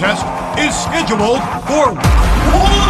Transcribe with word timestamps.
contest 0.00 0.24
is 0.58 0.74
scheduled 0.74 1.40
for 1.66 1.92
one. 1.92 2.80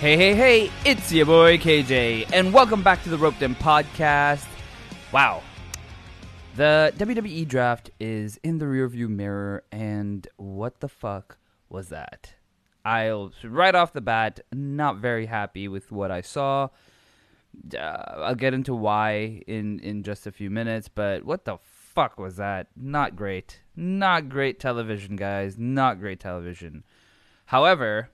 Hey, 0.00 0.16
hey, 0.16 0.34
hey, 0.34 0.70
it's 0.84 1.12
your 1.12 1.26
boy 1.26 1.58
KJ, 1.58 2.30
and 2.32 2.52
welcome 2.52 2.82
back 2.82 3.02
to 3.04 3.10
the 3.10 3.18
Roped 3.18 3.42
In 3.42 3.54
Podcast. 3.54 4.46
Wow. 5.12 5.42
The 6.56 6.92
WWE 6.96 7.46
draft 7.46 7.90
is 8.00 8.40
in 8.42 8.58
the 8.58 8.64
rearview 8.64 9.08
mirror, 9.08 9.62
and 9.70 10.26
what 10.36 10.80
the 10.80 10.88
fuck 10.88 11.38
was 11.68 11.90
that? 11.90 12.34
I'll, 12.84 13.32
right 13.44 13.74
off 13.74 13.92
the 13.92 14.00
bat, 14.00 14.40
not 14.52 14.96
very 14.96 15.26
happy 15.26 15.68
with 15.68 15.92
what 15.92 16.10
I 16.10 16.20
saw. 16.20 16.68
Uh, 17.74 17.78
I'll 17.78 18.34
get 18.34 18.54
into 18.54 18.74
why 18.74 19.42
in, 19.46 19.80
in 19.80 20.02
just 20.02 20.26
a 20.26 20.32
few 20.32 20.50
minutes, 20.50 20.88
but 20.88 21.24
what 21.24 21.44
the 21.44 21.58
fuck 21.98 22.18
was 22.18 22.36
that? 22.36 22.68
Not 22.76 23.16
great. 23.16 23.60
Not 23.74 24.28
great 24.28 24.60
television, 24.60 25.16
guys. 25.16 25.58
Not 25.58 25.98
great 25.98 26.20
television. 26.20 26.84
However, 27.46 28.10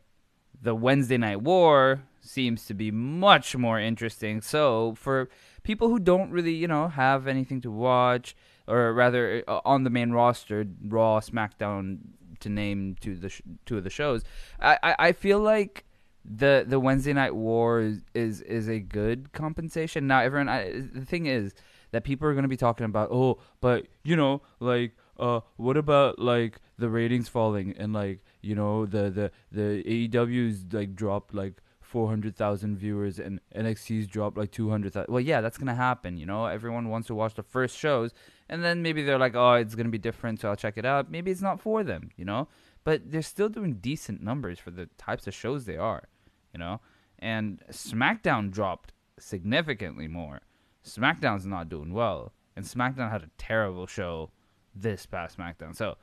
the 0.62 0.74
Wednesday 0.74 1.18
Night 1.18 1.42
War 1.42 2.04
seems 2.20 2.64
to 2.66 2.74
be 2.74 2.90
much 2.90 3.54
more 3.56 3.78
interesting. 3.78 4.40
So 4.40 4.94
for 4.96 5.28
people 5.62 5.88
who 5.88 5.98
don't 5.98 6.30
really, 6.30 6.54
you 6.54 6.66
know, 6.68 6.88
have 6.88 7.26
anything 7.26 7.60
to 7.62 7.70
watch, 7.70 8.34
or 8.66 8.94
rather 8.94 9.44
uh, 9.46 9.60
on 9.64 9.84
the 9.84 9.90
main 9.90 10.12
roster, 10.12 10.64
Raw, 10.86 11.20
SmackDown, 11.20 11.98
to 12.44 12.48
name 12.48 12.96
two 13.00 13.16
the 13.16 13.28
sh- 13.28 13.42
two 13.66 13.76
of 13.76 13.84
the 13.84 13.90
shows, 13.90 14.22
I, 14.60 14.78
I, 14.82 14.96
I 14.98 15.12
feel 15.12 15.40
like 15.40 15.84
the 16.24 16.64
the 16.66 16.80
Wednesday 16.80 17.12
Night 17.12 17.34
War 17.34 17.80
is 17.80 18.00
is, 18.14 18.40
is 18.42 18.68
a 18.68 18.80
good 18.80 19.32
compensation. 19.32 20.06
Now 20.06 20.20
everyone, 20.20 20.48
I, 20.48 20.70
the 20.70 21.04
thing 21.04 21.26
is 21.26 21.54
that 21.90 22.04
people 22.04 22.26
are 22.28 22.32
going 22.32 22.44
to 22.44 22.48
be 22.48 22.56
talking 22.56 22.86
about, 22.86 23.10
oh, 23.12 23.38
but 23.60 23.86
you 24.02 24.16
know, 24.16 24.42
like, 24.60 24.96
uh, 25.18 25.40
what 25.56 25.76
about 25.76 26.18
like 26.18 26.60
the 26.78 26.88
ratings 26.88 27.28
falling 27.28 27.74
and 27.78 27.92
like 27.92 28.24
you 28.40 28.54
know 28.54 28.86
the 28.86 29.10
the 29.10 29.30
the 29.52 29.82
AEW's 29.84 30.72
like 30.72 30.94
dropped 30.94 31.34
like 31.34 31.60
400,000 31.94 32.76
viewers 32.76 33.20
and 33.20 33.38
NXT's 33.54 34.08
dropped 34.08 34.36
like 34.36 34.50
200,000. 34.50 35.12
Well, 35.12 35.20
yeah, 35.20 35.40
that's 35.40 35.56
going 35.56 35.68
to 35.68 35.76
happen, 35.76 36.16
you 36.16 36.26
know. 36.26 36.46
Everyone 36.46 36.88
wants 36.88 37.06
to 37.06 37.14
watch 37.14 37.34
the 37.34 37.44
first 37.44 37.78
shows 37.78 38.10
and 38.48 38.62
then 38.62 38.82
maybe 38.82 39.02
they're 39.02 39.18
like, 39.18 39.34
"Oh, 39.34 39.54
it's 39.54 39.74
going 39.74 39.86
to 39.86 39.90
be 39.90 39.98
different, 39.98 40.40
so 40.40 40.48
I'll 40.48 40.56
check 40.56 40.76
it 40.76 40.84
out." 40.84 41.10
Maybe 41.10 41.30
it's 41.30 41.42
not 41.42 41.60
for 41.60 41.82
them, 41.82 42.10
you 42.16 42.24
know? 42.24 42.48
But 42.84 43.10
they're 43.10 43.22
still 43.22 43.48
doing 43.48 43.74
decent 43.74 44.22
numbers 44.22 44.58
for 44.58 44.70
the 44.70 44.88
types 44.98 45.26
of 45.26 45.34
shows 45.34 45.64
they 45.64 45.76
are, 45.76 46.08
you 46.52 46.58
know? 46.58 46.80
And 47.18 47.62
SmackDown 47.70 48.50
dropped 48.50 48.92
significantly 49.18 50.08
more. 50.08 50.42
SmackDown's 50.84 51.46
not 51.46 51.68
doing 51.68 51.92
well, 51.92 52.32
and 52.56 52.64
SmackDown 52.64 53.10
had 53.10 53.22
a 53.22 53.30
terrible 53.38 53.86
show 53.86 54.30
this 54.74 55.06
past 55.06 55.38
SmackDown. 55.38 55.74
So, 55.74 55.96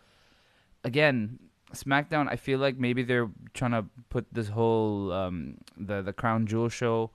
again, 0.83 1.37
SmackDown, 1.73 2.27
I 2.29 2.35
feel 2.35 2.59
like 2.59 2.77
maybe 2.77 3.03
they're 3.03 3.29
trying 3.53 3.71
to 3.71 3.85
put 4.09 4.25
this 4.31 4.49
whole 4.49 5.11
um, 5.11 5.57
the 5.77 6.01
the 6.01 6.13
Crown 6.13 6.47
Jewel 6.47 6.69
show 6.69 7.11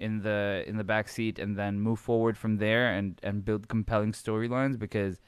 in 0.00 0.22
the 0.22 0.64
in 0.66 0.76
the 0.76 0.84
back 0.84 1.08
seat 1.08 1.38
and 1.38 1.56
then 1.56 1.80
move 1.80 1.98
forward 1.98 2.36
from 2.36 2.56
there 2.56 2.92
and 2.92 3.20
and 3.22 3.44
build 3.44 3.68
compelling 3.68 4.12
storylines 4.12 4.78
because 4.78 5.20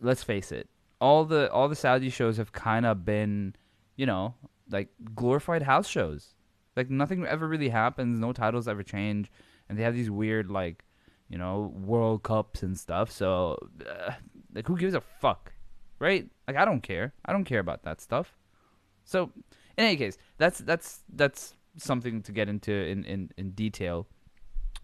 let's 0.00 0.22
face 0.22 0.52
it, 0.52 0.68
all 1.00 1.24
the 1.24 1.50
all 1.52 1.68
the 1.68 1.76
Saudi 1.76 2.10
shows 2.10 2.36
have 2.36 2.52
kind 2.52 2.86
of 2.86 3.04
been, 3.04 3.54
you 3.96 4.06
know, 4.06 4.34
like 4.70 4.88
glorified 5.14 5.62
house 5.62 5.88
shows. 5.88 6.34
Like 6.76 6.90
nothing 6.90 7.24
ever 7.26 7.46
really 7.46 7.68
happens, 7.68 8.18
no 8.18 8.32
titles 8.32 8.66
ever 8.66 8.82
change, 8.82 9.30
and 9.68 9.78
they 9.78 9.82
have 9.82 9.94
these 9.94 10.10
weird 10.10 10.50
like, 10.50 10.84
you 11.28 11.38
know, 11.38 11.72
World 11.74 12.22
Cups 12.22 12.62
and 12.62 12.78
stuff. 12.78 13.10
So, 13.12 13.58
uh, 13.88 14.12
like, 14.54 14.66
who 14.66 14.76
gives 14.76 14.94
a 14.94 15.00
fuck? 15.00 15.52
right? 15.98 16.28
Like 16.46 16.56
I 16.56 16.64
don't 16.64 16.82
care. 16.82 17.12
I 17.24 17.32
don't 17.32 17.44
care 17.44 17.60
about 17.60 17.82
that 17.84 18.00
stuff. 18.00 18.36
So, 19.04 19.30
in 19.76 19.84
any 19.84 19.96
case, 19.96 20.18
that's 20.38 20.58
that's 20.58 21.00
that's 21.14 21.54
something 21.76 22.22
to 22.22 22.32
get 22.32 22.48
into 22.48 22.72
in 22.72 23.04
in, 23.04 23.30
in 23.36 23.50
detail. 23.50 24.06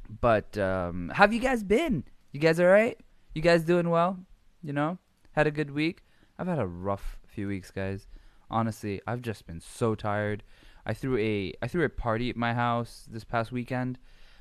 But 0.09 0.59
um, 0.59 1.11
have 1.15 1.33
you 1.33 1.41
guys 1.41 1.63
been? 1.63 2.05
You 2.33 2.41
guys 2.41 2.59
all 2.59 2.67
right? 2.67 2.99
You 3.35 3.43
guys 3.43 3.65
doing 3.65 3.91
well? 3.91 4.19
You 4.63 4.73
know, 4.73 4.99
had 5.33 5.47
a 5.47 5.51
good 5.51 5.71
week. 5.71 6.05
I've 6.39 6.47
had 6.47 6.59
a 6.59 6.67
rough 6.67 7.19
few 7.27 7.49
weeks, 7.49 7.71
guys. 7.71 8.07
Honestly, 8.51 9.01
I've 9.07 9.23
just 9.23 9.47
been 9.47 9.61
so 9.61 9.95
tired. 9.95 10.43
I 10.85 10.95
threw 10.95 11.17
a 11.19 11.53
I 11.63 11.69
threw 11.69 11.85
a 11.85 11.89
party 11.89 12.31
at 12.31 12.37
my 12.37 12.55
house 12.55 13.07
this 13.11 13.25
past 13.25 13.53
weekend. 13.53 13.99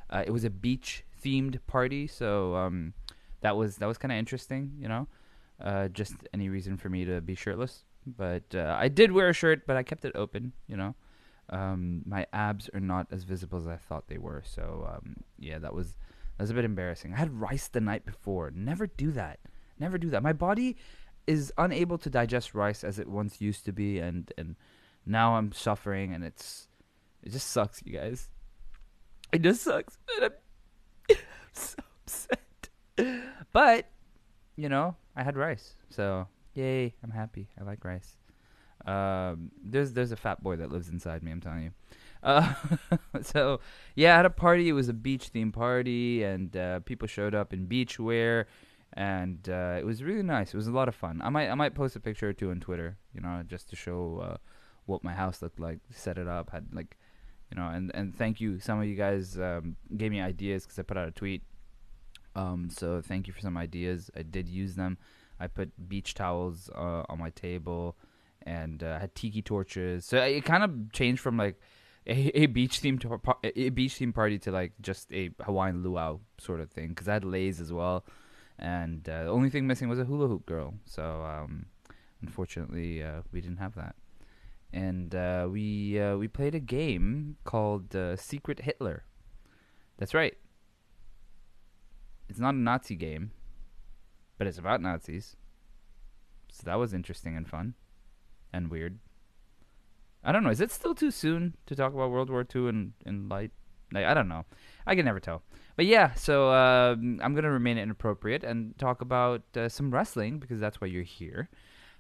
Uh, 0.09 0.24
it 0.26 0.32
was 0.32 0.44
a 0.44 0.50
beach 0.50 1.04
themed 1.24 1.59
party, 1.68 2.08
so 2.08 2.56
um, 2.56 2.94
that 3.42 3.56
was 3.56 3.78
that 3.78 3.88
was 3.88 3.98
kind 3.98 4.12
of 4.12 4.18
interesting, 4.18 4.74
you 4.80 4.88
know 4.88 5.08
uh, 5.62 5.88
just 5.90 6.16
any 6.34 6.50
reason 6.50 6.78
for 6.78 6.90
me 6.90 7.06
to 7.06 7.22
be 7.22 7.36
shirtless. 7.36 7.84
But 8.06 8.44
uh, 8.56 8.76
I 8.80 8.88
did 8.88 9.12
wear 9.12 9.30
a 9.30 9.34
shirt, 9.34 9.68
but 9.68 9.76
I 9.76 9.84
kept 9.84 10.06
it 10.06 10.14
open. 10.16 10.54
You 10.68 10.78
know, 10.78 10.96
um, 11.52 12.04
my 12.06 12.26
abs 12.34 12.70
are 12.74 12.80
not 12.80 13.08
as 13.12 13.24
visible 13.24 13.60
as 13.60 13.68
I 13.68 13.76
thought 13.78 14.08
they 14.08 14.18
were. 14.18 14.44
So 14.46 14.88
um, 14.92 15.18
yeah, 15.38 15.60
that 15.60 15.74
was 15.74 15.96
that 16.38 16.44
was 16.44 16.50
a 16.50 16.54
bit 16.54 16.66
embarrassing. 16.66 17.14
I 17.14 17.18
had 17.18 17.40
rice 17.40 17.68
the 17.68 17.82
night 17.82 18.06
before. 18.06 18.52
Never 18.54 18.88
do 18.88 19.12
that. 19.12 19.40
Never 19.80 19.98
do 19.98 20.09
that. 20.09 20.24
My 20.24 20.34
body 20.34 20.78
is 21.28 21.54
unable 21.58 21.98
to 22.00 22.09
digest 22.09 22.54
rice 22.54 22.84
as 22.84 23.00
it 23.00 23.08
once 23.08 23.42
used 23.42 23.66
to 23.66 23.72
be, 23.72 24.00
and 24.00 24.32
and 24.38 24.56
now 25.06 25.36
I'm 25.36 25.52
suffering, 25.52 26.14
and 26.14 26.24
it's 26.24 26.68
it 27.24 27.32
just 27.32 27.50
sucks, 27.50 27.82
you 27.86 27.94
guys. 27.94 28.30
It 29.32 29.42
just 29.42 29.62
sucks. 29.62 29.98
I'm 30.22 30.32
so 31.54 31.78
upset. 32.04 32.70
But 33.52 33.90
you 34.56 34.70
know, 34.70 34.96
I 35.16 35.24
had 35.24 35.38
rice, 35.38 35.76
so 35.90 36.28
yay! 36.54 36.96
I'm 37.04 37.12
happy. 37.12 37.50
I 37.59 37.64
like 37.64 37.84
rice. 37.86 38.18
Um, 38.85 39.51
there's 39.63 39.94
there's 39.94 40.12
a 40.12 40.16
fat 40.16 40.44
boy 40.44 40.56
that 40.57 40.72
lives 40.72 40.90
inside 40.90 41.23
me. 41.23 41.31
I'm 41.31 41.41
telling 41.41 41.63
you. 41.63 41.72
Uh, 42.22 42.53
so 43.22 43.59
yeah, 43.95 44.19
at 44.19 44.25
a 44.25 44.29
party. 44.29 44.69
It 44.69 44.73
was 44.73 44.90
a 44.90 44.94
beach 44.94 45.31
themed 45.34 45.53
party, 45.53 46.23
and 46.23 46.56
uh, 46.56 46.79
people 46.81 47.07
showed 47.07 47.35
up 47.35 47.53
in 47.53 47.66
beach 47.66 48.00
wear, 48.00 48.47
and 48.94 49.47
uh, 49.50 49.78
it 49.79 49.85
was 49.85 50.03
really 50.03 50.23
nice. 50.23 50.53
It 50.53 50.57
was 50.57 50.67
a 50.67 50.72
lot 50.72 50.88
of 50.88 50.95
fun. 50.95 51.22
I 51.23 51.29
might 51.29 51.50
I 51.50 51.56
might 51.56 51.75
post 51.75 51.95
a 51.95 52.00
picture 52.00 52.29
or 52.29 52.34
two 52.34 52.51
on 52.51 52.59
Twitter, 52.59 52.97
you 53.13 53.22
know, 53.22 53.44
just 53.47 53.69
to 53.69 53.75
show 53.75 54.22
uh, 54.23 54.38
what 54.85 55.03
my 55.03 55.13
house 55.13 55.41
looked 55.41 55.59
like. 55.59 55.79
Set 55.91 56.17
it 56.17 56.28
up, 56.28 56.51
had 56.51 56.67
like, 56.73 56.97
you 57.51 57.57
know, 57.57 57.67
and 57.67 57.91
and 57.94 58.16
thank 58.16 58.41
you. 58.41 58.59
Some 58.59 58.79
of 58.79 58.85
you 58.85 58.96
guys 58.96 59.38
um, 59.38 59.75
gave 59.96 60.11
me 60.11 60.22
ideas 60.22 60.63
because 60.63 60.79
I 60.79 60.84
put 60.84 60.97
out 60.97 61.07
a 61.07 61.11
tweet 61.11 61.44
um, 62.35 62.69
so 62.69 63.01
thank 63.01 63.28
you 63.28 63.34
for 63.34 63.41
some 63.41 63.57
ideas. 63.57 64.09
I 64.16 64.22
did 64.22 64.47
use 64.47 64.75
them. 64.75 64.97
I 65.40 65.47
put 65.47 65.90
beach 65.90 66.13
towels 66.13 66.69
uh, 66.75 67.03
on 67.09 67.19
my 67.19 67.29
table 67.31 67.97
and 68.44 68.84
uh, 68.84 69.00
had 69.00 69.16
tiki 69.16 69.42
torches. 69.42 70.06
So 70.06 70.18
it 70.18 70.46
kind 70.46 70.64
of 70.64 70.92
changed 70.92 71.22
from 71.22 71.38
like 71.38 71.60
a, 72.08 72.42
a 72.42 72.46
beach 72.48 72.82
themed 72.82 73.04
a 73.44 73.70
beach 73.70 73.96
theme 73.96 74.14
party 74.14 74.40
to 74.40 74.52
like 74.52 74.74
just 74.82 75.12
a 75.14 75.32
Hawaiian 75.42 75.84
luau 75.84 76.20
sort 76.38 76.60
of 76.60 76.72
thing 76.72 76.90
because 76.90 77.08
I 77.08 77.14
had 77.14 77.26
leis 77.26 77.60
as 77.60 77.72
well. 77.72 78.06
And 78.58 79.08
uh, 79.08 79.26
the 79.26 79.30
only 79.30 79.50
thing 79.50 79.68
missing 79.68 79.88
was 79.88 80.00
a 80.00 80.06
hula 80.06 80.28
hoop 80.28 80.46
girl. 80.46 80.74
So 80.86 81.04
um, 81.04 81.68
unfortunately, 82.22 83.04
uh, 83.04 83.22
we 83.32 83.42
didn't 83.42 83.58
have 83.58 83.76
that. 83.76 83.96
And 84.72 85.16
uh, 85.16 85.48
we 85.50 86.00
uh, 86.00 86.18
we 86.18 86.28
played 86.28 86.56
a 86.56 86.59
game 86.59 87.38
called 87.44 87.96
Secret 88.18 88.62
Hitler. 88.62 89.03
That's 89.97 90.14
right 90.14 90.35
it's 92.30 92.40
not 92.40 92.53
a 92.53 92.58
Nazi 92.58 92.96
game, 92.96 93.32
but 94.38 94.47
it's 94.47 94.59
about 94.59 94.82
Nazis. 94.82 95.35
So 96.52 96.62
that 96.66 96.76
was 96.76 96.94
interesting 96.94 97.35
and 97.35 97.47
fun 97.47 97.74
and 98.53 98.69
weird. 98.69 98.99
I 100.23 100.31
don't 100.31 100.43
know. 100.43 100.49
Is 100.49 100.61
it 100.61 100.72
still 100.72 100.96
too 100.96 101.11
soon 101.11 101.55
to 101.66 101.75
talk 101.75 101.93
about 101.93 102.11
World 102.11 102.29
War 102.29 102.46
II 102.53 102.67
in, 102.67 102.93
in 103.05 103.29
light? 103.29 103.51
Like, 103.91 104.05
I 104.05 104.13
don't 104.13 104.28
know. 104.28 104.46
I 104.85 104.96
can 104.96 105.05
never 105.05 105.19
tell. 105.19 105.43
But 105.75 105.85
yeah, 105.85 106.13
so 106.13 106.49
uh, 106.49 106.91
I'm 106.91 107.34
going 107.34 107.43
to 107.43 107.51
remain 107.51 107.78
inappropriate 107.78 108.43
and 108.43 108.78
talk 108.78 109.01
about 109.01 109.43
uh, 109.55 109.69
some 109.69 109.91
wrestling 109.91 110.40
because 110.40 110.59
that's 110.59 110.81
why 110.81 110.87
you're 110.87 111.03
here. 111.03 111.49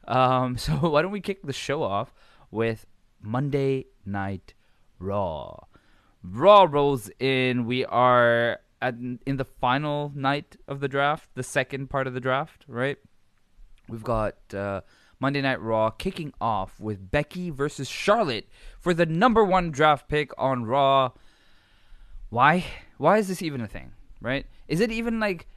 Um, 0.07 0.57
so 0.57 0.73
why 0.73 1.01
don't 1.01 1.11
we 1.11 1.21
kick 1.21 1.43
the 1.43 1.53
show 1.53 1.81
off 1.83 2.13
with 2.51 2.85
Monday 3.21 3.85
Night 4.05 4.53
Raw? 4.99 5.55
Raw 6.21 6.67
rolls 6.69 7.09
in. 7.19 7.65
We 7.65 7.85
are 7.85 8.59
at 8.81 8.95
in 8.95 9.37
the 9.37 9.45
final 9.45 10.11
night 10.15 10.57
of 10.67 10.81
the 10.81 10.87
draft, 10.87 11.29
the 11.35 11.43
second 11.43 11.89
part 11.89 12.07
of 12.07 12.13
the 12.13 12.19
draft, 12.19 12.65
right? 12.67 12.97
We've 13.87 14.03
got 14.03 14.35
uh, 14.53 14.81
Monday 15.19 15.41
Night 15.41 15.61
Raw 15.61 15.89
kicking 15.89 16.33
off 16.39 16.79
with 16.79 17.11
Becky 17.11 17.49
versus 17.49 17.89
Charlotte 17.89 18.47
for 18.79 18.93
the 18.93 19.05
number 19.05 19.43
one 19.43 19.71
draft 19.71 20.07
pick 20.07 20.31
on 20.37 20.65
Raw. 20.65 21.11
Why? 22.29 22.65
Why 22.97 23.17
is 23.17 23.27
this 23.27 23.41
even 23.41 23.61
a 23.61 23.67
thing? 23.67 23.91
Right? 24.21 24.45
Is 24.67 24.79
it 24.79 24.91
even 24.91 25.19
like 25.19 25.47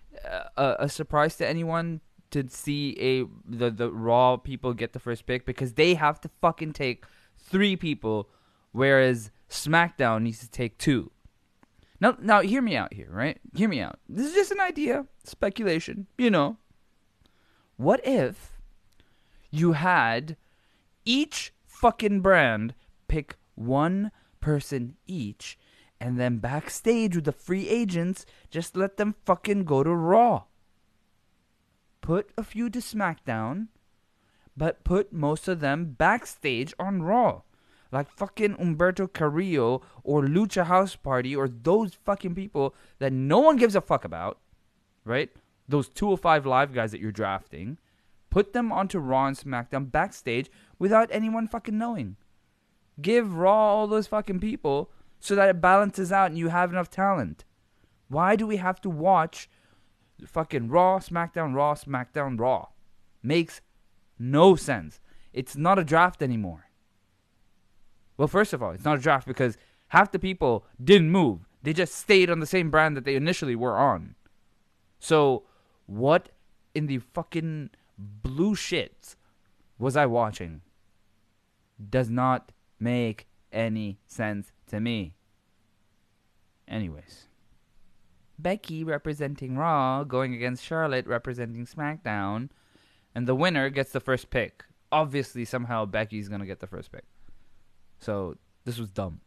a, 0.57 0.77
a 0.81 0.89
surprise 0.89 1.37
to 1.37 1.47
anyone 1.47 2.01
to 2.31 2.49
see 2.49 2.97
a 2.99 3.25
the 3.47 3.71
the 3.71 3.91
Raw 3.93 4.37
people 4.37 4.73
get 4.75 4.93
the 4.93 4.99
first 4.99 5.27
pick 5.27 5.47
because 5.47 5.75
they 5.75 5.95
have 5.95 6.21
to 6.23 6.31
fucking 6.41 6.73
take 6.73 7.05
three 7.37 7.77
people, 7.77 8.29
whereas 8.73 9.31
SmackDown 9.49 10.23
needs 10.23 10.41
to 10.41 10.51
take 10.51 10.79
two. 10.79 11.11
Now, 12.01 12.17
now, 12.21 12.41
hear 12.41 12.63
me 12.63 12.75
out 12.75 12.93
here, 12.93 13.09
right? 13.09 13.39
Hear 13.55 13.69
me 13.69 13.81
out. 13.81 14.01
This 14.09 14.27
is 14.27 14.35
just 14.35 14.51
an 14.51 14.59
idea, 14.59 15.07
speculation, 15.23 16.09
you 16.19 16.31
know. 16.31 16.57
What 17.77 18.01
if 18.05 18.52
you 19.53 19.73
had 19.73 20.37
each 21.05 21.53
fucking 21.65 22.21
brand 22.21 22.75
pick 23.07 23.37
one 23.55 24.11
person 24.41 24.97
each, 25.07 25.57
and 26.01 26.19
then 26.19 26.39
backstage 26.39 27.15
with 27.15 27.27
the 27.27 27.33
free 27.33 27.69
agents, 27.69 28.27
just 28.51 28.77
let 28.77 28.97
them 28.97 29.15
fucking 29.25 29.65
go 29.65 29.85
to 29.85 29.95
Raw? 29.95 30.45
Put 32.01 32.31
a 32.37 32.43
few 32.43 32.69
to 32.71 32.81
SmackDown, 32.81 33.69
but 34.57 34.83
put 34.83 35.13
most 35.13 35.47
of 35.47 35.61
them 35.61 35.95
backstage 35.97 36.75
on 36.81 37.03
Raw 37.03 37.43
like 37.93 38.11
fucking 38.11 38.57
Humberto 38.57 39.13
Carrillo 39.13 39.83
or 40.03 40.23
Lucha 40.23 40.65
House 40.65 40.97
Party 40.97 41.37
or 41.37 41.47
those 41.47 41.95
fucking 41.95 42.35
people 42.35 42.75
that 42.99 43.13
no 43.13 43.39
one 43.39 43.57
gives 43.57 43.77
a 43.77 43.81
fuck 43.81 44.05
about, 44.05 44.39
right? 45.05 45.31
Those 45.69 45.89
205 45.91 46.47
live 46.47 46.75
guys 46.75 46.91
that 46.91 47.01
you're 47.01 47.13
drafting, 47.13 47.79
put 48.33 48.55
them 48.55 48.73
onto 48.73 48.99
Raw 48.99 49.27
and 49.27 49.37
SmackDown 49.37 49.93
backstage 49.93 50.51
without 50.79 51.11
anyone 51.13 51.47
fucking 51.47 51.77
knowing. 51.77 52.17
Give 52.99 53.37
Raw 53.37 53.75
all 53.75 53.87
those 53.87 54.07
fucking 54.07 54.41
people 54.41 54.91
so 55.21 55.35
that 55.35 55.51
it 55.51 55.61
balances 55.61 56.11
out 56.11 56.31
and 56.31 56.39
you 56.39 56.49
have 56.49 56.73
enough 56.73 56.89
talent. 56.89 57.45
Why 58.09 58.35
do 58.35 58.47
we 58.47 58.57
have 58.57 58.81
to 58.81 58.89
watch 58.91 59.51
fucking 60.25 60.69
Raw, 60.69 60.99
SmackDown, 60.99 61.55
Raw, 61.55 61.75
SmackDown, 61.75 62.41
Raw? 62.41 62.69
Makes 63.23 63.61
no 64.19 64.57
sense. 64.57 64.99
It's 65.35 65.55
not 65.55 65.79
a 65.79 65.85
draft 65.85 66.23
anymore. 66.23 66.71
Well, 68.17 68.29
first 68.29 68.55
of 68.55 68.63
all, 68.63 68.71
it's 68.71 68.85
not 68.85 68.99
a 68.99 69.03
draft 69.03 69.27
because 69.27 69.59
half 69.89 70.11
the 70.11 70.19
people 70.19 70.65
didn't 70.83 71.11
move. 71.11 71.41
They 71.63 71.75
just 71.75 71.97
stayed 71.97 72.31
on 72.31 72.41
the 72.41 72.47
same 72.47 72.71
brand 72.71 72.97
that 72.97 73.05
they 73.05 73.15
initially 73.15 73.57
were 73.57 73.77
on. 73.77 74.15
So, 75.01 75.43
what 75.85 76.31
in 76.75 76.87
the 76.87 76.99
fucking 76.99 77.71
blue 77.99 78.55
shits 78.55 79.17
was 79.79 79.97
I 79.97 80.07
watching? 80.07 80.63
Does 81.91 82.09
not 82.09 82.53
make 82.79 83.27
any 83.53 83.99
sense 84.07 84.53
to 84.69 84.81
me. 84.81 85.15
Anyways. 86.69 87.27
Becky 88.39 88.83
representing 88.83 89.57
Raw 89.57 90.05
going 90.05 90.35
against 90.35 90.65
Charlotte 90.65 91.07
representing 91.07 91.67
SmackDown. 91.67 92.51
And 93.15 93.27
the 93.27 93.35
winner 93.35 93.69
gets 93.71 93.93
the 93.93 94.01
first 94.01 94.31
pick. 94.31 94.65
Obviously, 94.91 95.45
somehow 95.45 95.85
Becky's 95.85 96.29
to 96.41 96.47
get 96.47 96.61
the 96.61 96.67
first 96.67 96.93
pick. 96.93 97.05
So 97.99 98.37
this 98.65 98.79
was 98.79 98.91
dumb. 98.91 99.21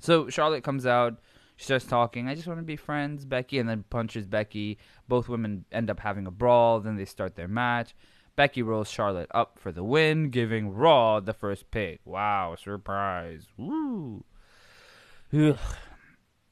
So 0.00 0.28
Charlotte 0.28 0.64
comes 0.64 0.86
out. 0.86 1.18
She 1.56 1.64
starts 1.64 1.84
talking. 1.84 2.28
I 2.28 2.34
just 2.34 2.46
want 2.46 2.58
to 2.58 2.64
be 2.64 2.76
friends, 2.76 3.24
Becky, 3.24 3.58
and 3.58 3.68
then 3.68 3.84
punches 3.88 4.26
Becky. 4.26 4.78
Both 5.08 5.28
women 5.28 5.64
end 5.70 5.90
up 5.90 6.00
having 6.00 6.26
a 6.26 6.30
brawl. 6.30 6.80
Then 6.80 6.96
they 6.96 7.04
start 7.04 7.36
their 7.36 7.48
match. 7.48 7.94
Becky 8.36 8.62
rolls 8.62 8.90
Charlotte 8.90 9.30
up 9.32 9.58
for 9.60 9.70
the 9.70 9.84
win, 9.84 10.30
giving 10.30 10.72
Raw 10.72 11.20
the 11.20 11.32
first 11.32 11.70
pick. 11.70 12.00
Wow, 12.04 12.56
surprise. 12.56 13.46
Woo. 13.56 14.24
Ugh. 15.32 15.58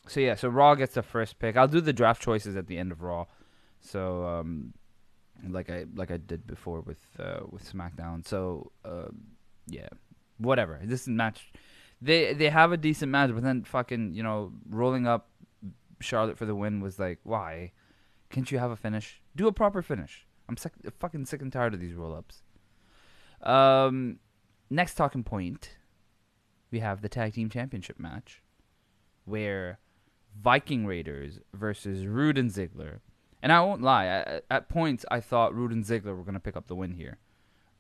So 0.06 0.20
yeah, 0.20 0.34
so 0.37 0.49
Raw 0.49 0.75
gets 0.76 0.94
the 0.94 1.02
first 1.02 1.38
pick. 1.38 1.56
I'll 1.56 1.69
do 1.69 1.81
the 1.81 1.93
draft 1.93 2.22
choices 2.22 2.56
at 2.56 2.66
the 2.69 2.78
end 2.78 2.93
of 2.93 3.02
Raw. 3.02 3.26
So 3.81 4.25
um 4.26 4.75
like 5.49 5.70
I 5.70 5.87
like 5.94 6.10
I 6.10 6.16
did 6.19 6.46
before 6.46 6.81
with 6.81 7.04
uh, 7.19 7.40
with 7.50 7.70
SmackDown. 7.70 8.26
So 8.26 8.72
uh, 8.84 9.08
yeah, 9.66 9.88
whatever. 10.38 10.81
This 10.82 11.08
match, 11.08 11.52
they 12.02 12.34
they 12.34 12.50
have 12.50 12.72
a 12.72 12.76
decent 12.76 13.12
match, 13.12 13.31
but 13.32 13.43
then 13.43 13.62
fucking 13.62 14.14
you 14.14 14.22
know 14.22 14.52
rolling 14.69 15.06
up 15.06 15.28
Charlotte 16.00 16.37
for 16.37 16.46
the 16.46 16.54
win 16.54 16.81
was 16.81 16.99
like, 16.99 17.20
why? 17.22 17.72
Can't 18.31 18.50
you 18.50 18.58
have 18.58 18.70
a 18.70 18.76
finish? 18.76 19.20
Do 19.37 19.46
a 19.46 19.52
proper 19.52 19.82
finish. 19.82 20.26
I'm 20.49 20.56
sick, 20.56 20.72
fucking 20.99 21.26
sick 21.26 21.40
and 21.40 21.52
tired 21.52 21.75
of 21.75 21.81
these 21.81 21.94
roll 21.94 22.14
ups. 22.14 22.43
Um, 23.43 24.19
next 24.69 24.94
talking 24.94 25.22
point, 25.22 25.76
we 26.70 26.81
have 26.81 27.02
the 27.02 27.08
tag 27.08 27.34
team 27.34 27.49
championship 27.49 28.00
match, 28.00 28.43
where 29.25 29.78
Viking 30.43 30.87
Raiders 30.87 31.38
versus 31.52 32.06
Roode 32.06 32.38
and 32.38 32.50
Ziggler. 32.50 33.00
And 33.43 33.52
I 33.52 33.60
won't 33.60 33.82
lie, 33.82 34.06
at, 34.06 34.44
at 34.50 34.69
points 34.69 35.04
I 35.10 35.20
thought 35.20 35.54
Roode 35.54 35.72
and 35.72 35.84
Ziggler 35.84 36.16
were 36.16 36.25
going 36.25 36.34
to 36.34 36.40
pick 36.40 36.56
up 36.56 36.69
the 36.69 36.76
win 36.76 36.94
here. 36.94 37.19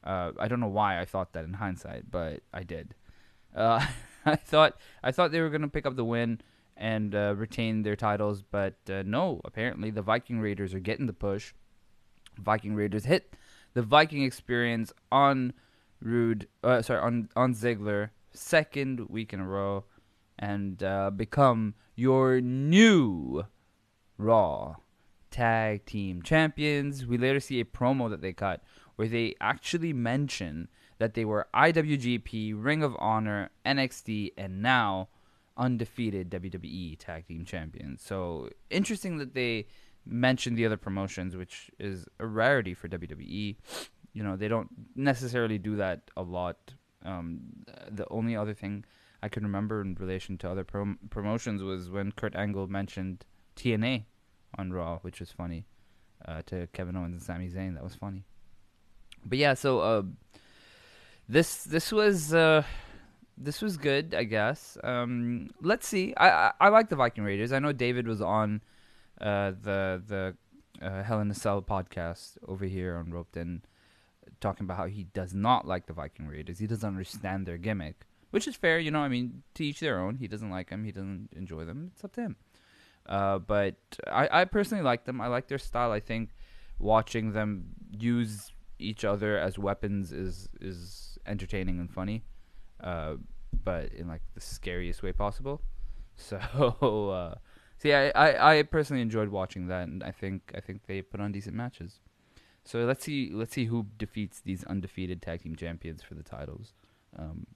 Uh, 0.04 0.32
I 0.38 0.48
don't 0.48 0.60
know 0.60 0.68
why 0.68 1.00
I 1.00 1.04
thought 1.04 1.32
that 1.32 1.44
in 1.44 1.54
hindsight, 1.54 2.10
but 2.10 2.40
I 2.52 2.62
did. 2.62 2.94
Uh, 3.54 3.86
I 4.26 4.36
thought 4.36 4.76
I 5.02 5.12
thought 5.12 5.32
they 5.32 5.40
were 5.40 5.50
going 5.50 5.62
to 5.62 5.68
pick 5.68 5.86
up 5.86 5.96
the 5.96 6.04
win 6.04 6.40
and 6.76 7.14
uh, 7.14 7.34
retain 7.36 7.82
their 7.82 7.96
titles, 7.96 8.42
but 8.42 8.74
uh, 8.90 9.02
no. 9.04 9.40
Apparently, 9.44 9.90
the 9.90 10.02
Viking 10.02 10.40
Raiders 10.40 10.74
are 10.74 10.80
getting 10.80 11.06
the 11.06 11.12
push. 11.12 11.52
Viking 12.38 12.74
Raiders 12.74 13.04
hit 13.04 13.34
the 13.74 13.82
Viking 13.82 14.22
experience 14.22 14.92
on 15.10 15.52
Roode, 16.00 16.48
uh, 16.64 16.82
sorry, 16.82 17.00
on 17.00 17.28
on 17.36 17.54
Ziggler, 17.54 18.10
second 18.32 19.08
week 19.08 19.32
in 19.32 19.40
a 19.40 19.46
row, 19.46 19.84
and 20.38 20.82
uh, 20.82 21.10
become 21.10 21.74
your 21.94 22.40
new 22.40 23.44
Raw 24.18 24.76
Tag 25.30 25.84
Team 25.84 26.22
Champions. 26.22 27.06
We 27.06 27.18
later 27.18 27.40
see 27.40 27.60
a 27.60 27.64
promo 27.64 28.10
that 28.10 28.20
they 28.20 28.32
cut 28.32 28.62
where 28.96 29.08
they 29.08 29.34
actually 29.40 29.92
mention 29.92 30.68
that 30.98 31.14
they 31.14 31.24
were 31.24 31.48
IWGP, 31.54 32.54
Ring 32.56 32.82
of 32.82 32.96
Honor, 32.98 33.50
NXT, 33.66 34.32
and 34.36 34.62
now 34.62 35.08
undefeated 35.56 36.30
WWE 36.30 36.96
Tag 36.98 37.26
Team 37.26 37.44
Champions. 37.44 38.02
So 38.02 38.48
interesting 38.70 39.18
that 39.18 39.34
they 39.34 39.66
mentioned 40.04 40.56
the 40.56 40.66
other 40.66 40.76
promotions, 40.76 41.36
which 41.36 41.70
is 41.78 42.06
a 42.18 42.26
rarity 42.26 42.74
for 42.74 42.88
WWE. 42.88 43.56
You 44.12 44.22
know, 44.22 44.36
they 44.36 44.48
don't 44.48 44.68
necessarily 44.94 45.58
do 45.58 45.76
that 45.76 46.10
a 46.16 46.22
lot. 46.22 46.74
Um, 47.04 47.40
the 47.90 48.06
only 48.10 48.36
other 48.36 48.54
thing 48.54 48.84
I 49.22 49.28
can 49.28 49.42
remember 49.42 49.80
in 49.80 49.94
relation 49.98 50.38
to 50.38 50.50
other 50.50 50.64
prom- 50.64 50.98
promotions 51.10 51.62
was 51.62 51.90
when 51.90 52.12
Kurt 52.12 52.34
Angle 52.34 52.68
mentioned 52.68 53.24
TNA 53.56 54.04
on 54.58 54.72
Raw, 54.72 54.98
which 54.98 55.20
was 55.20 55.30
funny 55.30 55.66
uh, 56.26 56.42
to 56.46 56.66
Kevin 56.68 56.96
Owens 56.96 57.14
and 57.14 57.22
Sami 57.22 57.48
Zayn. 57.48 57.74
That 57.74 57.84
was 57.84 57.94
funny. 57.94 58.24
But 59.24 59.38
yeah, 59.38 59.54
so 59.54 59.80
uh, 59.80 60.02
this 61.28 61.64
this 61.64 61.92
was 61.92 62.34
uh, 62.34 62.62
this 63.38 63.62
was 63.62 63.76
good, 63.76 64.14
I 64.14 64.24
guess. 64.24 64.76
Um, 64.82 65.50
let's 65.60 65.86
see. 65.86 66.14
I, 66.16 66.28
I, 66.30 66.52
I 66.60 66.68
like 66.68 66.88
the 66.88 66.96
Viking 66.96 67.24
Raiders. 67.24 67.52
I 67.52 67.58
know 67.58 67.72
David 67.72 68.06
was 68.06 68.20
on 68.20 68.62
uh, 69.20 69.52
the 69.62 70.02
the 70.06 70.36
uh, 70.84 71.02
Hell 71.02 71.24
Cell 71.32 71.62
podcast 71.62 72.38
over 72.46 72.64
here 72.64 72.96
on 72.96 73.10
Roped 73.10 73.36
In, 73.36 73.62
talking 74.40 74.64
about 74.64 74.76
how 74.76 74.86
he 74.86 75.04
does 75.04 75.34
not 75.34 75.66
like 75.66 75.86
the 75.86 75.92
Viking 75.92 76.26
Raiders. 76.26 76.58
He 76.58 76.66
doesn't 76.66 76.86
understand 76.86 77.46
their 77.46 77.58
gimmick, 77.58 78.06
which 78.30 78.48
is 78.48 78.56
fair. 78.56 78.78
You 78.78 78.90
know, 78.90 79.00
I 79.00 79.08
mean, 79.08 79.42
to 79.54 79.64
each 79.64 79.80
their 79.80 80.00
own. 80.00 80.16
He 80.16 80.28
doesn't 80.28 80.50
like 80.50 80.70
them. 80.70 80.84
He 80.84 80.92
doesn't 80.92 81.30
enjoy 81.36 81.64
them. 81.64 81.92
It's 81.94 82.04
up 82.04 82.12
to 82.14 82.22
him. 82.22 82.36
Uh, 83.06 83.38
but 83.38 83.76
I, 84.06 84.42
I 84.42 84.44
personally 84.44 84.84
like 84.84 85.04
them. 85.04 85.20
I 85.20 85.26
like 85.26 85.48
their 85.48 85.58
style. 85.58 85.90
I 85.90 86.00
think 86.00 86.30
watching 86.78 87.32
them 87.32 87.66
use 87.98 88.52
each 88.82 89.04
other 89.04 89.38
as 89.38 89.58
weapons 89.58 90.12
is 90.12 90.48
is 90.60 91.18
entertaining 91.26 91.78
and 91.78 91.90
funny, 91.90 92.24
uh, 92.82 93.14
but 93.64 93.92
in 93.92 94.08
like 94.08 94.22
the 94.34 94.40
scariest 94.40 95.02
way 95.02 95.12
possible. 95.12 95.62
So, 96.14 96.36
uh, 97.10 97.36
see, 97.78 97.94
I, 97.94 98.10
I, 98.10 98.58
I 98.58 98.62
personally 98.64 99.00
enjoyed 99.00 99.30
watching 99.30 99.68
that, 99.68 99.88
and 99.88 100.04
I 100.04 100.10
think 100.10 100.52
I 100.54 100.60
think 100.60 100.86
they 100.86 101.00
put 101.00 101.20
on 101.20 101.32
decent 101.32 101.56
matches. 101.56 102.00
So 102.64 102.84
let's 102.84 103.02
see 103.04 103.30
let's 103.32 103.54
see 103.54 103.64
who 103.64 103.86
defeats 103.98 104.40
these 104.40 104.62
undefeated 104.64 105.22
tag 105.22 105.42
team 105.42 105.56
champions 105.56 106.02
for 106.02 106.14
the 106.14 106.22
titles. 106.22 106.74
Um, 107.18 107.46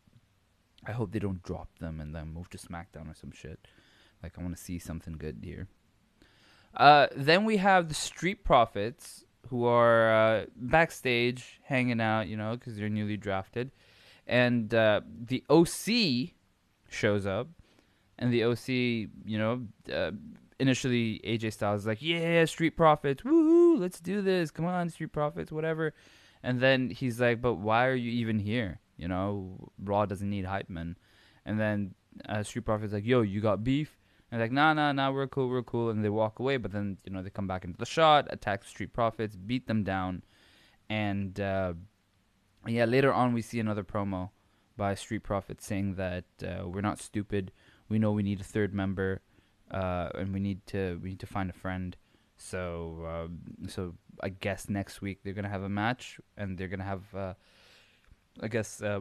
I 0.87 0.93
hope 0.93 1.13
they 1.13 1.19
don't 1.19 1.43
drop 1.43 1.69
them 1.79 2.01
and 2.01 2.15
then 2.15 2.33
move 2.33 2.49
to 2.51 2.59
SmackDown 2.59 3.11
or 3.11 3.15
some 3.15 3.31
shit. 3.31 3.69
Like 4.23 4.39
I 4.39 4.43
want 4.43 4.57
to 4.57 4.63
see 4.63 4.79
something 4.79 5.15
good 5.19 5.39
here. 5.43 5.69
Uh, 6.75 7.07
then 7.15 7.45
we 7.45 7.57
have 7.59 7.89
the 7.89 7.95
Street 7.95 8.45
Profits 8.45 9.25
who 9.51 9.65
are 9.65 10.13
uh, 10.13 10.47
backstage 10.57 11.61
hanging 11.65 12.01
out, 12.01 12.29
you 12.29 12.37
know, 12.37 12.57
because 12.57 12.77
they're 12.77 12.89
newly 12.89 13.17
drafted. 13.17 13.71
And 14.27 14.73
uh, 14.75 15.03
the 15.07 15.45
OC 15.49 16.35
shows 16.89 17.27
up, 17.27 17.49
and 18.19 18.33
the 18.33 18.45
OC, 18.45 18.69
you 18.69 19.39
know, 19.39 19.63
uh, 19.93 20.13
initially 20.59 21.21
AJ 21.25 21.53
Styles 21.53 21.83
is 21.83 21.87
like, 21.87 22.03
"Yeah, 22.03 22.45
Street 22.45 22.77
Profits, 22.77 23.25
woo, 23.25 23.77
let's 23.77 24.01
do 24.01 24.23
this, 24.23 24.51
come 24.51 24.65
on, 24.65 24.89
Street 24.91 25.13
Profits, 25.13 25.53
whatever." 25.53 25.95
And 26.43 26.61
then 26.61 26.91
he's 26.91 27.21
like, 27.21 27.41
"But 27.41 27.55
why 27.55 27.87
are 27.87 27.95
you 27.95 28.11
even 28.11 28.39
here? 28.39 28.81
You 28.97 29.09
know, 29.09 29.71
Raw 29.83 30.07
doesn't 30.07 30.29
need 30.29 30.45
hype 30.45 30.69
men." 30.69 30.97
And 31.45 31.61
then 31.61 31.95
uh, 32.29 32.43
Street 32.43 32.65
Profits 32.65 32.93
like, 32.93 33.07
"Yo, 33.07 33.23
you 33.23 33.41
got 33.41 33.63
beef?" 33.63 33.99
And 34.31 34.41
like, 34.41 34.53
nah, 34.53 34.73
nah, 34.75 34.93
nah, 34.93 35.11
we're 35.11 35.29
cool, 35.29 35.49
we're 35.49 35.63
cool, 35.63 35.91
and 35.91 36.05
they 36.05 36.09
walk 36.09 36.41
away. 36.41 36.57
But 36.57 36.73
then, 36.73 36.99
you 37.05 37.13
know, 37.13 37.23
they 37.23 37.31
come 37.31 37.47
back 37.47 37.65
into 37.65 37.79
the 37.79 37.87
shot, 37.87 38.27
attack 38.31 38.63
the 38.63 38.69
Street 38.69 38.93
Profits, 38.93 39.37
beat 39.37 39.69
them 39.69 39.85
down, 39.85 40.23
and 40.89 41.39
uh, 41.39 41.75
yeah, 42.67 42.85
later 42.85 43.13
on 43.13 43.33
we 43.33 43.43
see 43.43 43.61
another 43.61 43.85
promo 43.85 44.31
by 44.77 44.95
Street 44.95 45.23
Profits 45.23 45.65
saying 45.65 45.95
that 45.95 46.25
uh, 46.43 46.67
we're 46.69 46.81
not 46.81 46.99
stupid. 47.01 47.53
We 47.89 47.99
know 47.99 48.13
we 48.13 48.23
need 48.23 48.41
a 48.41 48.45
third 48.45 48.75
member, 48.75 49.23
uh, 49.71 50.09
and 50.15 50.33
we 50.33 50.41
need 50.41 50.67
to 50.69 51.01
we 51.03 51.11
need 51.11 51.21
to 51.21 51.27
find 51.27 51.51
a 51.51 51.53
friend. 51.53 51.97
So 52.37 53.05
uh, 53.07 53.69
so 53.69 53.95
I 54.23 54.31
guess 54.31 54.69
next 54.69 55.01
week 55.01 55.21
they're 55.23 55.33
gonna 55.33 55.49
have 55.49 55.63
a 55.63 55.69
match, 55.69 56.21
and 56.37 56.59
they're 56.59 56.69
gonna 56.69 56.85
have 56.85 57.15
uh, 57.15 57.35
I 58.41 58.49
guess 58.49 58.83
uh, 58.83 59.01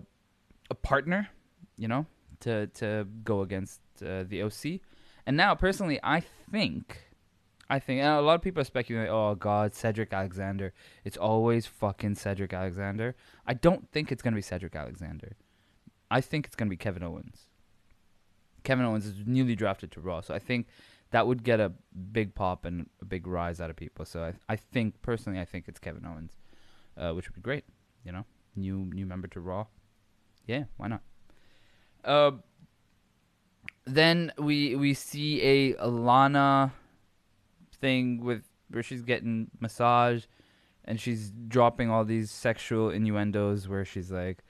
a 0.70 0.76
partner, 0.76 1.30
you 1.78 1.88
know, 1.88 2.06
to 2.42 2.68
to 2.68 3.08
go 3.24 3.42
against 3.42 3.82
uh, 4.02 4.24
the 4.24 4.44
OC. 4.44 4.82
And 5.26 5.36
now, 5.36 5.56
personally, 5.56 6.00
I 6.04 6.22
think. 6.52 7.06
I 7.70 7.80
think 7.80 8.02
and 8.02 8.14
a 8.14 8.22
lot 8.22 8.36
of 8.36 8.42
people 8.42 8.62
are 8.62 8.66
speculating. 8.66 9.12
Oh 9.12 9.34
God, 9.34 9.74
Cedric 9.74 10.14
Alexander! 10.14 10.72
It's 11.04 11.18
always 11.18 11.66
fucking 11.66 12.16
Cedric 12.16 12.54
Alexander. 12.54 13.16
I 13.48 13.56
don't 13.56 13.90
think 13.92 14.12
it's 14.12 14.22
gonna 14.22 14.36
be 14.36 14.42
Cedric 14.44 14.76
Alexander. 14.76 15.36
I 16.12 16.22
think 16.22 16.46
it's 16.46 16.56
gonna 16.56 16.70
be 16.70 16.78
Kevin 16.78 17.02
Owens. 17.02 17.50
Kevin 18.64 18.86
Owens 18.86 19.06
is 19.08 19.16
newly 19.26 19.56
drafted 19.56 19.92
to 19.94 20.00
Raw, 20.00 20.22
so 20.22 20.34
I 20.34 20.40
think 20.40 20.68
that 21.12 21.26
would 21.26 21.44
get 21.44 21.60
a 21.60 21.72
big 22.12 22.36
pop 22.36 22.66
and 22.66 22.90
a 23.02 23.06
big 23.06 23.26
rise 23.26 23.60
out 23.60 23.70
of 23.70 23.76
people. 23.76 24.06
So 24.06 24.24
I, 24.24 24.34
I 24.48 24.56
think 24.56 25.02
personally, 25.02 25.40
I 25.40 25.46
think 25.46 25.68
it's 25.68 25.80
Kevin 25.80 26.06
Owens, 26.06 26.34
uh, 26.98 27.14
which 27.14 27.28
would 27.28 27.36
be 27.36 27.42
great. 27.42 27.64
You 28.04 28.12
know, 28.12 28.26
new 28.56 28.90
new 28.94 29.08
member 29.08 29.28
to 29.30 29.40
Raw. 29.40 29.66
Yeah, 30.46 30.66
why 30.78 30.88
not? 30.88 31.02
Uh, 32.04 32.32
then 33.86 34.32
we 34.38 34.76
we 34.76 34.94
see 34.94 35.42
a 35.42 35.74
Alana 35.76 36.72
thing 37.80 38.24
with 38.24 38.44
where 38.70 38.84
she's 38.84 39.04
getting 39.04 39.50
massage 39.60 40.26
and 40.84 41.00
she's 41.00 41.32
dropping 41.48 41.90
all 41.90 42.06
these 42.06 42.32
sexual 42.32 42.90
innuendos 42.90 43.68
where 43.68 43.86
she's 43.86 44.12
like, 44.12 44.44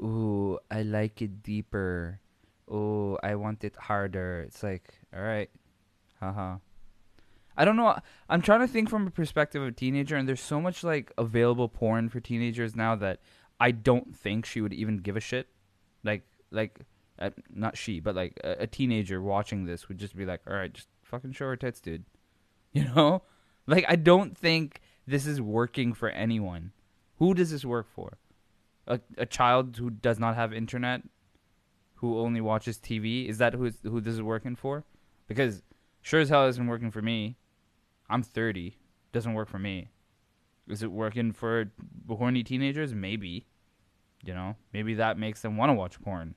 "Ooh, 0.00 0.58
I 0.70 0.82
like 0.82 1.22
it 1.22 1.42
deeper. 1.42 2.20
Oh, 2.68 3.18
I 3.22 3.34
want 3.36 3.64
it 3.64 3.76
harder." 3.76 4.44
It's 4.46 4.62
like, 4.62 4.98
all 5.14 5.22
right, 5.22 5.50
haha. 6.20 6.58
I 7.56 7.64
don't 7.64 7.76
know. 7.76 7.98
I'm 8.28 8.40
trying 8.40 8.60
to 8.60 8.68
think 8.68 8.88
from 8.88 9.06
a 9.06 9.10
perspective 9.10 9.60
of 9.60 9.68
a 9.68 9.72
teenager, 9.72 10.16
and 10.16 10.28
there's 10.28 10.40
so 10.40 10.60
much 10.60 10.84
like 10.84 11.12
available 11.18 11.68
porn 11.68 12.08
for 12.08 12.20
teenagers 12.20 12.76
now 12.76 12.94
that 12.96 13.20
I 13.58 13.72
don't 13.72 14.14
think 14.14 14.46
she 14.46 14.60
would 14.60 14.72
even 14.72 14.98
give 14.98 15.16
a 15.16 15.20
shit. 15.20 15.48
Like, 16.04 16.22
like, 16.50 16.80
uh, 17.18 17.30
not 17.50 17.76
she, 17.76 18.00
but 18.00 18.14
like 18.14 18.38
a, 18.44 18.62
a 18.62 18.66
teenager 18.66 19.20
watching 19.20 19.64
this 19.64 19.88
would 19.88 19.98
just 19.98 20.16
be 20.16 20.24
like, 20.24 20.40
"All 20.46 20.54
right, 20.54 20.72
just 20.72 20.88
fucking 21.02 21.32
show 21.32 21.46
her 21.46 21.56
tits, 21.56 21.80
dude." 21.80 22.04
You 22.74 22.84
know, 22.84 23.22
like 23.66 23.86
I 23.88 23.96
don't 23.96 24.36
think 24.36 24.82
this 25.06 25.26
is 25.26 25.40
working 25.40 25.94
for 25.94 26.10
anyone. 26.10 26.72
Who 27.16 27.32
does 27.32 27.50
this 27.50 27.64
work 27.64 27.88
for? 27.88 28.18
A 28.86 29.00
a 29.16 29.24
child 29.24 29.78
who 29.78 29.88
does 29.88 30.18
not 30.18 30.36
have 30.36 30.52
internet, 30.52 31.02
who 31.96 32.20
only 32.20 32.42
watches 32.42 32.76
TV. 32.76 33.26
Is 33.26 33.38
that 33.38 33.54
who 33.54 33.70
who 33.82 34.02
this 34.02 34.14
is 34.14 34.22
working 34.22 34.54
for? 34.54 34.84
Because 35.26 35.62
sure 36.02 36.20
as 36.20 36.28
hell 36.28 36.46
isn't 36.46 36.66
working 36.66 36.90
for 36.90 37.00
me. 37.00 37.38
I'm 38.10 38.22
30. 38.22 38.76
Doesn't 39.12 39.34
work 39.34 39.48
for 39.48 39.58
me. 39.58 39.88
Is 40.68 40.82
it 40.82 40.92
working 40.92 41.32
for 41.32 41.70
horny 42.08 42.42
teenagers? 42.42 42.94
Maybe. 42.94 43.46
You 44.24 44.34
know, 44.34 44.56
maybe 44.72 44.94
that 44.94 45.18
makes 45.18 45.42
them 45.42 45.56
want 45.56 45.70
to 45.70 45.74
watch 45.74 46.00
porn. 46.02 46.34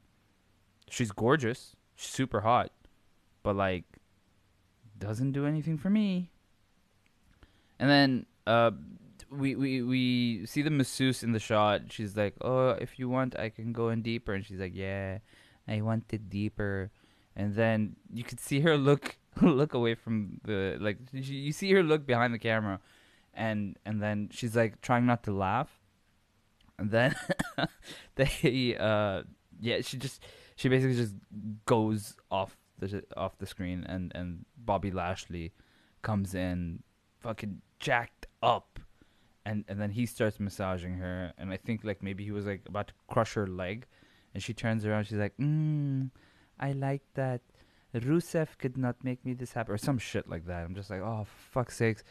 She's 0.92 1.12
gorgeous, 1.14 1.78
she's 1.96 2.12
super 2.12 2.42
hot, 2.42 2.70
but 3.44 3.56
like 3.56 3.86
doesn't 5.00 5.32
do 5.32 5.46
anything 5.46 5.78
for 5.78 5.90
me. 5.90 6.32
And 7.80 7.90
then 7.90 8.26
uh, 8.46 8.72
we 9.32 9.56
we 9.56 9.82
we 9.82 10.46
see 10.46 10.62
the 10.62 10.70
masseuse 10.70 11.24
in 11.24 11.32
the 11.32 11.40
shot. 11.40 11.84
She's 11.88 12.18
like, 12.18 12.36
"Oh, 12.42 12.72
if 12.72 13.00
you 13.00 13.08
want, 13.08 13.40
I 13.40 13.48
can 13.48 13.72
go 13.72 13.88
in 13.88 14.02
deeper." 14.02 14.34
And 14.34 14.46
she's 14.46 14.60
like, 14.60 14.76
"Yeah, 14.76 15.20
I 15.66 15.80
want 15.80 16.12
it 16.12 16.30
deeper." 16.30 16.92
And 17.38 17.56
then 17.56 17.96
you 18.12 18.26
could 18.26 18.42
see 18.42 18.60
her 18.60 18.76
look 18.76 19.16
look 19.42 19.74
away 19.74 19.96
from 19.96 20.42
the 20.44 20.76
like. 20.82 20.98
You 21.14 21.54
see 21.54 21.72
her 21.72 21.84
look 21.84 22.06
behind 22.06 22.34
the 22.34 22.40
camera, 22.40 22.82
and 23.34 23.78
and 23.86 24.04
then 24.04 24.28
she's 24.30 24.58
like 24.58 24.82
trying 24.82 25.06
not 25.06 25.24
to 25.24 25.32
laugh. 25.32 25.80
And 26.78 26.92
then 26.92 27.16
they 28.16 28.76
uh 28.78 29.24
yeah 29.62 29.82
she 29.82 29.98
just 29.98 30.22
she 30.62 30.70
basically 30.70 30.96
just 30.96 31.16
goes 31.66 32.16
off 32.30 32.56
the 32.78 33.04
off 33.18 33.40
the 33.40 33.48
screen, 33.48 33.84
and 33.90 34.12
and 34.14 34.46
Bobby 34.56 34.92
Lashley 34.92 35.54
comes 36.04 36.36
in, 36.36 36.84
fucking 37.20 37.62
jacked 37.80 38.28
up, 38.44 38.80
and 39.44 39.66
and 39.68 39.82
then 39.82 39.90
he 39.90 40.06
starts 40.06 40.40
massaging 40.40 40.94
her, 40.98 41.34
and 41.40 41.52
I 41.52 41.58
think 41.58 41.84
like 41.84 42.04
maybe 42.04 42.24
he 42.24 42.32
was 42.32 42.46
like 42.46 42.62
about 42.68 42.90
to 42.90 42.94
crush 43.08 43.34
her 43.34 43.48
leg, 43.48 43.88
and 44.36 44.44
she 44.44 44.54
turns 44.54 44.86
around, 44.86 45.06
she's 45.06 45.18
like, 45.18 45.36
mm, 45.38 46.12
I 46.60 46.74
like 46.74 47.02
that. 47.16 47.42
Rusev 47.96 48.50
could 48.60 48.78
not 48.78 49.04
make 49.04 49.26
me 49.26 49.34
this 49.34 49.54
happen, 49.54 49.74
or 49.74 49.80
some 49.80 49.98
shit 49.98 50.30
like 50.30 50.46
that. 50.46 50.64
I'm 50.64 50.76
just 50.76 50.92
like, 50.92 51.02
oh 51.02 51.26
fuck 51.50 51.72
sakes, 51.72 52.04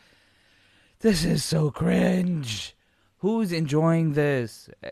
this 0.98 1.24
is 1.24 1.44
so 1.44 1.70
cringe. 1.70 2.74
Who's 3.18 3.52
enjoying 3.52 4.14
this? 4.14 4.68
Eh, 4.82 4.90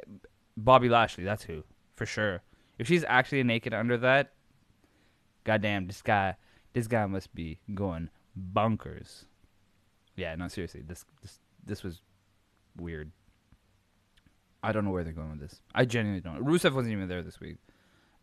Bobby 0.56 0.88
Lashley, 0.88 1.24
that's 1.24 1.42
who 1.42 1.64
for 1.96 2.06
sure. 2.06 2.40
If 2.78 2.86
she's 2.86 3.04
actually 3.08 3.42
naked 3.42 3.74
under 3.74 3.96
that, 3.98 4.32
goddamn, 5.44 5.86
this 5.86 6.02
guy, 6.02 6.36
this 6.72 6.86
guy 6.86 7.06
must 7.06 7.34
be 7.34 7.58
going 7.74 8.10
bunkers. 8.36 9.24
Yeah, 10.16 10.34
no, 10.36 10.48
seriously, 10.48 10.82
this 10.86 11.04
this 11.22 11.38
this 11.64 11.82
was 11.82 12.02
weird. 12.76 13.12
I 14.62 14.72
don't 14.72 14.84
know 14.84 14.90
where 14.90 15.04
they're 15.04 15.12
going 15.12 15.30
with 15.30 15.40
this. 15.40 15.60
I 15.74 15.84
genuinely 15.84 16.20
don't. 16.20 16.44
Rusev 16.44 16.72
wasn't 16.72 16.92
even 16.92 17.08
there 17.08 17.22
this 17.22 17.40
week. 17.40 17.56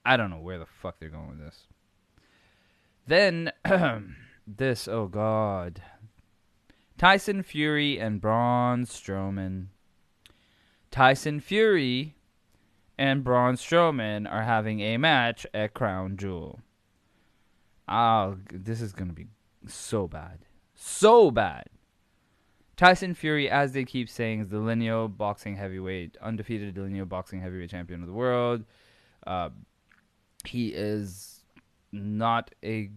I 0.05 0.17
don't 0.17 0.29
know 0.29 0.39
where 0.39 0.59
the 0.59 0.65
fuck 0.65 1.00
they're 1.00 1.09
going 1.09 1.29
with 1.29 1.39
this. 1.39 1.67
Then 3.07 3.51
this, 4.47 4.88
oh 4.88 5.07
god. 5.07 5.81
Tyson 6.97 7.43
Fury 7.43 8.00
and 8.00 8.21
Braun 8.21 8.85
Strowman. 8.85 9.67
Tyson 10.91 11.39
Fury 11.39 12.14
and 12.97 13.23
Braun 13.23 13.55
Strowman 13.55 14.31
are 14.31 14.43
having 14.43 14.79
a 14.79 14.97
match 14.97 15.45
at 15.53 15.73
Crown 15.73 16.17
Jewel. 16.17 16.61
Oh, 17.87 18.37
this 18.51 18.81
is 18.81 18.93
going 18.93 19.09
to 19.09 19.13
be 19.13 19.27
so 19.67 20.07
bad. 20.07 20.45
So 20.73 21.31
bad. 21.31 21.65
Tyson 22.77 23.13
Fury, 23.13 23.49
as 23.49 23.71
they 23.71 23.85
keep 23.85 24.09
saying, 24.09 24.41
is 24.41 24.49
the 24.49 24.59
lineal 24.59 25.07
boxing 25.07 25.55
heavyweight, 25.55 26.17
undefeated 26.21 26.77
lineal 26.77 27.05
boxing 27.05 27.41
heavyweight 27.41 27.69
champion 27.69 28.01
of 28.01 28.07
the 28.07 28.13
world. 28.13 28.65
Uh, 29.25 29.49
he 30.43 30.69
is 30.69 31.43
not 31.91 32.53
a. 32.63 32.89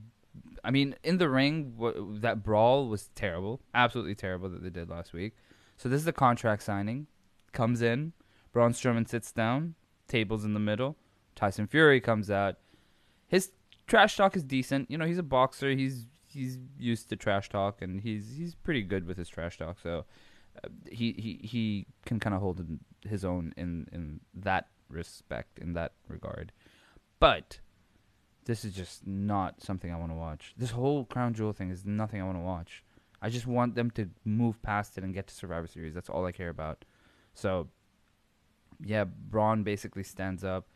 I 0.65 0.71
mean, 0.71 0.97
in 1.05 1.19
the 1.19 1.29
ring, 1.29 1.75
that 2.21 2.43
brawl 2.43 2.89
was 2.89 3.09
terrible. 3.15 3.61
Absolutely 3.75 4.17
terrible 4.17 4.49
that 4.49 4.63
they 4.63 4.71
did 4.71 4.91
last 4.91 5.13
week. 5.13 5.35
So 5.77 5.89
this 5.89 6.01
is 6.01 6.05
the 6.05 6.13
contract 6.13 6.65
signing. 6.65 7.07
Comes 7.53 7.81
in. 7.81 8.13
Braun 8.53 8.73
Strowman 8.73 9.09
sits 9.09 9.31
down. 9.31 9.77
Tables 10.09 10.45
in 10.45 10.55
the 10.55 10.61
middle. 10.61 10.97
Tyson 11.35 11.67
Fury 11.67 12.01
comes 12.01 12.31
out. 12.31 12.57
His 13.27 13.51
trash 13.87 14.17
talk 14.17 14.37
is 14.37 14.43
decent. 14.43 14.91
You 14.91 14.99
know, 14.99 15.07
he's 15.07 15.19
a 15.19 15.23
boxer. 15.23 15.71
He's 15.71 16.07
he's 16.27 16.59
used 16.79 17.09
to 17.11 17.17
trash 17.17 17.49
talk, 17.49 17.83
and 17.83 18.01
he's 18.01 18.37
he's 18.37 18.55
pretty 18.55 18.83
good 18.83 19.07
with 19.07 19.17
his 19.17 19.29
trash 19.29 19.59
talk. 19.59 19.79
So 19.83 20.05
uh, 20.65 20.69
he 20.91 21.13
he 21.13 21.47
he 21.47 21.87
can 22.05 22.19
kind 22.19 22.35
of 22.35 22.41
hold 22.41 22.65
his 23.03 23.25
own 23.25 23.53
in 23.57 23.89
in 23.93 24.21
that 24.35 24.69
respect, 24.89 25.59
in 25.59 25.75
that 25.75 25.93
regard. 26.09 26.53
But 27.21 27.61
this 28.45 28.65
is 28.65 28.75
just 28.75 29.07
not 29.07 29.63
something 29.63 29.93
I 29.93 29.97
want 29.97 30.11
to 30.11 30.17
watch. 30.17 30.55
This 30.57 30.71
whole 30.71 31.05
Crown 31.05 31.35
Jewel 31.35 31.53
thing 31.53 31.71
is 31.71 31.85
nothing 31.85 32.21
I 32.21 32.25
want 32.25 32.39
to 32.39 32.43
watch. 32.43 32.83
I 33.21 33.29
just 33.29 33.47
want 33.47 33.75
them 33.75 33.91
to 33.93 34.09
move 34.25 34.63
past 34.63 34.97
it 34.97 35.05
and 35.05 35.13
get 35.13 35.27
to 35.27 35.35
Survivor 35.35 35.67
Series. 35.67 35.93
That's 35.93 36.09
all 36.09 36.25
I 36.25 36.33
care 36.33 36.49
about. 36.49 36.85
So, 37.35 37.69
yeah, 38.85 39.05
Braun 39.05 39.63
basically 39.63 40.03
stands 40.03 40.45
up. 40.45 40.67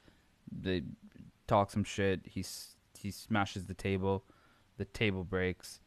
They 0.51 0.83
talk 1.47 1.71
some 1.71 1.85
shit. 1.85 2.21
He's 2.25 2.77
he 2.99 3.11
smashes 3.11 3.67
the 3.67 3.75
table, 3.75 4.25
the 4.77 4.85
table 4.85 5.25
breaks, 5.25 5.81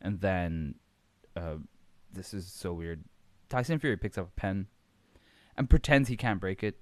and 0.00 0.20
then 0.20 0.76
uh, 1.36 1.56
this 2.12 2.34
is 2.34 2.46
so 2.46 2.72
weird. 2.72 3.04
Tyson 3.48 3.78
Fury 3.78 3.96
picks 3.96 4.18
up 4.18 4.28
a 4.28 4.40
pen 4.40 4.66
and 5.56 5.68
pretends 5.68 6.08
he 6.08 6.16
can't 6.16 6.40
break 6.40 6.62
it 6.62 6.78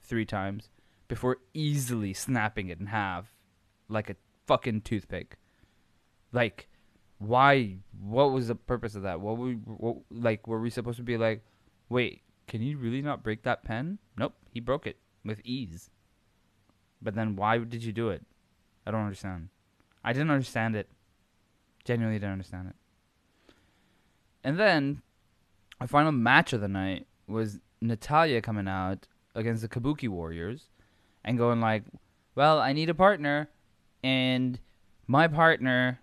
three 0.00 0.24
times 0.24 0.70
before 1.08 1.38
easily 1.52 2.12
snapping 2.12 2.68
it 2.68 2.80
in 2.80 2.86
half 2.86 3.34
like 3.88 4.10
a 4.10 4.16
fucking 4.46 4.82
toothpick. 4.82 5.36
Like, 6.32 6.68
why? 7.18 7.76
What 7.98 8.32
was 8.32 8.48
the 8.48 8.54
purpose 8.54 8.94
of 8.94 9.02
that? 9.02 9.20
What 9.20 9.38
we 9.38 9.54
what, 9.54 9.98
like? 10.10 10.46
Were 10.46 10.60
we 10.60 10.70
supposed 10.70 10.98
to 10.98 11.02
be 11.02 11.16
like, 11.16 11.42
wait, 11.88 12.22
can 12.46 12.62
you 12.62 12.78
really 12.78 13.02
not 13.02 13.22
break 13.22 13.42
that 13.42 13.64
pen? 13.64 13.98
Nope, 14.16 14.34
he 14.50 14.60
broke 14.60 14.86
it 14.86 14.98
with 15.24 15.40
ease. 15.44 15.90
But 17.02 17.14
then 17.14 17.36
why 17.36 17.58
did 17.58 17.82
you 17.82 17.92
do 17.92 18.10
it? 18.10 18.22
I 18.86 18.90
don't 18.90 19.02
understand. 19.02 19.48
I 20.04 20.12
didn't 20.12 20.30
understand 20.30 20.76
it. 20.76 20.88
Genuinely 21.84 22.18
didn't 22.18 22.32
understand 22.32 22.68
it. 22.68 22.76
And 24.44 24.58
then, 24.58 25.02
our 25.80 25.88
final 25.88 26.12
match 26.12 26.52
of 26.52 26.60
the 26.60 26.68
night 26.68 27.06
was 27.26 27.58
Natalya 27.80 28.40
coming 28.40 28.68
out 28.68 29.08
against 29.34 29.62
the 29.62 29.68
Kabuki 29.68 30.08
Warriors, 30.08 30.70
and 31.24 31.36
going 31.36 31.60
like, 31.60 31.82
"Well, 32.36 32.60
I 32.60 32.72
need 32.72 32.88
a 32.88 32.94
partner, 32.94 33.48
and 34.02 34.60
my 35.06 35.26
partner 35.26 36.00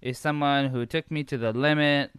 is 0.00 0.18
someone 0.18 0.70
who 0.70 0.86
took 0.86 1.10
me 1.10 1.22
to 1.24 1.36
the 1.36 1.52
limit." 1.52 2.12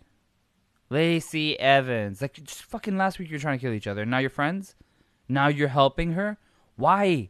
Lacey 0.90 1.60
Evans, 1.60 2.22
like 2.22 2.34
just 2.34 2.64
fucking 2.64 2.98
last 2.98 3.20
week 3.20 3.30
you're 3.30 3.40
trying 3.40 3.60
to 3.60 3.62
kill 3.62 3.74
each 3.74 3.88
other. 3.88 4.06
Now 4.06 4.20
you're 4.20 4.30
friends. 4.30 4.76
Now 5.28 5.48
you're 5.48 5.68
helping 5.68 6.14
her. 6.14 6.38
Why? 6.76 7.30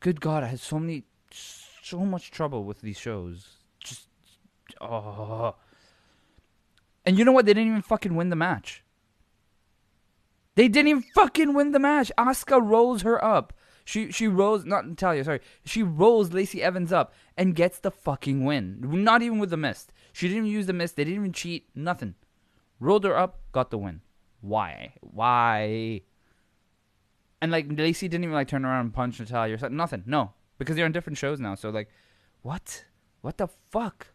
Good 0.00 0.20
God, 0.20 0.42
I 0.42 0.48
had 0.48 0.60
so 0.60 0.78
many, 0.78 1.04
so 1.30 2.00
much 2.00 2.30
trouble 2.30 2.64
with 2.64 2.82
these 2.82 2.98
shows. 2.98 3.46
Just, 3.80 4.08
oh. 4.80 5.54
And 7.06 7.16
you 7.18 7.24
know 7.24 7.32
what? 7.32 7.46
They 7.46 7.54
didn't 7.54 7.70
even 7.70 7.82
fucking 7.82 8.14
win 8.14 8.28
the 8.28 8.36
match. 8.36 8.82
They 10.56 10.68
didn't 10.68 10.88
even 10.88 11.04
fucking 11.14 11.54
win 11.54 11.72
the 11.72 11.78
match. 11.78 12.10
Asuka 12.18 12.60
rolls 12.62 13.02
her 13.02 13.22
up. 13.24 13.52
She 13.84 14.10
she 14.10 14.26
rolls 14.26 14.64
not 14.64 14.86
Natalya, 14.86 15.22
sorry. 15.22 15.40
She 15.64 15.82
rolls 15.82 16.32
Lacey 16.32 16.60
Evans 16.62 16.92
up 16.92 17.14
and 17.36 17.54
gets 17.54 17.78
the 17.78 17.92
fucking 17.92 18.44
win. 18.44 18.78
Not 18.82 19.22
even 19.22 19.38
with 19.38 19.50
the 19.50 19.56
mist. 19.56 19.92
She 20.12 20.26
didn't 20.26 20.44
even 20.46 20.50
use 20.50 20.66
the 20.66 20.72
mist. 20.72 20.96
They 20.96 21.04
didn't 21.04 21.20
even 21.20 21.32
cheat. 21.32 21.68
Nothing. 21.74 22.16
Rolled 22.78 23.04
her 23.04 23.16
up, 23.16 23.40
got 23.52 23.70
the 23.70 23.78
win. 23.78 24.02
Why? 24.40 24.92
Why? 25.00 26.02
And 27.40 27.50
like 27.50 27.66
Lacey 27.70 28.08
didn't 28.08 28.24
even 28.24 28.34
like 28.34 28.48
turn 28.48 28.64
around 28.64 28.86
and 28.86 28.94
punch 28.94 29.18
Natalya 29.18 29.54
or 29.54 29.58
something. 29.58 29.76
Nothing. 29.76 30.02
No, 30.06 30.32
because 30.58 30.76
they're 30.76 30.84
on 30.84 30.92
different 30.92 31.18
shows 31.18 31.40
now. 31.40 31.54
So 31.54 31.70
like, 31.70 31.88
what? 32.42 32.84
What 33.22 33.38
the 33.38 33.48
fuck? 33.48 34.08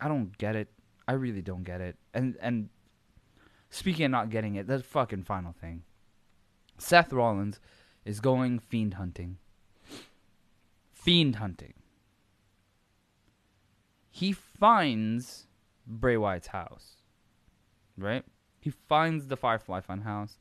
I 0.00 0.08
don't 0.08 0.36
get 0.38 0.56
it. 0.56 0.68
I 1.08 1.12
really 1.12 1.42
don't 1.42 1.64
get 1.64 1.80
it. 1.80 1.96
And 2.12 2.36
and 2.40 2.68
speaking 3.70 4.06
of 4.06 4.10
not 4.10 4.30
getting 4.30 4.56
it, 4.56 4.66
the 4.66 4.82
fucking 4.82 5.22
final 5.22 5.52
thing. 5.52 5.82
Seth 6.78 7.12
Rollins 7.12 7.60
is 8.04 8.20
going 8.20 8.58
fiend 8.58 8.94
hunting. 8.94 9.38
Fiend 10.92 11.36
hunting. 11.36 11.74
He 14.10 14.32
finds 14.32 15.45
Bray 15.86 16.16
Wyatt's 16.16 16.48
house. 16.48 16.96
Right? 17.96 18.24
He 18.60 18.70
finds 18.70 19.26
the 19.26 19.36
Firefly 19.36 19.80
Funhouse. 19.80 20.38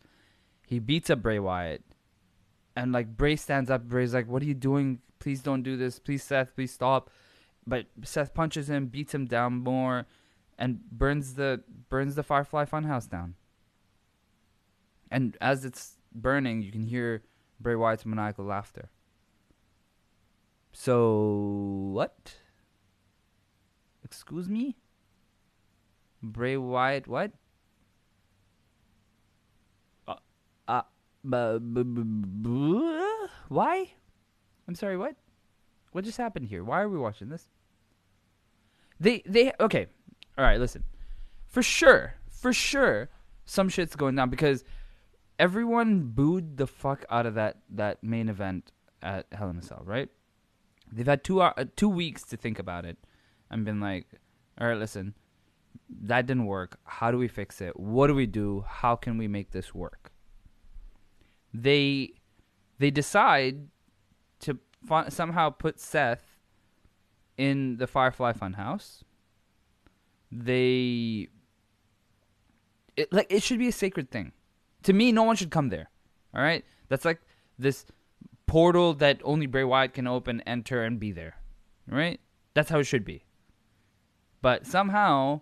He 0.67 0.79
beats 0.79 1.09
up 1.09 1.21
Bray 1.21 1.39
Wyatt. 1.39 1.83
And 2.75 2.91
like 2.91 3.15
Bray 3.15 3.35
stands 3.35 3.69
up, 3.69 3.83
Bray's 3.83 4.13
like, 4.13 4.27
What 4.27 4.41
are 4.41 4.45
you 4.45 4.53
doing? 4.53 4.99
Please 5.19 5.41
don't 5.41 5.63
do 5.63 5.77
this. 5.77 5.99
Please, 5.99 6.23
Seth, 6.23 6.55
please 6.55 6.71
stop. 6.71 7.09
But 7.65 7.85
Seth 8.03 8.33
punches 8.33 8.69
him, 8.69 8.87
beats 8.87 9.13
him 9.13 9.25
down 9.25 9.55
more, 9.55 10.05
and 10.57 10.79
burns 10.91 11.35
the 11.35 11.63
burns 11.89 12.15
the 12.15 12.23
Firefly 12.23 12.65
Funhouse 12.65 13.09
down. 13.09 13.35
And 15.09 15.37
as 15.39 15.65
it's 15.65 15.97
burning, 16.13 16.61
you 16.61 16.71
can 16.71 16.83
hear 16.83 17.23
Bray 17.59 17.75
Wyatt's 17.75 18.05
maniacal 18.05 18.45
laughter. 18.45 18.89
So 20.73 21.89
what? 21.93 22.35
Excuse 24.03 24.49
me? 24.49 24.75
Bray 26.31 26.57
Wyatt 26.57 27.07
what? 27.07 27.31
Uh, 30.07 30.15
uh 30.67 30.81
bu- 31.23 31.59
bu- 31.59 31.83
bu- 31.83 33.27
why? 33.49 33.93
I'm 34.67 34.75
sorry, 34.75 34.97
what? 34.97 35.15
What 35.91 36.03
just 36.03 36.17
happened 36.17 36.47
here? 36.47 36.63
Why 36.63 36.81
are 36.81 36.89
we 36.89 36.97
watching 36.97 37.29
this? 37.29 37.47
They 38.99 39.23
they 39.25 39.53
okay. 39.59 39.87
All 40.37 40.43
right, 40.43 40.59
listen. 40.59 40.83
For 41.47 41.63
sure, 41.63 42.15
for 42.29 42.51
sure 42.51 43.09
some 43.45 43.69
shit's 43.69 43.95
going 43.95 44.15
down 44.15 44.29
because 44.29 44.63
everyone 45.39 46.01
booed 46.07 46.57
the 46.57 46.67
fuck 46.67 47.05
out 47.09 47.25
of 47.25 47.35
that 47.35 47.57
that 47.69 48.03
main 48.03 48.29
event 48.29 48.71
at 49.01 49.27
Hell 49.31 49.49
in 49.49 49.57
a 49.57 49.61
Cell, 49.61 49.83
right? 49.85 50.09
They've 50.91 51.05
had 51.05 51.23
two 51.23 51.41
uh, 51.41 51.65
two 51.75 51.89
weeks 51.89 52.23
to 52.23 52.37
think 52.37 52.59
about 52.59 52.85
it 52.85 52.97
and 53.49 53.63
been 53.65 53.79
like, 53.79 54.07
all 54.59 54.67
right, 54.67 54.77
listen, 54.77 55.13
that 56.03 56.25
didn't 56.25 56.45
work. 56.45 56.79
How 56.83 57.11
do 57.11 57.17
we 57.17 57.27
fix 57.27 57.61
it? 57.61 57.79
What 57.79 58.07
do 58.07 58.15
we 58.15 58.25
do? 58.25 58.65
How 58.67 58.95
can 58.95 59.17
we 59.17 59.27
make 59.27 59.51
this 59.51 59.73
work? 59.73 60.11
They 61.53 62.13
they 62.77 62.91
decide 62.91 63.67
to 64.41 64.59
somehow 65.09 65.49
put 65.49 65.79
Seth 65.79 66.39
in 67.37 67.77
the 67.77 67.87
Firefly 67.87 68.33
Funhouse. 68.33 69.01
They 70.31 71.29
it 72.97 73.11
like 73.11 73.27
it 73.29 73.43
should 73.43 73.59
be 73.59 73.67
a 73.67 73.73
sacred 73.73 74.11
thing. 74.11 74.31
To 74.83 74.93
me, 74.93 75.11
no 75.11 75.23
one 75.23 75.35
should 75.35 75.51
come 75.51 75.69
there. 75.69 75.89
All 76.33 76.41
right, 76.41 76.65
that's 76.89 77.05
like 77.05 77.21
this 77.57 77.85
portal 78.45 78.93
that 78.95 79.21
only 79.23 79.45
Bray 79.45 79.63
Wyatt 79.63 79.93
can 79.93 80.07
open, 80.07 80.41
enter, 80.41 80.83
and 80.83 80.99
be 80.99 81.11
there. 81.11 81.37
Right? 81.87 82.19
That's 82.53 82.69
how 82.69 82.79
it 82.79 82.85
should 82.85 83.05
be. 83.05 83.23
But 84.41 84.65
somehow, 84.65 85.41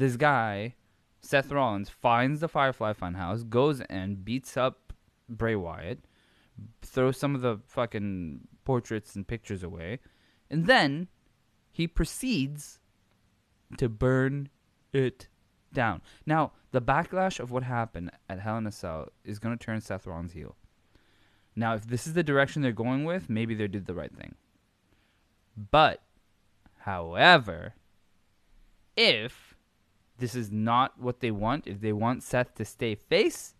this 0.00 0.16
guy, 0.16 0.74
Seth 1.20 1.52
Rollins, 1.52 1.90
finds 1.90 2.40
the 2.40 2.48
Firefly 2.48 2.94
Funhouse, 2.94 3.48
goes 3.48 3.80
and 3.82 4.24
beats 4.24 4.56
up 4.56 4.92
Bray 5.28 5.54
Wyatt, 5.54 6.00
throws 6.82 7.18
some 7.18 7.34
of 7.34 7.42
the 7.42 7.60
fucking 7.66 8.48
portraits 8.64 9.14
and 9.14 9.28
pictures 9.28 9.62
away, 9.62 10.00
and 10.50 10.66
then 10.66 11.08
he 11.70 11.86
proceeds 11.86 12.80
to 13.76 13.88
burn 13.88 14.48
it 14.92 15.28
down. 15.72 16.02
Now, 16.26 16.52
the 16.72 16.80
backlash 16.80 17.38
of 17.38 17.50
what 17.50 17.62
happened 17.62 18.10
at 18.28 18.40
Hell 18.40 18.58
in 18.58 18.66
a 18.66 18.72
Cell 18.72 19.08
is 19.24 19.38
going 19.38 19.56
to 19.56 19.64
turn 19.64 19.80
Seth 19.80 20.06
Rollins 20.06 20.32
heel. 20.32 20.56
Now, 21.54 21.74
if 21.74 21.86
this 21.86 22.06
is 22.06 22.14
the 22.14 22.22
direction 22.22 22.62
they're 22.62 22.72
going 22.72 23.04
with, 23.04 23.28
maybe 23.28 23.54
they 23.54 23.68
did 23.68 23.86
the 23.86 23.94
right 23.94 24.14
thing. 24.14 24.34
But, 25.70 26.02
however, 26.78 27.74
if 28.96 29.49
this 30.20 30.34
is 30.34 30.52
not 30.52 31.00
what 31.00 31.20
they 31.20 31.30
want, 31.30 31.66
if 31.66 31.80
they 31.80 31.92
want 31.92 32.22
Seth 32.22 32.54
to 32.54 32.64
stay 32.64 32.94
face, 32.94 33.54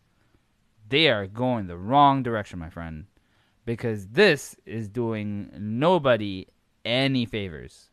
they 0.88 1.08
are 1.08 1.26
going 1.26 1.66
the 1.66 1.76
wrong 1.76 2.22
direction, 2.22 2.58
my 2.58 2.70
friend. 2.70 3.06
Because 3.64 4.08
this 4.08 4.56
is 4.64 4.88
doing 4.88 5.50
nobody 5.58 6.46
any 6.84 7.26
favors. 7.26 7.90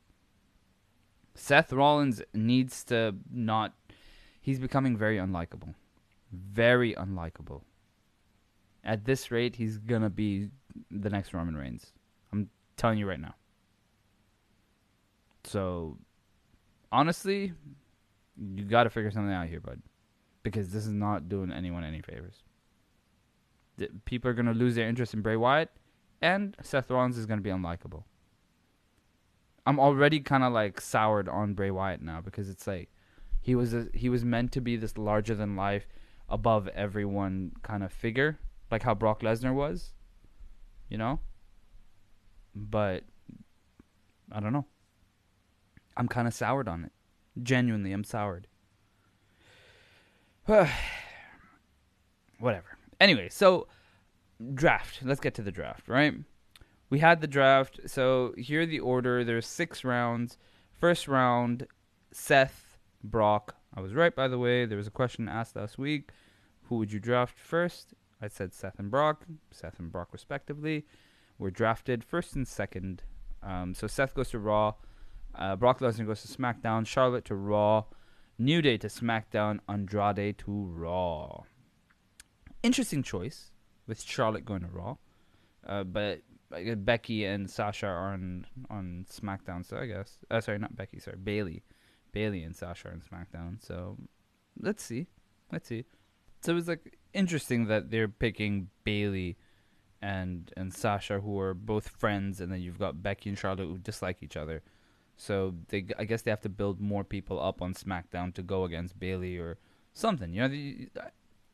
Seth 1.35 1.71
Rollins 1.71 2.21
needs 2.33 2.83
to 2.85 3.15
not. 3.31 3.73
He's 4.41 4.59
becoming 4.59 4.97
very 4.97 5.17
unlikable. 5.17 5.75
Very 6.31 6.93
unlikable. 6.95 7.61
At 8.83 9.05
this 9.05 9.31
rate, 9.31 9.55
he's 9.57 9.77
going 9.77 10.01
to 10.01 10.09
be 10.09 10.49
the 10.89 11.09
next 11.09 11.33
Roman 11.33 11.55
Reigns. 11.55 11.93
I'm 12.31 12.49
telling 12.75 12.97
you 12.97 13.07
right 13.07 13.19
now. 13.19 13.35
So, 15.43 15.97
honestly, 16.91 17.53
you 18.55 18.63
got 18.65 18.83
to 18.83 18.89
figure 18.89 19.11
something 19.11 19.33
out 19.33 19.47
here, 19.47 19.59
bud. 19.59 19.81
Because 20.43 20.69
this 20.71 20.85
is 20.85 20.93
not 20.93 21.29
doing 21.29 21.51
anyone 21.51 21.83
any 21.83 22.01
favors. 22.01 22.43
The- 23.77 23.89
People 24.05 24.29
are 24.31 24.33
going 24.33 24.45
to 24.45 24.53
lose 24.53 24.75
their 24.75 24.87
interest 24.87 25.13
in 25.13 25.21
Bray 25.21 25.35
Wyatt, 25.35 25.69
and 26.21 26.55
Seth 26.61 26.89
Rollins 26.89 27.17
is 27.17 27.25
going 27.25 27.39
to 27.39 27.43
be 27.43 27.49
unlikable. 27.49 28.03
I'm 29.65 29.79
already 29.79 30.21
kind 30.21 30.43
of 30.43 30.53
like 30.53 30.79
soured 30.79 31.27
on 31.27 31.53
Bray 31.53 31.71
Wyatt 31.71 32.01
now 32.01 32.21
because 32.21 32.49
it's 32.49 32.65
like 32.65 32.89
he 33.41 33.53
was 33.53 33.73
a, 33.73 33.87
he 33.93 34.07
was 34.07 34.23
meant 34.23 34.51
to 34.53 34.61
be 34.61 34.77
this 34.77 34.97
larger 34.97 35.35
than 35.35 35.55
life, 35.57 35.87
above 36.29 36.67
everyone 36.69 37.51
kind 37.63 37.83
of 37.83 37.91
figure, 37.91 38.39
like 38.71 38.83
how 38.83 38.93
Brock 38.93 39.21
Lesnar 39.21 39.53
was, 39.53 39.93
you 40.89 40.97
know. 40.97 41.19
But 42.55 43.03
I 44.31 44.39
don't 44.39 44.53
know. 44.53 44.65
I'm 45.97 46.07
kind 46.07 46.27
of 46.27 46.33
soured 46.33 46.67
on 46.67 46.85
it. 46.85 46.91
Genuinely, 47.41 47.91
I'm 47.91 48.03
soured. 48.03 48.47
Whatever. 52.39 52.77
Anyway, 52.99 53.29
so 53.29 53.67
draft. 54.53 54.99
Let's 55.03 55.19
get 55.19 55.33
to 55.35 55.41
the 55.41 55.51
draft, 55.51 55.87
right? 55.87 56.13
We 56.89 56.99
had 56.99 57.21
the 57.21 57.27
draft. 57.27 57.81
So 57.87 58.33
here 58.37 58.65
the 58.65 58.79
order. 58.79 59.23
There's 59.23 59.45
six 59.47 59.83
rounds. 59.83 60.37
First 60.71 61.07
round, 61.07 61.67
Seth, 62.11 62.77
Brock. 63.03 63.55
I 63.75 63.81
was 63.81 63.93
right, 63.93 64.15
by 64.15 64.27
the 64.27 64.39
way. 64.39 64.65
There 64.65 64.77
was 64.77 64.87
a 64.87 64.91
question 64.91 65.27
asked 65.27 65.55
last 65.55 65.77
week. 65.77 66.11
Who 66.63 66.77
would 66.77 66.91
you 66.91 66.99
draft 66.99 67.39
first? 67.39 67.93
I 68.21 68.27
said 68.27 68.53
Seth 68.53 68.79
and 68.79 68.89
Brock. 68.89 69.25
Seth 69.51 69.79
and 69.79 69.91
Brock, 69.91 70.09
respectively, 70.11 70.85
were 71.37 71.51
drafted 71.51 72.03
first 72.03 72.35
and 72.35 72.47
second. 72.47 73.03
Um, 73.43 73.73
so 73.73 73.87
Seth 73.87 74.13
goes 74.13 74.29
to 74.29 74.39
Raw. 74.39 74.73
Uh, 75.37 75.55
Brock 75.55 75.79
Lesnar 75.79 76.07
goes 76.07 76.23
to 76.23 76.27
SmackDown. 76.27 76.85
Charlotte 76.85 77.25
to 77.25 77.35
Raw. 77.35 77.85
New 78.39 78.61
Day 78.61 78.77
to 78.77 78.87
SmackDown. 78.87 79.59
Andrade 79.69 80.37
to 80.39 80.51
Raw. 80.51 81.43
Interesting 82.63 83.03
choice 83.03 83.51
with 83.85 84.01
Charlotte 84.01 84.45
going 84.45 84.61
to 84.61 84.67
Raw. 84.67 84.97
Uh, 85.65 85.83
but 85.83 86.21
guess 86.63 86.75
Becky 86.77 87.25
and 87.25 87.49
Sasha 87.49 87.87
are 87.87 88.13
on 88.13 88.45
on 88.69 89.05
SmackDown, 89.09 89.65
so 89.65 89.77
I 89.77 89.85
guess. 89.85 90.17
Uh, 90.31 90.41
sorry, 90.41 90.59
not 90.59 90.75
Becky. 90.75 90.99
Sorry, 90.99 91.17
Bayley. 91.17 91.63
Bayley 92.11 92.43
and 92.43 92.55
Sasha 92.55 92.89
are 92.89 92.91
on 92.91 93.01
SmackDown. 93.01 93.63
So 93.63 93.97
let's 94.59 94.83
see, 94.83 95.07
let's 95.51 95.67
see. 95.67 95.85
So 96.41 96.53
it 96.53 96.55
was 96.55 96.67
like 96.67 96.97
interesting 97.13 97.67
that 97.67 97.91
they're 97.91 98.07
picking 98.07 98.69
Bayley 98.83 99.37
and 100.01 100.51
and 100.55 100.73
Sasha, 100.73 101.19
who 101.19 101.39
are 101.39 101.53
both 101.53 101.89
friends, 101.89 102.39
and 102.39 102.51
then 102.51 102.61
you've 102.61 102.79
got 102.79 103.03
Becky 103.03 103.29
and 103.29 103.37
Charlotte 103.37 103.67
who 103.67 103.77
dislike 103.77 104.23
each 104.23 104.37
other. 104.37 104.63
So 105.17 105.55
they, 105.69 105.87
I 105.97 106.05
guess 106.05 106.21
they 106.21 106.31
have 106.31 106.41
to 106.41 106.49
build 106.49 106.79
more 106.79 107.03
people 107.03 107.41
up 107.41 107.61
on 107.61 107.73
SmackDown 107.73 108.33
to 108.35 108.43
go 108.43 108.63
against 108.63 108.99
Bayley 108.99 109.37
or 109.37 109.57
something. 109.93 110.31
You 110.31 110.41
know, 110.41 110.47
the, 110.47 110.89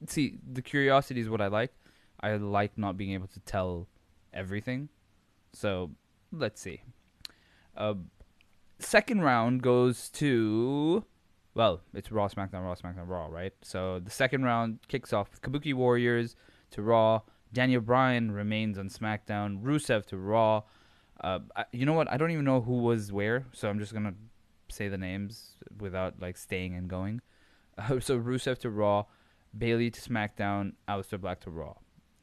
see, 0.07 0.37
the 0.51 0.61
curiosity 0.61 1.21
is 1.21 1.29
what 1.29 1.41
I 1.41 1.47
like. 1.47 1.73
I 2.19 2.35
like 2.35 2.77
not 2.77 2.97
being 2.97 3.11
able 3.11 3.27
to 3.27 3.39
tell 3.39 3.87
everything. 4.33 4.89
So 5.53 5.91
let's 6.31 6.61
see. 6.61 6.81
Uh, 7.75 7.95
second 8.79 9.21
round 9.21 9.61
goes 9.61 10.09
to, 10.09 11.05
well, 11.53 11.81
it's 11.93 12.11
Raw, 12.11 12.27
SmackDown, 12.27 12.63
Raw, 12.63 12.75
SmackDown, 12.75 13.07
Raw, 13.07 13.27
right? 13.27 13.53
So 13.61 13.99
the 13.99 14.11
second 14.11 14.43
round 14.43 14.79
kicks 14.89 15.13
off 15.13 15.31
with 15.31 15.41
Kabuki 15.41 15.73
Warriors 15.73 16.35
to 16.71 16.81
Raw. 16.81 17.21
Daniel 17.53 17.81
Bryan 17.81 18.31
remains 18.31 18.77
on 18.77 18.89
SmackDown. 18.89 19.61
Rusev 19.61 20.05
to 20.07 20.17
Raw. 20.17 20.63
Uh, 21.21 21.39
I, 21.55 21.65
you 21.71 21.85
know 21.85 21.93
what? 21.93 22.11
I 22.11 22.17
don't 22.17 22.31
even 22.31 22.45
know 22.45 22.61
who 22.61 22.79
was 22.79 23.11
where, 23.11 23.45
so 23.53 23.69
I'm 23.69 23.79
just 23.79 23.93
gonna 23.93 24.13
say 24.69 24.87
the 24.87 24.97
names 24.97 25.51
without 25.79 26.21
like 26.21 26.37
staying 26.37 26.75
and 26.75 26.89
going. 26.89 27.21
Uh, 27.77 27.99
so 27.99 28.19
Rusev 28.19 28.57
to 28.59 28.69
Raw, 28.69 29.05
Bayley 29.57 29.89
to 29.91 30.01
SmackDown, 30.01 30.73
Aleister 30.87 31.19
Black 31.19 31.39
to 31.41 31.49
Raw. 31.49 31.75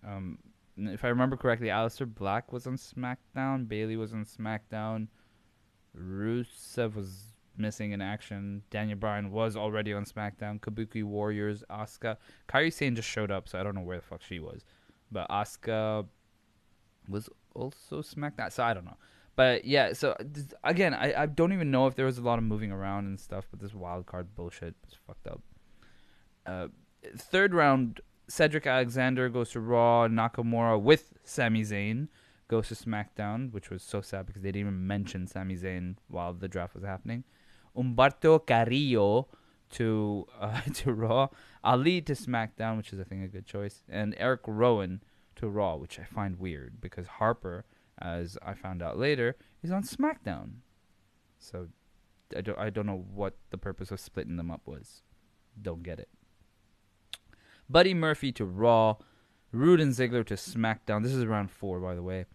Um, 0.07 0.39
if 0.77 1.05
I 1.05 1.09
remember 1.09 1.37
correctly, 1.37 1.69
Aleister 1.69 2.13
Black 2.13 2.53
was 2.53 2.67
on 2.67 2.77
SmackDown, 2.77 3.69
Bayley 3.69 3.97
was 3.97 4.13
on 4.13 4.25
SmackDown, 4.25 5.09
Rusev 5.97 6.95
was 6.95 7.35
missing 7.57 7.93
in 7.93 8.01
action. 8.01 8.63
Daniel 8.71 8.99
Bryan 8.99 9.31
was 9.31 9.57
already 9.57 9.93
on 9.93 10.05
SmackDown. 10.05 10.61
Kabuki 10.61 11.05
Warriors, 11.05 11.63
Asuka, 11.71 12.17
Kairi 12.49 12.73
Sane 12.73 12.97
just 12.97 13.09
showed 13.09 13.31
up, 13.31 13.49
so 13.49 13.61
I 13.61 13.63
don't 13.63 13.75
know 13.75 13.83
where 13.83 13.99
the 13.99 14.03
fuck 14.03 14.23
she 14.23 14.39
was, 14.39 14.65
but 15.13 15.29
Asuka 15.29 16.07
was 17.09 17.29
also 17.55 18.03
SmackDown. 18.03 18.53
So 18.53 18.63
I 18.63 18.75
don't 18.75 18.85
know. 18.85 18.97
But 19.37 19.65
yeah, 19.65 19.93
so 19.93 20.17
again, 20.65 20.93
I, 20.93 21.23
I 21.23 21.27
don't 21.27 21.53
even 21.53 21.71
know 21.71 21.87
if 21.87 21.95
there 21.95 22.05
was 22.05 22.19
a 22.19 22.23
lot 22.23 22.39
of 22.39 22.45
moving 22.45 22.73
around 22.73 23.07
and 23.07 23.19
stuff, 23.19 23.47
but 23.51 23.61
this 23.61 23.73
wild 23.73 24.07
card 24.07 24.35
bullshit 24.35 24.75
was 24.85 24.95
fucked 25.07 25.27
up. 25.27 25.41
Uh, 26.45 26.69
third 27.17 27.55
round, 27.55 28.01
Cedric 28.29 28.67
Alexander 28.67 29.29
goes 29.29 29.51
to 29.51 29.61
Raw. 29.61 30.09
Nakamura 30.09 30.81
with 30.81 31.15
Sami 31.25 31.63
Zayn 31.63 32.09
goes 32.49 32.69
to 32.69 32.75
SmackDown, 32.75 33.53
which 33.53 33.71
was 33.71 33.83
so 33.83 34.01
sad 34.01 34.27
because 34.27 34.43
they 34.43 34.49
didn't 34.49 34.67
even 34.67 34.87
mention 34.87 35.27
Sami 35.27 35.57
Zayn 35.57 35.97
while 36.09 36.35
the 36.35 36.49
draft 36.49 36.75
was 36.75 36.85
happening. 36.85 37.25
Humberto 37.77 38.45
Carrillo 38.45 39.29
to 39.71 40.27
uh, 40.39 40.61
to 40.75 40.93
Raw. 40.93 41.29
Ali 41.63 42.01
to 42.03 42.15
SmackDown, 42.15 42.77
which 42.77 42.93
is 42.93 43.01
I 43.01 43.05
think 43.05 43.25
a 43.25 43.29
good 43.29 43.47
choice, 43.47 43.85
and 43.89 44.15
Eric 44.19 44.41
Rowan 44.47 45.03
to 45.41 45.49
Raw, 45.49 45.77
which 45.77 45.99
I 45.99 46.05
find 46.05 46.39
weird 46.39 46.81
because 46.81 47.07
Harper, 47.07 47.65
as 48.01 48.39
I 48.45 48.55
found 48.55 48.83
out 48.83 48.99
later, 48.99 49.37
is 49.63 49.71
on 49.71 49.83
SmackDown. 49.83 50.61
So 51.39 51.69
I 52.37 52.43
don't 52.43 52.59
I 52.59 52.71
don't 52.71 52.87
know 52.87 53.05
what 53.13 53.37
the 53.51 53.59
purpose 53.59 53.91
of 53.91 54.01
splitting 54.01 54.37
them 54.37 54.51
up 54.51 54.63
was. 54.67 55.03
Don't 55.61 55.83
get 55.83 55.99
it. 55.99 56.09
Buddy 57.69 57.95
Murphy 57.95 58.33
to 58.33 58.45
Raw, 58.45 58.97
Roode 59.53 59.81
and 59.81 59.93
Ziggler 59.93 60.25
to 60.27 60.35
SmackDown. 60.35 61.03
This 61.03 61.13
is 61.13 61.25
round 61.25 61.51
four, 61.51 61.81
by 61.81 61.95
the 61.95 62.03
way. 62.03 62.27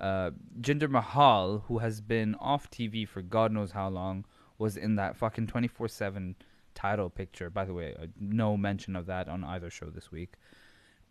Uh, 0.00 0.30
Jinder 0.60 0.88
Mahal, 0.88 1.64
who 1.66 1.78
has 1.78 2.00
been 2.00 2.34
off 2.36 2.70
TV 2.70 3.06
for 3.06 3.20
God 3.20 3.52
knows 3.52 3.72
how 3.72 3.88
long, 3.88 4.24
was 4.56 4.76
in 4.76 4.96
that 4.96 5.16
fucking 5.16 5.46
24 5.46 5.88
7 5.88 6.36
title 6.74 7.10
picture. 7.10 7.50
By 7.50 7.64
the 7.64 7.74
way, 7.74 7.94
uh, 8.00 8.06
no 8.18 8.56
mention 8.56 8.96
of 8.96 9.06
that 9.06 9.28
on 9.28 9.44
either 9.44 9.70
show 9.70 9.90
this 9.90 10.10
week 10.10 10.34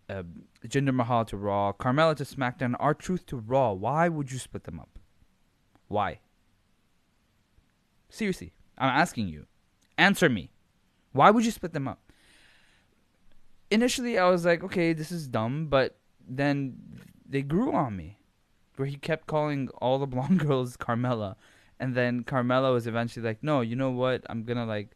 uh, 0.10 0.24
Jinder 0.66 0.94
Mahal 0.94 1.26
to 1.26 1.38
Raw, 1.38 1.74
Carmella 1.74 2.16
to 2.16 2.24
SmackDown, 2.24 2.76
R-Truth 2.80 3.26
to 3.28 3.38
Raw. 3.38 3.74
Why 3.74 4.08
would 4.08 4.32
you 4.32 4.40
split 4.40 4.64
them 4.64 4.80
up? 4.80 5.00
Why? 5.88 6.20
Seriously, 8.10 8.54
I'm 8.78 8.90
asking 8.90 9.28
you. 9.28 9.46
Answer 9.98 10.30
me. 10.30 10.52
Why 11.12 11.32
would 11.32 11.46
you 11.46 11.52
split 11.52 11.74
them 11.74 11.88
up? 11.88 12.12
Initially, 13.70 14.18
I 14.18 14.30
was 14.30 14.46
like, 14.46 14.64
okay, 14.64 14.94
this 14.94 15.12
is 15.12 15.28
dumb, 15.28 15.68
but 15.68 15.98
then 16.28 16.78
they 17.28 17.42
grew 17.42 17.74
on 17.74 17.98
me. 17.98 18.20
Where 18.76 18.88
he 18.88 18.96
kept 18.96 19.28
calling 19.28 19.70
all 19.82 19.98
the 19.98 20.06
blonde 20.14 20.40
girls 20.40 20.78
Carmella, 20.78 21.36
and 21.80 21.96
then 21.96 22.24
Carmella 22.24 22.72
was 22.72 22.88
eventually 22.88 23.26
like, 23.26 23.44
no, 23.44 23.62
you 23.62 23.76
know 23.76 23.92
what? 23.92 24.24
I'm 24.30 24.44
gonna 24.44 24.66
like, 24.66 24.96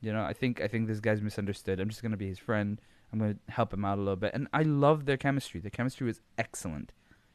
you 0.00 0.12
know, 0.12 0.22
I 0.22 0.34
think 0.34 0.60
I 0.60 0.68
think 0.68 0.86
this 0.86 1.00
guy's 1.00 1.20
misunderstood. 1.20 1.80
I'm 1.80 1.88
just 1.88 2.02
gonna 2.02 2.16
be 2.16 2.28
his 2.28 2.38
friend 2.38 2.80
I'm 3.12 3.18
going 3.18 3.34
to 3.34 3.52
help 3.52 3.72
him 3.72 3.84
out 3.84 3.98
a 3.98 4.00
little 4.00 4.16
bit. 4.16 4.32
And 4.34 4.48
I 4.52 4.62
love 4.62 5.04
their 5.04 5.16
chemistry. 5.16 5.60
The 5.60 5.70
chemistry 5.70 6.06
was 6.06 6.20
excellent. 6.38 6.92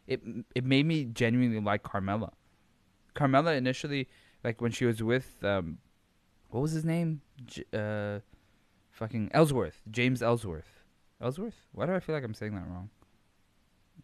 It 0.07 0.21
it 0.55 0.63
made 0.63 0.85
me 0.85 1.05
genuinely 1.05 1.59
like 1.59 1.83
Carmella. 1.83 2.31
Carmella 3.15 3.55
initially, 3.57 4.07
like 4.43 4.61
when 4.61 4.71
she 4.71 4.85
was 4.85 5.03
with, 5.03 5.43
um, 5.43 5.79
what 6.49 6.61
was 6.61 6.71
his 6.71 6.85
name? 6.85 7.21
J- 7.45 7.65
uh, 7.73 8.19
fucking 8.91 9.29
Ellsworth, 9.33 9.81
James 9.91 10.21
Ellsworth. 10.21 10.83
Ellsworth? 11.21 11.67
Why 11.73 11.85
do 11.87 11.93
I 11.93 11.99
feel 11.99 12.15
like 12.15 12.23
I'm 12.23 12.33
saying 12.33 12.55
that 12.55 12.67
wrong? 12.67 12.89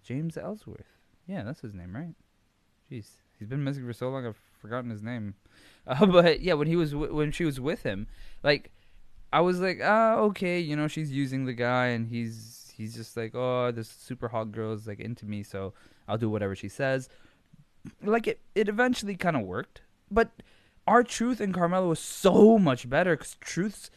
James 0.03 0.37
Ellsworth. 0.37 0.99
Yeah, 1.27 1.43
that's 1.43 1.61
his 1.61 1.73
name, 1.73 1.95
right? 1.95 2.15
Jeez, 2.91 3.07
he's 3.39 3.47
been 3.47 3.63
missing 3.63 3.85
for 3.85 3.93
so 3.93 4.09
long. 4.09 4.25
I've 4.25 4.37
forgotten 4.61 4.89
his 4.89 5.01
name. 5.01 5.35
Uh, 5.85 6.05
but 6.05 6.39
yeah, 6.39 6.53
when 6.53 6.67
he 6.67 6.77
was 6.77 6.91
w- 6.91 7.13
when 7.13 7.29
she 7.29 7.43
was 7.43 7.59
with 7.59 7.83
him, 7.83 8.07
like 8.41 8.71
I 9.33 9.41
was 9.41 9.59
like, 9.59 9.79
ah, 9.83 10.17
okay, 10.29 10.59
you 10.59 10.75
know, 10.75 10.87
she's 10.87 11.11
using 11.11 11.45
the 11.45 11.53
guy, 11.53 11.87
and 11.87 12.07
he's 12.07 12.71
he's 12.77 12.95
just 12.95 13.17
like, 13.17 13.33
oh, 13.33 13.71
this 13.71 13.89
super 13.89 14.27
hot 14.27 14.51
girl 14.51 14.73
is 14.73 14.85
like 14.85 14.99
into 14.99 15.25
me, 15.25 15.41
so 15.41 15.73
I'll 16.07 16.19
do 16.19 16.29
whatever 16.29 16.55
she 16.55 16.69
says. 16.69 17.09
Like 18.03 18.27
it, 18.27 18.41
it 18.53 18.69
eventually 18.69 19.15
kind 19.15 19.35
of 19.35 19.41
worked, 19.41 19.81
but 20.11 20.29
R-Truth 20.85 21.41
and 21.41 21.51
Carmella 21.51 21.89
was 21.89 21.99
so 21.99 22.59
much 22.59 22.87
better 22.87 23.17
because 23.17 23.35
Truth's 23.41 23.89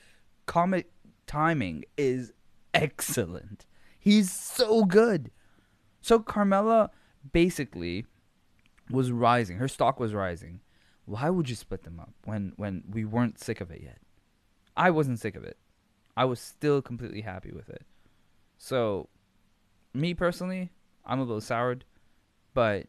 comic 0.47 0.91
timing 1.27 1.85
is 1.99 2.33
excellent. 2.73 3.67
He's 3.99 4.33
so 4.33 4.85
good. 4.85 5.31
So 6.01 6.19
Carmella 6.19 6.89
basically 7.31 8.07
was 8.91 9.13
rising. 9.13 9.59
Her 9.59 9.69
stock 9.69 10.01
was 10.01 10.15
rising. 10.15 10.61
Why 11.05 11.29
would 11.29 11.51
you 11.51 11.57
split 11.57 11.83
them 11.83 12.01
up 12.01 12.15
when 12.25 12.53
when 12.57 12.85
we 12.91 13.05
weren't 13.05 13.39
sick 13.39 13.61
of 13.61 13.71
it 13.71 13.83
yet? 13.83 13.99
I 14.77 14.91
wasn't 14.91 15.21
sick 15.21 15.37
of 15.37 15.45
it. 15.45 15.57
I 16.17 16.25
was 16.25 16.41
still 16.41 16.83
completely 16.83 17.21
happy 17.21 17.53
with 17.53 17.69
it. 17.69 17.83
So, 18.59 19.09
me 19.93 20.15
personally, 20.15 20.71
I'm 21.05 21.19
a 21.19 21.25
little 21.25 21.41
soured, 21.41 21.85
but 22.55 22.87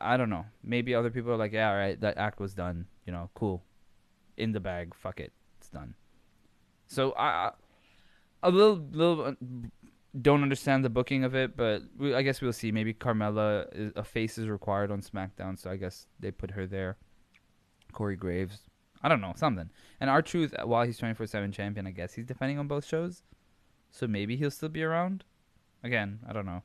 I 0.00 0.16
don't 0.16 0.30
know. 0.30 0.46
Maybe 0.62 0.94
other 0.94 1.10
people 1.10 1.32
are 1.32 1.36
like, 1.36 1.52
yeah, 1.52 1.70
all 1.70 1.76
right, 1.76 2.00
that 2.00 2.18
act 2.18 2.40
was 2.40 2.54
done. 2.54 2.86
You 3.06 3.12
know, 3.12 3.30
cool. 3.34 3.62
In 4.36 4.52
the 4.52 4.60
bag. 4.60 4.94
Fuck 4.94 5.20
it. 5.20 5.32
It's 5.58 5.68
done. 5.68 5.94
So 6.86 7.14
I, 7.16 7.52
a 8.42 8.50
little, 8.50 8.84
little 8.92 9.24
uh, 9.24 9.32
don't 10.20 10.42
understand 10.42 10.84
the 10.84 10.90
booking 10.90 11.24
of 11.24 11.34
it, 11.34 11.56
but 11.56 11.82
we, 11.98 12.14
I 12.14 12.22
guess 12.22 12.40
we'll 12.40 12.52
see. 12.52 12.72
Maybe 12.72 12.92
Carmella, 12.92 13.66
is, 13.72 13.92
a 13.96 14.04
face 14.04 14.38
is 14.38 14.48
required 14.48 14.90
on 14.90 15.00
SmackDown, 15.02 15.58
so 15.58 15.70
I 15.70 15.76
guess 15.76 16.06
they 16.18 16.30
put 16.30 16.52
her 16.52 16.66
there. 16.66 16.96
Corey 17.92 18.16
Graves, 18.16 18.69
I 19.02 19.08
don't 19.08 19.20
know, 19.20 19.32
something. 19.36 19.70
And 20.00 20.10
R-Truth, 20.10 20.54
while 20.64 20.84
he's 20.84 20.98
24 20.98 21.26
7 21.26 21.52
champion, 21.52 21.86
I 21.86 21.90
guess 21.90 22.14
he's 22.14 22.26
defending 22.26 22.58
on 22.58 22.68
both 22.68 22.84
shows. 22.84 23.22
So 23.90 24.06
maybe 24.06 24.36
he'll 24.36 24.50
still 24.50 24.68
be 24.68 24.82
around. 24.82 25.24
Again, 25.82 26.20
I 26.28 26.32
don't 26.32 26.46
know. 26.46 26.62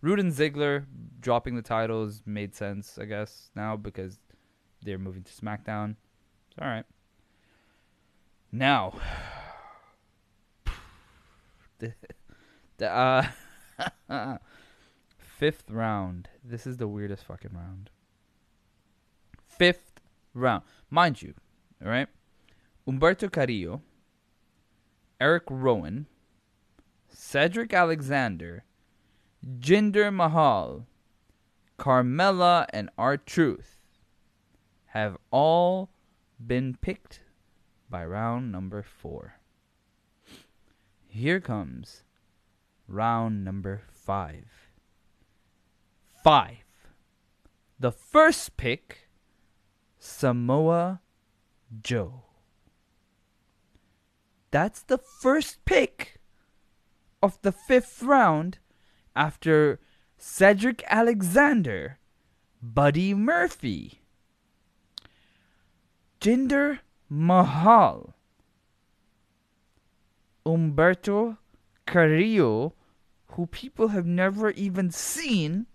Roode 0.00 0.20
and 0.20 0.32
Ziggler 0.32 0.86
dropping 1.20 1.54
the 1.54 1.62
titles 1.62 2.22
made 2.26 2.54
sense, 2.54 2.98
I 3.00 3.04
guess, 3.04 3.50
now 3.54 3.76
because 3.76 4.18
they're 4.82 4.98
moving 4.98 5.22
to 5.22 5.32
SmackDown. 5.32 5.96
It's 6.50 6.58
alright. 6.60 6.86
Now, 8.50 8.94
the, 11.78 11.94
the 12.78 12.90
uh, 12.90 13.26
fifth 15.18 15.70
round. 15.70 16.28
This 16.44 16.66
is 16.66 16.76
the 16.76 16.88
weirdest 16.88 17.24
fucking 17.24 17.52
round. 17.52 17.90
Fifth 19.46 20.00
round. 20.34 20.62
Mind 20.90 21.22
you, 21.22 21.34
all 21.82 21.90
right. 21.90 22.08
Humberto 22.86 23.30
Carrillo, 23.30 23.82
Eric 25.20 25.44
Rowan, 25.48 26.06
Cedric 27.08 27.72
Alexander, 27.72 28.64
Jinder 29.58 30.12
Mahal, 30.12 30.86
Carmella, 31.78 32.66
and 32.72 32.90
R-Truth 32.96 33.78
have 34.86 35.16
all 35.30 35.90
been 36.44 36.76
picked 36.80 37.20
by 37.88 38.04
round 38.04 38.52
number 38.52 38.82
four. 38.82 39.34
Here 41.06 41.40
comes 41.40 42.04
round 42.88 43.44
number 43.44 43.82
five. 43.90 44.70
Five. 46.22 46.64
The 47.78 47.92
first 47.92 48.56
pick 48.56 49.08
Samoa 49.98 51.00
Joe. 51.80 52.24
That's 54.50 54.82
the 54.82 54.98
first 54.98 55.64
pick 55.64 56.20
of 57.22 57.40
the 57.42 57.52
fifth 57.52 58.02
round 58.02 58.58
after 59.16 59.80
Cedric 60.18 60.82
Alexander, 60.88 61.98
Buddy 62.62 63.14
Murphy, 63.14 64.02
Jinder 66.20 66.80
Mahal, 67.08 68.14
Humberto 70.46 71.38
Carrillo, 71.86 72.74
who 73.28 73.46
people 73.46 73.88
have 73.88 74.06
never 74.06 74.50
even 74.50 74.90
seen, 74.90 75.66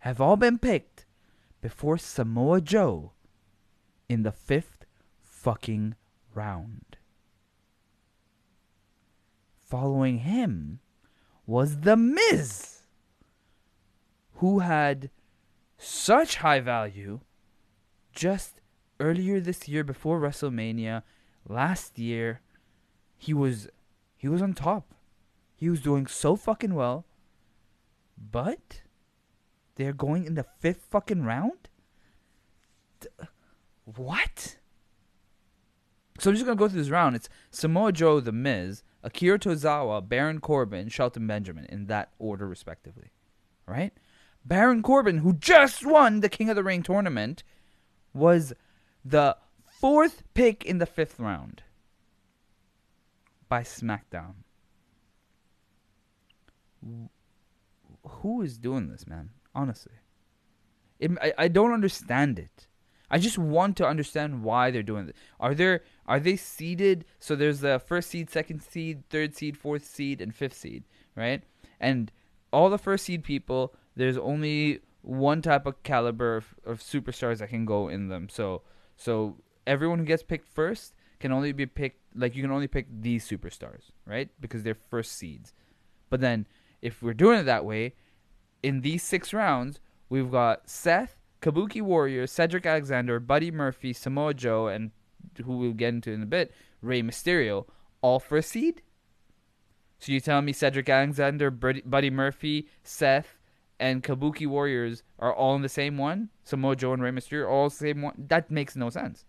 have 0.00 0.20
all 0.20 0.36
been 0.36 0.58
picked 0.58 1.06
before 1.60 1.98
Samoa 1.98 2.60
Joe 2.60 3.12
in 4.08 4.22
the 4.22 4.32
fifth 4.32 4.81
fucking 5.42 5.94
round. 6.34 6.96
Following 9.58 10.18
him 10.18 10.78
was 11.46 11.80
The 11.80 11.96
Miz, 11.96 12.82
who 14.34 14.60
had 14.60 15.10
such 15.78 16.36
high 16.36 16.60
value 16.60 17.20
just 18.12 18.60
earlier 19.00 19.40
this 19.40 19.68
year 19.68 19.82
before 19.82 20.20
WrestleMania 20.20 21.02
last 21.48 21.98
year 21.98 22.40
he 23.16 23.34
was 23.34 23.68
he 24.16 24.28
was 24.28 24.42
on 24.42 24.52
top. 24.52 24.94
He 25.56 25.68
was 25.68 25.80
doing 25.80 26.06
so 26.06 26.36
fucking 26.36 26.74
well. 26.74 27.04
But 28.16 28.82
they're 29.74 29.92
going 29.92 30.24
in 30.24 30.34
the 30.34 30.46
fifth 30.60 30.86
fucking 30.90 31.24
round? 31.24 31.68
What? 33.84 34.58
So 36.18 36.30
I'm 36.30 36.36
just 36.36 36.46
gonna 36.46 36.56
go 36.56 36.68
through 36.68 36.80
this 36.80 36.90
round. 36.90 37.16
It's 37.16 37.28
Samoa 37.50 37.92
Joe, 37.92 38.20
The 38.20 38.32
Miz, 38.32 38.82
Akira 39.02 39.38
Tozawa, 39.38 40.06
Baron 40.06 40.40
Corbin, 40.40 40.88
Shelton 40.88 41.26
Benjamin, 41.26 41.66
in 41.66 41.86
that 41.86 42.10
order 42.18 42.46
respectively. 42.46 43.10
Right? 43.66 43.92
Baron 44.44 44.82
Corbin, 44.82 45.18
who 45.18 45.34
just 45.34 45.86
won 45.86 46.20
the 46.20 46.28
King 46.28 46.50
of 46.50 46.56
the 46.56 46.64
Ring 46.64 46.82
tournament, 46.82 47.42
was 48.12 48.52
the 49.04 49.36
fourth 49.80 50.22
pick 50.34 50.64
in 50.64 50.78
the 50.78 50.86
fifth 50.86 51.18
round 51.18 51.62
by 53.48 53.62
SmackDown. 53.62 54.34
Who 58.04 58.42
is 58.42 58.58
doing 58.58 58.88
this, 58.88 59.06
man? 59.06 59.30
Honestly, 59.54 59.94
it, 60.98 61.10
I 61.20 61.32
I 61.38 61.48
don't 61.48 61.72
understand 61.72 62.38
it. 62.38 62.66
I 63.12 63.18
just 63.18 63.36
want 63.36 63.76
to 63.76 63.86
understand 63.86 64.42
why 64.42 64.70
they're 64.70 64.82
doing 64.82 65.06
this. 65.06 65.16
Are 65.38 65.54
there 65.54 65.82
are 66.06 66.18
they 66.18 66.36
seeded? 66.36 67.04
So 67.18 67.36
there's 67.36 67.60
the 67.60 67.78
first 67.78 68.08
seed, 68.08 68.30
second 68.30 68.62
seed, 68.62 69.04
third 69.10 69.36
seed, 69.36 69.56
fourth 69.58 69.84
seed, 69.84 70.22
and 70.22 70.34
fifth 70.34 70.54
seed, 70.54 70.84
right? 71.14 71.42
And 71.78 72.10
all 72.52 72.70
the 72.70 72.78
first 72.78 73.04
seed 73.04 73.22
people, 73.22 73.74
there's 73.94 74.16
only 74.16 74.80
one 75.02 75.42
type 75.42 75.66
of 75.66 75.82
caliber 75.82 76.36
of, 76.36 76.54
of 76.64 76.80
superstars 76.80 77.38
that 77.38 77.50
can 77.50 77.66
go 77.66 77.88
in 77.88 78.08
them. 78.08 78.30
So 78.30 78.62
so 78.96 79.36
everyone 79.66 79.98
who 79.98 80.06
gets 80.06 80.22
picked 80.22 80.48
first 80.48 80.94
can 81.20 81.32
only 81.32 81.52
be 81.52 81.66
picked 81.66 82.00
like 82.14 82.34
you 82.34 82.42
can 82.42 82.50
only 82.50 82.66
pick 82.66 82.86
these 82.90 83.28
superstars, 83.28 83.90
right? 84.06 84.30
Because 84.40 84.62
they're 84.62 84.74
first 84.74 85.12
seeds. 85.12 85.52
But 86.08 86.20
then 86.20 86.46
if 86.80 87.02
we're 87.02 87.14
doing 87.14 87.40
it 87.40 87.44
that 87.44 87.66
way, 87.66 87.94
in 88.62 88.80
these 88.80 89.02
six 89.02 89.34
rounds, 89.34 89.80
we've 90.08 90.30
got 90.30 90.68
Seth, 90.68 91.21
Kabuki 91.42 91.82
Warriors, 91.82 92.30
Cedric 92.30 92.64
Alexander, 92.64 93.18
Buddy 93.18 93.50
Murphy, 93.50 93.92
Samoa 93.92 94.32
Joe, 94.32 94.68
and 94.68 94.92
who 95.44 95.58
we'll 95.58 95.72
get 95.72 95.92
into 95.92 96.12
in 96.12 96.22
a 96.22 96.26
bit, 96.26 96.52
Rey 96.80 97.02
Mysterio, 97.02 97.66
all 98.00 98.20
for 98.20 98.38
a 98.38 98.42
seed. 98.42 98.80
So 99.98 100.12
you're 100.12 100.20
telling 100.20 100.44
me 100.44 100.52
Cedric 100.52 100.88
Alexander, 100.88 101.50
Buddy 101.50 102.10
Murphy, 102.10 102.68
Seth, 102.82 103.38
and 103.80 104.04
Kabuki 104.04 104.46
Warriors 104.46 105.02
are 105.18 105.34
all 105.34 105.56
in 105.56 105.62
the 105.62 105.68
same 105.68 105.98
one? 105.98 106.28
Samoa 106.44 106.76
Joe 106.76 106.92
and 106.92 107.02
Rey 107.02 107.10
Mysterio 107.10 107.50
all 107.50 107.68
the 107.68 107.74
same 107.74 108.02
one? 108.02 108.14
That 108.28 108.50
makes 108.50 108.76
no 108.76 108.90
sense. 108.90 109.24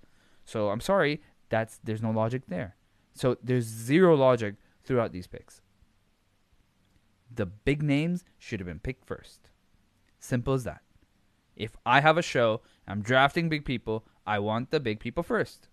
So 0.45 0.69
I'm 0.69 0.81
sorry, 0.81 1.21
that's 1.49 1.79
there's 1.83 2.03
no 2.03 2.11
logic 2.11 2.43
there. 2.47 2.75
So 3.15 3.37
there's 3.43 3.65
zero 3.65 4.15
logic 4.15 4.55
throughout 4.83 5.11
these 5.11 5.25
picks. 5.25 5.61
The 7.33 7.47
big 7.47 7.81
names 7.81 8.23
should 8.37 8.59
have 8.59 8.67
been 8.67 8.79
picked 8.79 9.05
first. 9.05 9.49
Simple 10.19 10.53
as 10.53 10.63
that. 10.65 10.82
If 11.55 11.75
I 11.85 12.01
have 12.01 12.17
a 12.17 12.21
show, 12.21 12.61
I'm 12.87 13.01
drafting 13.01 13.49
big 13.49 13.65
people, 13.65 14.05
I 14.25 14.39
want 14.39 14.71
the 14.71 14.79
big 14.79 14.99
people 14.99 15.23
first. 15.23 15.67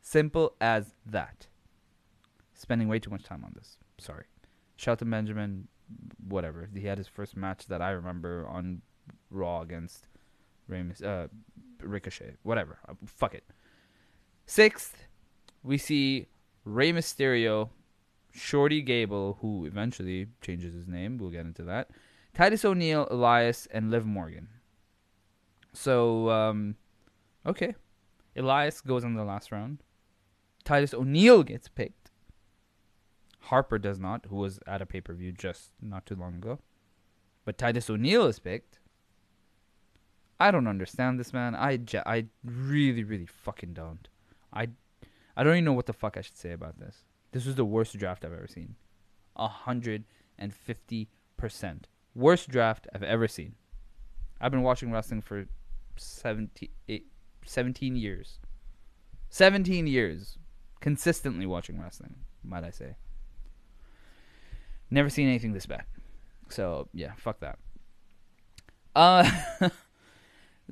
Simple 0.00 0.54
as 0.60 0.94
that. 1.06 1.46
Spending 2.54 2.88
way 2.88 2.98
too 2.98 3.10
much 3.10 3.24
time 3.24 3.44
on 3.44 3.52
this. 3.54 3.78
Sorry. 3.98 4.24
Shelton 4.76 5.10
Benjamin, 5.10 5.68
whatever. 6.28 6.68
He 6.74 6.86
had 6.86 6.98
his 6.98 7.08
first 7.08 7.36
match 7.36 7.66
that 7.66 7.82
I 7.82 7.90
remember 7.90 8.46
on 8.48 8.82
Raw 9.30 9.60
against 9.60 10.06
Ramis, 10.70 11.02
uh, 11.02 11.28
Ricochet. 11.82 12.36
Whatever. 12.42 12.78
Uh, 12.88 12.94
fuck 13.06 13.34
it. 13.34 13.44
Sixth, 14.46 15.06
we 15.62 15.78
see 15.78 16.28
Rey 16.64 16.92
Mysterio, 16.92 17.70
Shorty 18.32 18.82
Gable, 18.82 19.38
who 19.40 19.64
eventually 19.64 20.28
changes 20.40 20.74
his 20.74 20.86
name. 20.86 21.18
We'll 21.18 21.30
get 21.30 21.46
into 21.46 21.62
that. 21.64 21.90
Titus 22.34 22.64
O'Neil, 22.64 23.06
Elias, 23.10 23.66
and 23.70 23.90
Liv 23.90 24.04
Morgan. 24.04 24.48
So, 25.74 26.30
um, 26.30 26.76
okay. 27.44 27.74
Elias 28.36 28.80
goes 28.80 29.04
in 29.04 29.14
the 29.14 29.24
last 29.24 29.52
round. 29.52 29.82
Titus 30.64 30.94
O'Neil 30.94 31.42
gets 31.42 31.68
picked. 31.68 32.10
Harper 33.40 33.78
does 33.78 34.00
not, 34.00 34.24
who 34.30 34.36
was 34.36 34.58
at 34.66 34.80
a 34.80 34.86
pay 34.86 35.02
per 35.02 35.12
view 35.12 35.30
just 35.32 35.72
not 35.82 36.06
too 36.06 36.14
long 36.14 36.36
ago. 36.36 36.58
But 37.44 37.58
Titus 37.58 37.90
O'Neil 37.90 38.26
is 38.26 38.38
picked. 38.38 38.78
I 40.40 40.50
don't 40.50 40.66
understand 40.66 41.20
this 41.20 41.32
man. 41.32 41.54
I, 41.54 41.78
I 42.06 42.26
really, 42.44 43.04
really 43.04 43.26
fucking 43.26 43.74
don't. 43.74 44.08
I, 44.52 44.68
I 45.36 45.44
don't 45.44 45.54
even 45.54 45.64
know 45.64 45.72
what 45.74 45.86
the 45.86 45.92
fuck 45.92 46.16
I 46.16 46.22
should 46.22 46.38
say 46.38 46.52
about 46.52 46.78
this. 46.78 47.04
This 47.32 47.44
was 47.44 47.56
the 47.56 47.64
worst 47.64 47.96
draft 47.98 48.24
I've 48.24 48.32
ever 48.32 48.48
seen. 48.48 48.76
A 49.36 49.48
hundred 49.48 50.04
and 50.38 50.54
fifty 50.54 51.08
percent. 51.36 51.88
Worst 52.14 52.48
draft 52.48 52.86
I've 52.94 53.02
ever 53.02 53.28
seen. 53.28 53.54
I've 54.40 54.52
been 54.52 54.62
watching 54.62 54.90
wrestling 54.90 55.20
for 55.20 55.46
17, 55.96 56.68
17 57.44 57.96
years. 57.96 58.38
17 59.30 59.86
years. 59.86 60.38
Consistently 60.80 61.46
watching 61.46 61.80
wrestling, 61.80 62.14
might 62.42 62.64
I 62.64 62.70
say. 62.70 62.96
Never 64.90 65.08
seen 65.08 65.28
anything 65.28 65.52
this 65.52 65.66
bad. 65.66 65.84
So, 66.50 66.88
yeah, 66.92 67.12
fuck 67.16 67.40
that. 67.40 67.58
Uh, 68.94 69.28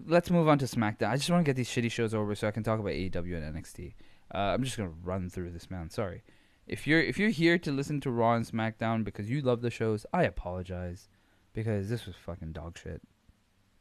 let's 0.07 0.31
move 0.31 0.49
on 0.49 0.59
to 0.59 0.67
SmackDown. 0.67 1.09
I 1.09 1.17
just 1.17 1.31
want 1.31 1.45
to 1.45 1.49
get 1.49 1.57
these 1.57 1.69
shitty 1.69 1.91
shows 1.91 2.15
over 2.15 2.35
so 2.35 2.47
I 2.47 2.51
can 2.51 2.63
talk 2.63 2.79
about 2.79 2.93
AEW 2.93 3.37
and 3.37 3.57
NXT. 3.57 3.95
Uh, 4.35 4.39
I'm 4.39 4.63
just 4.63 4.77
gonna 4.77 4.93
run 5.03 5.29
through 5.29 5.51
this, 5.51 5.71
man. 5.71 5.91
Sorry. 5.91 6.23
If 6.67 6.87
you're 6.87 7.03
if 7.03 7.19
you're 7.19 7.31
here 7.31 7.59
to 7.59 7.73
listen 7.73 8.01
to 8.03 8.11
Raw 8.11 8.35
and 8.35 8.47
SmackDown 8.47 9.05
because 9.05 9.29
you 9.29 9.43
love 9.43 9.61
the 9.61 9.71
shows, 9.71 10.07
I 10.13 10.23
apologize 10.23 11.09
because 11.53 11.89
this 11.89 12.07
was 12.07 12.15
fucking 12.17 12.53
dog 12.53 12.79
shit. 12.79 13.03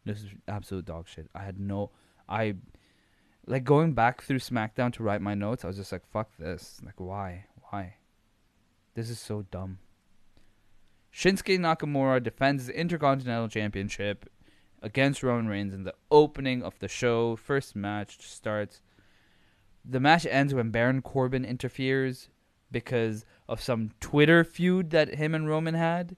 This 0.05 0.19
is 0.19 0.29
absolute 0.47 0.85
dog 0.85 1.07
shit. 1.07 1.27
I 1.35 1.43
had 1.43 1.59
no, 1.59 1.91
I, 2.27 2.55
like 3.45 3.63
going 3.63 3.93
back 3.93 4.21
through 4.21 4.39
SmackDown 4.39 4.93
to 4.93 5.03
write 5.03 5.21
my 5.21 5.35
notes. 5.35 5.63
I 5.63 5.67
was 5.67 5.77
just 5.77 5.91
like, 5.91 6.05
fuck 6.11 6.29
this. 6.37 6.81
Like, 6.83 6.99
why, 6.99 7.45
why? 7.69 7.95
This 8.95 9.09
is 9.09 9.19
so 9.19 9.43
dumb. 9.51 9.79
Shinsuke 11.13 11.59
Nakamura 11.59 12.23
defends 12.23 12.67
the 12.67 12.79
Intercontinental 12.79 13.49
Championship 13.49 14.29
against 14.81 15.23
Roman 15.23 15.47
Reigns 15.47 15.73
in 15.73 15.83
the 15.83 15.93
opening 16.09 16.63
of 16.63 16.79
the 16.79 16.87
show. 16.87 17.35
First 17.35 17.75
match 17.75 18.27
starts. 18.27 18.81
The 19.83 19.99
match 19.99 20.25
ends 20.25 20.53
when 20.53 20.71
Baron 20.71 21.01
Corbin 21.01 21.45
interferes 21.45 22.29
because 22.71 23.25
of 23.47 23.61
some 23.61 23.91
Twitter 23.99 24.43
feud 24.43 24.91
that 24.91 25.15
him 25.15 25.35
and 25.35 25.47
Roman 25.47 25.73
had. 25.73 26.15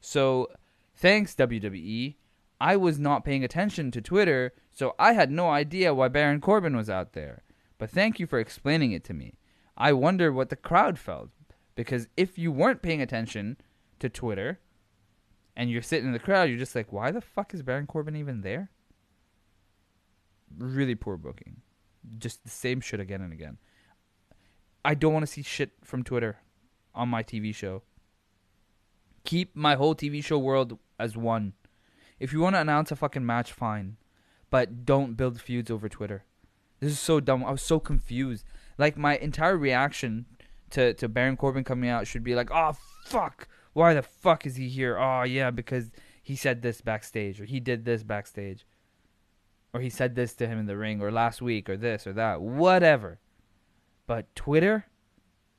So, 0.00 0.48
thanks 0.94 1.34
WWE. 1.34 2.14
I 2.60 2.76
was 2.76 2.98
not 2.98 3.24
paying 3.24 3.44
attention 3.44 3.90
to 3.90 4.00
Twitter, 4.00 4.52
so 4.72 4.94
I 4.98 5.12
had 5.12 5.30
no 5.30 5.50
idea 5.50 5.94
why 5.94 6.08
Baron 6.08 6.40
Corbin 6.40 6.76
was 6.76 6.88
out 6.88 7.12
there. 7.12 7.42
But 7.78 7.90
thank 7.90 8.18
you 8.18 8.26
for 8.26 8.38
explaining 8.38 8.92
it 8.92 9.04
to 9.04 9.14
me. 9.14 9.34
I 9.76 9.92
wonder 9.92 10.32
what 10.32 10.48
the 10.48 10.56
crowd 10.56 10.98
felt. 10.98 11.30
Because 11.74 12.08
if 12.16 12.38
you 12.38 12.50
weren't 12.50 12.82
paying 12.82 13.02
attention 13.02 13.58
to 14.00 14.08
Twitter 14.08 14.58
and 15.54 15.70
you're 15.70 15.82
sitting 15.82 16.06
in 16.06 16.12
the 16.12 16.18
crowd, 16.18 16.48
you're 16.48 16.58
just 16.58 16.74
like, 16.74 16.92
why 16.92 17.10
the 17.10 17.20
fuck 17.20 17.52
is 17.52 17.62
Baron 17.62 17.86
Corbin 17.86 18.16
even 18.16 18.40
there? 18.40 18.70
Really 20.56 20.94
poor 20.94 21.18
booking. 21.18 21.60
Just 22.18 22.42
the 22.44 22.50
same 22.50 22.80
shit 22.80 22.98
again 22.98 23.20
and 23.20 23.32
again. 23.32 23.58
I 24.84 24.94
don't 24.94 25.12
want 25.12 25.24
to 25.24 25.30
see 25.30 25.42
shit 25.42 25.72
from 25.84 26.02
Twitter 26.02 26.38
on 26.94 27.08
my 27.10 27.22
TV 27.22 27.54
show. 27.54 27.82
Keep 29.24 29.54
my 29.54 29.74
whole 29.74 29.94
TV 29.94 30.24
show 30.24 30.38
world 30.38 30.78
as 30.98 31.16
one. 31.16 31.52
If 32.18 32.32
you 32.32 32.40
want 32.40 32.56
to 32.56 32.60
announce 32.60 32.90
a 32.90 32.96
fucking 32.96 33.26
match, 33.26 33.52
fine. 33.52 33.96
But 34.50 34.84
don't 34.84 35.16
build 35.16 35.40
feuds 35.40 35.70
over 35.70 35.88
Twitter. 35.88 36.24
This 36.80 36.92
is 36.92 37.00
so 37.00 37.20
dumb. 37.20 37.44
I 37.44 37.50
was 37.50 37.62
so 37.62 37.80
confused. 37.80 38.44
Like 38.78 38.96
my 38.96 39.16
entire 39.16 39.56
reaction 39.56 40.26
to 40.70 40.94
to 40.94 41.08
Baron 41.08 41.36
Corbin 41.36 41.64
coming 41.64 41.90
out 41.90 42.06
should 42.06 42.24
be 42.24 42.34
like, 42.34 42.50
"Oh 42.50 42.76
fuck. 43.04 43.48
Why 43.72 43.94
the 43.94 44.02
fuck 44.02 44.46
is 44.46 44.56
he 44.56 44.68
here? 44.68 44.98
Oh 44.98 45.22
yeah, 45.22 45.50
because 45.50 45.90
he 46.22 46.34
said 46.36 46.62
this 46.62 46.80
backstage 46.80 47.40
or 47.40 47.44
he 47.44 47.60
did 47.60 47.84
this 47.84 48.02
backstage 48.02 48.66
or 49.72 49.80
he 49.80 49.90
said 49.90 50.14
this 50.14 50.34
to 50.34 50.46
him 50.46 50.58
in 50.58 50.66
the 50.66 50.76
ring 50.76 51.00
or 51.00 51.12
last 51.12 51.40
week 51.42 51.68
or 51.68 51.76
this 51.76 52.06
or 52.06 52.12
that, 52.14 52.40
whatever. 52.40 53.20
But 54.06 54.34
Twitter, 54.34 54.86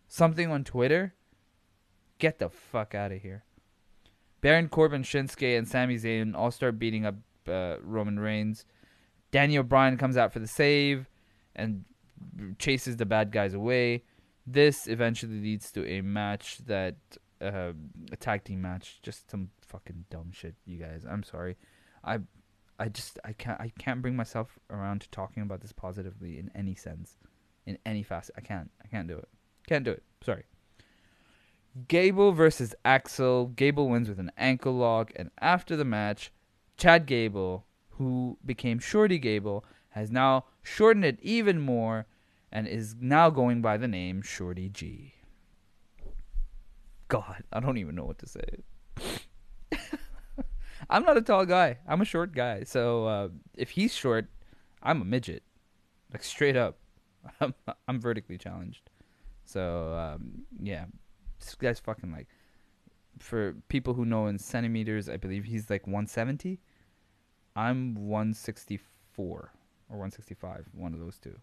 something 0.08 0.50
on 0.50 0.63
Twitter, 0.63 1.13
get 2.17 2.39
the 2.39 2.50
fuck 2.50 2.96
out 2.96 3.12
of 3.12 3.22
here. 3.22 3.43
Baron 4.48 4.70
Corbin, 4.70 5.04
Shinsuke, 5.04 5.58
and 5.58 5.68
Sami 5.68 5.98
Zayn 5.98 6.34
all 6.34 6.52
start 6.52 6.80
beating 6.80 7.06
up 7.06 7.16
uh, 7.50 7.76
Roman 7.82 8.18
Reigns. 8.18 8.64
Daniel 9.30 9.62
Bryan 9.62 9.98
comes 9.98 10.16
out 10.16 10.32
for 10.32 10.40
the 10.40 10.48
save 10.48 11.10
and 11.54 11.84
chases 12.58 12.96
the 12.96 13.06
bad 13.06 13.34
guys 13.34 13.54
away. 13.54 14.06
This 14.46 14.88
eventually 14.88 15.42
leads 15.42 15.70
to 15.74 15.86
a 15.86 16.00
match 16.00 16.60
that 16.60 16.96
uh, 17.42 17.74
a 18.10 18.16
tag 18.16 18.46
team 18.46 18.62
match, 18.62 19.00
just 19.04 19.30
some 19.30 19.50
fucking 19.60 20.06
dumb 20.10 20.32
shit, 20.32 20.56
you 20.66 20.78
guys. 20.78 21.04
I'm 21.06 21.24
sorry. 21.24 21.58
I 22.06 22.20
I 22.80 22.88
just 22.88 23.20
I 23.26 23.34
can't 23.34 23.60
I 23.60 23.74
can't 23.78 24.02
bring 24.02 24.16
myself 24.16 24.58
around 24.70 25.02
to 25.02 25.10
talking 25.10 25.44
about 25.44 25.60
this 25.60 25.74
positively 25.74 26.40
in 26.40 26.50
any 26.56 26.74
sense, 26.74 27.18
in 27.66 27.78
any 27.86 28.02
facet. 28.02 28.36
I 28.38 28.42
can't 28.42 28.72
I 28.82 28.88
can't 28.88 29.10
do 29.10 29.18
it. 29.18 29.28
Can't 29.68 29.84
do 29.84 29.92
it. 29.92 30.04
Sorry. 30.24 30.46
Gable 31.88 32.32
versus 32.32 32.74
Axel. 32.86 33.48
Gable 33.48 33.90
wins 33.90 34.10
with 34.10 34.20
an 34.20 34.32
ankle 34.38 34.74
lock, 34.74 35.12
and 35.16 35.30
after 35.40 35.76
the 35.76 35.86
match, 35.86 36.32
Chad 36.78 37.06
Gable, 37.06 37.66
who 37.92 38.38
became 38.46 38.80
Shorty 38.80 39.20
Gable, 39.20 39.66
has 39.90 40.12
now 40.12 40.46
shortened 40.63 41.06
it 41.06 41.20
even 41.22 41.60
more 41.60 42.06
and 42.52 42.68
is 42.68 42.96
now 43.00 43.30
going 43.30 43.62
by 43.62 43.78
the 43.78 43.88
name 43.88 44.22
Shorty 44.22 44.70
G. 44.70 45.13
God, 47.08 47.44
I 47.52 47.60
don't 47.60 47.78
even 47.78 47.96
know 47.96 48.06
what 48.06 48.20
to 48.20 48.28
say. 48.28 48.42
I'm 50.90 51.04
not 51.04 51.18
a 51.18 51.22
tall 51.22 51.46
guy. 51.46 51.78
I'm 51.88 52.02
a 52.02 52.06
short 52.06 52.34
guy. 52.34 52.63
So 52.63 53.06
uh, 53.06 53.28
if 53.56 53.72
he's 53.72 53.94
short, 53.94 54.28
I'm 54.84 55.02
a 55.02 55.06
midget. 55.06 55.44
Like 56.12 56.24
straight 56.24 56.56
up. 56.56 56.78
I'm, 57.42 57.54
I'm 57.88 58.00
vertically 58.00 58.38
challenged. 58.38 58.90
So 59.46 59.94
um, 59.94 60.44
yeah, 60.62 60.86
this 61.39 61.56
guy's 61.56 61.80
fucking 61.80 62.12
like. 62.12 62.28
For 63.19 63.56
people 63.67 63.95
who 63.95 64.06
know 64.06 64.28
in 64.28 64.38
centimeters, 64.38 65.10
I 65.10 65.17
believe 65.17 65.45
he's 65.45 65.69
like 65.69 65.88
170. 65.88 66.60
I'm 67.56 67.95
164 67.95 69.26
or 69.26 69.52
165, 69.89 70.65
one 70.73 70.93
of 70.93 71.00
those 71.00 71.17
two, 71.17 71.36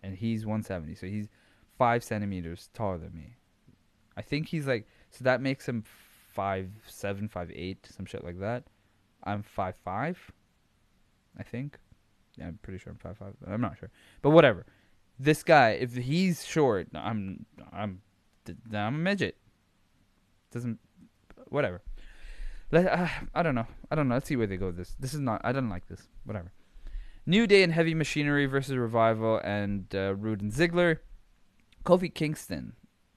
and 0.00 0.16
he's 0.16 0.44
170. 0.44 0.96
So 0.96 1.06
he's 1.06 1.28
five 1.78 2.02
centimeters 2.02 2.68
taller 2.74 2.98
than 2.98 3.14
me. 3.14 3.36
I 4.16 4.22
think 4.22 4.48
he's 4.48 4.66
like 4.66 4.86
so 5.10 5.24
that 5.24 5.40
makes 5.40 5.68
him 5.68 5.84
five 6.32 6.70
seven, 6.86 7.28
five 7.28 7.50
eight, 7.54 7.86
some 7.90 8.06
shit 8.06 8.24
like 8.24 8.38
that. 8.40 8.64
I'm 9.24 9.42
five 9.42 9.76
five. 9.84 10.18
I 11.38 11.42
think. 11.42 11.78
Yeah, 12.36 12.48
I'm 12.48 12.58
pretty 12.62 12.78
sure 12.78 12.92
I'm 12.92 12.98
five 12.98 13.18
five. 13.18 13.34
I'm 13.46 13.60
not 13.60 13.78
sure, 13.78 13.90
but 14.22 14.30
whatever. 14.30 14.66
This 15.18 15.42
guy, 15.42 15.70
if 15.70 15.94
he's 15.94 16.44
short, 16.44 16.88
I'm 16.94 17.46
I'm 17.72 18.02
I'm 18.72 18.94
a 18.94 18.98
midget. 18.98 19.36
Doesn't 20.52 20.78
whatever. 21.48 21.82
Let, 22.72 22.86
uh, 22.86 23.08
I 23.34 23.42
don't 23.42 23.54
know. 23.54 23.66
I 23.90 23.94
don't 23.94 24.08
know. 24.08 24.14
Let's 24.14 24.28
see 24.28 24.36
where 24.36 24.46
they 24.46 24.56
go 24.56 24.66
with 24.66 24.76
this. 24.76 24.94
This 24.98 25.14
is 25.14 25.20
not. 25.20 25.40
I 25.44 25.52
don't 25.52 25.68
like 25.68 25.88
this. 25.88 26.08
Whatever. 26.24 26.52
New 27.26 27.46
Day 27.46 27.62
and 27.62 27.72
Heavy 27.72 27.94
Machinery 27.94 28.46
versus 28.46 28.76
Revival 28.76 29.40
and 29.44 29.86
uh, 29.94 30.14
Roode 30.14 30.40
and 30.40 30.52
Ziggler. 30.52 30.98
Kofi 31.84 32.12
Kingston 32.12 32.74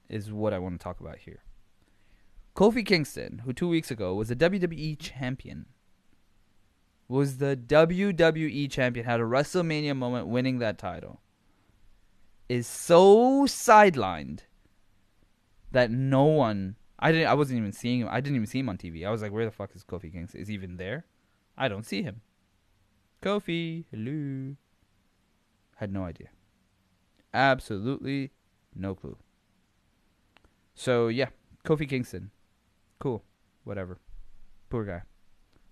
is 0.09 0.31
what 0.31 0.53
I 0.53 0.59
want 0.59 0.79
to 0.79 0.83
talk 0.83 0.99
about 0.99 1.19
here. 1.19 1.43
Kofi 2.55 2.85
Kingston, 2.85 3.41
who 3.45 3.53
two 3.53 3.67
weeks 3.67 3.89
ago 3.89 4.13
was 4.13 4.29
a 4.29 4.35
WWE 4.35 4.99
champion, 4.99 5.65
was 7.07 7.37
the 7.37 7.57
WWE 7.57 8.69
champion, 8.69 9.05
had 9.05 9.19
a 9.19 9.23
WrestleMania 9.23 9.95
moment 9.95 10.27
winning 10.27 10.59
that 10.59 10.77
title, 10.77 11.19
is 12.47 12.67
so 12.67 13.45
sidelined 13.45 14.41
that 15.73 15.91
no 15.91 16.23
one 16.23 16.75
I 16.97 17.11
didn't 17.11 17.27
I 17.27 17.33
wasn't 17.33 17.59
even 17.59 17.73
seeing 17.73 17.99
him. 17.99 18.07
I 18.09 18.21
didn't 18.21 18.37
even 18.37 18.47
see 18.47 18.59
him 18.59 18.69
on 18.69 18.77
TV. 18.77 19.05
I 19.05 19.11
was 19.11 19.21
like, 19.21 19.33
where 19.33 19.43
the 19.43 19.51
fuck 19.51 19.75
is 19.75 19.83
Kofi 19.83 20.11
Kingston? 20.11 20.39
Is 20.39 20.47
he 20.47 20.53
even 20.53 20.77
there? 20.77 21.05
I 21.57 21.67
don't 21.67 21.85
see 21.85 22.01
him. 22.01 22.21
Kofi, 23.21 23.83
hello. 23.91 24.55
Had 25.75 25.91
no 25.91 26.05
idea. 26.05 26.29
Absolutely 27.33 28.31
no 28.73 28.95
clue. 28.95 29.17
So 30.75 31.09
yeah, 31.09 31.29
Kofi 31.65 31.89
Kingston. 31.89 32.31
Cool. 32.99 33.23
Whatever. 33.65 33.99
Poor 34.69 34.85
guy. 34.85 35.01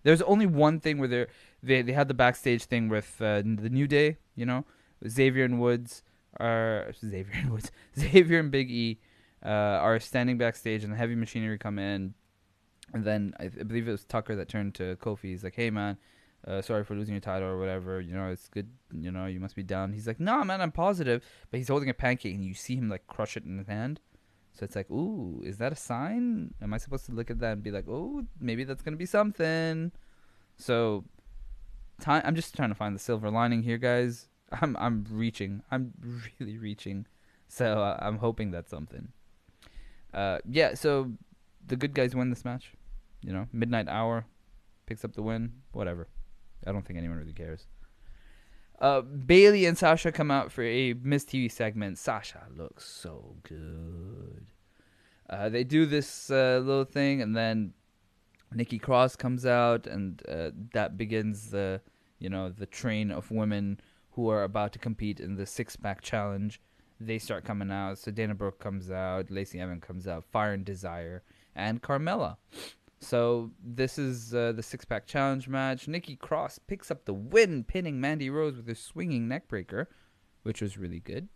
There's 0.04 0.22
only 0.24 0.48
one 0.48 0.80
thing 0.80 0.98
where 0.98 1.08
they 1.08 1.28
they 1.64 1.82
they 1.82 1.94
had 1.94 2.08
the 2.08 2.14
backstage 2.14 2.66
thing 2.66 2.90
with 2.90 3.22
uh, 3.22 3.38
the 3.38 3.70
New 3.70 3.88
Day, 3.88 4.18
you 4.36 4.46
know, 4.46 4.66
Xavier 5.08 5.46
and 5.46 5.62
Woods 5.62 6.04
are 6.40 6.92
Xavier 7.00 7.36
and 7.36 7.52
Woods, 7.52 7.72
Xavier 7.98 8.40
and 8.40 8.52
Big 8.52 8.70
E 8.70 9.00
uh, 9.46 9.50
are 9.50 10.00
standing 10.00 10.38
backstage, 10.38 10.84
and 10.84 10.94
the 10.94 10.98
Heavy 10.98 11.16
Machinery 11.16 11.58
come 11.58 11.80
in, 11.80 12.14
and 12.94 13.04
then 13.04 13.34
I, 13.40 13.46
I 13.46 13.64
believe 13.64 13.88
it 13.88 13.92
was 13.92 14.06
Tucker 14.06 14.36
that 14.36 14.50
turned 14.50 14.76
to 14.76 14.96
Kofi. 14.98 15.24
He's 15.24 15.44
like, 15.44 15.56
"Hey 15.56 15.70
man, 15.70 15.98
uh, 16.48 16.62
sorry 16.62 16.84
for 16.84 16.96
losing 16.96 17.14
your 17.14 17.22
title 17.22 17.48
or 17.48 17.58
whatever. 17.58 18.02
You 18.02 18.14
know, 18.14 18.30
it's 18.30 18.48
good. 18.48 18.70
You 18.94 19.12
know, 19.12 19.26
you 19.26 19.40
must 19.40 19.56
be 19.56 19.64
down." 19.64 19.94
He's 19.94 20.08
like, 20.08 20.20
"No 20.20 20.44
man, 20.44 20.62
I'm 20.62 20.72
positive." 20.72 21.24
But 21.50 21.58
he's 21.58 21.70
holding 21.70 21.90
a 21.90 21.94
pancake, 21.94 22.36
and 22.36 22.46
you 22.46 22.54
see 22.54 22.76
him 22.76 22.90
like 22.90 23.08
crush 23.08 23.38
it 23.38 23.46
in 23.46 23.58
his 23.58 23.68
hand. 23.68 24.00
So 24.54 24.66
it's 24.66 24.76
like, 24.76 24.90
ooh, 24.92 25.42
is 25.46 25.58
that 25.60 25.72
a 25.72 25.76
sign? 25.76 26.54
Am 26.62 26.74
I 26.74 26.78
supposed 26.78 27.06
to 27.06 27.14
look 27.14 27.32
at 27.32 27.40
that 27.40 27.54
and 27.54 27.64
be 27.64 27.72
like, 27.72 27.86
oh, 27.88 28.24
maybe 28.40 28.64
that's 28.64 28.82
gonna 28.82 28.98
be 28.98 29.06
something? 29.06 29.92
So, 30.58 31.06
time. 32.02 32.22
I'm 32.26 32.36
just 32.36 32.56
trying 32.56 32.70
to 32.70 32.76
find 32.76 32.96
the 32.96 33.00
silver 33.00 33.30
lining 33.30 33.64
here, 33.64 33.78
guys. 33.78 34.28
I'm 34.52 34.76
I'm 34.78 35.06
reaching. 35.10 35.64
I'm 35.72 35.94
really 36.40 36.58
reaching. 36.58 37.08
So 37.48 37.82
uh, 37.82 37.98
I'm 38.02 38.18
hoping 38.18 38.52
that's 38.52 38.70
something. 38.70 39.10
Uh, 40.14 40.40
yeah. 40.50 40.74
So 40.74 41.12
the 41.68 41.76
good 41.76 41.94
guys 41.94 42.16
win 42.16 42.30
this 42.30 42.46
match. 42.46 42.74
You 43.22 43.34
know, 43.34 43.48
midnight 43.54 43.88
hour 43.88 44.26
picks 44.86 45.06
up 45.06 45.14
the 45.14 45.22
win. 45.22 45.54
Whatever. 45.72 46.08
I 46.66 46.72
don't 46.72 46.86
think 46.86 47.00
anyone 47.00 47.18
really 47.18 47.34
cares. 47.34 47.66
Uh, 48.80 49.02
Bayley 49.02 49.68
and 49.68 49.78
Sasha 49.78 50.12
come 50.12 50.32
out 50.32 50.52
for 50.52 50.64
a 50.64 50.94
Miss 50.94 51.24
TV 51.24 51.52
segment. 51.52 52.00
Sasha 52.00 52.48
looks 52.56 52.84
so 52.88 53.36
good. 53.44 54.48
Uh, 55.30 55.50
they 55.50 55.64
do 55.64 55.86
this 55.86 56.32
uh, 56.32 56.60
little 56.64 56.84
thing, 56.84 57.22
and 57.22 57.36
then 57.36 57.74
Nikki 58.54 58.80
Cross 58.80 59.18
comes 59.18 59.46
out, 59.46 59.86
and 59.86 60.22
uh, 60.28 60.50
that 60.74 60.98
begins 60.98 61.52
the 61.52 61.80
you 62.20 62.30
know 62.30 62.50
the 62.50 62.66
train 62.66 63.12
of 63.12 63.30
women 63.32 63.80
who 64.12 64.30
are 64.30 64.44
about 64.44 64.74
to 64.74 64.80
compete 64.80 65.20
in 65.20 65.36
the 65.36 65.46
six 65.46 65.76
pack 65.76 66.02
challenge. 66.02 66.60
They 67.04 67.18
start 67.18 67.46
coming 67.46 67.72
out. 67.72 67.98
So 67.98 68.12
Dana 68.12 68.36
Brooke 68.36 68.60
comes 68.60 68.92
out, 68.92 69.32
Lacey 69.32 69.60
Evans 69.60 69.84
comes 69.84 70.08
out, 70.08 70.26
Fire 70.32 70.54
and 70.54 70.64
Desire, 70.64 71.24
and 71.56 71.82
Carmella. 71.82 72.38
So 73.00 73.50
this 73.64 73.98
is 73.98 74.36
uh, 74.36 74.52
the 74.52 74.62
six 74.62 74.86
pack 74.86 75.08
challenge 75.08 75.48
match. 75.48 75.88
Nikki 75.88 76.16
Cross 76.16 76.60
picks 76.68 76.92
up 76.92 77.06
the 77.06 77.14
win, 77.14 77.64
pinning 77.64 78.00
Mandy 78.00 78.30
Rose 78.30 78.56
with 78.56 78.70
a 78.70 78.76
swinging 78.76 79.28
neckbreaker, 79.28 79.88
which 80.44 80.62
was 80.62 80.78
really 80.78 81.00
good. 81.00 81.28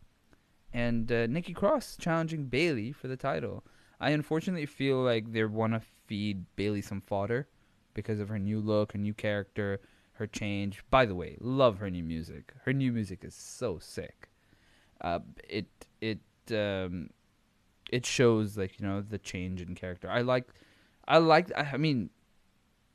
And 0.72 1.12
uh, 1.12 1.26
Nikki 1.26 1.54
Cross 1.54 1.98
challenging 2.00 2.46
Bayley 2.46 2.92
for 2.92 3.08
the 3.08 3.18
title. 3.18 3.66
I 4.00 4.12
unfortunately 4.12 4.68
feel 4.68 4.98
like 4.98 5.32
they 5.32 5.44
want 5.46 5.74
to 5.74 5.82
feed 6.06 6.46
Bayley 6.56 6.82
some 6.82 7.02
fodder 7.02 7.48
because 7.96 8.20
of 8.20 8.30
her 8.30 8.38
new 8.38 8.60
look, 8.60 8.92
her 8.92 9.00
new 9.00 9.14
character, 9.16 9.82
her 10.14 10.28
change. 10.28 10.84
By 10.92 11.08
the 11.08 11.16
way, 11.16 11.38
love 11.40 11.80
her 11.80 11.90
new 11.90 12.04
music. 12.04 12.54
Her 12.66 12.74
new 12.74 12.92
music 12.92 13.24
is 13.24 13.34
so 13.34 13.80
sick. 13.80 14.30
Uh, 15.02 15.20
it 15.48 15.68
it 16.02 16.20
um, 16.52 17.10
it 17.92 18.06
shows 18.06 18.58
like 18.58 18.80
you 18.80 18.88
know 18.88 19.02
the 19.02 19.18
change 19.18 19.62
in 19.62 19.76
character. 19.76 20.10
I 20.10 20.22
like 20.22 20.48
I 21.08 21.18
like. 21.20 21.52
I 21.56 21.78
mean, 21.78 22.10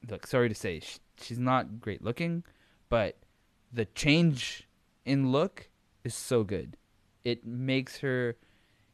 look. 0.09 0.27
Sorry 0.27 0.49
to 0.49 0.55
say, 0.55 0.81
she, 0.81 0.99
she's 1.21 1.39
not 1.39 1.81
great 1.81 2.03
looking, 2.03 2.45
but 2.89 3.17
the 3.73 3.85
change 3.85 4.69
in 5.05 5.31
look 5.31 5.69
is 6.05 6.15
so 6.15 6.45
good. 6.45 6.77
It 7.25 7.47
makes 7.47 7.99
her. 7.99 8.37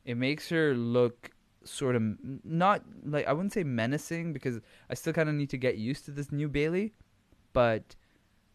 It 0.05 0.17
makes 0.17 0.49
her 0.51 0.75
look 0.75 1.31
sort 1.65 1.97
of 1.97 2.03
not 2.45 2.83
like 3.05 3.27
I 3.27 3.33
wouldn't 3.33 3.53
say 3.53 3.65
menacing 3.65 4.33
because 4.33 4.61
I 4.89 4.95
still 4.95 5.13
kind 5.13 5.29
of 5.29 5.35
need 5.35 5.51
to 5.51 5.57
get 5.57 5.77
used 5.77 6.05
to 6.07 6.11
this 6.11 6.31
new 6.31 6.49
Bayley, 6.49 6.93
but 7.53 7.97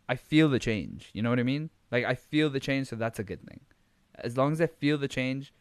I 0.07 0.15
feel 0.15 0.49
the 0.49 0.59
change. 0.59 1.09
You 1.13 1.21
know 1.21 1.29
what 1.29 1.39
I 1.39 1.43
mean? 1.43 1.69
Like 1.91 2.05
I 2.05 2.15
feel 2.15 2.49
the 2.49 2.59
change, 2.59 2.87
so 2.87 2.95
that's 2.95 3.19
a 3.19 3.23
good 3.23 3.45
thing. 3.47 3.59
As 4.23 4.37
long 4.37 4.51
as 4.51 4.61
I 4.61 4.67
feel 4.67 4.97
the 4.97 5.07
change, 5.07 5.53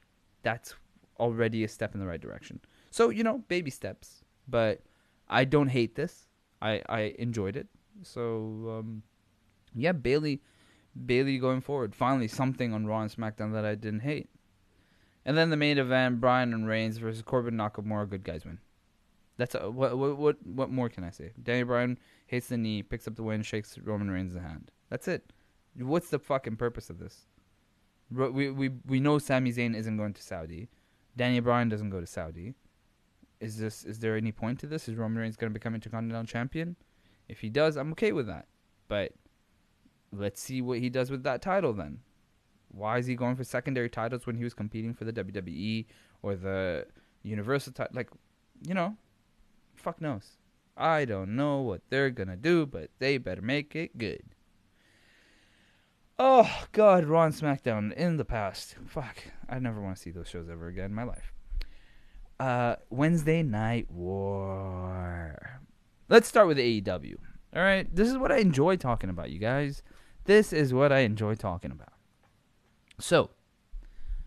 that's 0.43 0.75
already 1.19 1.65
a 1.65 1.69
step 1.69 1.95
in 1.95 2.01
the 2.01 2.07
right 2.07 2.21
direction. 2.21 2.61
So 2.91 3.11
you 3.11 3.25
know, 3.25 3.39
baby 3.49 3.71
steps. 3.71 4.25
But 4.49 4.83
I 5.29 5.45
don't 5.45 5.69
hate 5.69 5.95
this. 5.95 6.27
I 6.61 6.83
I 6.89 7.15
enjoyed 7.19 7.57
it. 7.57 7.69
So 8.03 8.79
um, 8.79 9.03
yeah, 9.75 9.93
Bayley 9.93 10.43
Bayley 11.07 11.39
going 11.39 11.61
forward. 11.61 11.95
Finally, 11.95 12.29
something 12.29 12.73
on 12.73 12.87
Raw 12.87 13.03
and 13.03 13.11
SmackDown 13.11 13.53
that 13.53 13.65
I 13.65 13.75
didn't 13.75 14.01
hate. 14.01 14.29
And 15.25 15.37
then 15.37 15.51
the 15.51 15.57
main 15.57 15.79
event: 15.79 16.21
Bryan 16.21 16.53
and 16.53 16.67
Reigns 16.67 16.99
versus 16.99 17.23
Corbin 17.23 17.55
Nakamura. 17.55 18.09
Good 18.09 18.25
guys 18.25 18.45
win. 18.45 18.59
That's 19.37 19.55
a, 19.55 19.71
what, 19.71 19.97
what 19.97 20.19
what 20.19 20.47
what 20.47 20.71
more 20.71 20.89
can 20.89 21.05
I 21.05 21.11
say? 21.11 21.33
Daniel 21.43 21.69
Bryan 21.69 21.99
hits 22.27 22.49
the 22.49 22.57
knee, 22.57 22.83
picks 22.83 23.07
up 23.07 23.17
the 23.17 23.23
win, 23.23 23.43
shakes 23.43 23.79
Roman 23.79 24.11
Reigns' 24.11 24.35
hand. 24.35 24.71
That's 24.89 25.09
it. 25.09 25.33
What's 25.77 26.11
the 26.11 26.19
fucking 26.19 26.57
purpose 26.57 26.91
of 26.91 26.99
this? 26.99 27.27
We 28.11 28.51
we 28.51 28.71
we 28.87 29.01
know 29.01 29.19
Sami 29.19 29.53
Zayn 29.53 29.77
isn't 29.77 29.97
going 29.97 30.15
to 30.15 30.23
Saudi. 30.23 30.69
Daniel 31.17 31.43
Bryan 31.43 31.69
doesn't 31.69 31.91
go 31.91 32.01
to 32.01 32.07
Saudi. 32.07 32.55
Is 33.41 33.57
this 33.57 33.85
is 33.85 34.01
there 34.01 34.17
any 34.17 34.33
point 34.33 34.59
to 34.61 34.67
this? 34.67 34.89
Is 34.89 34.97
Roman 34.97 35.19
Reigns 35.19 35.37
going 35.37 35.51
to 35.51 35.55
become 35.55 35.75
Intercontinental 35.75 36.27
Champion? 36.27 36.77
If 37.29 37.41
he 37.41 37.49
does, 37.49 37.77
I'm 37.77 37.93
okay 37.93 38.13
with 38.13 38.27
that. 38.27 38.47
But 38.89 39.13
let's 40.13 40.41
see 40.41 40.61
what 40.61 40.79
he 40.79 40.91
does 40.91 41.11
with 41.11 41.23
that 41.23 41.43
title 41.43 41.73
then. 41.73 42.01
Why 42.69 42.99
is 42.99 43.07
he 43.07 43.15
going 43.15 43.37
for 43.37 43.45
secondary 43.45 43.89
titles 43.89 44.27
when 44.27 44.37
he 44.37 44.45
was 44.45 44.55
competing 44.55 44.95
for 44.95 45.05
the 45.05 45.13
WWE 45.13 45.87
or 46.23 46.37
the 46.37 46.87
Universal 47.23 47.73
title? 47.73 47.95
Like, 47.95 48.11
you 48.67 48.75
know, 48.75 48.97
fuck 49.77 50.01
knows. 50.01 50.37
I 50.77 51.05
don't 51.05 51.37
know 51.37 51.61
what 51.61 51.83
they're 51.91 52.11
gonna 52.11 52.37
do, 52.37 52.67
but 52.67 52.91
they 52.99 53.19
better 53.19 53.43
make 53.43 53.75
it 53.75 53.99
good. 53.99 54.23
Oh 56.23 56.64
God, 56.73 57.07
Raw 57.07 57.25
and 57.25 57.35
SmackDown 57.35 57.95
in 57.95 58.18
the 58.18 58.27
past. 58.27 58.75
Fuck, 58.87 59.25
I 59.49 59.59
never 59.59 59.81
want 59.81 59.97
to 59.97 60.03
see 60.03 60.11
those 60.11 60.29
shows 60.29 60.51
ever 60.51 60.66
again 60.66 60.91
in 60.91 60.95
my 60.95 61.05
life. 61.05 61.33
Uh, 62.39 62.77
Wednesday 62.91 63.43
Night 63.43 63.91
War. 63.91 65.62
Let's 66.11 66.29
start 66.29 66.47
with 66.47 66.59
AEW. 66.59 67.14
All 67.57 67.62
right, 67.62 67.89
this 67.97 68.07
is 68.07 68.18
what 68.18 68.31
I 68.31 68.37
enjoy 68.37 68.77
talking 68.77 69.09
about, 69.09 69.31
you 69.31 69.39
guys. 69.39 69.83
This 70.25 70.53
is 70.53 70.75
what 70.75 70.93
I 70.93 70.99
enjoy 70.99 71.37
talking 71.37 71.71
about. 71.71 71.95
So, 72.99 73.31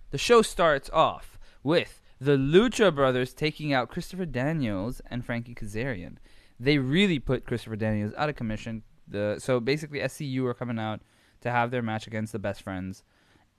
the 0.10 0.18
show 0.18 0.42
starts 0.42 0.90
off 0.90 1.38
with 1.62 2.02
the 2.20 2.38
Lucha 2.38 2.94
Brothers 2.94 3.36
taking 3.36 3.72
out 3.72 3.90
Christopher 3.90 4.26
Daniels 4.26 5.00
and 5.12 5.24
Frankie 5.24 5.54
Kazarian. 5.54 6.16
They 6.60 6.80
really 6.80 7.20
put 7.20 7.46
Christopher 7.46 7.76
Daniels 7.76 8.16
out 8.18 8.30
of 8.30 8.36
commission. 8.36 8.82
The 9.08 9.36
so 9.38 9.60
basically 9.60 10.00
SCU 10.00 10.44
are 10.46 10.56
coming 10.56 10.80
out 10.80 11.02
to 11.44 11.52
have 11.52 11.72
their 11.72 11.82
match 11.82 12.08
against 12.08 12.32
the 12.32 12.40
Best 12.40 12.62
Friends, 12.62 13.04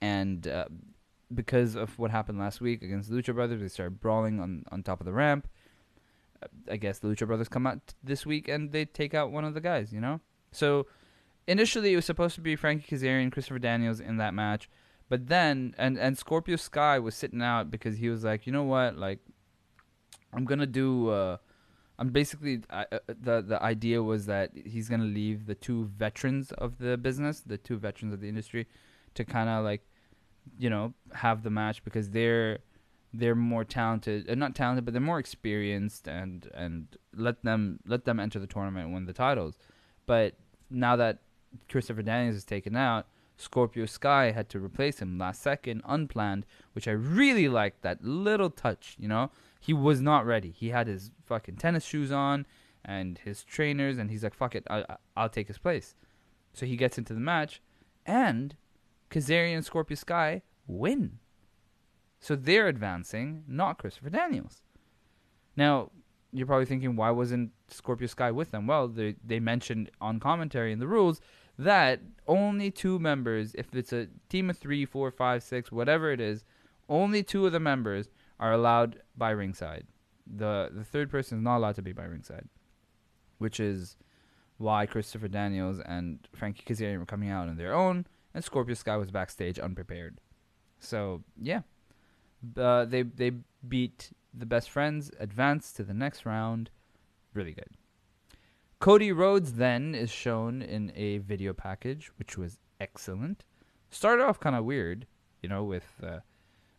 and 0.01 0.47
uh, 0.47 0.65
because 1.33 1.75
of 1.75 1.97
what 1.97 2.11
happened 2.11 2.39
last 2.39 2.59
week 2.59 2.81
against 2.81 3.09
the 3.09 3.15
Lucha 3.15 3.33
Brothers, 3.33 3.61
they 3.61 3.67
started 3.67 4.01
brawling 4.01 4.39
on 4.39 4.65
on 4.71 4.83
top 4.83 4.99
of 4.99 5.05
the 5.05 5.13
ramp. 5.13 5.47
Uh, 6.43 6.47
I 6.69 6.77
guess 6.77 6.99
the 6.99 7.07
Lucha 7.07 7.25
Brothers 7.27 7.47
come 7.47 7.65
out 7.65 7.93
this 8.03 8.25
week 8.25 8.47
and 8.47 8.71
they 8.71 8.85
take 8.85 9.13
out 9.13 9.31
one 9.31 9.45
of 9.45 9.53
the 9.53 9.61
guys. 9.61 9.93
You 9.93 10.01
know, 10.01 10.19
so 10.51 10.87
initially 11.47 11.93
it 11.93 11.95
was 11.95 12.05
supposed 12.05 12.35
to 12.35 12.41
be 12.41 12.55
Frankie 12.55 12.95
Kazarian, 12.95 13.31
Christopher 13.31 13.59
Daniels 13.59 13.99
in 13.99 14.17
that 14.17 14.33
match. 14.33 14.69
But 15.07 15.27
then, 15.27 15.75
and 15.77 15.97
and 15.99 16.17
Scorpio 16.17 16.55
Sky 16.55 16.97
was 16.97 17.15
sitting 17.15 17.41
out 17.41 17.69
because 17.69 17.97
he 17.97 18.09
was 18.09 18.23
like, 18.23 18.47
you 18.47 18.51
know 18.51 18.63
what, 18.63 18.97
like, 18.97 19.19
I'm 20.33 20.45
gonna 20.45 20.65
do. 20.65 21.09
Uh, 21.09 21.37
I'm 21.97 22.09
basically 22.09 22.61
I, 22.69 22.85
uh, 22.91 22.99
the 23.07 23.41
the 23.41 23.61
idea 23.61 24.03
was 24.03 24.25
that 24.25 24.51
he's 24.53 24.89
gonna 24.89 25.05
leave 25.05 25.45
the 25.45 25.55
two 25.55 25.85
veterans 25.85 26.51
of 26.53 26.77
the 26.77 26.97
business, 26.97 27.41
the 27.41 27.57
two 27.57 27.77
veterans 27.77 28.13
of 28.13 28.21
the 28.21 28.29
industry, 28.29 28.67
to 29.13 29.23
kind 29.23 29.49
of 29.49 29.63
like, 29.63 29.81
you 30.57 30.69
know, 30.69 30.93
have 31.13 31.43
the 31.43 31.49
match 31.49 31.83
because 31.83 32.09
they're 32.09 32.59
they're 33.13 33.35
more 33.35 33.63
talented, 33.63 34.29
uh, 34.29 34.35
not 34.35 34.55
talented, 34.55 34.83
but 34.83 34.93
they're 34.93 35.01
more 35.01 35.19
experienced, 35.19 36.07
and 36.07 36.49
and 36.53 36.97
let 37.15 37.43
them 37.43 37.79
let 37.85 38.05
them 38.05 38.19
enter 38.19 38.39
the 38.39 38.47
tournament 38.47 38.85
and 38.85 38.93
win 38.93 39.05
the 39.05 39.13
titles. 39.13 39.57
But 40.05 40.35
now 40.69 40.95
that 40.97 41.19
Christopher 41.69 42.01
Daniels 42.01 42.35
is 42.35 42.43
taken 42.43 42.75
out, 42.75 43.07
Scorpio 43.37 43.85
Sky 43.85 44.31
had 44.31 44.49
to 44.49 44.59
replace 44.59 44.99
him 44.99 45.17
last 45.17 45.41
second, 45.41 45.81
unplanned, 45.85 46.45
which 46.73 46.87
I 46.87 46.91
really 46.91 47.47
liked 47.47 47.81
that 47.81 48.03
little 48.03 48.49
touch, 48.49 48.95
you 48.99 49.07
know? 49.07 49.31
He 49.65 49.73
was 49.73 49.99
not 50.01 50.25
ready. 50.25 50.51
He 50.51 50.69
had 50.69 50.87
his 50.87 51.11
fucking 51.25 51.55
tennis 51.55 51.83
shoes 51.83 52.11
on 52.11 52.45
and 52.83 53.17
his 53.17 53.43
trainers, 53.43 53.97
and 53.97 54.11
he's 54.11 54.23
like, 54.23 54.35
fuck 54.35 54.53
it, 54.55 54.63
I, 54.69 54.81
I- 54.87 54.97
I'll 55.17 55.29
take 55.29 55.47
his 55.47 55.57
place. 55.57 55.95
So 56.53 56.65
he 56.67 56.75
gets 56.77 56.97
into 56.99 57.13
the 57.13 57.19
match, 57.19 57.61
and 58.05 58.55
Kazarian 59.09 59.55
and 59.55 59.65
Scorpio 59.65 59.95
Sky 59.95 60.43
win. 60.67 61.17
So 62.19 62.35
they're 62.35 62.67
advancing, 62.67 63.43
not 63.47 63.79
Christopher 63.79 64.09
Daniels. 64.11 64.61
Now, 65.57 65.89
you're 66.31 66.45
probably 66.47 66.65
thinking, 66.65 66.95
why 66.95 67.09
wasn't 67.11 67.51
Scorpio 67.69 68.07
Sky 68.07 68.29
with 68.29 68.51
them? 68.51 68.67
Well, 68.67 68.87
they, 68.87 69.15
they 69.25 69.39
mentioned 69.39 69.89
on 69.99 70.19
commentary 70.19 70.71
in 70.71 70.79
the 70.79 70.87
rules 70.87 71.21
that 71.57 72.01
only 72.27 72.69
two 72.69 72.99
members, 72.99 73.55
if 73.55 73.73
it's 73.73 73.93
a 73.93 74.07
team 74.29 74.49
of 74.49 74.57
three, 74.57 74.85
four, 74.85 75.09
five, 75.09 75.41
six, 75.41 75.71
whatever 75.71 76.11
it 76.11 76.19
is, 76.21 76.43
only 76.87 77.23
two 77.23 77.45
of 77.45 77.51
the 77.51 77.59
members 77.59 78.09
are 78.39 78.53
allowed 78.53 79.01
by 79.17 79.31
ringside. 79.31 79.85
The 80.27 80.69
the 80.73 80.83
third 80.83 81.09
person 81.09 81.37
is 81.37 81.43
not 81.43 81.57
allowed 81.57 81.75
to 81.75 81.81
be 81.81 81.93
by 81.93 82.05
ringside, 82.05 82.47
which 83.37 83.59
is 83.59 83.97
why 84.57 84.85
Christopher 84.85 85.27
Daniels 85.27 85.79
and 85.79 86.27
Frankie 86.33 86.63
Kazarian 86.65 86.99
were 86.99 87.05
coming 87.05 87.29
out 87.29 87.49
on 87.49 87.57
their 87.57 87.73
own, 87.73 88.07
and 88.33 88.43
Scorpio 88.43 88.75
Sky 88.75 88.97
was 88.97 89.11
backstage 89.11 89.59
unprepared. 89.59 90.19
So 90.79 91.23
yeah, 91.41 91.61
uh, 92.57 92.85
they 92.85 93.03
they 93.03 93.31
beat 93.67 94.11
the 94.33 94.45
best 94.45 94.69
friends, 94.69 95.11
advanced 95.19 95.75
to 95.77 95.83
the 95.83 95.93
next 95.93 96.25
round. 96.25 96.69
Really 97.33 97.53
good. 97.53 97.69
Cody 98.79 99.11
Rhodes 99.11 99.53
then 99.53 99.95
is 99.95 100.11
shown 100.11 100.61
in 100.61 100.91
a 100.95 101.19
video 101.19 101.53
package, 101.53 102.11
which 102.17 102.37
was 102.37 102.59
excellent. 102.79 103.45
Started 103.89 104.23
off 104.23 104.39
kind 104.39 104.55
of 104.55 104.65
weird, 104.65 105.07
you 105.41 105.49
know, 105.49 105.63
with 105.63 105.85
uh, 106.03 106.19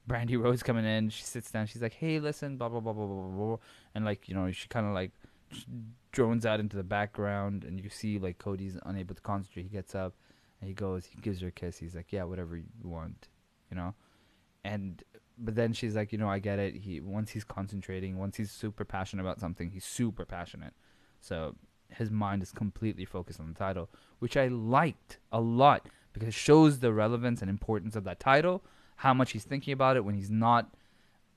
Brandi 0.08 0.40
Rhodes 0.40 0.62
coming 0.62 0.84
in. 0.84 1.08
She 1.10 1.22
sits 1.22 1.50
down. 1.50 1.66
She's 1.66 1.82
like, 1.82 1.94
"Hey, 1.94 2.20
listen, 2.20 2.56
blah 2.56 2.68
blah 2.68 2.80
blah 2.80 2.92
blah 2.92 3.06
blah 3.06 3.22
blah,", 3.22 3.46
blah. 3.46 3.56
and 3.94 4.04
like 4.04 4.28
you 4.28 4.34
know, 4.34 4.50
she 4.50 4.68
kind 4.68 4.86
of 4.86 4.92
like 4.92 5.12
drones 6.12 6.46
out 6.46 6.60
into 6.60 6.76
the 6.76 6.84
background, 6.84 7.64
and 7.64 7.80
you 7.80 7.90
see 7.90 8.18
like 8.18 8.38
Cody's 8.38 8.76
unable 8.86 9.14
to 9.14 9.22
concentrate. 9.22 9.64
He 9.64 9.68
gets 9.68 9.94
up 9.94 10.14
and 10.60 10.68
he 10.68 10.74
goes, 10.74 11.06
he 11.06 11.20
gives 11.20 11.40
her 11.40 11.48
a 11.48 11.52
kiss. 11.52 11.78
He's 11.78 11.94
like, 11.94 12.12
"Yeah, 12.12 12.24
whatever 12.24 12.56
you 12.56 12.64
want," 12.82 13.28
you 13.70 13.76
know, 13.76 13.94
and 14.64 15.02
but 15.38 15.54
then 15.54 15.72
she's 15.72 15.94
like, 15.94 16.12
you 16.12 16.18
know, 16.18 16.28
I 16.28 16.38
get 16.38 16.58
it. 16.58 16.76
He 16.76 17.00
once 17.00 17.30
he's 17.30 17.44
concentrating, 17.44 18.18
once 18.18 18.36
he's 18.36 18.50
super 18.50 18.84
passionate 18.84 19.22
about 19.22 19.40
something, 19.40 19.70
he's 19.70 19.84
super 19.84 20.24
passionate. 20.24 20.72
So 21.20 21.56
his 21.88 22.10
mind 22.10 22.42
is 22.42 22.52
completely 22.52 23.04
focused 23.04 23.40
on 23.40 23.48
the 23.48 23.54
title, 23.58 23.90
which 24.18 24.36
I 24.36 24.48
liked 24.48 25.18
a 25.30 25.40
lot 25.40 25.88
because 26.12 26.28
it 26.28 26.34
shows 26.34 26.78
the 26.78 26.92
relevance 26.92 27.42
and 27.42 27.50
importance 27.50 27.96
of 27.96 28.04
that 28.04 28.18
title, 28.18 28.64
how 28.96 29.14
much 29.14 29.32
he's 29.32 29.44
thinking 29.44 29.72
about 29.72 29.96
it 29.96 30.04
when 30.04 30.14
he's 30.14 30.30
not 30.30 30.74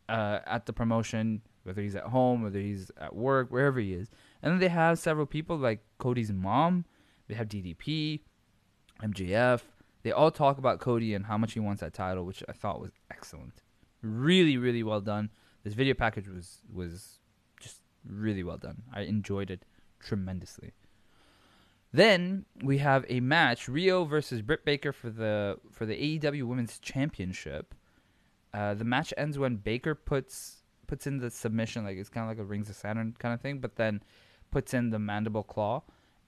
uh, 0.07 0.39
at 0.45 0.65
the 0.65 0.73
promotion, 0.73 1.41
whether 1.63 1.81
he's 1.81 1.95
at 1.95 2.05
home, 2.05 2.41
whether 2.41 2.59
he's 2.59 2.91
at 2.99 3.15
work, 3.15 3.49
wherever 3.51 3.79
he 3.79 3.93
is. 3.93 4.09
And 4.41 4.51
then 4.51 4.59
they 4.59 4.69
have 4.69 4.97
several 4.97 5.25
people 5.25 5.57
like 5.57 5.81
Cody's 5.97 6.31
mom, 6.31 6.85
they 7.27 7.35
have 7.35 7.47
DDP, 7.47 8.21
MJF. 9.03 9.61
They 10.01 10.11
all 10.11 10.31
talk 10.31 10.57
about 10.57 10.79
Cody 10.79 11.13
and 11.13 11.25
how 11.25 11.37
much 11.37 11.53
he 11.53 11.59
wants 11.59 11.81
that 11.81 11.93
title, 11.93 12.25
which 12.25 12.43
I 12.47 12.53
thought 12.53 12.79
was 12.79 12.91
excellent. 13.11 13.61
Really, 14.01 14.57
really 14.57 14.81
well 14.81 15.01
done. 15.01 15.29
This 15.63 15.73
video 15.73 15.93
package 15.93 16.27
was 16.27 16.61
was 16.73 17.19
just 17.59 17.81
really 18.05 18.43
well 18.43 18.57
done. 18.57 18.83
I 18.93 19.01
enjoyed 19.01 19.51
it 19.51 19.65
tremendously. 19.99 20.71
Then 21.91 22.45
we 22.63 22.77
have 22.79 23.05
a 23.09 23.19
match: 23.19 23.67
Riho 23.67 24.07
versus 24.07 24.41
Britt 24.41 24.65
Baker 24.65 24.91
for 24.91 25.09
the 25.09 25.57
for 25.71 25.85
the 25.85 25.95
AEW 26.19 26.43
Women's 26.43 26.79
Championship. 26.79 27.73
Uh, 28.53 28.73
the 28.73 28.83
match 28.83 29.13
ends 29.17 29.37
when 29.37 29.55
Baker 29.57 29.95
puts 29.95 30.63
puts 30.87 31.07
in 31.07 31.17
the 31.17 31.29
submission, 31.29 31.83
like 31.83 31.97
it's 31.97 32.09
kind 32.09 32.29
of 32.29 32.29
like 32.29 32.43
a 32.43 32.47
Rings 32.47 32.69
of 32.69 32.75
Saturn 32.75 33.15
kind 33.19 33.33
of 33.33 33.41
thing, 33.41 33.59
but 33.59 33.75
then 33.75 34.01
puts 34.51 34.73
in 34.73 34.89
the 34.89 34.99
mandible 34.99 35.43
claw. 35.43 35.83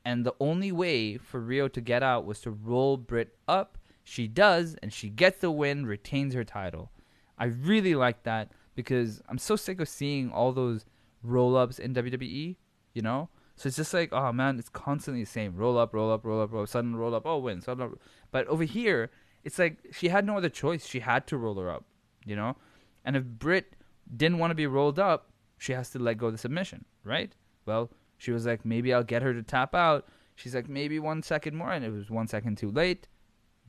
And 0.06 0.26
the 0.26 0.36
only 0.40 0.72
way 0.72 1.18
for 1.18 1.42
Riho 1.42 1.72
to 1.74 1.82
get 1.82 2.02
out 2.02 2.26
was 2.26 2.40
to 2.42 2.52
roll 2.52 2.98
Britt 2.98 3.36
up. 3.48 3.78
She 4.04 4.28
does, 4.28 4.76
and 4.82 4.92
she 4.92 5.10
gets 5.10 5.40
the 5.40 5.52
win, 5.52 5.86
retains 5.86 6.34
her 6.34 6.44
title. 6.44 6.92
I 7.38 7.46
really 7.46 7.96
like 7.96 8.24
that 8.24 8.52
because 8.76 9.22
I'm 9.30 9.38
so 9.38 9.56
sick 9.56 9.80
of 9.80 9.90
seeing 9.90 10.32
all 10.32 10.52
those 10.52 10.86
roll 11.24 11.56
ups 11.56 11.78
in 11.78 11.94
WWE, 11.94 12.56
you 12.94 13.02
know? 13.02 13.30
So 13.62 13.68
it's 13.68 13.78
just 13.78 13.94
like, 13.94 14.12
oh 14.12 14.34
man, 14.34 14.58
it's 14.58 14.70
constantly 14.70 15.24
the 15.24 15.30
same. 15.30 15.56
Roll 15.56 15.78
up, 15.78 15.94
roll 15.94 16.12
up, 16.12 16.26
roll 16.26 16.42
up, 16.42 16.52
roll 16.52 16.64
up, 16.64 16.70
sudden 16.70 16.96
roll 16.96 17.14
up, 17.14 17.28
oh 17.28 17.38
win, 17.38 17.62
sudden 17.62 17.84
roll 17.84 17.92
up. 17.94 18.00
But 18.32 18.48
over 18.48 18.64
here, 18.64 19.12
it's 19.44 19.60
like 19.60 19.78
she 19.92 20.10
had 20.10 20.26
no 20.26 20.36
other 20.36 20.50
choice. 20.50 20.88
She 20.88 21.02
had 21.02 21.28
to 21.28 21.38
roll 21.38 21.54
her 21.60 21.70
up, 21.70 21.86
you 22.26 22.36
know? 22.36 22.58
And 23.06 23.16
if 23.16 23.24
Britt 23.24 23.76
didn't 24.18 24.40
want 24.40 24.50
to 24.50 24.56
be 24.56 24.66
rolled 24.66 24.98
up, 24.98 25.30
she 25.60 25.74
has 25.74 25.92
to 25.92 26.00
let 26.00 26.18
go 26.18 26.26
of 26.26 26.32
the 26.32 26.40
submission, 26.40 26.86
right? 27.04 27.36
Well, 27.68 27.92
she 28.18 28.32
was 28.32 28.48
like, 28.48 28.66
maybe 28.66 28.96
I'll 28.96 29.04
get 29.04 29.22
her 29.22 29.32
to 29.32 29.44
tap 29.44 29.76
out. 29.76 30.08
She's 30.34 30.56
like, 30.56 30.68
maybe 30.68 30.98
one 30.98 31.22
second 31.22 31.56
more, 31.56 31.72
and 31.72 31.86
it 31.86 31.92
was 31.92 32.10
one 32.10 32.28
second 32.28 32.58
too 32.58 32.72
late. 32.72 33.08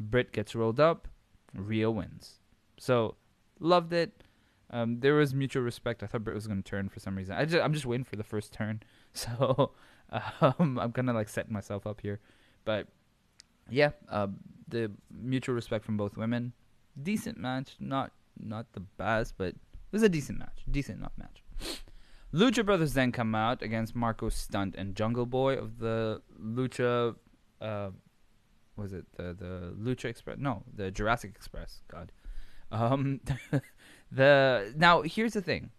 Britt 0.00 0.32
gets 0.32 0.54
rolled 0.54 0.80
up, 0.80 1.06
Riho 1.54 1.92
wins. 1.92 2.40
So, 2.78 3.16
loved 3.60 3.92
it. 3.92 4.24
Um, 4.70 5.00
there 5.00 5.16
was 5.16 5.34
mutual 5.34 5.62
respect. 5.62 6.02
I 6.02 6.06
thought 6.06 6.24
Britt 6.24 6.34
was 6.34 6.46
going 6.46 6.62
to 6.62 6.70
turn 6.70 6.88
for 6.88 6.98
some 6.98 7.14
reason. 7.14 7.36
I 7.36 7.44
just, 7.44 7.62
I'm 7.62 7.74
just 7.74 7.84
waiting 7.84 8.04
for 8.04 8.16
the 8.16 8.24
first 8.24 8.54
turn. 8.54 8.82
So, 9.18 9.72
um, 10.40 10.78
I'm 10.78 10.92
kind 10.92 11.08
of 11.08 11.14
like 11.14 11.28
setting 11.28 11.52
myself 11.52 11.86
up 11.86 12.00
here. 12.00 12.20
But, 12.64 12.86
yeah, 13.68 13.90
uh, 14.10 14.28
the 14.68 14.90
mutual 15.10 15.54
respect 15.54 15.84
from 15.84 15.96
both 15.96 16.16
women. 16.16 16.52
Decent 17.00 17.38
match. 17.38 17.76
Not 17.78 18.12
not 18.38 18.72
the 18.72 18.80
best, 18.80 19.34
but 19.36 19.48
it 19.48 19.56
was 19.92 20.02
a 20.02 20.08
decent 20.08 20.38
match. 20.38 20.64
Decent 20.70 21.00
not 21.00 21.12
match. 21.16 21.42
Lucha 22.34 22.64
Brothers 22.64 22.94
then 22.94 23.12
come 23.12 23.34
out 23.34 23.62
against 23.62 23.94
Marko 23.94 24.30
Stunt 24.30 24.74
and 24.76 24.94
Jungle 24.94 25.26
Boy 25.26 25.56
of 25.56 25.78
the 25.78 26.22
Lucha. 26.40 27.14
Uh, 27.60 27.90
was 28.76 28.92
it 28.92 29.04
the 29.16 29.34
the 29.34 29.74
Lucha 29.78 30.06
Express? 30.06 30.38
No, 30.38 30.62
the 30.74 30.90
Jurassic 30.90 31.32
Express. 31.36 31.82
God. 31.88 32.10
Um, 32.70 33.20
the 34.10 34.72
now 34.76 35.02
here's 35.02 35.34
the 35.34 35.42
thing. 35.42 35.70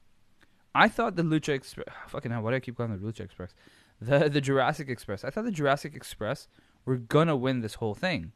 I 0.75 0.87
thought 0.87 1.15
the 1.15 1.23
Lucha 1.23 1.49
Express. 1.49 1.87
Fucking 2.07 2.31
hell, 2.31 2.41
why 2.41 2.51
do 2.51 2.57
I 2.57 2.59
keep 2.59 2.77
calling 2.77 2.97
the 2.97 3.05
Lucha 3.05 3.21
Express? 3.21 3.53
The 4.01 4.27
the 4.27 4.41
Jurassic 4.41 4.89
Express. 4.89 5.23
I 5.23 5.29
thought 5.29 5.45
the 5.45 5.51
Jurassic 5.51 5.95
Express 5.95 6.49
were 6.83 6.97
gonna 6.97 7.37
win 7.37 7.61
this 7.61 7.75
whole 7.75 7.93
thing, 7.93 8.33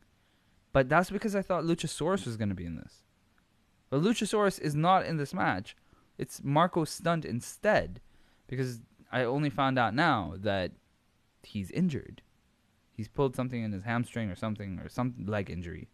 but 0.71 0.87
that's 0.87 1.09
because 1.09 1.35
I 1.35 1.41
thought 1.41 1.65
Luchasaurus 1.65 2.25
was 2.25 2.37
gonna 2.37 2.53
be 2.53 2.65
in 2.65 2.75
this. 2.77 3.03
But 3.89 4.01
Luchasaurus 4.01 4.61
is 4.61 4.75
not 4.75 5.05
in 5.05 5.17
this 5.17 5.33
match. 5.33 5.75
It's 6.17 6.41
Marko 6.43 6.85
Stunt 6.85 7.25
instead, 7.25 7.99
because 8.47 8.79
I 9.11 9.23
only 9.23 9.49
found 9.49 9.77
out 9.77 9.93
now 9.93 10.35
that 10.37 10.71
he's 11.43 11.71
injured. 11.71 12.21
He's 12.93 13.07
pulled 13.07 13.35
something 13.35 13.61
in 13.61 13.71
his 13.71 13.83
hamstring 13.83 14.29
or 14.29 14.35
something 14.35 14.79
or 14.79 14.89
some 14.89 15.15
leg 15.25 15.49
injury. 15.49 15.87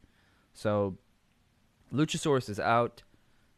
So 0.54 0.98
Luchasaurus 1.94 2.50
is 2.50 2.60
out, 2.60 3.04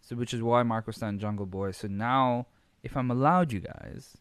so 0.02 0.16
which 0.16 0.34
is 0.34 0.42
why 0.42 0.64
Marko 0.64 0.92
Stunt 0.92 1.22
Jungle 1.22 1.46
Boy. 1.46 1.72
So 1.72 1.88
now, 1.88 2.48
if 2.86 2.96
I'm 2.96 3.10
allowed, 3.10 3.52
you 3.52 3.62
guys, 3.62 4.16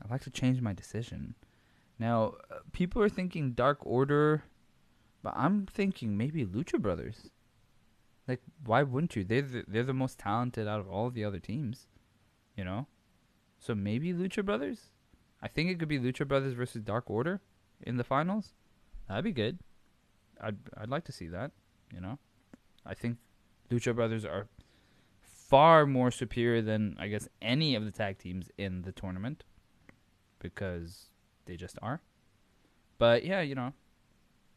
I'd 0.00 0.10
like 0.10 0.20
to 0.24 0.30
change 0.30 0.60
my 0.60 0.74
decision. 0.74 1.34
Now, 1.98 2.34
uh, 2.50 2.56
people 2.72 3.02
are 3.02 3.08
thinking 3.08 3.52
Dark 3.52 3.78
Order, 3.80 4.44
but 5.22 5.32
I'm 5.34 5.66
thinking 5.66 6.16
maybe 6.16 6.44
Lucha 6.44 6.78
Brothers. 6.78 7.30
Like, 8.28 8.42
why 8.62 8.82
wouldn't 8.82 9.16
you? 9.16 9.24
They're 9.24 9.40
the, 9.40 9.64
they're 9.66 9.84
the 9.84 9.94
most 9.94 10.18
talented 10.18 10.68
out 10.68 10.80
of 10.80 10.88
all 10.88 11.08
the 11.08 11.24
other 11.24 11.38
teams, 11.38 11.86
you 12.56 12.64
know. 12.64 12.86
So 13.58 13.74
maybe 13.74 14.12
Lucha 14.12 14.44
Brothers. 14.44 14.90
I 15.40 15.48
think 15.48 15.70
it 15.70 15.78
could 15.78 15.88
be 15.88 15.98
Lucha 15.98 16.28
Brothers 16.28 16.52
versus 16.52 16.82
Dark 16.82 17.08
Order 17.08 17.40
in 17.80 17.96
the 17.96 18.04
finals. 18.04 18.52
That'd 19.08 19.24
be 19.24 19.32
good. 19.32 19.60
I'd 20.40 20.58
I'd 20.76 20.90
like 20.90 21.04
to 21.04 21.12
see 21.12 21.28
that. 21.28 21.52
You 21.94 22.00
know, 22.00 22.18
I 22.84 22.92
think 22.92 23.16
Lucha 23.70 23.94
Brothers 23.94 24.26
are 24.26 24.48
far 25.54 25.86
more 25.86 26.10
superior 26.10 26.60
than 26.60 26.96
I 26.98 27.06
guess 27.06 27.28
any 27.40 27.76
of 27.76 27.84
the 27.84 27.92
tag 27.92 28.18
teams 28.18 28.50
in 28.58 28.82
the 28.82 28.90
tournament 28.90 29.44
because 30.40 31.10
they 31.44 31.56
just 31.56 31.78
are. 31.80 32.02
But 32.98 33.24
yeah, 33.24 33.40
you 33.40 33.54
know, 33.54 33.72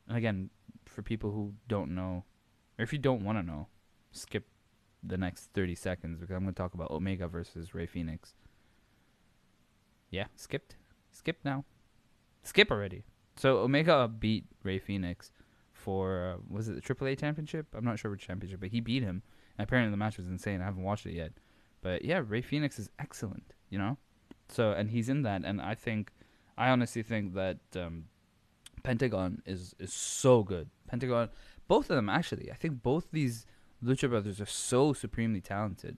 again, 0.09 0.49
for 0.85 1.03
people 1.03 1.29
who 1.29 1.53
don't 1.67 1.93
know 1.93 2.23
or 2.79 2.83
if 2.83 2.91
you 2.91 2.97
don't 2.97 3.23
want 3.23 3.37
to 3.37 3.43
know, 3.43 3.67
skip 4.11 4.47
the 5.03 5.17
next 5.17 5.51
30 5.53 5.75
seconds 5.75 6.19
because 6.19 6.35
I'm 6.35 6.41
going 6.41 6.55
to 6.55 6.57
talk 6.57 6.73
about 6.73 6.89
Omega 6.89 7.27
versus 7.27 7.75
Rey 7.75 7.85
Fenix. 7.85 8.33
Yeah, 10.09 10.25
skipped. 10.35 10.77
Skip 11.11 11.37
now. 11.43 11.63
Skip 12.41 12.71
already. 12.71 13.03
So 13.35 13.59
Omega 13.59 14.07
beat 14.07 14.45
Rey 14.63 14.79
Fenix 14.79 15.31
for 15.73 16.37
uh, 16.39 16.41
was 16.49 16.69
it 16.69 16.83
the 16.83 16.95
AAA 16.95 17.19
championship? 17.19 17.67
I'm 17.75 17.85
not 17.85 17.99
sure 17.99 18.09
which 18.09 18.25
championship, 18.25 18.61
but 18.61 18.69
he 18.69 18.79
beat 18.79 19.03
him. 19.03 19.21
Apparently 19.59 19.91
the 19.91 19.97
match 19.97 20.17
was 20.17 20.27
insane. 20.27 20.61
I 20.61 20.65
haven't 20.65 20.83
watched 20.83 21.05
it 21.05 21.13
yet. 21.13 21.31
But 21.81 22.03
yeah, 22.03 22.21
Rey 22.25 22.41
Fenix 22.41 22.79
is 22.79 22.89
excellent, 22.99 23.53
you 23.69 23.77
know? 23.77 23.97
So 24.49 24.71
and 24.71 24.89
he's 24.89 25.09
in 25.09 25.23
that 25.23 25.43
and 25.43 25.61
I 25.61 25.75
think 25.75 26.11
I 26.57 26.69
honestly 26.69 27.03
think 27.03 27.33
that 27.33 27.59
um, 27.75 28.05
Pentagon 28.83 29.41
is 29.45 29.75
is 29.79 29.93
so 29.93 30.43
good. 30.43 30.69
Pentagon 30.87 31.29
both 31.67 31.89
of 31.89 31.95
them 31.95 32.09
actually. 32.09 32.51
I 32.51 32.55
think 32.55 32.81
both 32.81 33.07
these 33.11 33.45
Lucha 33.83 34.09
Brothers 34.09 34.41
are 34.41 34.45
so 34.45 34.93
supremely 34.93 35.41
talented 35.41 35.97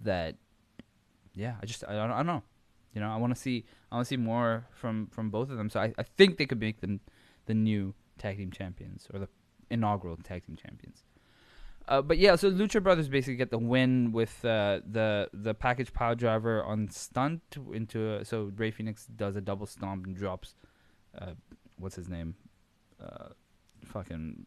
that 0.00 0.36
yeah, 1.34 1.56
I 1.62 1.66
just 1.66 1.84
I 1.86 1.92
don't, 1.92 2.10
I 2.10 2.16
don't 2.18 2.26
know. 2.26 2.42
You 2.94 3.00
know, 3.00 3.10
I 3.10 3.16
want 3.16 3.34
to 3.34 3.40
see 3.40 3.64
I 3.90 3.96
want 3.96 4.06
to 4.06 4.08
see 4.08 4.16
more 4.16 4.66
from 4.74 5.08
from 5.08 5.30
both 5.30 5.50
of 5.50 5.56
them. 5.56 5.70
So 5.70 5.80
I, 5.80 5.94
I 5.98 6.02
think 6.02 6.36
they 6.36 6.46
could 6.46 6.60
make 6.60 6.80
them 6.80 7.00
the 7.46 7.54
new 7.54 7.94
tag 8.18 8.38
team 8.38 8.50
champions 8.50 9.06
or 9.12 9.20
the 9.20 9.28
inaugural 9.70 10.16
tag 10.16 10.46
team 10.46 10.56
champions. 10.56 11.04
Uh, 11.88 12.02
but 12.02 12.18
yeah, 12.18 12.36
so 12.36 12.50
Lucha 12.50 12.82
Brothers 12.82 13.08
basically 13.08 13.36
get 13.36 13.50
the 13.50 13.58
win 13.58 14.12
with 14.12 14.44
uh, 14.44 14.80
the 14.86 15.30
the 15.32 15.54
package 15.54 15.92
piledriver 15.92 16.64
on 16.66 16.90
stunt 16.90 17.42
into 17.72 18.16
a, 18.16 18.24
so 18.24 18.52
Rey 18.56 18.70
Fenix 18.70 19.06
does 19.06 19.36
a 19.36 19.40
double 19.40 19.66
stomp 19.66 20.06
and 20.06 20.14
drops 20.14 20.54
uh, 21.20 21.32
what's 21.78 21.96
his 21.96 22.08
name, 22.08 22.34
uh, 23.02 23.28
fucking 23.84 24.44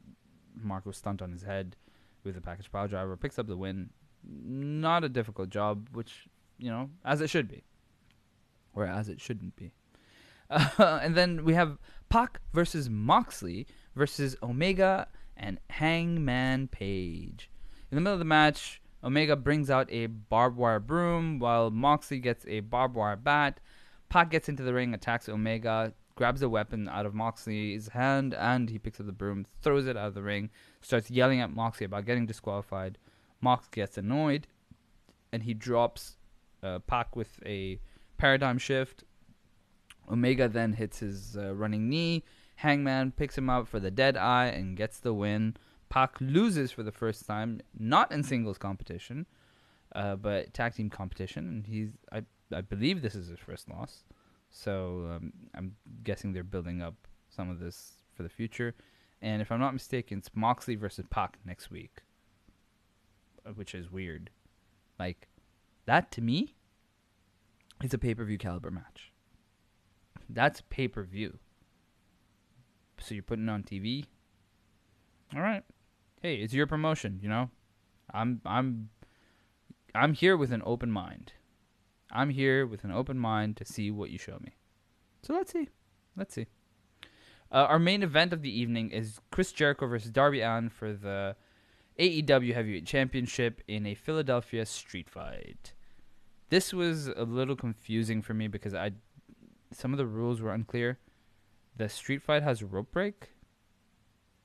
Marko 0.55 0.91
Stunt 0.91 1.21
on 1.21 1.31
his 1.31 1.43
head 1.43 1.75
with 2.23 2.35
the 2.35 2.41
package 2.41 2.71
piledriver, 2.71 3.19
picks 3.19 3.39
up 3.39 3.47
the 3.47 3.57
win. 3.57 3.89
Not 4.23 5.03
a 5.03 5.09
difficult 5.09 5.49
job, 5.49 5.89
which, 5.93 6.27
you 6.59 6.69
know, 6.69 6.89
as 7.03 7.21
it 7.21 7.29
should 7.29 7.47
be. 7.47 7.63
Or 8.73 8.85
as 8.85 9.09
it 9.09 9.19
shouldn't 9.19 9.55
be. 9.55 9.73
And 10.77 11.15
then 11.15 11.43
we 11.43 11.53
have 11.53 11.77
Pac 12.09 12.41
versus 12.53 12.89
Moxley 12.89 13.67
versus 13.95 14.35
Omega 14.43 15.07
and 15.41 15.59
Hangman 15.69 16.67
Page. 16.67 17.49
In 17.91 17.95
the 17.95 18.01
middle 18.01 18.13
of 18.13 18.19
the 18.19 18.25
match, 18.25 18.81
Omega 19.03 19.35
brings 19.35 19.69
out 19.69 19.91
a 19.91 20.05
barbed 20.05 20.55
wire 20.55 20.79
broom 20.79 21.39
while 21.39 21.71
Moxley 21.71 22.19
gets 22.19 22.45
a 22.47 22.59
barbed 22.61 22.95
wire 22.95 23.15
bat. 23.15 23.59
Pac 24.07 24.29
gets 24.29 24.47
into 24.47 24.63
the 24.63 24.73
ring, 24.73 24.93
attacks 24.93 25.27
Omega, 25.27 25.93
grabs 26.15 26.41
a 26.43 26.49
weapon 26.49 26.87
out 26.87 27.05
of 27.05 27.15
Moxley's 27.15 27.89
hand, 27.89 28.35
and 28.35 28.69
he 28.69 28.77
picks 28.77 28.99
up 28.99 29.07
the 29.07 29.11
broom, 29.11 29.47
throws 29.61 29.87
it 29.87 29.97
out 29.97 30.07
of 30.07 30.13
the 30.13 30.21
ring, 30.21 30.51
starts 30.81 31.09
yelling 31.09 31.41
at 31.41 31.53
Moxley 31.53 31.85
about 31.85 32.05
getting 32.05 32.27
disqualified. 32.27 32.97
Mox 33.41 33.67
gets 33.69 33.97
annoyed, 33.97 34.47
and 35.33 35.41
he 35.43 35.55
drops 35.55 36.17
uh, 36.61 36.79
Pac 36.79 37.15
with 37.15 37.39
a 37.45 37.79
paradigm 38.17 38.59
shift. 38.59 39.03
Omega 40.11 40.47
then 40.47 40.73
hits 40.73 40.99
his 40.99 41.35
uh, 41.37 41.55
running 41.55 41.89
knee. 41.89 42.23
Hangman 42.61 43.11
picks 43.11 43.35
him 43.35 43.49
up 43.49 43.67
for 43.67 43.79
the 43.79 43.89
dead 43.89 44.15
eye 44.15 44.45
and 44.45 44.77
gets 44.77 44.99
the 44.99 45.15
win. 45.15 45.57
Pac 45.89 46.15
loses 46.21 46.71
for 46.71 46.83
the 46.83 46.91
first 46.91 47.25
time, 47.25 47.59
not 47.77 48.11
in 48.11 48.21
singles 48.21 48.59
competition, 48.59 49.25
uh, 49.95 50.15
but 50.15 50.53
tag 50.53 50.75
team 50.75 50.87
competition, 50.87 51.47
and 51.47 51.65
he's 51.65 51.89
I 52.11 52.21
I 52.53 52.61
believe 52.61 53.01
this 53.01 53.15
is 53.15 53.27
his 53.27 53.39
first 53.39 53.67
loss. 53.67 54.03
So 54.51 55.09
um, 55.11 55.33
I'm 55.55 55.75
guessing 56.03 56.33
they're 56.33 56.43
building 56.43 56.83
up 56.83 56.93
some 57.29 57.49
of 57.49 57.59
this 57.59 57.93
for 58.13 58.21
the 58.21 58.29
future. 58.29 58.75
And 59.23 59.41
if 59.41 59.51
I'm 59.51 59.59
not 59.59 59.73
mistaken, 59.73 60.19
it's 60.19 60.29
Moxley 60.35 60.75
versus 60.75 61.05
Pac 61.09 61.39
next 61.43 61.71
week, 61.71 62.01
uh, 63.43 63.51
which 63.51 63.73
is 63.73 63.91
weird. 63.91 64.29
Like 64.99 65.29
that 65.87 66.11
to 66.11 66.21
me 66.21 66.53
is 67.83 67.91
a 67.91 67.97
pay 67.97 68.13
per 68.13 68.23
view 68.23 68.37
caliber 68.37 68.69
match. 68.69 69.11
That's 70.29 70.61
pay 70.69 70.87
per 70.87 71.03
view. 71.03 71.39
So 73.01 73.13
you're 73.13 73.23
putting 73.23 73.49
on 73.49 73.63
TV. 73.63 74.05
All 75.35 75.41
right. 75.41 75.63
Hey, 76.21 76.35
it's 76.35 76.53
your 76.53 76.67
promotion. 76.67 77.19
You 77.21 77.29
know, 77.29 77.49
I'm 78.13 78.41
I'm 78.45 78.89
I'm 79.95 80.13
here 80.13 80.37
with 80.37 80.51
an 80.51 80.61
open 80.65 80.91
mind. 80.91 81.33
I'm 82.11 82.29
here 82.29 82.65
with 82.65 82.83
an 82.83 82.91
open 82.91 83.17
mind 83.17 83.57
to 83.57 83.65
see 83.65 83.89
what 83.89 84.09
you 84.09 84.17
show 84.17 84.37
me. 84.41 84.55
So 85.23 85.33
let's 85.33 85.51
see. 85.51 85.69
Let's 86.15 86.33
see. 86.33 86.47
Uh, 87.51 87.65
our 87.69 87.79
main 87.79 88.03
event 88.03 88.33
of 88.33 88.41
the 88.41 88.59
evening 88.59 88.91
is 88.91 89.19
Chris 89.31 89.51
Jericho 89.51 89.87
versus 89.87 90.11
Darby 90.11 90.41
Allin 90.41 90.69
for 90.69 90.93
the 90.93 91.35
AEW 91.99 92.53
Heavyweight 92.53 92.85
Championship 92.85 93.61
in 93.67 93.85
a 93.85 93.93
Philadelphia 93.93 94.65
street 94.65 95.09
fight. 95.09 95.73
This 96.49 96.73
was 96.73 97.07
a 97.07 97.23
little 97.23 97.55
confusing 97.55 98.21
for 98.21 98.33
me 98.33 98.47
because 98.47 98.73
I 98.73 98.91
some 99.73 99.93
of 99.93 99.97
the 99.97 100.05
rules 100.05 100.41
were 100.41 100.53
unclear. 100.53 100.99
The 101.77 101.89
street 101.89 102.21
fight 102.21 102.43
has 102.43 102.63
rope 102.63 102.91
break. 102.91 103.29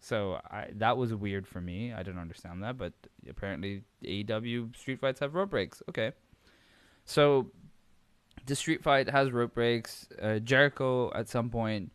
So 0.01 0.41
I 0.51 0.69
that 0.77 0.97
was 0.97 1.15
weird 1.15 1.47
for 1.47 1.61
me. 1.61 1.93
I 1.93 2.03
didn't 2.03 2.21
understand 2.21 2.63
that, 2.63 2.79
but 2.79 2.93
apparently 3.29 3.83
AEW 4.05 4.77
street 4.77 5.01
fights 5.01 5.21
have 5.21 5.35
rope 5.35 5.51
breaks. 5.51 5.83
Okay. 5.89 6.13
So 7.05 7.51
the 8.47 8.55
street 8.55 8.83
fight 8.83 9.09
has 9.09 9.33
rope 9.33 9.55
breaks. 9.55 10.09
Uh, 10.21 10.39
Jericho 10.39 11.13
at 11.15 11.29
some 11.29 11.51
point 11.51 11.93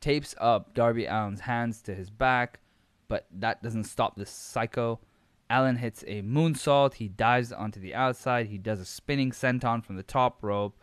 tapes 0.00 0.34
up 0.38 0.74
Darby 0.74 1.06
Allin's 1.06 1.40
hands 1.40 1.80
to 1.82 1.94
his 1.94 2.10
back, 2.10 2.60
but 3.08 3.26
that 3.32 3.62
doesn't 3.62 3.84
stop 3.84 4.16
the 4.16 4.26
psycho. 4.26 5.00
Allin 5.50 5.76
hits 5.76 6.02
a 6.06 6.22
moonsault. 6.22 6.94
He 6.94 7.08
dives 7.08 7.52
onto 7.52 7.78
the 7.78 7.94
outside. 7.94 8.46
He 8.46 8.58
does 8.58 8.80
a 8.80 8.84
spinning 8.84 9.30
senton 9.30 9.84
from 9.84 9.96
the 9.96 10.02
top 10.02 10.42
rope, 10.42 10.80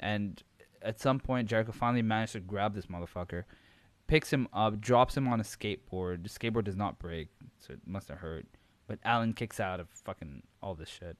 and 0.00 0.42
at 0.82 1.00
some 1.00 1.18
point 1.18 1.48
Jericho 1.48 1.72
finally 1.72 2.02
manages 2.02 2.32
to 2.32 2.40
grab 2.40 2.74
this 2.74 2.86
motherfucker, 2.86 3.44
picks 4.06 4.32
him 4.32 4.48
up, 4.52 4.80
drops 4.80 5.16
him 5.16 5.28
on 5.28 5.40
a 5.40 5.44
skateboard. 5.44 6.22
The 6.22 6.28
skateboard 6.28 6.64
does 6.64 6.76
not 6.76 6.98
break, 6.98 7.28
so 7.58 7.72
it 7.72 7.80
must 7.86 8.08
have 8.08 8.18
hurt. 8.18 8.46
But 8.86 8.98
Allin 9.04 9.34
kicks 9.34 9.60
out 9.60 9.80
of 9.80 9.88
fucking 9.90 10.42
all 10.62 10.74
this 10.74 10.88
shit. 10.88 11.16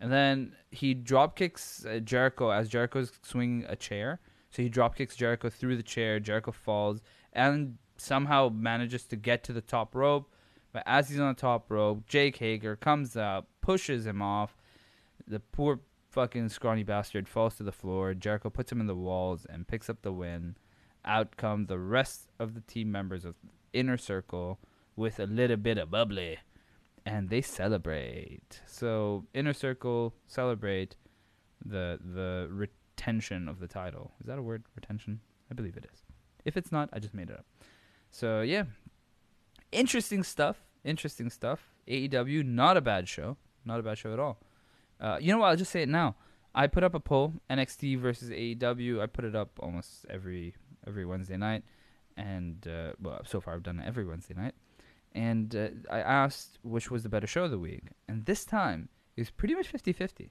And 0.00 0.10
then 0.10 0.56
he 0.70 0.94
drop 0.94 1.36
kicks 1.36 1.84
uh, 1.86 2.00
Jericho 2.00 2.50
as 2.50 2.68
Jericho's 2.68 3.12
swinging 3.22 3.64
a 3.68 3.76
chair. 3.76 4.20
So 4.50 4.62
he 4.62 4.68
drop 4.68 4.96
kicks 4.96 5.14
Jericho 5.14 5.48
through 5.48 5.76
the 5.76 5.82
chair. 5.82 6.18
Jericho 6.18 6.50
falls 6.50 7.00
and 7.32 7.78
somehow 7.96 8.48
manages 8.48 9.04
to 9.06 9.16
get 9.16 9.44
to 9.44 9.52
the 9.52 9.60
top 9.60 9.94
rope. 9.94 10.32
But 10.72 10.82
as 10.86 11.08
he's 11.08 11.20
on 11.20 11.28
the 11.28 11.40
top 11.40 11.70
rope, 11.70 12.06
Jake 12.06 12.38
Hager 12.38 12.76
comes 12.76 13.16
up, 13.16 13.46
pushes 13.60 14.06
him 14.06 14.22
off. 14.22 14.56
The 15.26 15.40
poor 15.40 15.80
fucking 16.12 16.50
scrawny 16.50 16.82
bastard 16.82 17.26
falls 17.26 17.56
to 17.56 17.62
the 17.62 17.72
floor. 17.72 18.12
Jericho 18.12 18.50
puts 18.50 18.70
him 18.70 18.80
in 18.80 18.86
the 18.86 18.94
walls 18.94 19.46
and 19.48 19.66
picks 19.66 19.88
up 19.88 20.02
the 20.02 20.12
win. 20.12 20.56
Out 21.04 21.36
come 21.36 21.66
the 21.66 21.78
rest 21.78 22.28
of 22.38 22.54
the 22.54 22.60
team 22.60 22.92
members 22.92 23.24
of 23.24 23.34
Inner 23.72 23.96
Circle 23.96 24.60
with 24.94 25.18
a 25.18 25.24
little 25.24 25.56
bit 25.56 25.78
of 25.78 25.90
bubbly, 25.90 26.38
and 27.04 27.30
they 27.30 27.40
celebrate. 27.40 28.60
So 28.66 29.24
Inner 29.34 29.54
Circle 29.54 30.14
celebrate 30.26 30.96
the 31.64 31.98
the 32.04 32.48
retention 32.50 33.48
of 33.48 33.58
the 33.58 33.66
title. 33.66 34.12
Is 34.20 34.26
that 34.26 34.38
a 34.38 34.42
word? 34.42 34.64
Retention? 34.76 35.20
I 35.50 35.54
believe 35.54 35.76
it 35.76 35.86
is. 35.92 36.04
If 36.44 36.56
it's 36.56 36.70
not, 36.70 36.90
I 36.92 36.98
just 36.98 37.14
made 37.14 37.30
it 37.30 37.36
up. 37.36 37.46
So 38.10 38.42
yeah, 38.42 38.64
interesting 39.72 40.22
stuff. 40.22 40.58
Interesting 40.84 41.30
stuff. 41.30 41.68
AEW, 41.88 42.44
not 42.44 42.76
a 42.76 42.80
bad 42.80 43.08
show. 43.08 43.38
Not 43.64 43.80
a 43.80 43.82
bad 43.82 43.98
show 43.98 44.12
at 44.12 44.20
all. 44.20 44.38
Uh, 45.02 45.18
you 45.20 45.32
know 45.32 45.38
what? 45.38 45.48
I'll 45.48 45.56
just 45.56 45.72
say 45.72 45.82
it 45.82 45.88
now. 45.88 46.14
I 46.54 46.68
put 46.68 46.84
up 46.84 46.94
a 46.94 47.00
poll: 47.00 47.34
NXT 47.50 47.98
versus 47.98 48.30
AEW. 48.30 49.00
I 49.02 49.06
put 49.06 49.24
it 49.24 49.34
up 49.34 49.50
almost 49.58 50.06
every 50.08 50.54
every 50.86 51.04
Wednesday 51.04 51.36
night, 51.36 51.64
and 52.16 52.66
uh, 52.68 52.92
well, 53.02 53.20
so 53.26 53.40
far 53.40 53.54
I've 53.54 53.62
done 53.62 53.80
it 53.80 53.86
every 53.86 54.06
Wednesday 54.06 54.34
night. 54.34 54.54
And 55.14 55.54
uh, 55.54 55.68
I 55.90 55.98
asked 55.98 56.58
which 56.62 56.90
was 56.90 57.02
the 57.02 57.08
better 57.08 57.26
show 57.26 57.44
of 57.44 57.50
the 57.50 57.58
week, 57.58 57.88
and 58.08 58.24
this 58.24 58.44
time 58.44 58.88
it 59.16 59.20
was 59.20 59.30
pretty 59.30 59.54
much 59.54 59.70
50-50. 59.70 60.30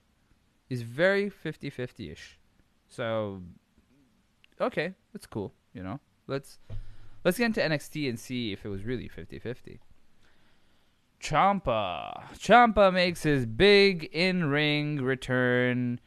It's 0.70 0.82
very 0.82 1.30
50-50 1.30 2.12
ish. 2.12 2.40
So, 2.88 3.42
okay, 4.60 4.94
that's 5.14 5.28
cool. 5.28 5.54
You 5.74 5.84
know, 5.84 6.00
let's 6.28 6.60
let's 7.24 7.38
get 7.38 7.46
into 7.46 7.62
NXT 7.62 8.10
and 8.10 8.20
see 8.20 8.54
if 8.54 8.66
it 8.66 8.70
was 8.70 8.84
really 8.84 9.10
50-50. 9.10 9.80
Ciampa. 11.22 12.24
Ciampa 12.34 12.92
makes 12.92 13.22
his 13.24 13.46
big 13.46 14.10
in 14.12 14.46
ring 14.46 14.98
return. 14.98 16.00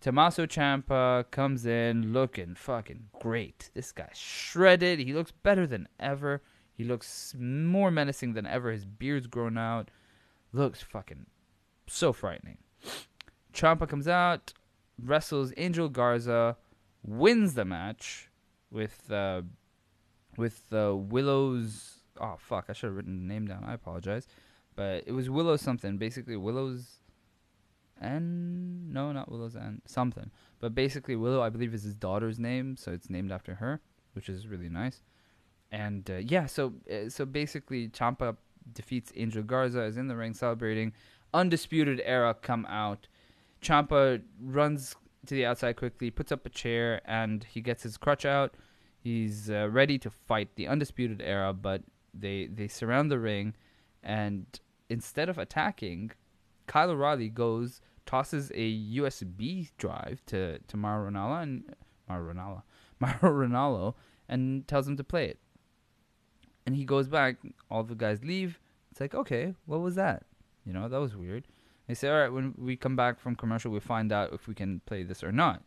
Tommaso 0.00 0.46
Ciampa 0.46 1.28
comes 1.30 1.66
in 1.66 2.12
looking 2.12 2.54
fucking 2.54 3.08
great. 3.20 3.70
This 3.74 3.90
guy's 3.90 4.16
shredded. 4.16 5.00
He 5.00 5.12
looks 5.12 5.32
better 5.32 5.66
than 5.66 5.88
ever. 5.98 6.42
He 6.72 6.84
looks 6.84 7.34
more 7.38 7.90
menacing 7.90 8.34
than 8.34 8.46
ever. 8.46 8.70
His 8.70 8.84
beard's 8.84 9.26
grown 9.26 9.58
out. 9.58 9.90
Looks 10.52 10.80
fucking 10.80 11.26
so 11.88 12.12
frightening. 12.12 12.58
Ciampa 13.52 13.88
comes 13.88 14.06
out, 14.06 14.54
wrestles 15.02 15.52
Angel 15.56 15.88
Garza, 15.88 16.56
wins 17.02 17.54
the 17.54 17.64
match 17.64 18.30
with 18.70 19.10
uh, 19.10 19.42
with 20.36 20.62
uh, 20.72 20.94
Willow's. 20.94 22.02
Oh 22.20 22.36
fuck! 22.38 22.66
I 22.68 22.72
should 22.72 22.86
have 22.86 22.96
written 22.96 23.26
the 23.26 23.34
name 23.34 23.46
down. 23.46 23.64
I 23.64 23.74
apologize 23.74 24.26
but 24.80 25.04
it 25.06 25.12
was 25.12 25.28
Willow 25.28 25.58
something. 25.58 25.98
Basically, 25.98 26.38
Willow's 26.38 27.00
and 28.00 28.90
no, 28.90 29.12
not 29.12 29.30
Willow's 29.30 29.54
and 29.54 29.82
something. 29.84 30.30
But 30.58 30.74
basically, 30.74 31.16
Willow, 31.16 31.42
I 31.42 31.50
believe, 31.50 31.74
is 31.74 31.82
his 31.82 31.94
daughter's 31.94 32.38
name, 32.38 32.78
so 32.78 32.90
it's 32.90 33.10
named 33.10 33.30
after 33.30 33.56
her, 33.56 33.82
which 34.14 34.30
is 34.30 34.46
really 34.46 34.70
nice. 34.70 35.02
And 35.70 36.10
uh, 36.10 36.16
yeah, 36.16 36.46
so 36.46 36.72
uh, 36.90 37.10
so 37.10 37.26
basically, 37.26 37.88
Ciampa 37.88 38.38
defeats 38.72 39.12
Angel 39.14 39.42
Garza, 39.42 39.82
is 39.82 39.98
in 39.98 40.08
the 40.08 40.16
ring 40.16 40.32
celebrating. 40.32 40.94
Undisputed 41.34 42.00
Era 42.02 42.32
come 42.32 42.64
out. 42.64 43.06
Ciampa 43.60 44.22
runs 44.42 44.96
to 45.26 45.34
the 45.34 45.44
outside 45.44 45.76
quickly, 45.76 46.10
puts 46.10 46.32
up 46.32 46.46
a 46.46 46.48
chair, 46.48 47.02
and 47.04 47.44
he 47.44 47.60
gets 47.60 47.82
his 47.82 47.98
crutch 47.98 48.24
out. 48.24 48.54
He's 48.98 49.50
uh, 49.50 49.68
ready 49.70 49.98
to 49.98 50.08
fight 50.08 50.48
the 50.54 50.68
Undisputed 50.68 51.20
Era, 51.20 51.52
but 51.52 51.82
they 52.14 52.46
they 52.46 52.66
surround 52.66 53.10
the 53.10 53.18
ring, 53.18 53.54
and 54.02 54.46
instead 54.90 55.28
of 55.28 55.38
attacking, 55.38 56.10
Kyle 56.66 56.90
O'Reilly 56.90 57.28
goes 57.28 57.80
tosses 58.04 58.50
a 58.54 58.96
USB 58.96 59.70
drive 59.78 60.20
to 60.26 60.58
to 60.58 60.76
Mauro 60.76 61.10
Ranallo 61.10 61.42
and 61.42 61.74
Mauro 62.08 62.34
Ranallo, 62.34 62.62
Mauro 63.00 63.46
Ranallo, 63.46 63.94
and 64.28 64.66
tells 64.68 64.86
him 64.86 64.96
to 64.96 65.04
play 65.04 65.26
it. 65.26 65.38
And 66.66 66.76
he 66.76 66.84
goes 66.84 67.08
back. 67.08 67.36
All 67.70 67.84
the 67.84 67.94
guys 67.94 68.22
leave. 68.22 68.58
It's 68.90 69.00
like, 69.00 69.14
okay, 69.14 69.54
what 69.66 69.80
was 69.80 69.94
that? 69.94 70.24
You 70.66 70.72
know, 70.72 70.88
that 70.88 71.00
was 71.00 71.16
weird. 71.16 71.46
They 71.86 71.94
say, 71.94 72.08
all 72.08 72.20
right, 72.20 72.32
when 72.32 72.54
we 72.58 72.76
come 72.76 72.96
back 72.96 73.18
from 73.18 73.34
commercial, 73.34 73.72
we 73.72 73.80
find 73.80 74.12
out 74.12 74.32
if 74.32 74.46
we 74.46 74.54
can 74.54 74.80
play 74.86 75.02
this 75.02 75.24
or 75.24 75.32
not. 75.32 75.62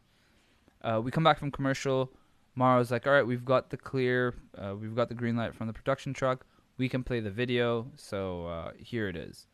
Uh, 0.81 1.01
we 1.03 1.11
come 1.11 1.23
back 1.23 1.39
from 1.39 1.51
commercial. 1.51 2.11
Mauro's 2.55 2.91
like, 2.91 3.07
all 3.07 3.13
right, 3.13 3.25
we've 3.25 3.43
got 3.43 3.69
the 3.69 3.77
clear, 3.77 4.35
uh, 4.57 4.75
we've 4.79 4.95
got 4.95 5.09
the 5.09 5.15
green 5.15 5.35
light 5.35 5.55
from 5.55 5.67
the 5.67 5.73
production 5.73 6.13
truck 6.13 6.45
we 6.77 6.89
can 6.89 7.03
play 7.03 7.19
the 7.19 7.31
video. 7.31 7.87
So 7.95 8.47
uh, 8.47 8.71
here 8.77 9.07
it 9.07 9.15
is. 9.15 9.47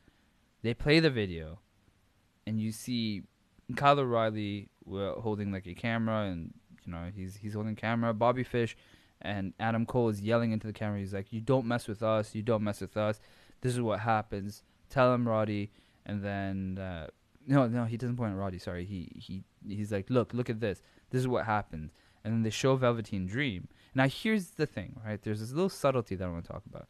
They 0.62 0.74
play 0.74 1.00
the 1.00 1.10
video, 1.10 1.60
and 2.46 2.60
you 2.60 2.72
see 2.72 3.24
Kyle 3.76 4.00
O'Reilly 4.00 4.70
holding 4.88 5.52
like 5.52 5.68
a 5.68 5.74
camera, 5.74 6.26
and 6.26 6.54
you 6.86 6.92
know 6.92 7.10
he's 7.16 7.38
he's 7.38 7.54
holding 7.54 7.76
camera. 7.76 8.14
Bobby 8.14 8.44
Fish 8.44 8.76
and 9.22 9.54
Adam 9.60 9.86
Cole 9.86 10.10
is 10.10 10.22
yelling 10.22 10.52
into 10.52 10.68
the 10.68 10.74
camera. 10.74 11.00
He's 11.00 11.14
like, 11.14 11.32
"You 11.32 11.42
don't 11.42 11.66
mess 11.66 11.88
with 11.88 12.04
us. 12.04 12.36
You 12.36 12.42
don't 12.42 12.64
mess 12.64 12.82
with 12.82 12.98
us. 12.98 13.20
This 13.62 13.74
is 13.74 13.82
what 13.82 14.02
happens. 14.02 14.64
Tell 14.90 15.14
him, 15.14 15.28
Roddy." 15.28 15.72
And 16.06 16.24
then 16.24 16.78
uh, 16.78 17.08
no, 17.48 17.68
no, 17.68 17.86
he 17.86 17.98
doesn't 17.98 18.18
point 18.18 18.32
at 18.32 18.38
Roddy. 18.38 18.60
Sorry, 18.60 18.86
he 18.86 19.12
he 19.16 19.44
he's 19.68 19.92
like, 19.92 20.10
"Look, 20.10 20.34
look 20.34 20.50
at 20.50 20.60
this. 20.60 20.82
This 21.10 21.20
is 21.20 21.28
what 21.28 21.46
happens." 21.46 21.92
And 22.24 22.34
then 22.34 22.44
they 22.44 22.50
show 22.50 22.76
Velveteen 22.76 23.28
Dream. 23.28 23.68
Now 23.96 24.08
here's 24.08 24.52
the 24.52 24.66
thing, 24.66 25.00
right? 25.06 25.22
There's 25.22 25.40
this 25.40 25.52
little 25.52 25.70
subtlety 25.70 26.16
that 26.16 26.26
I 26.26 26.30
want 26.30 26.46
to 26.46 26.52
talk 26.52 26.64
about. 26.66 26.90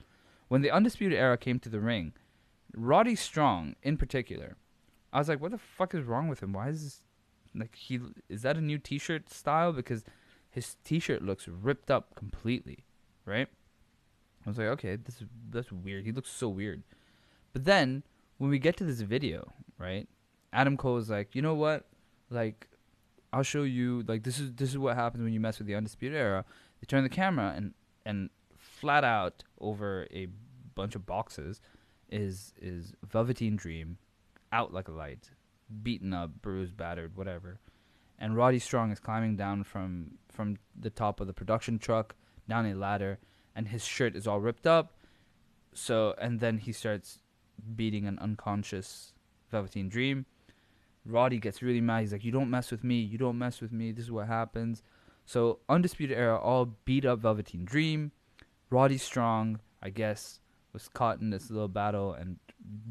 When 0.50 0.62
the 0.62 0.72
Undisputed 0.72 1.18
Era 1.18 1.38
came 1.38 1.60
to 1.60 1.70
the 1.70 1.80
ring, 1.80 2.14
Roddy 2.76 3.16
Strong 3.16 3.76
in 3.82 3.97
particular, 3.97 4.58
I 5.14 5.20
was 5.20 5.30
like, 5.30 5.39
what 5.39 5.52
the 5.52 5.58
fuck 5.58 5.95
is 5.95 6.04
wrong 6.04 6.28
with 6.28 6.43
him? 6.43 6.54
Why 6.54 6.70
is 6.70 6.84
this, 6.84 7.00
like 7.56 7.76
he 7.76 8.00
is 8.28 8.41
that 8.41 8.58
a 8.58 8.62
new 8.62 8.78
T-shirt 8.78 9.32
style? 9.32 9.72
Because 9.72 10.04
his 10.50 10.76
T-shirt 10.84 11.22
looks 11.22 11.47
ripped 11.47 11.89
up 11.89 12.16
completely, 12.16 12.84
right? 13.26 13.47
I 14.45 14.50
was 14.50 14.58
like, 14.58 14.68
okay, 14.68 14.95
this 14.97 15.22
is 15.22 15.28
that's 15.50 15.72
weird. 15.72 16.06
He 16.06 16.12
looks 16.12 16.32
so 16.32 16.50
weird. 16.50 16.84
But 17.54 17.66
then 17.66 18.04
when 18.38 18.50
we 18.50 18.60
get 18.60 18.78
to 18.78 18.84
this 18.84 19.02
video, 19.02 19.54
right? 19.78 20.08
Adam 20.52 20.78
Cole 20.78 20.97
is 20.97 21.10
like, 21.10 21.36
you 21.36 21.41
know 21.41 21.54
what? 21.54 21.86
Like, 22.32 22.68
I'll 23.32 23.43
show 23.43 23.64
you. 23.64 24.04
Like, 24.08 24.24
this 24.24 24.39
is 24.39 24.54
this 24.54 24.70
is 24.70 24.78
what 24.78 24.95
happens 24.95 25.24
when 25.24 25.34
you 25.34 25.39
mess 25.39 25.60
with 25.60 25.68
the 25.68 25.76
Undisputed 25.76 26.18
Era. 26.18 26.45
They 26.82 26.86
turn 26.86 27.04
the 27.04 27.10
camera 27.10 27.54
and 27.56 27.74
and 28.06 28.30
flat 28.80 29.03
out 29.03 29.43
over 29.59 30.07
a 30.11 30.27
bunch 30.75 30.95
of 30.95 31.05
boxes 31.05 31.61
is 32.09 32.53
is 32.61 32.93
Velveteen 33.05 33.55
Dream 33.55 33.97
out 34.51 34.73
like 34.73 34.88
a 34.88 34.91
light, 34.91 35.30
beaten 35.84 36.13
up, 36.13 36.41
bruised, 36.41 36.75
battered, 36.75 37.15
whatever. 37.15 37.59
And 38.17 38.36
Roddy 38.36 38.59
Strong 38.59 38.91
is 38.91 38.99
climbing 38.99 39.36
down 39.36 39.63
from 39.63 40.17
from 40.30 40.57
the 40.80 40.89
top 40.89 41.19
of 41.19 41.27
the 41.27 41.34
production 41.34 41.80
truck 41.80 42.15
down 42.47 42.65
a 42.65 42.73
ladder 42.73 43.19
and 43.55 43.67
his 43.67 43.86
shirt 43.86 44.15
is 44.15 44.27
all 44.27 44.39
ripped 44.39 44.65
up. 44.65 44.93
So 45.73 46.15
and 46.19 46.39
then 46.39 46.57
he 46.57 46.71
starts 46.71 47.19
beating 47.75 48.07
an 48.07 48.17
unconscious 48.19 49.13
Velveteen 49.51 49.89
Dream. 49.89 50.25
Roddy 51.05 51.39
gets 51.39 51.61
really 51.61 51.82
mad. 51.82 52.01
He's 52.01 52.11
like, 52.13 52.23
"You 52.23 52.32
don't 52.32 52.49
mess 52.49 52.71
with 52.71 52.84
me. 52.84 52.99
You 52.99 53.17
don't 53.17 53.38
mess 53.38 53.61
with 53.61 53.71
me. 53.71 53.91
This 53.91 54.05
is 54.05 54.11
what 54.11 54.27
happens." 54.27 54.84
So 55.25 55.59
Undisputed 55.69 56.17
Era 56.17 56.38
all 56.38 56.77
beat 56.86 57.05
up 57.05 57.19
Velveteen 57.19 57.65
Dream. 57.65 58.11
Roddy 58.70 58.97
Strong, 58.97 59.59
I 59.82 59.89
guess, 59.89 60.39
was 60.74 60.88
caught 60.89 61.22
in 61.22 61.30
this 61.30 61.49
little 61.49 61.67
battle 61.67 62.13
and 62.13 62.38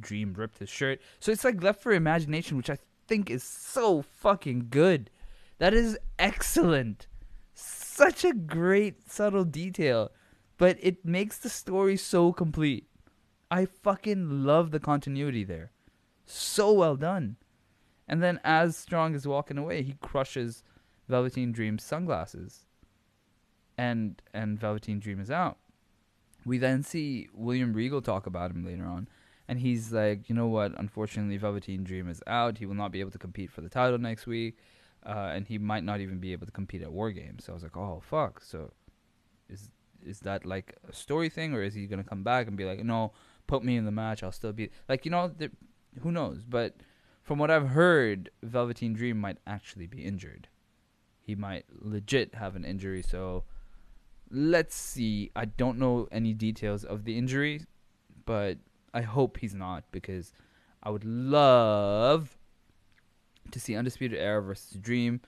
Dream 0.00 0.34
ripped 0.34 0.58
his 0.58 0.68
shirt. 0.68 1.00
So 1.20 1.30
it's 1.30 1.44
like 1.44 1.62
left 1.62 1.82
for 1.82 1.92
imagination, 1.92 2.56
which 2.56 2.70
I 2.70 2.78
think 3.06 3.30
is 3.30 3.44
so 3.44 4.02
fucking 4.02 4.68
good. 4.70 5.10
That 5.58 5.74
is 5.74 5.98
excellent. 6.18 7.06
Such 7.54 8.24
a 8.24 8.32
great 8.32 9.10
subtle 9.10 9.44
detail, 9.44 10.10
but 10.56 10.76
it 10.80 11.04
makes 11.04 11.38
the 11.38 11.48
story 11.48 11.96
so 11.96 12.32
complete. 12.32 12.88
I 13.50 13.64
fucking 13.64 14.44
love 14.44 14.70
the 14.70 14.80
continuity 14.80 15.44
there. 15.44 15.72
So 16.26 16.72
well 16.72 16.96
done. 16.96 17.36
And 18.06 18.22
then 18.22 18.40
as 18.44 18.76
Strong 18.76 19.14
is 19.14 19.26
walking 19.26 19.58
away, 19.58 19.82
he 19.82 19.94
crushes 20.00 20.62
Velveteen 21.08 21.52
Dream's 21.52 21.82
sunglasses. 21.82 22.66
And 23.76 24.20
and 24.34 24.58
Velveteen 24.58 24.98
Dream 24.98 25.20
is 25.20 25.30
out. 25.30 25.58
We 26.44 26.58
then 26.58 26.82
see 26.82 27.28
William 27.34 27.72
Regal 27.72 28.00
talk 28.00 28.26
about 28.26 28.50
him 28.50 28.64
later 28.64 28.84
on. 28.84 29.08
And 29.48 29.58
he's 29.58 29.92
like, 29.92 30.28
you 30.28 30.34
know 30.34 30.46
what? 30.46 30.78
Unfortunately, 30.78 31.38
Velveteen 31.38 31.82
Dream 31.82 32.08
is 32.08 32.22
out. 32.26 32.58
He 32.58 32.66
will 32.66 32.74
not 32.74 32.92
be 32.92 33.00
able 33.00 33.10
to 33.12 33.18
compete 33.18 33.50
for 33.50 33.62
the 33.62 33.68
title 33.68 33.98
next 33.98 34.26
week. 34.26 34.58
Uh, 35.06 35.30
and 35.32 35.46
he 35.46 35.58
might 35.58 35.84
not 35.84 36.00
even 36.00 36.18
be 36.18 36.32
able 36.32 36.44
to 36.46 36.52
compete 36.52 36.82
at 36.82 36.92
War 36.92 37.10
Games. 37.10 37.44
So 37.44 37.52
I 37.52 37.54
was 37.54 37.62
like, 37.62 37.76
oh, 37.76 38.02
fuck. 38.04 38.42
So 38.42 38.72
is 39.48 39.70
is 40.04 40.20
that 40.20 40.44
like 40.44 40.76
a 40.88 40.92
story 40.92 41.28
thing? 41.28 41.54
Or 41.54 41.62
is 41.62 41.74
he 41.74 41.86
going 41.86 42.02
to 42.02 42.08
come 42.08 42.22
back 42.22 42.46
and 42.46 42.56
be 42.56 42.64
like, 42.64 42.84
no, 42.84 43.12
put 43.46 43.64
me 43.64 43.76
in 43.76 43.84
the 43.84 43.90
match. 43.90 44.22
I'll 44.22 44.32
still 44.32 44.52
be. 44.52 44.70
Like, 44.88 45.04
you 45.04 45.10
know, 45.10 45.32
who 46.02 46.12
knows? 46.12 46.44
But 46.44 46.76
from 47.22 47.38
what 47.38 47.50
I've 47.50 47.68
heard, 47.68 48.30
Velveteen 48.42 48.92
Dream 48.92 49.18
might 49.18 49.38
actually 49.46 49.86
be 49.86 50.04
injured. 50.04 50.48
He 51.20 51.34
might 51.34 51.64
legit 51.80 52.34
have 52.34 52.54
an 52.54 52.64
injury. 52.64 53.02
So 53.02 53.44
let's 54.30 54.74
see. 54.74 55.30
I 55.34 55.44
don't 55.46 55.78
know 55.78 56.08
any 56.10 56.34
details 56.34 56.84
of 56.84 57.04
the 57.04 57.16
injury, 57.16 57.64
but 58.24 58.58
I 58.92 59.02
hope 59.02 59.38
he's 59.38 59.54
not 59.54 59.84
because 59.92 60.32
I 60.82 60.90
would 60.90 61.04
love 61.04 62.36
to 63.50 63.60
see 63.60 63.74
Undisputed 63.76 64.18
Era 64.18 64.42
versus 64.42 64.78
Dream 64.78 65.20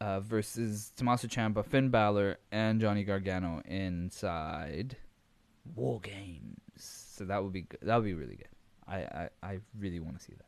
uh, 0.00 0.20
versus 0.20 0.92
Tommaso 0.96 1.28
Ciampa, 1.28 1.64
Finn 1.64 1.90
Balor, 1.90 2.38
and 2.52 2.80
Johnny 2.80 3.04
Gargano 3.04 3.62
inside 3.64 4.96
War 5.74 6.00
Games. 6.00 6.58
So 6.76 7.24
that 7.24 7.42
would 7.42 7.52
be 7.52 7.62
good. 7.62 7.80
that 7.82 7.96
would 7.96 8.04
be 8.04 8.14
really 8.14 8.36
good. 8.36 8.48
I 8.86 8.96
I, 8.96 9.28
I 9.42 9.58
really 9.78 10.00
want 10.00 10.18
to 10.18 10.24
see 10.24 10.34
that. 10.36 10.47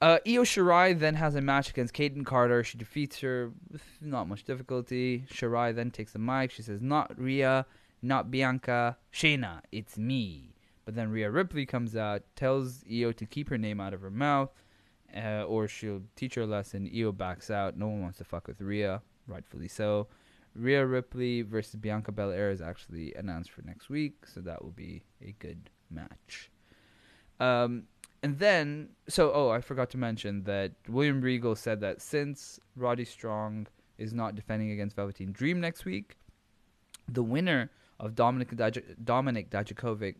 Uh, 0.00 0.18
Io 0.26 0.42
Shirai 0.42 0.98
then 0.98 1.14
has 1.14 1.34
a 1.34 1.40
match 1.40 1.70
against 1.70 1.94
Kayden 1.94 2.24
Carter. 2.24 2.62
She 2.62 2.76
defeats 2.76 3.20
her 3.20 3.52
with 3.70 3.82
not 4.00 4.28
much 4.28 4.44
difficulty. 4.44 5.24
Shirai 5.32 5.74
then 5.74 5.90
takes 5.90 6.12
the 6.12 6.18
mic. 6.18 6.50
She 6.50 6.62
says, 6.62 6.82
"Not 6.82 7.18
Rhea, 7.18 7.64
not 8.02 8.30
Bianca, 8.30 8.98
Shayna, 9.12 9.62
it's 9.72 9.96
me." 9.96 10.54
But 10.84 10.94
then 10.94 11.10
Rhea 11.10 11.30
Ripley 11.30 11.64
comes 11.64 11.96
out, 11.96 12.22
tells 12.36 12.84
Io 12.90 13.10
to 13.12 13.26
keep 13.26 13.48
her 13.48 13.58
name 13.58 13.80
out 13.80 13.94
of 13.94 14.02
her 14.02 14.10
mouth, 14.10 14.50
uh, 15.16 15.44
or 15.44 15.66
she'll 15.66 16.02
teach 16.14 16.34
her 16.34 16.42
a 16.42 16.46
lesson. 16.46 16.90
Io 16.94 17.10
backs 17.10 17.50
out. 17.50 17.76
No 17.76 17.88
one 17.88 18.02
wants 18.02 18.18
to 18.18 18.24
fuck 18.24 18.46
with 18.46 18.60
Rhea, 18.60 19.02
rightfully 19.26 19.68
so. 19.68 20.08
Rhea 20.54 20.86
Ripley 20.86 21.42
versus 21.42 21.76
Bianca 21.76 22.12
Belair 22.12 22.50
is 22.50 22.60
actually 22.60 23.14
announced 23.14 23.50
for 23.50 23.62
next 23.62 23.88
week, 23.88 24.26
so 24.26 24.40
that 24.42 24.62
will 24.62 24.72
be 24.72 25.04
a 25.20 25.32
good 25.38 25.70
match. 25.90 26.50
Um, 27.40 27.84
and 28.22 28.38
then, 28.38 28.90
so 29.08 29.32
oh, 29.32 29.50
I 29.50 29.60
forgot 29.60 29.90
to 29.90 29.98
mention 29.98 30.44
that 30.44 30.72
William 30.88 31.20
Regal 31.20 31.54
said 31.54 31.80
that 31.80 32.00
since 32.00 32.58
Roddy 32.74 33.04
Strong 33.04 33.66
is 33.98 34.12
not 34.12 34.34
defending 34.34 34.70
against 34.70 34.96
Velveteen 34.96 35.32
Dream 35.32 35.60
next 35.60 35.84
week, 35.84 36.16
the 37.08 37.22
winner 37.22 37.70
of 38.00 38.14
Dominic 38.14 38.50
Daj- 38.50 39.04
Dominic 39.04 39.50
Dijakovic 39.50 40.16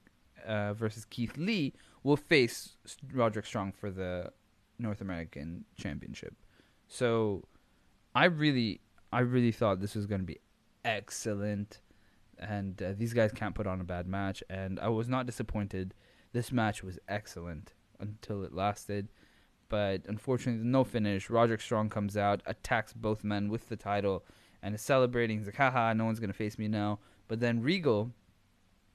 uh, 0.47 0.75
versus 0.75 1.05
Keith 1.05 1.37
Lee 1.37 1.75
will 2.03 2.17
face 2.17 2.77
Roderick 3.13 3.47
Strong 3.47 3.73
for 3.73 3.91
the 3.91 4.31
North 4.79 5.01
American 5.01 5.65
Championship. 5.77 6.35
So, 6.89 7.45
I 8.15 8.27
really, 8.27 8.81
I 9.13 9.21
really 9.21 9.53
thought 9.53 9.81
this 9.81 9.95
was 9.95 10.07
going 10.07 10.21
to 10.21 10.27
be 10.27 10.39
excellent, 10.85 11.81
and 12.39 12.81
uh, 12.81 12.93
these 12.97 13.13
guys 13.13 13.33
can't 13.33 13.55
put 13.55 13.67
on 13.67 13.81
a 13.81 13.85
bad 13.85 14.07
match. 14.07 14.43
And 14.49 14.79
I 14.79 14.89
was 14.89 15.09
not 15.09 15.27
disappointed. 15.27 15.95
This 16.33 16.53
match 16.53 16.85
was 16.85 16.99
excellent 17.09 17.73
until 18.01 18.45
it 18.45 18.55
lasted. 18.55 19.09
But 19.69 20.03
unfortunately, 20.07 20.65
no 20.65 20.85
finish. 20.85 21.29
Roderick 21.29 21.61
Strong 21.61 21.91
comes 21.91 22.17
out, 22.17 22.43
attacks 22.47 22.93
both 22.93 23.25
men 23.25 23.49
with 23.49 23.69
the 23.69 23.77
title, 23.77 24.25
and 24.63 24.75
is 24.75 24.83
celebrating. 24.83 25.39
He's 25.39 25.47
like, 25.47 25.57
haha, 25.57 25.93
no 25.93 26.05
one's 26.05 26.21
going 26.21 26.31
to 26.31 26.35
face 26.35 26.59
me 26.59 26.69
now. 26.69 27.01
But 27.29 27.41
then 27.41 27.63
Regal, 27.63 28.13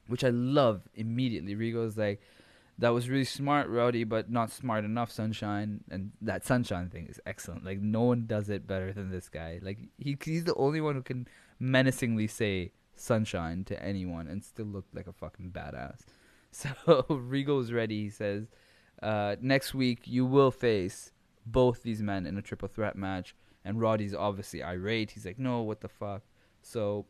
which 0.07 0.23
I 0.23 0.29
love 0.29 0.87
immediately, 0.95 1.55
Regal 1.55 1.85
is 1.85 1.97
like, 1.97 2.21
that 2.77 2.89
was 2.89 3.09
really 3.09 3.25
smart, 3.25 3.69
Roddy, 3.69 4.03
but 4.05 4.31
not 4.31 4.49
smart 4.49 4.85
enough, 4.85 5.11
Sunshine. 5.11 5.83
And 5.91 6.13
that 6.21 6.45
Sunshine 6.45 6.89
thing 6.89 7.07
is 7.07 7.19
excellent. 7.25 7.65
Like, 7.65 7.79
no 7.79 8.01
one 8.01 8.25
does 8.25 8.49
it 8.49 8.65
better 8.65 8.93
than 8.93 9.11
this 9.11 9.29
guy. 9.29 9.59
Like, 9.61 9.77
he, 9.97 10.17
he's 10.23 10.45
the 10.45 10.55
only 10.55 10.81
one 10.81 10.95
who 10.95 11.03
can 11.03 11.27
menacingly 11.59 12.27
say 12.27 12.71
Sunshine 12.95 13.65
to 13.65 13.83
anyone 13.83 14.27
and 14.27 14.43
still 14.43 14.65
look 14.65 14.85
like 14.93 15.07
a 15.07 15.13
fucking 15.13 15.51
badass. 15.51 15.99
So 16.53 17.05
Regal's 17.07 17.71
ready. 17.71 18.03
He 18.03 18.09
says, 18.09 18.49
uh, 19.01 19.35
next 19.41 19.73
week 19.73 20.01
you 20.05 20.25
will 20.25 20.51
face 20.51 21.11
both 21.45 21.83
these 21.83 22.01
men 22.01 22.25
in 22.25 22.37
a 22.37 22.41
triple 22.41 22.67
threat 22.67 22.95
match. 22.95 23.35
And 23.63 23.79
Roddy's 23.79 24.15
obviously 24.15 24.63
irate. 24.63 25.11
He's 25.11 25.25
like, 25.25 25.37
no, 25.37 25.61
what 25.61 25.81
the 25.81 25.87
fuck? 25.87 26.23
So, 26.61 27.05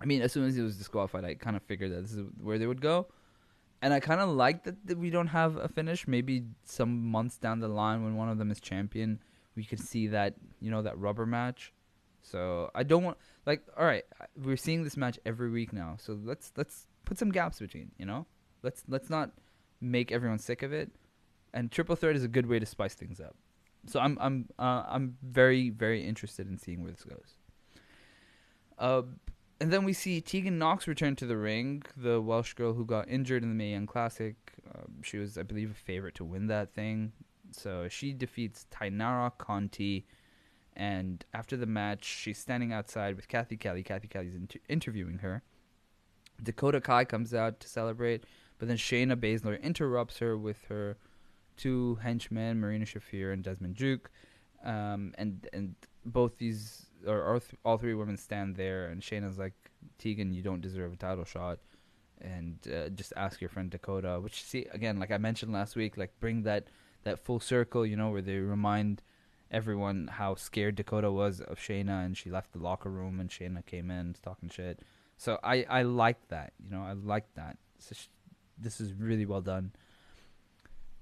I 0.00 0.04
mean, 0.04 0.20
as 0.20 0.32
soon 0.32 0.46
as 0.46 0.54
he 0.54 0.62
was 0.62 0.76
disqualified, 0.76 1.24
I 1.24 1.34
kind 1.34 1.56
of 1.56 1.62
figured 1.62 1.92
that 1.92 2.02
this 2.02 2.12
is 2.12 2.26
where 2.40 2.58
they 2.58 2.66
would 2.66 2.80
go. 2.80 3.06
And 3.82 3.94
I 3.94 4.00
kind 4.00 4.20
of 4.20 4.28
like 4.28 4.64
that, 4.64 4.86
that 4.86 4.98
we 4.98 5.08
don't 5.08 5.28
have 5.28 5.56
a 5.56 5.68
finish. 5.68 6.06
Maybe 6.06 6.44
some 6.64 7.06
months 7.06 7.38
down 7.38 7.60
the 7.60 7.68
line 7.68 8.04
when 8.04 8.16
one 8.16 8.28
of 8.28 8.36
them 8.36 8.50
is 8.50 8.60
champion, 8.60 9.20
we 9.56 9.64
could 9.64 9.80
see 9.80 10.08
that, 10.08 10.34
you 10.60 10.70
know, 10.70 10.82
that 10.82 10.98
rubber 10.98 11.24
match. 11.24 11.72
So 12.22 12.70
I 12.74 12.82
don't 12.82 13.02
want 13.02 13.16
like 13.46 13.62
all 13.78 13.86
right, 13.86 14.04
we're 14.36 14.58
seeing 14.58 14.84
this 14.84 14.96
match 14.96 15.18
every 15.24 15.50
week 15.50 15.72
now. 15.72 15.96
So 15.98 16.18
let's 16.22 16.52
let's 16.56 16.86
put 17.06 17.18
some 17.18 17.30
gaps 17.30 17.58
between, 17.58 17.92
you 17.98 18.04
know? 18.04 18.26
Let's 18.62 18.84
let's 18.88 19.08
not 19.08 19.30
make 19.80 20.12
everyone 20.12 20.38
sick 20.38 20.62
of 20.62 20.72
it. 20.72 20.90
And 21.52 21.70
triple 21.70 21.96
threat 21.96 22.16
is 22.16 22.24
a 22.24 22.28
good 22.28 22.46
way 22.46 22.58
to 22.58 22.66
spice 22.66 22.94
things 22.94 23.20
up. 23.20 23.34
So 23.86 23.98
I'm 24.00 24.18
I'm 24.20 24.48
uh, 24.58 24.84
I'm 24.86 25.16
very 25.22 25.70
very 25.70 26.06
interested 26.06 26.48
in 26.48 26.58
seeing 26.58 26.82
where 26.82 26.92
this 26.92 27.04
goes. 27.04 27.36
Uh, 28.78 29.02
and 29.60 29.70
then 29.70 29.84
we 29.84 29.92
see 29.92 30.20
Tegan 30.20 30.58
Nox 30.58 30.88
return 30.88 31.16
to 31.16 31.26
the 31.26 31.36
ring, 31.36 31.82
the 31.96 32.20
Welsh 32.20 32.54
girl 32.54 32.72
who 32.72 32.86
got 32.86 33.08
injured 33.08 33.42
in 33.42 33.50
the 33.50 33.54
Mae 33.54 33.72
Young 33.72 33.86
Classic. 33.86 34.36
Uh, 34.74 34.84
she 35.02 35.18
was, 35.18 35.36
I 35.36 35.42
believe, 35.42 35.70
a 35.70 35.74
favorite 35.74 36.14
to 36.14 36.24
win 36.24 36.46
that 36.46 36.72
thing. 36.72 37.12
So 37.52 37.86
she 37.88 38.14
defeats 38.14 38.66
Taynara 38.70 39.32
Conti. 39.36 40.06
And 40.76 41.22
after 41.34 41.58
the 41.58 41.66
match, 41.66 42.04
she's 42.04 42.38
standing 42.38 42.72
outside 42.72 43.16
with 43.16 43.28
Cathy 43.28 43.58
Kelley. 43.58 43.82
Cathy 43.82 44.08
Kelley's 44.08 44.34
inter- 44.34 44.60
interviewing 44.68 45.18
her. 45.18 45.42
Dakota 46.42 46.80
Kai 46.80 47.04
comes 47.04 47.34
out 47.34 47.60
to 47.60 47.68
celebrate, 47.68 48.24
but 48.60 48.68
then 48.68 48.76
Shayna 48.76 49.16
Baszler 49.16 49.60
interrupts 49.60 50.18
her 50.18 50.36
with 50.36 50.62
her 50.68 50.98
two 51.56 51.98
henchmen, 52.02 52.60
Marina 52.60 52.84
Shafir 52.84 53.32
and 53.32 53.42
Jessamyn 53.42 53.74
Duke. 53.74 54.10
Um, 54.62 55.14
and 55.16 55.48
and 55.54 55.74
both 56.04 56.36
these 56.36 56.86
or 57.06 57.24
all, 57.24 57.40
th- 57.40 57.54
all 57.64 57.78
three 57.78 57.94
women 57.94 58.18
stand 58.18 58.56
there, 58.56 58.88
and 58.88 59.00
Shayna's 59.00 59.38
like, 59.38 59.54
Tegan, 59.98 60.34
you 60.34 60.42
don't 60.42 60.60
deserve 60.60 60.92
a 60.92 60.96
title 60.96 61.24
shot, 61.24 61.58
and 62.20 62.58
uh, 62.68 62.90
just 62.90 63.14
ask 63.16 63.40
your 63.40 63.48
friend 63.48 63.70
Dakota. 63.70 64.20
Which 64.20 64.44
see 64.44 64.66
again, 64.72 64.98
like 64.98 65.10
I 65.10 65.16
mentioned 65.16 65.54
last 65.54 65.74
week, 65.74 65.96
like 65.96 66.12
bring 66.20 66.42
that 66.42 66.68
that 67.04 67.18
full 67.18 67.40
circle, 67.40 67.86
you 67.86 67.96
know, 67.96 68.10
where 68.10 68.20
they 68.20 68.36
remind 68.36 69.02
everyone 69.50 70.08
how 70.12 70.34
scared 70.34 70.76
Dakota 70.76 71.10
was 71.10 71.40
of 71.40 71.58
Shayna, 71.58 72.04
and 72.04 72.14
she 72.14 72.30
left 72.30 72.52
the 72.52 72.58
locker 72.58 72.90
room, 72.90 73.20
and 73.20 73.30
Shayna 73.30 73.64
came 73.64 73.90
in 73.90 74.14
talking 74.22 74.50
shit. 74.50 74.80
So 75.16 75.38
I 75.42 75.64
I 75.64 75.82
like 75.82 76.28
that, 76.28 76.52
you 76.62 76.70
know, 76.70 76.82
I 76.82 76.92
like 76.92 77.34
that. 77.36 77.56
So 77.78 77.94
this 78.60 78.80
is 78.80 78.92
really 78.92 79.26
well 79.26 79.40
done. 79.40 79.72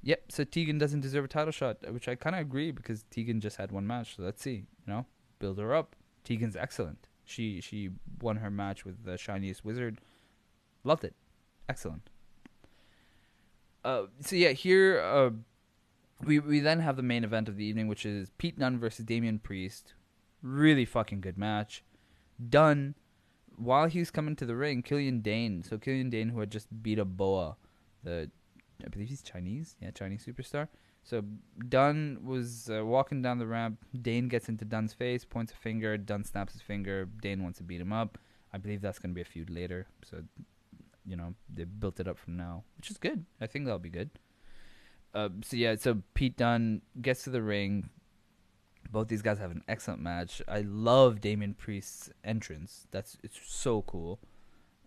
Yep. 0.02 0.22
So 0.30 0.44
Tegan 0.44 0.78
doesn't 0.78 1.00
deserve 1.00 1.24
a 1.24 1.28
title 1.28 1.52
shot, 1.52 1.78
which 1.92 2.08
I 2.08 2.14
kind 2.14 2.36
of 2.36 2.40
agree 2.42 2.70
because 2.70 3.04
Tegan 3.10 3.40
just 3.40 3.56
had 3.56 3.72
one 3.72 3.86
match. 3.86 4.16
So 4.16 4.22
let's 4.22 4.40
see, 4.40 4.64
you 4.86 4.92
know 4.92 5.06
build 5.38 5.58
her 5.58 5.74
up. 5.74 5.96
Tegan's 6.24 6.56
excellent. 6.56 7.08
She 7.24 7.60
she 7.60 7.90
won 8.20 8.36
her 8.36 8.50
match 8.50 8.84
with 8.84 9.04
the 9.04 9.16
shiniest 9.16 9.64
wizard. 9.64 10.00
Loved 10.84 11.04
it. 11.04 11.14
Excellent. 11.68 12.10
Uh, 13.84 14.04
so 14.20 14.36
yeah, 14.36 14.50
here 14.50 15.00
uh, 15.00 15.30
we 16.24 16.38
we 16.38 16.60
then 16.60 16.80
have 16.80 16.96
the 16.96 17.02
main 17.02 17.24
event 17.24 17.48
of 17.48 17.56
the 17.56 17.64
evening, 17.64 17.88
which 17.88 18.04
is 18.04 18.30
Pete 18.38 18.58
Dunne 18.58 18.78
versus 18.78 19.04
Damian 19.04 19.38
Priest. 19.38 19.94
Really 20.42 20.84
fucking 20.84 21.20
good 21.20 21.38
match. 21.38 21.84
Dunne, 22.48 22.94
while 23.58 23.86
he 23.86 23.98
was 23.98 24.10
coming 24.10 24.36
to 24.36 24.46
the 24.46 24.56
ring, 24.56 24.82
Killian 24.82 25.20
Dain. 25.20 25.62
So 25.62 25.78
Killian 25.78 26.10
Dain, 26.10 26.28
who 26.30 26.40
had 26.40 26.50
just 26.50 26.68
beat 26.82 26.98
up 26.98 27.08
Boa, 27.08 27.56
the 28.02 28.30
I 28.84 28.88
believe 28.88 29.08
he's 29.08 29.22
Chinese, 29.22 29.76
yeah, 29.82 29.90
Chinese 29.90 30.24
superstar. 30.24 30.68
So 31.02 31.22
Dunne 31.68 32.18
was 32.22 32.70
uh, 32.70 32.84
walking 32.84 33.22
down 33.22 33.38
the 33.38 33.46
ramp. 33.46 33.78
Dain 34.02 34.28
gets 34.28 34.48
into 34.48 34.64
Dunne's 34.64 34.92
face, 34.92 35.24
points 35.24 35.52
a 35.52 35.56
finger. 35.56 35.96
Dunne 35.96 36.24
snaps 36.24 36.52
his 36.52 36.62
finger. 36.62 37.08
Dain 37.22 37.42
wants 37.42 37.58
to 37.58 37.64
beat 37.64 37.80
him 37.80 37.92
up. 37.92 38.18
I 38.52 38.58
believe 38.58 38.80
that's 38.80 38.98
going 38.98 39.10
to 39.10 39.14
be 39.14 39.22
a 39.22 39.24
feud 39.24 39.50
later. 39.50 39.86
So, 40.04 40.22
you 41.06 41.16
know, 41.16 41.34
they 41.52 41.64
built 41.64 41.98
it 41.98 42.08
up 42.08 42.18
from 42.18 42.36
now, 42.36 42.64
which 42.76 42.90
is 42.90 42.98
good. 42.98 43.24
I 43.40 43.46
think 43.46 43.64
that'll 43.64 43.78
be 43.78 43.88
good. 43.88 44.10
Uh, 45.14 45.30
so 45.42 45.56
yeah, 45.56 45.76
so 45.76 46.02
Pete 46.14 46.36
Dunne 46.36 46.82
gets 47.00 47.24
to 47.24 47.30
the 47.30 47.42
ring. 47.42 47.88
Both 48.90 49.08
these 49.08 49.22
guys 49.22 49.38
have 49.38 49.50
an 49.50 49.62
excellent 49.68 50.00
match. 50.00 50.40
I 50.48 50.62
love 50.62 51.20
Damian 51.20 51.54
Priest's 51.54 52.10
entrance. 52.24 52.86
That's 52.90 53.18
it's 53.22 53.38
so 53.44 53.82
cool. 53.82 54.20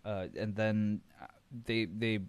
Uh, 0.04 0.26
and 0.36 0.56
then 0.56 1.00
uh, 1.20 1.26
they 1.66 1.84
they 1.84 2.20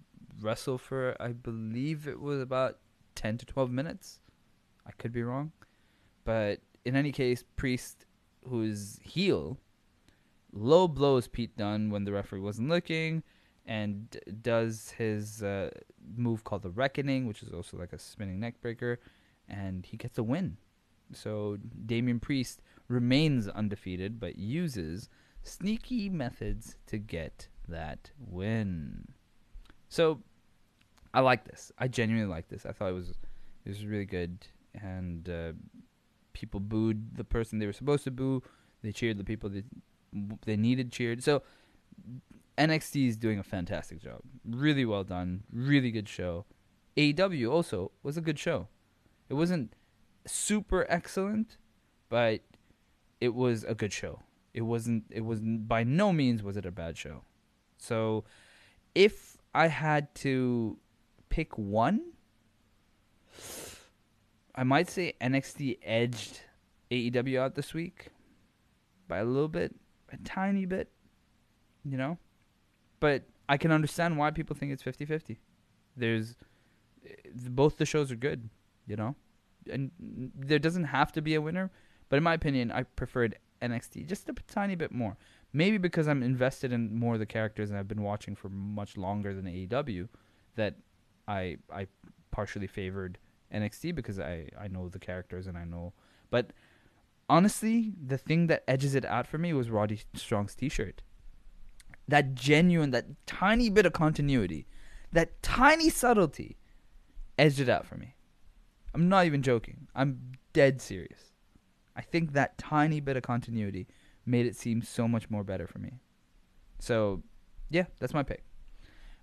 wrestle 0.42 0.78
for 0.78 1.16
I 1.20 1.30
believe 1.30 2.08
it 2.08 2.20
was 2.20 2.42
about 2.42 2.78
10 3.16 3.38
to 3.40 3.46
12 3.46 3.72
minutes. 3.72 4.20
I 4.86 4.92
could 4.92 5.12
be 5.12 5.24
wrong. 5.24 5.52
But 6.26 6.60
in 6.86 6.96
any 6.96 7.12
case, 7.12 7.44
Priest, 7.56 8.06
who's 8.48 9.00
heel, 9.02 9.58
low 10.52 10.88
blows 10.88 11.28
Pete 11.28 11.58
Dunne 11.58 11.90
when 11.90 12.04
the 12.04 12.12
referee 12.12 12.40
wasn't 12.40 12.70
looking 12.70 13.24
and 13.66 14.18
does 14.42 14.92
his 14.98 15.42
uh, 15.42 15.70
move 16.16 16.44
called 16.44 16.64
the 16.64 16.70
Reckoning, 16.70 17.28
which 17.28 17.44
is 17.44 17.54
also 17.54 17.78
like 17.78 17.94
a 17.94 18.00
spinning 18.00 18.40
neckbreaker, 18.40 18.98
and 19.48 19.86
he 19.86 19.98
gets 19.98 20.18
a 20.18 20.24
win. 20.24 20.58
So 21.16 21.58
Damian 21.86 22.20
Priest 22.20 22.62
remains 22.88 23.48
undefeated, 23.48 24.20
but 24.20 24.38
uses 24.38 25.10
sneaky 25.44 26.10
methods 26.10 26.76
to 26.88 26.98
get 26.98 27.48
that 27.68 28.12
win. 28.20 29.08
So 29.90 30.22
I 31.14 31.20
like 31.20 31.46
this. 31.46 31.72
I 31.78 31.88
genuinely 31.88 32.30
like 32.30 32.48
this. 32.50 32.66
I 32.66 32.72
thought 32.72 32.90
it 32.90 32.94
was 32.94 33.10
it 33.10 33.70
was 33.70 33.86
really 33.86 34.06
good, 34.06 34.46
and 34.74 35.30
uh, 35.30 35.54
people 36.34 36.60
booed 36.60 37.16
the 37.16 37.24
person 37.24 37.60
they 37.60 37.66
were 37.66 37.74
supposed 37.74 38.04
to 38.06 38.12
boo. 38.12 38.44
They 38.82 38.92
cheered 38.92 39.18
the 39.18 39.24
people 39.24 39.50
that 39.52 39.66
they 40.46 40.58
needed 40.58 40.92
cheered. 40.92 41.24
So 41.24 41.44
NXT 42.58 43.08
is 43.08 43.18
doing 43.18 43.40
a 43.40 43.44
fantastic 43.44 44.02
job. 44.02 44.22
Really 44.46 44.86
well 44.86 45.04
done. 45.04 45.44
Really 45.52 45.92
good 45.92 46.10
show. 46.10 46.46
AEW 46.98 47.52
also 47.52 47.92
was 48.04 48.18
a 48.18 48.22
good 48.22 48.38
show. 48.38 48.68
It 49.30 49.34
wasn't 49.36 49.74
super 50.26 50.86
excellent, 50.90 51.58
but 52.10 52.42
it 53.20 53.34
was 53.34 53.64
a 53.64 53.76
good 53.76 53.94
show. 53.94 54.20
It 54.54 54.62
wasn't. 54.62 55.06
It 55.10 55.22
was 55.22 55.40
by 55.42 55.84
no 55.84 56.14
means 56.14 56.44
was 56.44 56.58
it 56.58 56.66
a 56.66 56.72
bad 56.72 56.98
show. 56.98 57.24
So, 57.78 58.24
if 58.94 59.38
I 59.54 59.68
had 59.68 60.14
to 60.16 60.78
pick 61.30 61.58
one, 61.58 62.14
I 64.56 64.64
might 64.64 64.90
say 64.90 65.14
NXT 65.20 65.80
edged 65.84 66.42
AEW 66.92 67.40
out 67.40 67.56
this 67.56 67.74
week 67.74 68.08
by 69.08 69.18
a 69.18 69.26
little 69.26 69.48
bit, 69.48 69.76
a 70.12 70.18
tiny 70.18 70.66
bit, 70.66 70.90
you 71.84 71.98
know? 71.98 72.18
But 73.00 73.24
I 73.50 73.58
can 73.58 73.72
understand 73.72 74.18
why 74.18 74.32
people 74.32 74.56
think 74.56 74.72
it's 74.72 74.84
50-50. 74.84 75.38
There's 75.98 76.36
eh, 77.06 77.10
both 77.50 77.78
the 77.78 77.86
shows 77.86 78.12
are 78.12 78.16
good, 78.16 78.50
you 78.88 78.96
know? 78.96 79.16
And 79.72 79.92
there 80.36 80.60
doesn't 80.60 80.86
have 80.86 81.12
to 81.14 81.22
be 81.22 81.36
a 81.36 81.42
winner, 81.42 81.72
but 82.10 82.18
in 82.18 82.24
my 82.24 82.34
opinion, 82.34 82.72
I 82.72 82.84
preferred 82.84 83.38
NXT 83.62 84.08
just 84.08 84.30
a 84.30 84.34
tiny 84.48 84.76
bit 84.76 84.92
more. 84.92 85.18
Maybe 85.54 85.78
because 85.78 86.08
I'm 86.08 86.24
invested 86.24 86.74
in 86.74 86.98
more 86.98 87.14
of 87.14 87.20
the 87.20 87.26
characters 87.26 87.70
and 87.70 87.78
I've 87.78 87.88
been 87.88 88.02
watching 88.02 88.36
for 88.36 88.50
much 88.50 88.98
longer 88.98 89.34
than 89.34 89.46
AEW 89.46 90.10
that 90.56 90.76
I 91.28 91.58
I 91.72 91.88
partially 92.32 92.68
favored 92.68 93.20
NXT 93.54 93.94
because 93.96 94.20
I 94.20 94.50
I 94.60 94.68
know 94.68 94.90
the 94.90 95.00
characters 95.00 95.48
and 95.48 95.58
I 95.58 95.64
know 95.64 95.94
but 96.34 96.52
honestly, 97.30 97.94
the 98.04 98.18
thing 98.18 98.48
that 98.48 98.64
edges 98.68 98.96
it 98.96 99.06
out 99.06 99.28
for 99.28 99.38
me 99.38 99.54
was 99.54 99.70
Roddy 99.70 100.02
Strong's 100.16 100.56
t-shirt. 100.56 101.04
That 102.08 102.34
genuine, 102.34 102.90
that 102.90 103.06
tiny 103.28 103.70
bit 103.70 103.86
of 103.86 103.94
continuity, 103.94 104.66
that 105.12 105.44
tiny 105.44 105.92
subtlety 105.92 106.58
edged 107.38 107.60
it 107.60 107.70
out 107.70 107.86
for 107.86 107.98
me. 107.98 108.16
I'm 108.94 109.10
not 109.10 109.26
even 109.26 109.42
joking. 109.42 109.88
I'm 109.96 110.34
dead 110.54 110.82
serious. 110.82 111.34
I 111.96 112.02
think 112.02 112.34
that 112.34 112.58
tiny 112.58 113.00
bit 113.00 113.18
of 113.18 113.24
continuity 113.24 113.88
made 114.26 114.46
it 114.46 114.56
seem 114.56 114.82
so 114.82 115.08
much 115.08 115.30
more 115.30 115.44
better 115.44 115.68
for 115.68 115.80
me. 115.80 115.94
So, 116.80 117.24
yeah, 117.70 117.86
that's 118.00 118.14
my 118.14 118.24
pick. 118.24 118.44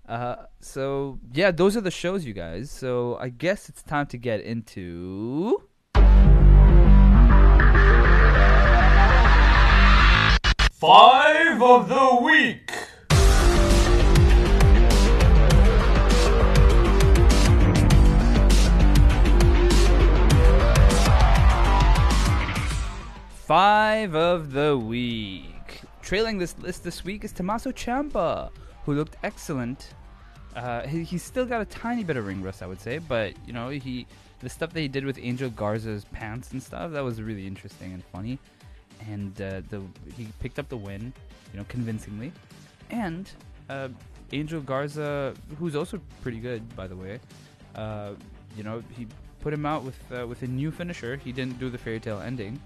Uh, 0.09 0.47
so 0.61 1.21
yeah, 1.33 1.53
those 1.53 1.77
are 1.77 1.81
the 1.81 1.91
shows, 1.91 2.25
you 2.25 2.33
guys. 2.33 2.71
So 2.71 3.17
I 3.21 3.29
guess 3.29 3.69
it's 3.69 3.83
time 3.83 4.07
to 4.09 4.19
get 4.19 4.41
into. 4.41 5.63
Five 10.73 11.63
of 11.63 11.89
the 11.89 12.19
week. 12.23 12.73
Five 23.51 24.15
of 24.15 24.53
the 24.53 24.79
week. 24.79 25.81
Trailing 26.03 26.39
this 26.39 26.57
list 26.61 26.85
this 26.85 27.03
week 27.05 27.25
is 27.25 27.33
Tommaso 27.33 27.73
Ciampa, 27.73 28.53
who 28.85 28.95
looked 28.95 29.17
excellent. 29.25 29.89
Uh, 30.55 30.87
he, 30.87 31.03
he's 31.03 31.25
still 31.25 31.45
got 31.45 31.61
a 31.61 31.65
tiny 31.65 32.05
bit 32.05 32.17
of 32.17 32.29
ring 32.29 32.45
rust, 32.45 32.63
I 32.63 32.69
would 32.69 32.81
say, 32.81 32.99
but 32.99 33.35
you 33.49 33.53
know 33.53 33.69
he 33.69 34.07
the 34.39 34.49
stuff 34.49 34.73
that 34.73 34.79
he 34.79 34.87
did 34.87 35.05
with 35.05 35.19
Angel 35.21 35.51
Garza's 35.51 36.05
pants 36.13 36.53
and 36.53 36.63
stuff 36.63 36.93
that 36.93 37.03
was 37.03 37.21
really 37.21 37.45
interesting 37.45 37.93
and 37.93 38.05
funny. 38.05 38.39
And 39.09 39.33
uh, 39.43 39.63
the 39.69 39.83
he 40.17 40.29
picked 40.39 40.61
up 40.61 40.69
the 40.69 40.77
win, 40.77 41.13
you 41.53 41.59
know, 41.59 41.67
convincingly. 41.69 42.31
And 42.91 43.29
uh, 43.69 43.89
Angel 44.31 44.61
Garza, 44.61 45.35
who's 45.59 45.75
also 45.75 46.01
pretty 46.23 46.39
good, 46.39 46.77
by 46.77 46.87
the 46.87 46.95
way, 46.95 47.19
uh, 47.75 48.13
you 48.57 48.63
know, 48.63 48.81
he 48.97 49.09
put 49.41 49.53
him 49.53 49.67
out 49.67 49.83
with 49.83 49.99
uh, 50.13 50.25
with 50.25 50.43
a 50.43 50.47
new 50.47 50.71
finisher. 50.71 51.17
He 51.17 51.33
didn't 51.33 51.59
do 51.59 51.69
the 51.69 51.79
fairy 51.79 51.99
tale 51.99 52.21
ending, 52.21 52.61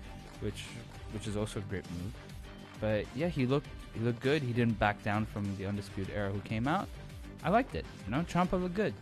which 0.45 0.65
which 1.13 1.27
is 1.27 1.37
also 1.37 1.61
a 1.61 1.63
great 1.63 1.85
move. 1.91 2.13
But 2.81 3.07
yeah, 3.17 3.29
he 3.29 3.47
looked 3.47 3.69
he 3.95 4.01
looked 4.01 4.21
good. 4.21 4.43
He 4.43 4.53
didn't 4.53 4.79
back 4.79 5.03
down 5.03 5.25
from 5.27 5.57
the 5.57 5.67
undisputed 5.67 6.15
era 6.15 6.31
who 6.31 6.41
came 6.41 6.69
out. 6.69 6.89
I 7.43 7.51
liked 7.51 7.75
it. 7.75 7.85
You 8.07 8.13
know, 8.13 8.23
Ciampa 8.23 8.61
looked 8.61 8.75
good. 8.75 8.95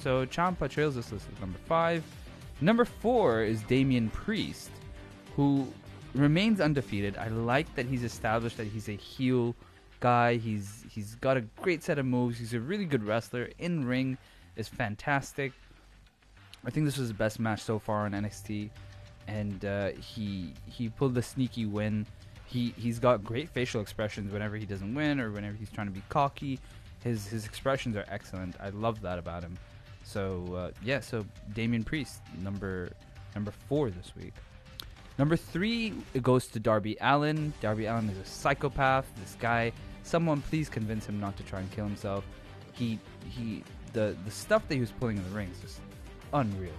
So 0.00 0.26
Ciampa 0.26 0.68
trails 0.70 0.94
this 0.94 1.12
list 1.12 1.26
at 1.34 1.40
number 1.40 1.58
five. 1.66 2.02
Number 2.60 2.84
four 2.84 3.42
is 3.42 3.62
Damian 3.62 4.08
Priest, 4.10 4.70
who 5.34 5.66
remains 6.14 6.60
undefeated. 6.60 7.16
I 7.18 7.28
like 7.28 7.74
that 7.74 7.86
he's 7.86 8.04
established 8.04 8.56
that 8.56 8.66
he's 8.66 8.88
a 8.88 8.96
heel 8.96 9.54
guy. 10.00 10.36
He's 10.36 10.84
he's 10.90 11.14
got 11.16 11.36
a 11.36 11.42
great 11.62 11.82
set 11.82 11.98
of 11.98 12.06
moves. 12.06 12.38
He's 12.38 12.54
a 12.54 12.60
really 12.60 12.84
good 12.84 13.04
wrestler. 13.04 13.50
In 13.58 13.86
ring 13.86 14.16
is 14.56 14.68
fantastic. 14.68 15.52
I 16.64 16.70
think 16.70 16.86
this 16.86 16.98
was 16.98 17.08
the 17.08 17.14
best 17.14 17.38
match 17.38 17.62
so 17.62 17.78
far 17.78 18.06
on 18.06 18.12
NXT, 18.12 18.70
and 19.28 19.64
uh, 19.64 19.90
he 19.90 20.52
he 20.66 20.88
pulled 20.88 21.14
the 21.14 21.22
sneaky 21.22 21.66
win. 21.66 22.06
He 22.46 22.72
he's 22.76 22.98
got 22.98 23.24
great 23.24 23.48
facial 23.48 23.80
expressions 23.80 24.32
whenever 24.32 24.56
he 24.56 24.66
doesn't 24.66 24.94
win 24.94 25.20
or 25.20 25.30
whenever 25.30 25.56
he's 25.56 25.70
trying 25.70 25.88
to 25.88 25.92
be 25.92 26.02
cocky. 26.08 26.58
His 27.02 27.26
his 27.26 27.44
expressions 27.44 27.96
are 27.96 28.04
excellent. 28.08 28.56
I 28.60 28.70
love 28.70 29.00
that 29.02 29.18
about 29.18 29.42
him. 29.42 29.58
So 30.04 30.44
uh, 30.56 30.70
yeah, 30.82 31.00
so 31.00 31.24
Damian 31.54 31.84
Priest 31.84 32.20
number 32.42 32.92
number 33.34 33.52
four 33.68 33.90
this 33.90 34.12
week. 34.16 34.34
Number 35.18 35.36
three 35.36 35.94
it 36.14 36.22
goes 36.22 36.46
to 36.48 36.60
Darby 36.60 36.96
Allin. 37.00 37.52
Darby 37.60 37.86
Allin 37.86 38.08
is 38.10 38.18
a 38.18 38.24
psychopath. 38.24 39.06
This 39.16 39.36
guy, 39.40 39.72
someone 40.02 40.42
please 40.42 40.68
convince 40.68 41.06
him 41.06 41.18
not 41.18 41.36
to 41.38 41.42
try 41.42 41.60
and 41.60 41.70
kill 41.72 41.84
himself. 41.84 42.24
He 42.72 42.98
he 43.28 43.64
the 43.92 44.16
the 44.24 44.30
stuff 44.30 44.66
that 44.68 44.74
he 44.74 44.80
was 44.80 44.92
pulling 44.92 45.16
in 45.16 45.24
the 45.24 45.30
ring 45.30 45.48
is 45.50 45.60
just 45.60 45.80
unreal, 46.32 46.72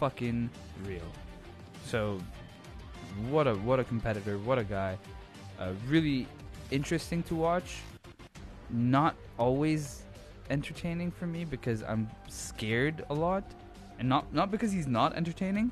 unfucking 0.00 0.48
real. 0.86 1.00
So 1.86 2.20
what 3.28 3.46
a 3.46 3.54
what 3.54 3.80
a 3.80 3.84
competitor, 3.84 4.38
what 4.38 4.58
a 4.58 4.64
guy. 4.64 4.98
Uh, 5.58 5.72
really 5.88 6.26
interesting 6.70 7.22
to 7.24 7.34
watch. 7.34 7.76
Not 8.70 9.14
always 9.38 10.02
entertaining 10.50 11.10
for 11.10 11.26
me 11.26 11.44
because 11.44 11.82
I'm 11.82 12.10
scared 12.28 13.04
a 13.10 13.14
lot, 13.14 13.44
and 13.98 14.08
not 14.08 14.32
not 14.32 14.50
because 14.50 14.72
he's 14.72 14.86
not 14.86 15.14
entertaining. 15.16 15.70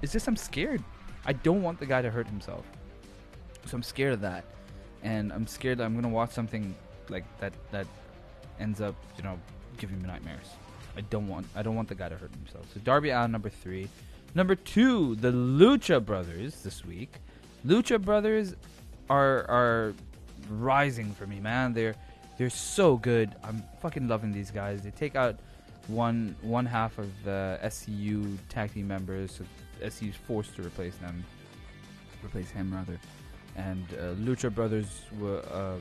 It's 0.00 0.12
just 0.12 0.26
I'm 0.26 0.36
scared. 0.36 0.82
I 1.24 1.32
don't 1.32 1.62
want 1.62 1.78
the 1.78 1.86
guy 1.86 2.02
to 2.02 2.10
hurt 2.10 2.26
himself, 2.26 2.64
so 3.66 3.76
I'm 3.76 3.82
scared 3.82 4.14
of 4.14 4.20
that, 4.22 4.44
and 5.02 5.32
I'm 5.32 5.46
scared 5.46 5.78
that 5.78 5.84
I'm 5.84 5.94
gonna 5.94 6.08
watch 6.08 6.30
something 6.32 6.74
like 7.08 7.24
that 7.38 7.52
that 7.70 7.86
ends 8.58 8.80
up 8.80 8.96
you 9.16 9.22
know 9.22 9.38
giving 9.78 10.00
me 10.00 10.08
nightmares. 10.08 10.48
I 10.96 11.00
don't 11.02 11.28
want 11.28 11.46
I 11.54 11.62
don't 11.62 11.74
want 11.74 11.88
the 11.88 11.94
guy 11.94 12.08
to 12.08 12.16
hurt 12.16 12.34
himself. 12.34 12.66
So 12.72 12.80
Darby 12.80 13.10
Allin 13.10 13.32
number 13.32 13.48
three, 13.48 13.88
number 14.34 14.54
two 14.54 15.16
the 15.16 15.32
Lucha 15.32 16.04
Brothers 16.04 16.62
this 16.62 16.84
week. 16.84 17.14
Lucha 17.66 18.00
Brothers 18.00 18.54
are 19.08 19.48
are 19.48 19.94
rising 20.48 21.12
for 21.12 21.26
me, 21.26 21.40
man. 21.40 21.72
They're 21.72 21.94
they're 22.38 22.50
so 22.50 22.96
good. 22.96 23.34
I'm 23.44 23.62
fucking 23.80 24.08
loving 24.08 24.32
these 24.32 24.50
guys. 24.50 24.82
They 24.82 24.90
take 24.90 25.16
out 25.16 25.38
one 25.88 26.36
one 26.42 26.66
half 26.66 26.98
of 26.98 27.10
the 27.24 27.58
SCU 27.64 28.38
tag 28.48 28.74
team 28.74 28.88
members. 28.88 29.32
So 29.32 29.44
SCU's 29.88 30.16
forced 30.16 30.56
to 30.56 30.62
replace 30.62 30.96
them, 30.96 31.24
replace 32.24 32.50
him 32.50 32.72
rather. 32.72 32.98
And 33.56 33.86
uh, 33.94 34.14
Lucha 34.14 34.52
Brothers 34.54 35.02
were 35.18 35.42
uh, 35.52 35.76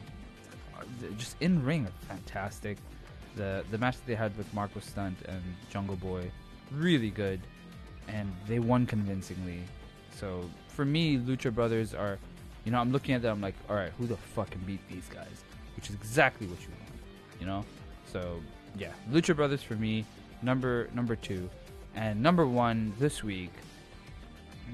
just 1.17 1.35
in 1.41 1.63
ring 1.63 1.87
fantastic. 2.07 2.77
The 3.35 3.63
the 3.71 3.77
match 3.77 3.95
that 3.95 4.05
they 4.07 4.15
had 4.15 4.37
with 4.37 4.51
Marko 4.53 4.79
Stunt 4.79 5.17
and 5.27 5.41
Jungle 5.69 5.95
Boy, 5.95 6.29
really 6.71 7.09
good, 7.09 7.39
and 8.07 8.31
they 8.47 8.59
won 8.59 8.85
convincingly. 8.85 9.61
So 10.15 10.49
for 10.67 10.85
me, 10.85 11.17
Lucha 11.17 11.53
Brothers 11.53 11.93
are, 11.93 12.17
you 12.65 12.71
know, 12.71 12.79
I'm 12.79 12.91
looking 12.91 13.15
at 13.15 13.21
them 13.21 13.37
I'm 13.37 13.41
like, 13.41 13.55
all 13.69 13.75
right, 13.75 13.91
who 13.97 14.05
the 14.05 14.17
fuck 14.17 14.49
can 14.51 14.61
beat 14.61 14.81
these 14.89 15.07
guys? 15.13 15.43
Which 15.75 15.89
is 15.89 15.95
exactly 15.95 16.47
what 16.47 16.61
you 16.61 16.67
want, 16.69 16.91
you 17.39 17.45
know. 17.45 17.65
So 18.11 18.41
yeah, 18.77 18.91
Lucha 19.11 19.35
Brothers 19.35 19.63
for 19.63 19.75
me, 19.75 20.05
number 20.41 20.89
number 20.93 21.15
two, 21.15 21.49
and 21.95 22.21
number 22.21 22.45
one 22.45 22.93
this 22.99 23.23
week. 23.23 23.51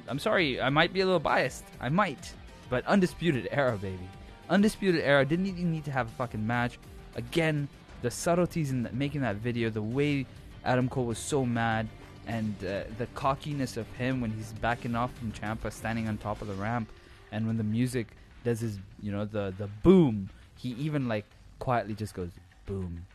I'm 0.07 0.19
sorry, 0.19 0.61
I 0.61 0.69
might 0.69 0.93
be 0.93 1.01
a 1.01 1.05
little 1.05 1.19
biased. 1.19 1.65
I 1.79 1.89
might, 1.89 2.33
but 2.69 2.85
Undisputed 2.85 3.47
Era, 3.51 3.77
baby. 3.77 4.07
Undisputed 4.49 5.01
Era 5.01 5.25
didn't 5.25 5.47
even 5.47 5.71
need 5.71 5.85
to 5.85 5.91
have 5.91 6.07
a 6.07 6.11
fucking 6.11 6.45
match. 6.45 6.79
Again, 7.15 7.67
the 8.01 8.11
subtleties 8.11 8.71
in 8.71 8.87
making 8.93 9.21
that 9.21 9.37
video, 9.37 9.69
the 9.69 9.81
way 9.81 10.25
Adam 10.63 10.89
Cole 10.89 11.05
was 11.05 11.17
so 11.17 11.45
mad, 11.45 11.87
and 12.27 12.55
uh, 12.63 12.83
the 12.97 13.07
cockiness 13.15 13.77
of 13.77 13.87
him 13.93 14.21
when 14.21 14.31
he's 14.31 14.51
backing 14.53 14.95
off 14.95 15.13
from 15.17 15.31
Ciampa, 15.31 15.71
standing 15.71 16.07
on 16.07 16.17
top 16.17 16.41
of 16.41 16.47
the 16.47 16.53
ramp, 16.55 16.89
and 17.31 17.47
when 17.47 17.57
the 17.57 17.63
music 17.63 18.07
does 18.43 18.59
his, 18.59 18.79
you 19.01 19.11
know, 19.11 19.25
the 19.25 19.53
the 19.57 19.67
boom, 19.83 20.29
he 20.57 20.69
even 20.71 21.07
like 21.07 21.25
quietly 21.59 21.93
just 21.93 22.13
goes 22.13 22.31
boom, 22.65 23.05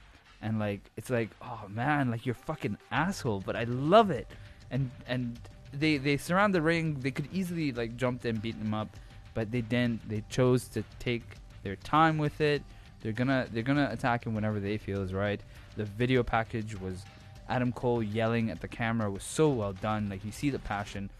and 0.41 0.59
like 0.59 0.81
it's 0.97 1.11
like, 1.11 1.31
oh 1.43 1.63
man, 1.69 2.11
like 2.11 2.27
you're 2.27 2.35
fucking 2.35 2.77
asshole, 2.91 3.43
but 3.45 3.55
I 3.55 3.65
love 3.65 4.11
it, 4.11 4.27
and 4.71 4.91
and 5.07 5.39
they 5.73 5.99
they 5.99 6.17
surround 6.17 6.55
the 6.55 6.63
ring. 6.63 6.99
They 7.01 7.11
could 7.11 7.29
easily 7.33 7.73
like 7.73 7.97
jump 7.97 8.25
in, 8.25 8.37
beat 8.37 8.57
him 8.57 8.75
up, 8.75 8.97
but 9.35 9.51
they 9.51 9.61
didn't. 9.61 10.09
They 10.09 10.23
chose 10.29 10.69
to 10.69 10.85
take 10.99 11.25
their 11.63 11.77
time 11.77 12.19
with 12.19 12.41
it. 12.41 12.63
They're 13.03 13.13
gonna 13.13 13.47
they're 13.53 13.63
gonna 13.63 13.89
attack 13.91 14.27
him 14.27 14.35
whenever 14.35 14.61
they 14.61 14.79
feel 14.79 15.03
is 15.03 15.13
right. 15.13 15.41
The 15.77 15.85
video 15.85 16.23
package 16.23 16.79
was 16.81 17.03
Adam 17.49 17.73
Cole 17.73 18.03
yelling 18.03 18.51
at 18.51 18.61
the 18.61 18.69
camera 18.69 19.11
was 19.11 19.25
so 19.25 19.49
well 19.49 19.73
done. 19.73 20.09
Like 20.09 20.25
you 20.25 20.33
see 20.33 20.51
the 20.51 20.61
passion, 20.61 21.11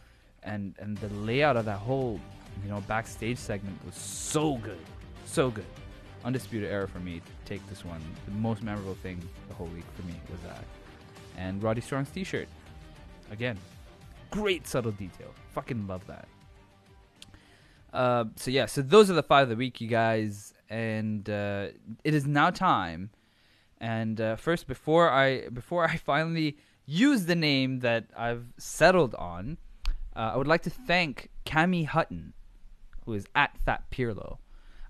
and 0.45 0.75
and 0.79 0.97
the 0.99 1.09
layout 1.09 1.57
of 1.57 1.65
that 1.65 1.79
whole 1.79 2.21
you 2.63 2.71
know 2.71 2.81
backstage 2.83 3.39
segment 3.39 3.85
was 3.85 3.97
so 3.97 4.57
good, 4.59 4.79
so 5.25 5.51
good. 5.51 5.67
Undisputed 6.25 6.71
era 6.71 6.87
for 6.87 7.01
me 7.01 7.19
to 7.19 7.33
take 7.45 7.67
this 7.69 7.85
one. 7.85 8.01
The 8.27 8.31
most 8.33 8.63
memorable 8.63 8.95
thing 8.95 9.21
the 9.49 9.55
whole 9.55 9.67
week 9.69 9.85
for 9.97 10.07
me 10.07 10.15
was 10.31 10.41
that, 10.43 10.65
and 11.37 11.61
Roddy 11.61 11.81
Strong's 11.81 12.11
T-shirt. 12.11 12.47
Again, 13.33 13.59
great 14.31 14.69
subtle 14.69 14.93
detail. 14.93 15.35
Fucking 15.53 15.87
love 15.89 16.07
that. 16.07 16.29
Uh, 17.93 18.25
so 18.37 18.51
yeah, 18.51 18.67
so 18.67 18.83
those 18.83 19.11
are 19.11 19.15
the 19.15 19.23
five 19.23 19.45
of 19.45 19.49
the 19.49 19.57
week, 19.57 19.81
you 19.81 19.89
guys, 19.89 20.52
and 20.73 21.29
uh, 21.29 21.67
it 22.03 22.15
is 22.15 22.27
now 22.27 22.49
time. 22.49 23.11
And 23.79 24.19
uh, 24.21 24.37
first, 24.37 24.67
before 24.67 25.11
I 25.11 25.49
before 25.51 25.85
I 25.95 25.97
finally 25.97 26.57
use 26.87 27.27
the 27.27 27.37
name 27.37 27.81
that 27.81 28.07
I've 28.17 28.47
settled 28.57 29.15
on, 29.17 29.59
uh, 30.17 30.31
I 30.33 30.37
would 30.37 30.49
like 30.49 30.63
to 30.63 30.71
thank 30.71 31.29
Cami 31.45 31.87
Hutton, 31.87 32.33
who 33.05 33.13
is 33.13 33.27
at 33.35 33.57
Fat 33.59 33.91
Pirlo. 33.91 34.39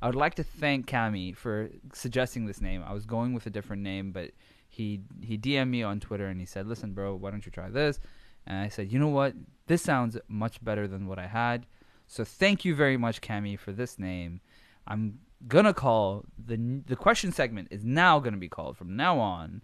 I 0.01 0.07
would 0.07 0.15
like 0.15 0.35
to 0.37 0.45
thank 0.45 0.87
Cami 0.87 1.37
for 1.37 1.71
suggesting 1.93 2.47
this 2.47 2.61
name. 2.61 2.83
I 2.87 2.93
was 2.93 3.05
going 3.05 3.35
with 3.35 3.47
a 3.47 3.51
different 3.51 3.83
name, 3.83 4.13
but 4.13 4.31
he 4.69 5.01
he 5.21 5.37
DM'd 5.37 5.71
me 5.71 5.83
on 5.83 5.99
Twitter 5.99 6.27
and 6.29 6.39
he 6.39 6.47
said, 6.47 6.69
"Listen, 6.69 6.93
bro, 6.93 7.17
why 7.17 7.33
don't 7.33 7.45
you 7.45 7.53
try 7.53 7.69
this?" 7.71 7.99
And 8.47 8.57
I 8.57 8.69
said, 8.69 8.93
"You 8.93 9.01
know 9.01 9.09
what? 9.09 9.35
This 9.67 9.83
sounds 9.83 10.17
much 10.29 10.63
better 10.63 10.87
than 10.87 11.09
what 11.09 11.19
I 11.19 11.27
had." 11.27 11.67
So 12.07 12.25
thank 12.25 12.65
you 12.65 12.75
very 12.75 12.97
much, 12.97 13.21
Cami, 13.21 13.59
for 13.59 13.73
this 13.73 13.99
name. 13.99 14.41
I'm 14.87 15.21
gonna 15.49 15.75
call 15.75 16.25
the 16.39 16.83
the 16.87 16.97
question 16.97 17.33
segment 17.33 17.69
is 17.71 17.85
now 17.85 18.19
gonna 18.19 18.37
be 18.37 18.49
called 18.49 18.77
from 18.77 18.97
now 18.97 19.19
on 19.19 19.63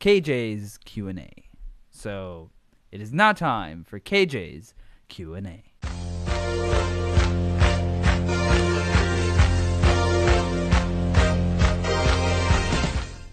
KJ's 0.00 0.78
Q 0.78 1.08
and 1.08 1.18
A. 1.18 1.30
So 1.90 2.50
it 2.90 3.00
is 3.00 3.12
now 3.12 3.32
time 3.32 3.84
for 3.84 3.98
KJ's 3.98 4.74
Q 5.08 5.34
and 5.34 5.46
A. 5.46 5.64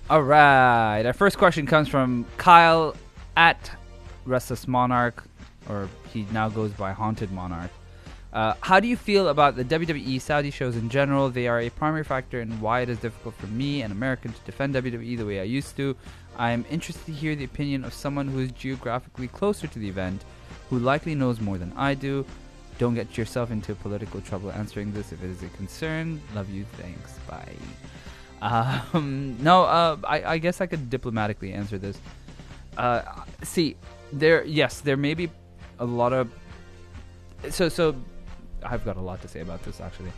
All 0.09 0.23
right, 0.23 1.05
our 1.05 1.13
first 1.13 1.37
question 1.37 1.65
comes 1.65 1.87
from 1.87 2.25
Kyle 2.37 2.95
at 3.37 3.71
Restless 4.25 4.67
Monarch, 4.67 5.23
or 5.69 5.87
he 6.11 6.27
now 6.33 6.49
goes 6.49 6.71
by 6.71 6.91
Haunted 6.91 7.31
Monarch. 7.31 7.71
Uh, 8.33 8.53
how 8.61 8.79
do 8.79 8.87
you 8.87 8.95
feel 8.95 9.27
about 9.27 9.57
the 9.57 9.65
WWE 9.65 10.21
Saudi 10.21 10.51
shows 10.51 10.77
in 10.77 10.89
general? 10.89 11.29
They 11.29 11.47
are 11.47 11.59
a 11.59 11.69
primary 11.69 12.03
factor 12.03 12.39
in 12.39 12.61
why 12.61 12.81
it 12.81 12.89
is 12.89 12.97
difficult 12.99 13.35
for 13.35 13.47
me, 13.47 13.81
an 13.81 13.91
American, 13.91 14.31
to 14.31 14.39
defend 14.45 14.73
WWE 14.75 15.17
the 15.17 15.25
way 15.25 15.41
I 15.41 15.43
used 15.43 15.75
to. 15.77 15.95
I 16.37 16.51
am 16.51 16.65
interested 16.69 17.05
to 17.07 17.11
hear 17.11 17.35
the 17.35 17.43
opinion 17.43 17.83
of 17.83 17.93
someone 17.93 18.27
who 18.27 18.39
is 18.39 18.51
geographically 18.53 19.27
closer 19.27 19.67
to 19.67 19.79
the 19.79 19.89
event, 19.89 20.23
who 20.69 20.79
likely 20.79 21.13
knows 21.13 21.41
more 21.41 21.57
than 21.57 21.73
I 21.75 21.93
do. 21.93 22.25
Don't 22.77 22.95
get 22.95 23.17
yourself 23.17 23.51
into 23.51 23.75
political 23.75 24.21
trouble 24.21 24.51
answering 24.51 24.93
this 24.93 25.11
if 25.11 25.21
it 25.23 25.29
is 25.29 25.43
a 25.43 25.49
concern. 25.49 26.21
Love 26.33 26.49
you. 26.49 26.65
Thanks. 26.77 27.19
Bye. 27.27 27.55
Um, 28.41 29.37
no, 29.41 29.63
uh, 29.63 29.97
I, 30.05 30.23
I 30.23 30.37
guess 30.37 30.61
I 30.61 30.67
could 30.67 30.89
diplomatically 30.89 31.51
answer 31.51 31.77
this. 31.77 31.99
Uh, 32.77 33.01
see, 33.43 33.75
there, 34.13 34.45
yes, 34.45 34.79
there 34.79 34.97
may 34.97 35.13
be 35.13 35.29
a 35.79 35.85
lot 35.85 36.13
of. 36.13 36.31
So, 37.49 37.69
so, 37.69 37.95
I've 38.63 38.85
got 38.85 38.97
a 38.97 39.01
lot 39.01 39.21
to 39.21 39.27
say 39.27 39.41
about 39.41 39.63
this 39.63 39.81
actually, 39.81 40.11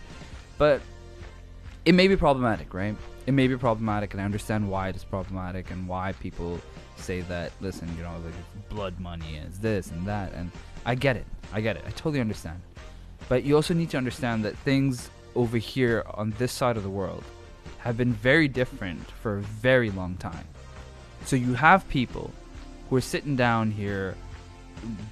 but 0.57 0.81
it 1.85 1.93
may 1.93 2.07
be 2.07 2.15
problematic, 2.15 2.73
right? 2.73 2.95
It 3.25 3.33
may 3.33 3.47
be 3.47 3.57
problematic, 3.57 4.13
and 4.13 4.21
I 4.21 4.25
understand 4.25 4.69
why 4.69 4.89
it 4.89 4.95
is 4.95 5.03
problematic 5.03 5.71
and 5.71 5.87
why 5.87 6.13
people 6.13 6.59
say 6.97 7.21
that. 7.21 7.51
Listen, 7.61 7.89
you 7.97 8.03
know, 8.03 8.13
like 8.23 8.69
blood 8.69 8.99
money 8.99 9.37
is 9.37 9.59
this 9.59 9.91
and 9.91 10.05
that, 10.05 10.33
and 10.33 10.51
I 10.85 10.95
get 10.95 11.15
it. 11.15 11.25
I 11.51 11.61
get 11.61 11.75
it. 11.77 11.83
I 11.85 11.91
totally 11.91 12.21
understand. 12.21 12.61
But 13.29 13.43
you 13.43 13.55
also 13.55 13.73
need 13.73 13.89
to 13.91 13.97
understand 13.97 14.43
that 14.45 14.57
things 14.59 15.09
over 15.35 15.57
here 15.57 16.03
on 16.13 16.33
this 16.37 16.51
side 16.51 16.77
of 16.77 16.83
the 16.83 16.89
world 16.89 17.23
have 17.79 17.97
been 17.97 18.13
very 18.13 18.47
different 18.47 19.09
for 19.21 19.37
a 19.37 19.41
very 19.41 19.89
long 19.89 20.15
time. 20.17 20.47
So 21.25 21.35
you 21.35 21.53
have 21.53 21.87
people 21.89 22.31
who 22.89 22.95
are 22.97 23.01
sitting 23.01 23.35
down 23.35 23.71
here 23.71 24.15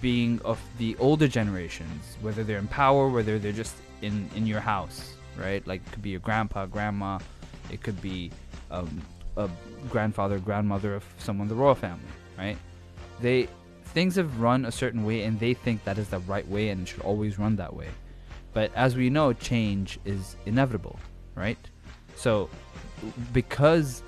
being 0.02 0.42
of 0.44 0.60
the 0.78 0.96
older 0.98 1.28
generations, 1.28 2.18
whether 2.22 2.44
they're 2.44 2.60
in 2.60 2.68
power, 2.68 3.10
whether 3.10 3.40
they're 3.40 3.52
just 3.52 3.76
in, 4.02 4.30
in 4.36 4.46
your 4.46 4.60
house, 4.60 5.14
right? 5.38 5.66
Like 5.68 5.82
it 5.86 5.92
could 5.92 6.02
be 6.02 6.10
your 6.12 6.20
grandpa, 6.20 6.66
grandma, 6.66 7.20
it 7.72 7.82
could 7.82 8.02
be 8.02 8.32
um, 8.70 9.02
a 9.38 9.50
grandfather, 9.90 10.40
grandmother 10.40 10.96
of 10.96 11.04
someone 11.18 11.48
the 11.48 11.56
royal 11.56 11.76
family, 11.76 12.04
right? 12.38 12.58
They 13.22 13.48
things 13.86 14.16
have 14.16 14.40
run 14.40 14.66
a 14.66 14.72
certain 14.72 15.04
way 15.04 15.24
and 15.24 15.40
they 15.40 15.54
think 15.54 15.84
that 15.84 15.98
is 15.98 16.08
the 16.10 16.20
right 16.20 16.48
way 16.48 16.70
and 16.70 16.88
should 16.88 17.02
always 17.02 17.38
run 17.38 17.58
that 17.58 17.76
way. 17.76 17.90
But 18.54 18.72
as 18.76 18.96
we 18.96 19.10
know, 19.10 19.34
change 19.34 20.00
is 20.06 20.36
inevitable, 20.46 21.00
right? 21.36 21.58
So, 22.16 22.50
because 23.34 24.04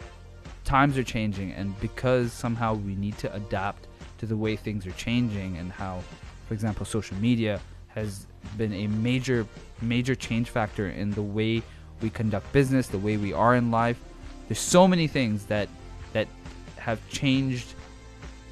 times 0.63 0.97
are 0.97 1.03
changing 1.03 1.51
and 1.51 1.77
because 1.79 2.31
somehow 2.31 2.73
we 2.73 2.95
need 2.95 3.17
to 3.19 3.33
adapt 3.33 3.87
to 4.19 4.25
the 4.25 4.37
way 4.37 4.55
things 4.55 4.85
are 4.85 4.91
changing 4.91 5.57
and 5.57 5.71
how, 5.71 6.01
for 6.47 6.53
example, 6.53 6.85
social 6.85 7.17
media 7.17 7.59
has 7.87 8.27
been 8.57 8.73
a 8.73 8.87
major, 8.87 9.45
major 9.81 10.15
change 10.15 10.49
factor 10.49 10.89
in 10.89 11.11
the 11.11 11.21
way 11.21 11.61
we 12.01 12.09
conduct 12.09 12.51
business, 12.51 12.87
the 12.87 12.97
way 12.97 13.17
we 13.17 13.33
are 13.33 13.55
in 13.55 13.71
life. 13.71 13.99
There's 14.47 14.59
so 14.59 14.87
many 14.87 15.07
things 15.07 15.45
that 15.45 15.69
that 16.11 16.27
have 16.77 16.99
changed 17.09 17.73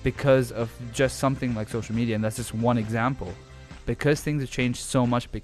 because 0.04 0.52
of 0.52 0.72
just 0.94 1.20
something 1.20 1.54
like 1.54 1.70
social 1.70 1.96
media, 1.96 2.16
and 2.16 2.24
that's 2.24 2.38
just 2.38 2.54
one 2.56 2.78
example. 2.78 3.34
Because 3.86 4.22
things 4.22 4.42
have 4.42 4.50
changed 4.50 4.80
so 4.80 5.06
much 5.06 5.32
be- 5.32 5.44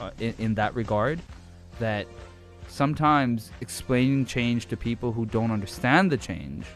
uh, 0.00 0.10
in, 0.18 0.34
in 0.38 0.54
that 0.54 0.74
regard, 0.74 1.20
that 1.78 2.06
sometimes 2.68 3.50
explaining 3.60 4.26
change 4.26 4.66
to 4.66 4.76
people 4.76 5.12
who 5.12 5.26
don't 5.26 5.50
understand 5.50 6.10
the 6.10 6.16
change 6.16 6.66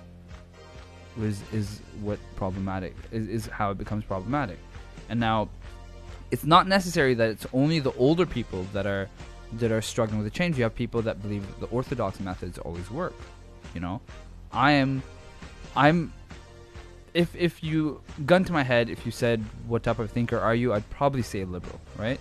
is 1.24 1.42
is 1.52 1.80
what 2.00 2.18
problematic 2.36 2.94
is, 3.12 3.28
is 3.28 3.46
how 3.46 3.70
it 3.70 3.78
becomes 3.78 4.04
problematic. 4.04 4.58
And 5.08 5.18
now 5.18 5.48
it's 6.30 6.44
not 6.44 6.66
necessary 6.66 7.14
that 7.14 7.30
it's 7.30 7.46
only 7.52 7.80
the 7.80 7.92
older 7.92 8.26
people 8.26 8.66
that 8.72 8.86
are 8.86 9.08
that 9.54 9.72
are 9.72 9.80
struggling 9.80 10.18
with 10.18 10.30
the 10.30 10.36
change. 10.36 10.56
You 10.58 10.64
have 10.64 10.74
people 10.74 11.02
that 11.02 11.22
believe 11.22 11.44
the 11.60 11.66
orthodox 11.66 12.20
methods 12.20 12.58
always 12.58 12.90
work. 12.90 13.14
You 13.74 13.80
know, 13.80 14.00
I 14.52 14.72
am, 14.72 15.02
I'm. 15.76 16.12
If 17.14 17.34
if 17.34 17.62
you 17.62 18.00
gun 18.26 18.44
to 18.44 18.52
my 18.52 18.62
head, 18.62 18.90
if 18.90 19.06
you 19.06 19.12
said 19.12 19.42
what 19.66 19.82
type 19.82 19.98
of 19.98 20.10
thinker 20.10 20.38
are 20.38 20.54
you, 20.54 20.74
I'd 20.74 20.88
probably 20.90 21.22
say 21.22 21.44
liberal, 21.44 21.80
right? 21.96 22.20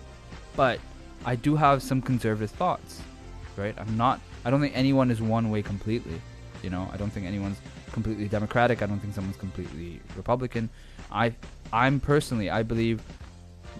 But 0.55 0.79
I 1.25 1.35
do 1.35 1.55
have 1.55 1.83
some 1.83 2.01
conservative 2.01 2.51
thoughts, 2.51 3.01
right? 3.57 3.75
I'm 3.77 3.97
not. 3.97 4.21
I 4.45 4.49
don't 4.49 4.61
think 4.61 4.75
anyone 4.75 5.11
is 5.11 5.21
one 5.21 5.51
way 5.51 5.61
completely. 5.61 6.21
You 6.63 6.69
know, 6.69 6.89
I 6.91 6.97
don't 6.97 7.11
think 7.11 7.27
anyone's 7.27 7.59
completely 7.91 8.27
Democratic. 8.27 8.81
I 8.81 8.85
don't 8.85 8.99
think 8.99 9.13
someone's 9.13 9.37
completely 9.37 10.01
Republican. 10.15 10.69
I, 11.11 11.35
I'm 11.71 11.99
personally, 11.99 12.49
I 12.49 12.63
believe 12.63 13.01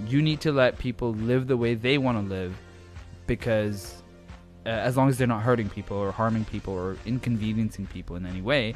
you 0.08 0.22
need 0.22 0.42
to 0.42 0.52
let 0.52 0.78
people 0.78 1.14
live 1.14 1.48
the 1.48 1.58
way 1.58 1.74
they 1.76 1.98
want 1.98 2.18
to 2.18 2.30
live 2.30 2.56
because 3.26 4.04
uh, 4.66 4.70
as 4.70 4.98
long 4.98 5.10
as 5.10 5.18
they're 5.18 5.28
not 5.28 5.42
hurting 5.42 5.70
people 5.70 5.98
or 5.98 6.12
harming 6.12 6.46
people 6.46 6.74
or 6.74 6.98
inconveniencing 7.06 7.88
people 7.88 8.16
in 8.16 8.26
any 8.26 8.42
way, 8.42 8.76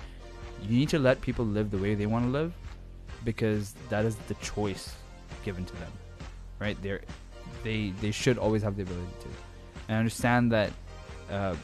you 0.61 0.77
need 0.77 0.89
to 0.89 0.99
let 0.99 1.21
people 1.21 1.45
live 1.45 1.71
the 1.71 1.77
way 1.77 1.95
they 1.95 2.05
want 2.05 2.25
to 2.25 2.31
live 2.31 2.53
because 3.23 3.75
that 3.89 4.05
is 4.05 4.15
the 4.27 4.33
choice 4.35 4.95
given 5.43 5.65
to 5.65 5.73
them, 5.77 5.91
right? 6.59 6.77
They're, 6.81 7.01
they 7.63 7.93
they 8.01 8.11
should 8.11 8.37
always 8.37 8.63
have 8.63 8.75
the 8.75 8.83
ability 8.83 9.13
to. 9.21 9.27
And 9.87 9.95
I 9.95 9.99
understand 9.99 10.51
that 10.51 10.71
uh, 11.29 11.55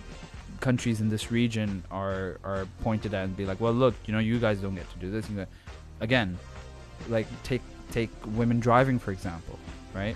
countries 0.60 1.02
in 1.02 1.10
this 1.10 1.32
region 1.32 1.84
are 1.92 2.40
are 2.44 2.68
pointed 2.82 3.14
at 3.14 3.26
and 3.26 3.38
be 3.38 3.46
like, 3.46 3.60
well, 3.60 3.74
look, 3.74 3.96
you 4.06 4.14
know, 4.14 4.20
you 4.20 4.40
guys 4.40 4.60
don't 4.60 4.76
get 4.76 4.90
to 4.92 5.00
do 5.00 5.12
this. 5.12 5.30
You 5.30 5.46
Again, 6.00 6.38
like 7.10 7.28
take 7.44 7.62
take 7.92 8.10
women 8.36 8.60
driving 8.60 9.00
for 9.00 9.12
example, 9.12 9.58
right? 9.94 10.16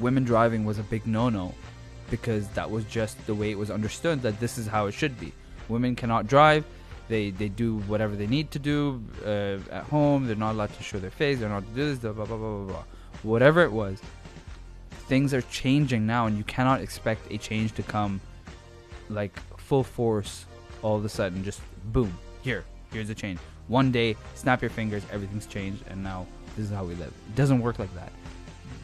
Women 0.00 0.24
driving 0.24 0.64
was 0.64 0.78
a 0.78 0.82
big 0.82 1.06
no-no 1.06 1.54
because 2.10 2.48
that 2.50 2.70
was 2.70 2.84
just 2.84 3.24
the 3.26 3.34
way 3.34 3.50
it 3.50 3.58
was 3.58 3.70
understood 3.70 4.22
that 4.22 4.40
this 4.40 4.58
is 4.58 4.66
how 4.66 4.86
it 4.86 4.92
should 4.92 5.18
be. 5.20 5.32
Women 5.68 5.94
cannot 5.96 6.26
drive. 6.26 6.64
They 7.08 7.30
they 7.30 7.48
do 7.48 7.78
whatever 7.80 8.16
they 8.16 8.26
need 8.26 8.50
to 8.52 8.58
do 8.58 9.02
uh, 9.24 9.58
at 9.70 9.84
home. 9.84 10.26
They're 10.26 10.36
not 10.36 10.52
allowed 10.52 10.74
to 10.74 10.82
show 10.82 10.98
their 10.98 11.10
face. 11.10 11.38
They're 11.38 11.48
not 11.48 11.66
to 11.66 11.74
do 11.74 11.94
this. 11.94 11.98
Blah 11.98 12.12
blah 12.12 12.24
blah 12.24 12.36
blah 12.36 12.64
blah. 12.64 12.84
Whatever 13.22 13.62
it 13.62 13.72
was, 13.72 14.00
things 15.08 15.34
are 15.34 15.42
changing 15.42 16.06
now, 16.06 16.26
and 16.26 16.36
you 16.36 16.44
cannot 16.44 16.80
expect 16.80 17.30
a 17.30 17.38
change 17.38 17.72
to 17.74 17.82
come 17.82 18.20
like 19.08 19.38
full 19.58 19.84
force 19.84 20.46
all 20.82 20.96
of 20.96 21.04
a 21.04 21.08
sudden. 21.08 21.44
Just 21.44 21.60
boom, 21.92 22.16
here, 22.42 22.64
here's 22.92 23.10
a 23.10 23.14
change. 23.14 23.38
One 23.68 23.92
day, 23.92 24.16
snap 24.34 24.60
your 24.60 24.70
fingers, 24.70 25.02
everything's 25.10 25.46
changed, 25.46 25.84
and 25.88 26.02
now 26.02 26.26
this 26.56 26.66
is 26.66 26.72
how 26.72 26.84
we 26.84 26.94
live. 26.94 27.12
It 27.28 27.34
doesn't 27.36 27.60
work 27.60 27.78
like 27.78 27.94
that. 27.94 28.12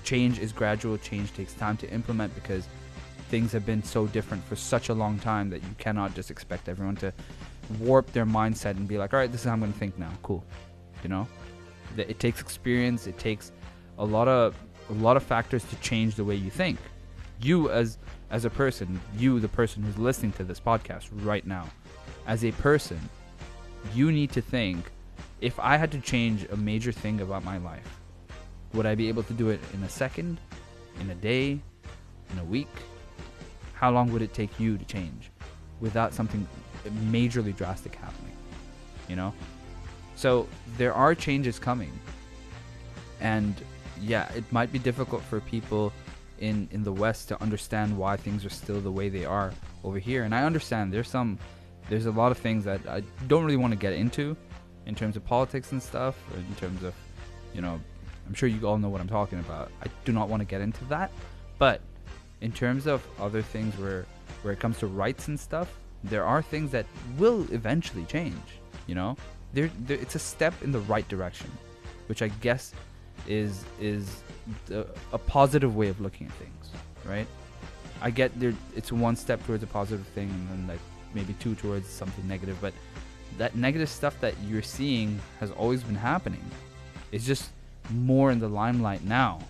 Change 0.04 0.38
is 0.38 0.52
gradual. 0.52 0.96
Change 0.98 1.32
takes 1.34 1.52
time 1.52 1.76
to 1.78 1.90
implement 1.90 2.34
because 2.34 2.66
things 3.28 3.52
have 3.52 3.66
been 3.66 3.82
so 3.82 4.06
different 4.06 4.42
for 4.44 4.56
such 4.56 4.88
a 4.88 4.94
long 4.94 5.18
time 5.18 5.50
that 5.50 5.62
you 5.62 5.68
cannot 5.76 6.14
just 6.14 6.30
expect 6.30 6.68
everyone 6.68 6.96
to 6.96 7.12
warp 7.78 8.10
their 8.12 8.24
mindset 8.24 8.70
and 8.70 8.88
be 8.88 8.96
like, 8.96 9.12
all 9.12 9.20
right, 9.20 9.30
this 9.30 9.42
is 9.42 9.46
how 9.46 9.52
I'm 9.52 9.60
going 9.60 9.72
to 9.72 9.78
think 9.78 9.98
now. 9.98 10.10
Cool. 10.22 10.42
You 11.02 11.10
know, 11.10 11.28
it 11.96 12.18
takes 12.18 12.40
experience. 12.40 13.06
It 13.06 13.18
takes 13.18 13.52
a 13.98 14.04
lot 14.04 14.28
of 14.28 14.54
a 14.88 14.94
lot 14.94 15.16
of 15.16 15.22
factors 15.22 15.64
to 15.64 15.76
change 15.76 16.14
the 16.14 16.24
way 16.24 16.34
you 16.34 16.50
think. 16.50 16.78
You 17.40 17.70
as 17.70 17.98
as 18.30 18.44
a 18.44 18.50
person, 18.50 19.00
you 19.16 19.40
the 19.40 19.48
person 19.48 19.82
who's 19.82 19.98
listening 19.98 20.32
to 20.32 20.44
this 20.44 20.60
podcast 20.60 21.08
right 21.24 21.46
now, 21.46 21.66
as 22.26 22.44
a 22.44 22.52
person, 22.52 23.00
you 23.94 24.12
need 24.12 24.30
to 24.32 24.40
think 24.40 24.90
if 25.40 25.58
I 25.58 25.76
had 25.76 25.90
to 25.92 26.00
change 26.00 26.46
a 26.50 26.56
major 26.56 26.92
thing 26.92 27.20
about 27.20 27.44
my 27.44 27.58
life, 27.58 28.00
would 28.74 28.86
I 28.86 28.94
be 28.94 29.08
able 29.08 29.22
to 29.24 29.32
do 29.32 29.48
it 29.48 29.60
in 29.72 29.82
a 29.82 29.88
second, 29.88 30.40
in 31.00 31.10
a 31.10 31.14
day, 31.14 31.60
in 32.32 32.38
a 32.38 32.44
week? 32.44 32.68
How 33.72 33.90
long 33.90 34.12
would 34.12 34.22
it 34.22 34.34
take 34.34 34.58
you 34.58 34.76
to 34.76 34.84
change 34.84 35.30
without 35.80 36.12
something 36.12 36.46
majorly 37.10 37.56
drastic 37.56 37.94
happening? 37.94 38.36
You 39.08 39.16
know? 39.16 39.32
So 40.16 40.48
there 40.76 40.92
are 40.92 41.14
changes 41.14 41.58
coming. 41.58 41.92
And 43.20 43.54
yeah, 44.00 44.30
it 44.32 44.44
might 44.52 44.72
be 44.72 44.78
difficult 44.78 45.22
for 45.22 45.40
people 45.40 45.92
in 46.40 46.68
in 46.70 46.82
the 46.82 46.92
West 46.92 47.28
to 47.28 47.42
understand 47.42 47.96
why 47.96 48.16
things 48.16 48.44
are 48.44 48.50
still 48.50 48.80
the 48.80 48.90
way 48.90 49.08
they 49.08 49.24
are 49.24 49.52
over 49.84 49.98
here. 49.98 50.24
And 50.24 50.34
I 50.34 50.44
understand 50.44 50.92
there's 50.92 51.08
some 51.08 51.38
there's 51.88 52.06
a 52.06 52.10
lot 52.10 52.32
of 52.32 52.38
things 52.38 52.64
that 52.64 52.80
I 52.88 53.02
don't 53.26 53.44
really 53.44 53.56
want 53.56 53.72
to 53.72 53.78
get 53.78 53.92
into 53.92 54.36
in 54.86 54.94
terms 54.94 55.16
of 55.16 55.24
politics 55.24 55.72
and 55.72 55.82
stuff, 55.82 56.16
in 56.34 56.54
terms 56.56 56.82
of 56.82 56.94
you 57.54 57.60
know, 57.60 57.80
I'm 58.26 58.34
sure 58.34 58.48
you 58.48 58.66
all 58.66 58.78
know 58.78 58.88
what 58.88 59.00
I'm 59.00 59.08
talking 59.08 59.38
about. 59.40 59.70
I 59.82 59.86
do 60.04 60.12
not 60.12 60.28
want 60.28 60.40
to 60.40 60.46
get 60.46 60.60
into 60.60 60.84
that, 60.86 61.10
but 61.58 61.80
in 62.40 62.52
terms 62.52 62.86
of 62.86 63.06
other 63.18 63.42
things 63.42 63.76
where 63.78 64.06
where 64.42 64.52
it 64.52 64.60
comes 64.60 64.78
to 64.78 64.86
rights 64.86 65.28
and 65.28 65.38
stuff, 65.38 65.72
there 66.04 66.24
are 66.24 66.42
things 66.42 66.70
that 66.72 66.86
will 67.16 67.46
eventually 67.52 68.04
change. 68.04 68.60
You 68.86 68.94
know, 68.94 69.16
there, 69.52 69.70
there 69.80 69.98
it's 69.98 70.14
a 70.14 70.18
step 70.18 70.54
in 70.62 70.72
the 70.72 70.80
right 70.80 71.06
direction, 71.08 71.50
which 72.06 72.22
I 72.22 72.28
guess 72.28 72.72
is 73.26 73.64
is 73.80 74.22
a, 74.70 74.84
a 75.12 75.18
positive 75.18 75.76
way 75.76 75.88
of 75.88 76.00
looking 76.00 76.26
at 76.26 76.32
things, 76.34 76.70
right? 77.04 77.26
I 78.00 78.10
get 78.10 78.38
there. 78.38 78.54
It's 78.76 78.92
one 78.92 79.16
step 79.16 79.44
towards 79.46 79.62
a 79.62 79.66
positive 79.66 80.06
thing, 80.08 80.28
and 80.30 80.48
then 80.48 80.66
like 80.68 80.80
maybe 81.14 81.34
two 81.34 81.54
towards 81.54 81.88
something 81.88 82.26
negative. 82.28 82.56
But 82.60 82.72
that 83.38 83.56
negative 83.56 83.88
stuff 83.88 84.18
that 84.20 84.34
you're 84.46 84.62
seeing 84.62 85.20
has 85.40 85.50
always 85.50 85.82
been 85.82 85.96
happening. 85.96 86.44
It's 87.12 87.26
just 87.26 87.50
more 87.90 88.30
in 88.30 88.38
the 88.38 88.48
limelight 88.48 89.04
now. 89.04 89.40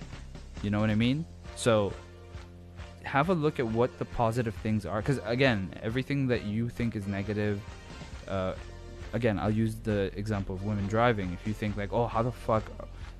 You 0.62 0.70
know 0.70 0.80
what 0.80 0.90
I 0.90 0.94
mean? 0.94 1.24
So 1.56 1.92
have 3.04 3.30
a 3.30 3.34
look 3.34 3.58
at 3.58 3.66
what 3.66 3.98
the 3.98 4.04
positive 4.04 4.54
things 4.56 4.84
are. 4.86 5.00
Because 5.00 5.20
again, 5.24 5.72
everything 5.82 6.26
that 6.28 6.44
you 6.44 6.68
think 6.68 6.96
is 6.96 7.06
negative. 7.06 7.60
Uh, 8.26 8.54
again, 9.12 9.38
I'll 9.38 9.50
use 9.50 9.76
the 9.76 10.12
example 10.16 10.54
of 10.54 10.64
women 10.64 10.86
driving. 10.86 11.32
If 11.32 11.46
you 11.46 11.54
think 11.54 11.76
like, 11.76 11.92
oh, 11.92 12.06
how 12.06 12.22
the 12.22 12.32
fuck 12.32 12.64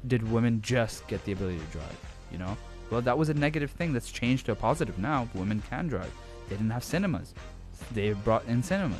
did 0.06 0.30
women 0.30 0.60
just 0.62 1.06
get 1.08 1.24
the 1.24 1.32
ability 1.32 1.58
to 1.58 1.64
drive? 1.66 1.98
You 2.30 2.38
know, 2.38 2.56
well, 2.90 3.00
that 3.02 3.16
was 3.16 3.28
a 3.28 3.34
negative 3.34 3.70
thing 3.70 3.92
that's 3.92 4.10
changed 4.10 4.46
to 4.46 4.52
a 4.52 4.54
positive 4.54 4.98
now. 4.98 5.28
Women 5.34 5.62
can 5.68 5.88
drive. 5.88 6.12
They 6.48 6.56
didn't 6.56 6.70
have 6.70 6.84
cinemas. 6.84 7.34
They 7.92 8.12
brought 8.12 8.44
in 8.46 8.62
cinemas. 8.62 8.98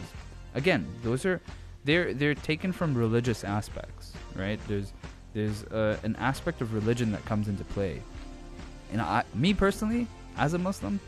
Again, 0.55 0.87
those 1.03 1.25
are 1.25 1.41
they're 1.85 2.13
they're 2.13 2.35
taken 2.35 2.73
from 2.73 2.95
religious 2.95 3.45
aspects, 3.45 4.13
right? 4.35 4.61
There's 4.69 4.93
there's 5.35 5.65
uh, 5.65 5.99
an 6.03 6.17
aspect 6.17 6.61
of 6.61 6.75
religion 6.75 7.13
that 7.13 7.25
comes 7.25 7.49
into 7.49 7.65
play. 7.65 8.03
And 8.93 9.01
I, 9.01 9.25
me 9.35 9.55
personally, 9.55 10.07
as 10.37 10.55
a 10.55 10.59
Muslim, 10.59 11.01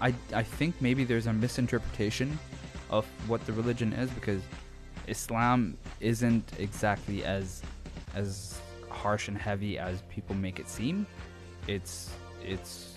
I 0.00 0.14
I 0.32 0.42
think 0.42 0.74
maybe 0.80 1.04
there's 1.04 1.26
a 1.26 1.32
misinterpretation 1.32 2.38
of 2.90 3.06
what 3.28 3.44
the 3.46 3.52
religion 3.52 3.92
is 3.92 4.10
because 4.10 4.42
Islam 5.06 5.76
isn't 6.00 6.52
exactly 6.58 7.24
as 7.24 7.62
as 8.14 8.60
harsh 9.06 9.28
and 9.28 9.38
heavy 9.38 9.78
as 9.78 10.02
people 10.16 10.34
make 10.34 10.58
it 10.58 10.68
seem. 10.68 11.06
It's 11.68 12.10
it's 12.42 12.94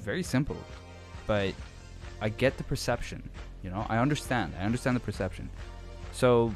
very 0.00 0.24
simple, 0.24 0.60
but 1.28 1.52
I 2.20 2.28
get 2.30 2.56
the 2.56 2.64
perception. 2.64 3.20
You 3.62 3.70
know, 3.70 3.86
I 3.88 3.98
understand. 3.98 4.48
I 4.60 4.64
understand 4.64 4.96
the 4.96 5.06
perception. 5.10 5.48
So, 6.12 6.52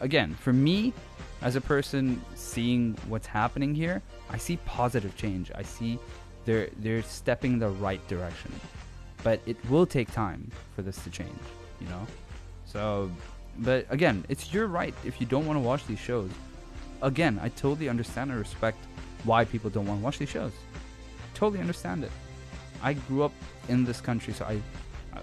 again, 0.00 0.34
for 0.44 0.54
me, 0.54 0.94
as 1.42 1.54
a 1.56 1.60
person 1.60 2.02
seeing 2.34 2.96
what's 3.08 3.26
happening 3.26 3.74
here, 3.74 4.00
I 4.30 4.38
see 4.38 4.56
positive 4.64 5.14
change. 5.22 5.52
I 5.54 5.64
see 5.76 5.98
they're 6.46 6.70
they're 6.78 7.02
stepping 7.02 7.58
the 7.58 7.68
right 7.86 8.02
direction, 8.08 8.52
but 9.22 9.36
it 9.44 9.58
will 9.70 9.84
take 9.84 10.10
time 10.12 10.50
for 10.74 10.80
this 10.80 10.96
to 11.04 11.10
change. 11.10 11.42
You 11.82 11.88
know, 11.92 12.06
so. 12.64 13.10
But 13.58 13.84
again, 13.90 14.24
it's 14.32 14.54
your 14.54 14.66
right 14.68 14.94
if 15.04 15.20
you 15.20 15.26
don't 15.26 15.44
want 15.44 15.58
to 15.60 15.64
watch 15.70 15.84
these 15.86 15.98
shows 15.98 16.30
again, 17.02 17.38
I 17.42 17.48
totally 17.48 17.88
understand 17.88 18.30
and 18.30 18.38
respect 18.38 18.84
why 19.24 19.44
people 19.44 19.70
don't 19.70 19.86
want 19.86 20.00
to 20.00 20.04
watch 20.04 20.18
these 20.18 20.28
shows. 20.28 20.52
Totally 21.34 21.60
understand 21.60 22.04
it. 22.04 22.10
I 22.82 22.94
grew 22.94 23.22
up 23.22 23.32
in 23.68 23.84
this 23.84 24.00
country, 24.00 24.32
so 24.32 24.44
I 24.44 24.60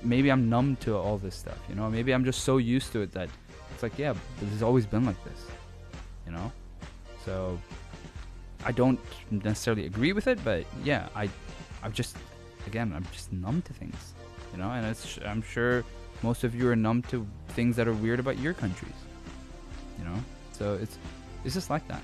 maybe 0.03 0.31
I'm 0.31 0.49
numb 0.49 0.75
to 0.77 0.95
all 0.95 1.17
this 1.17 1.35
stuff. 1.35 1.57
You 1.69 1.75
know, 1.75 1.89
maybe 1.89 2.13
I'm 2.13 2.23
just 2.23 2.43
so 2.43 2.57
used 2.57 2.91
to 2.93 3.01
it 3.01 3.11
that 3.13 3.29
it's 3.73 3.83
like, 3.83 3.97
yeah, 3.97 4.13
this 4.39 4.49
has 4.49 4.63
always 4.63 4.85
been 4.85 5.05
like 5.05 5.21
this. 5.23 5.45
You 6.25 6.33
know, 6.33 6.51
so 7.25 7.59
I 8.65 8.71
don't 8.71 8.99
necessarily 9.31 9.85
agree 9.85 10.13
with 10.13 10.27
it, 10.27 10.39
but 10.43 10.65
yeah, 10.83 11.07
I, 11.15 11.29
I'm 11.83 11.93
just, 11.93 12.17
again, 12.65 12.91
I'm 12.95 13.05
just 13.11 13.31
numb 13.31 13.61
to 13.63 13.73
things. 13.73 14.13
You 14.51 14.59
know, 14.59 14.71
and 14.71 14.97
I'm 15.25 15.41
sure 15.41 15.83
most 16.23 16.43
of 16.43 16.55
you 16.55 16.69
are 16.69 16.75
numb 16.75 17.01
to 17.03 17.25
things 17.49 17.75
that 17.75 17.87
are 17.87 17.93
weird 17.93 18.19
about 18.19 18.39
your 18.39 18.53
countries. 18.53 18.95
You 19.99 20.05
know, 20.05 20.15
so 20.51 20.73
it's 20.81 20.97
it's 21.47 21.55
just 21.55 21.69
like 21.69 21.87
that. 21.87 22.03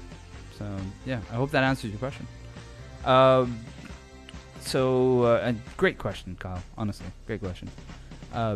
So 0.58 0.66
yeah, 1.06 1.20
I 1.30 1.36
hope 1.36 1.52
that 1.52 1.64
answers 1.64 1.92
your 1.92 2.00
question. 2.00 2.26
Um, 3.04 3.60
so 4.62 5.24
uh, 5.24 5.54
great 5.76 5.98
question, 5.98 6.38
Kyle. 6.40 6.64
Honestly, 6.78 7.06
great 7.28 7.42
question. 7.42 7.70
Uh, 8.34 8.56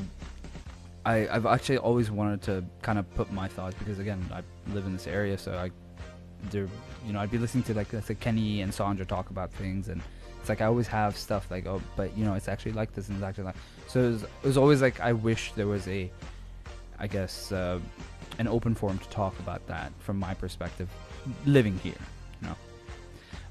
I 1.05 1.27
I've 1.27 1.45
actually 1.45 1.79
always 1.79 2.09
wanted 2.09 2.41
to 2.43 2.63
kind 2.81 2.97
of 2.97 3.13
put 3.15 3.31
my 3.33 3.49
thoughts 3.49 3.75
because 3.77 3.99
again 3.99 4.25
I 4.31 4.41
live 4.73 4.85
in 4.85 4.93
this 4.93 5.07
area, 5.07 5.37
so 5.37 5.51
I 5.53 5.71
there 6.51 6.67
you 7.05 7.11
know 7.11 7.19
I'd 7.19 7.31
be 7.31 7.37
listening 7.37 7.65
to 7.65 7.73
like 7.73 7.91
let's 7.91 8.09
Kenny 8.21 8.61
and 8.61 8.73
Sandra 8.73 9.05
talk 9.05 9.29
about 9.29 9.51
things 9.51 9.89
and 9.89 10.01
it's 10.39 10.49
like 10.49 10.61
I 10.61 10.65
always 10.65 10.87
have 10.87 11.17
stuff 11.17 11.49
like 11.51 11.65
oh 11.65 11.81
but 11.95 12.15
you 12.17 12.23
know 12.23 12.35
it's 12.35 12.47
actually 12.47 12.73
like 12.73 12.93
this 12.93 13.09
and 13.09 13.17
it's 13.17 13.25
actually 13.25 13.45
like 13.45 13.55
so 13.87 13.99
it 13.99 14.11
was, 14.11 14.23
it 14.23 14.29
was 14.43 14.57
always 14.57 14.81
like 14.81 14.99
I 14.99 15.13
wish 15.13 15.51
there 15.53 15.67
was 15.67 15.87
a 15.87 16.11
I 16.99 17.07
guess 17.07 17.51
uh, 17.51 17.79
an 18.39 18.47
open 18.47 18.75
forum 18.75 18.97
to 18.99 19.09
talk 19.09 19.37
about 19.39 19.65
that 19.67 19.91
from 19.99 20.17
my 20.17 20.33
perspective, 20.33 20.89
living 21.45 21.79
here. 21.79 21.93
You 22.41 22.47
know. 22.49 22.55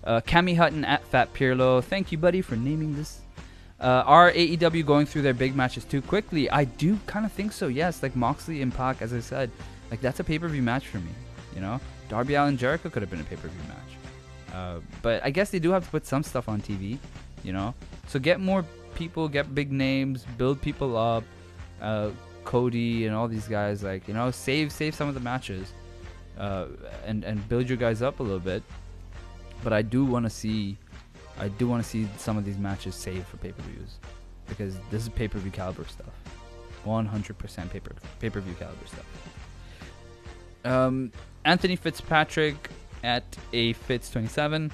Uh, 0.04 0.20
Cami 0.20 0.56
Hutton 0.56 0.84
at 0.84 1.04
Fat 1.06 1.32
Pirlo, 1.34 1.82
thank 1.82 2.12
you, 2.12 2.18
buddy, 2.18 2.40
for 2.40 2.56
naming 2.56 2.94
this. 2.94 3.20
Uh, 3.78 4.02
are 4.06 4.32
AEW 4.32 4.86
going 4.86 5.04
through 5.04 5.22
their 5.22 5.34
big 5.34 5.54
matches 5.54 5.84
too 5.84 6.00
quickly? 6.00 6.48
I 6.50 6.64
do 6.64 6.98
kind 7.06 7.26
of 7.26 7.32
think 7.32 7.52
so. 7.52 7.66
Yes, 7.66 8.02
like 8.02 8.16
Moxley 8.16 8.62
and 8.62 8.72
Pac, 8.72 9.02
as 9.02 9.12
I 9.12 9.20
said, 9.20 9.50
like 9.90 10.00
that's 10.00 10.18
a 10.20 10.24
pay 10.24 10.38
per 10.38 10.48
view 10.48 10.62
match 10.62 10.86
for 10.86 10.98
me. 10.98 11.10
You 11.54 11.60
know, 11.60 11.80
Darby 12.08 12.34
Allin 12.34 12.56
Jericho 12.56 12.88
could 12.88 13.02
have 13.02 13.10
been 13.10 13.20
a 13.20 13.24
pay 13.24 13.36
per 13.36 13.48
view 13.48 13.60
match, 13.68 14.54
uh, 14.54 14.80
but 15.02 15.22
I 15.22 15.30
guess 15.30 15.50
they 15.50 15.58
do 15.58 15.72
have 15.72 15.84
to 15.84 15.90
put 15.90 16.06
some 16.06 16.22
stuff 16.22 16.48
on 16.48 16.62
TV. 16.62 16.98
You 17.42 17.52
know, 17.52 17.74
so 18.06 18.18
get 18.18 18.40
more 18.40 18.64
people, 18.94 19.28
get 19.28 19.54
big 19.54 19.70
names, 19.70 20.24
build 20.38 20.60
people 20.62 20.96
up, 20.96 21.24
uh, 21.82 22.10
Cody 22.46 23.06
and 23.06 23.14
all 23.14 23.28
these 23.28 23.46
guys, 23.46 23.82
like 23.82 24.08
you 24.08 24.14
know, 24.14 24.30
save 24.30 24.72
save 24.72 24.94
some 24.94 25.08
of 25.08 25.14
the 25.14 25.20
matches, 25.20 25.72
uh, 26.38 26.66
and 27.04 27.24
and 27.24 27.46
build 27.48 27.68
your 27.68 27.76
guys 27.76 28.00
up 28.00 28.20
a 28.20 28.22
little 28.22 28.40
bit. 28.40 28.62
But 29.62 29.74
I 29.74 29.82
do 29.82 30.04
want 30.04 30.24
to 30.24 30.30
see, 30.30 30.78
I 31.38 31.48
do 31.48 31.68
want 31.68 31.82
to 31.82 31.88
see 31.88 32.08
some 32.16 32.38
of 32.38 32.44
these 32.44 32.56
matches 32.56 32.94
saved 32.94 33.26
for 33.26 33.36
pay 33.36 33.52
per 33.52 33.62
views, 33.62 33.98
because 34.48 34.78
this 34.90 35.02
is 35.02 35.08
pay 35.10 35.28
per 35.28 35.38
view 35.38 35.50
caliber 35.50 35.84
stuff, 35.84 36.14
100% 36.86 37.70
pay 37.70 37.80
per 37.80 37.92
pay 38.20 38.30
per 38.30 38.40
view 38.40 38.54
caliber 38.54 38.86
stuff. 38.86 39.06
Um, 40.64 41.12
Anthony 41.44 41.76
Fitzpatrick 41.76 42.70
at 43.04 43.24
a 43.52 43.72
Fitz 43.74 44.10
27. 44.10 44.72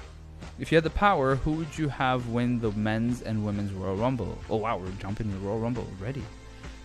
If 0.59 0.71
you 0.71 0.75
had 0.75 0.83
the 0.83 0.89
power, 0.91 1.35
who 1.35 1.53
would 1.53 1.77
you 1.77 1.87
have 1.89 2.29
win 2.29 2.59
the 2.59 2.71
men's 2.71 3.21
and 3.21 3.45
women's 3.45 3.71
Royal 3.73 3.95
Rumble? 3.95 4.37
Oh 4.49 4.57
wow, 4.57 4.77
we're 4.77 4.91
jumping 4.99 5.31
the 5.31 5.37
Royal 5.37 5.59
Rumble 5.59 5.87
already. 5.99 6.23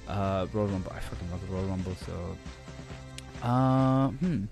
Uh, 0.08 0.46
Royal 0.52 0.68
Rumble. 0.68 0.92
I 0.94 1.00
fucking 1.00 1.30
love 1.30 1.46
the 1.46 1.52
Royal 1.52 1.66
Rumble. 1.66 1.94
So, 2.06 2.36
uh, 3.46 4.08
hmm. 4.08 4.44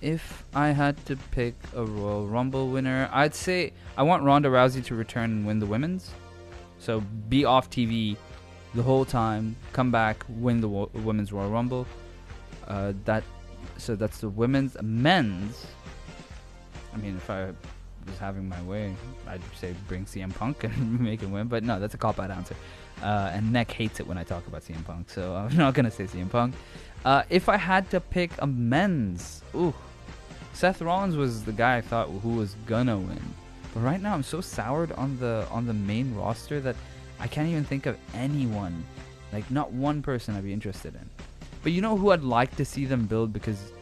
If 0.00 0.42
I 0.52 0.68
had 0.70 1.04
to 1.06 1.16
pick 1.30 1.54
a 1.76 1.84
Royal 1.84 2.26
Rumble 2.26 2.68
winner, 2.70 3.08
I'd 3.12 3.34
say 3.34 3.72
I 3.96 4.02
want 4.02 4.24
Ronda 4.24 4.48
Rousey 4.48 4.84
to 4.86 4.96
return 4.96 5.30
and 5.30 5.46
win 5.46 5.60
the 5.60 5.66
women's. 5.66 6.10
So 6.80 7.00
be 7.28 7.44
off 7.44 7.70
TV 7.70 8.16
the 8.74 8.82
whole 8.82 9.04
time, 9.04 9.54
come 9.72 9.92
back, 9.92 10.24
win 10.28 10.60
the 10.60 10.68
wo- 10.68 10.90
women's 10.92 11.32
Royal 11.32 11.50
Rumble. 11.50 11.86
Uh, 12.66 12.92
that 13.04 13.22
so 13.76 13.94
that's 13.94 14.18
the 14.18 14.28
women's, 14.28 14.76
men's. 14.82 15.66
I 16.92 16.96
mean, 16.96 17.16
if 17.16 17.30
I 17.30 17.52
was 18.06 18.18
having 18.18 18.48
my 18.48 18.60
way, 18.62 18.94
I'd 19.28 19.40
say 19.58 19.74
bring 19.88 20.04
CM 20.04 20.34
Punk 20.34 20.64
and 20.64 21.00
make 21.08 21.20
him 21.20 21.32
win. 21.32 21.46
But 21.46 21.62
no, 21.62 21.78
that's 21.78 21.94
a 21.94 21.98
cop 21.98 22.18
out 22.18 22.30
answer. 22.30 22.56
Uh, 23.02 23.30
and 23.32 23.52
Neck 23.52 23.70
hates 23.70 24.00
it 24.00 24.06
when 24.06 24.16
I 24.16 24.24
talk 24.24 24.46
about 24.46 24.62
CM 24.62 24.84
Punk, 24.84 25.10
so 25.10 25.34
I'm 25.34 25.56
not 25.64 25.74
gonna 25.74 25.90
say 25.90 26.04
CM 26.04 26.30
Punk. 26.30 26.54
Uh, 27.04 27.24
if 27.30 27.48
I 27.48 27.56
had 27.56 27.90
to 27.90 28.00
pick 28.00 28.30
a 28.38 28.46
men's, 28.46 29.42
ooh, 29.54 29.74
Seth 30.52 30.80
Rollins 30.80 31.16
was 31.16 31.44
the 31.44 31.52
guy 31.52 31.78
I 31.78 31.80
thought 31.80 32.08
who 32.08 32.36
was 32.36 32.54
gonna 32.66 32.96
win. 32.96 33.22
But 33.74 33.80
right 33.80 34.00
now 34.00 34.14
I'm 34.14 34.22
so 34.22 34.40
soured 34.40 34.92
on 34.92 35.18
the 35.18 35.46
on 35.50 35.66
the 35.66 35.72
main 35.72 36.14
roster 36.14 36.60
that 36.60 36.76
I 37.18 37.26
can't 37.26 37.48
even 37.48 37.64
think 37.64 37.86
of 37.86 37.96
anyone. 38.14 38.84
Like 39.32 39.50
not 39.50 39.72
one 39.72 40.02
person 40.02 40.36
I'd 40.36 40.44
be 40.44 40.52
interested 40.52 40.94
in. 40.94 41.08
But 41.62 41.72
you 41.72 41.80
know 41.80 41.96
who 41.96 42.10
I'd 42.10 42.22
like 42.22 42.54
to 42.56 42.64
see 42.64 42.84
them 42.84 43.06
build 43.06 43.32
because 43.32 43.72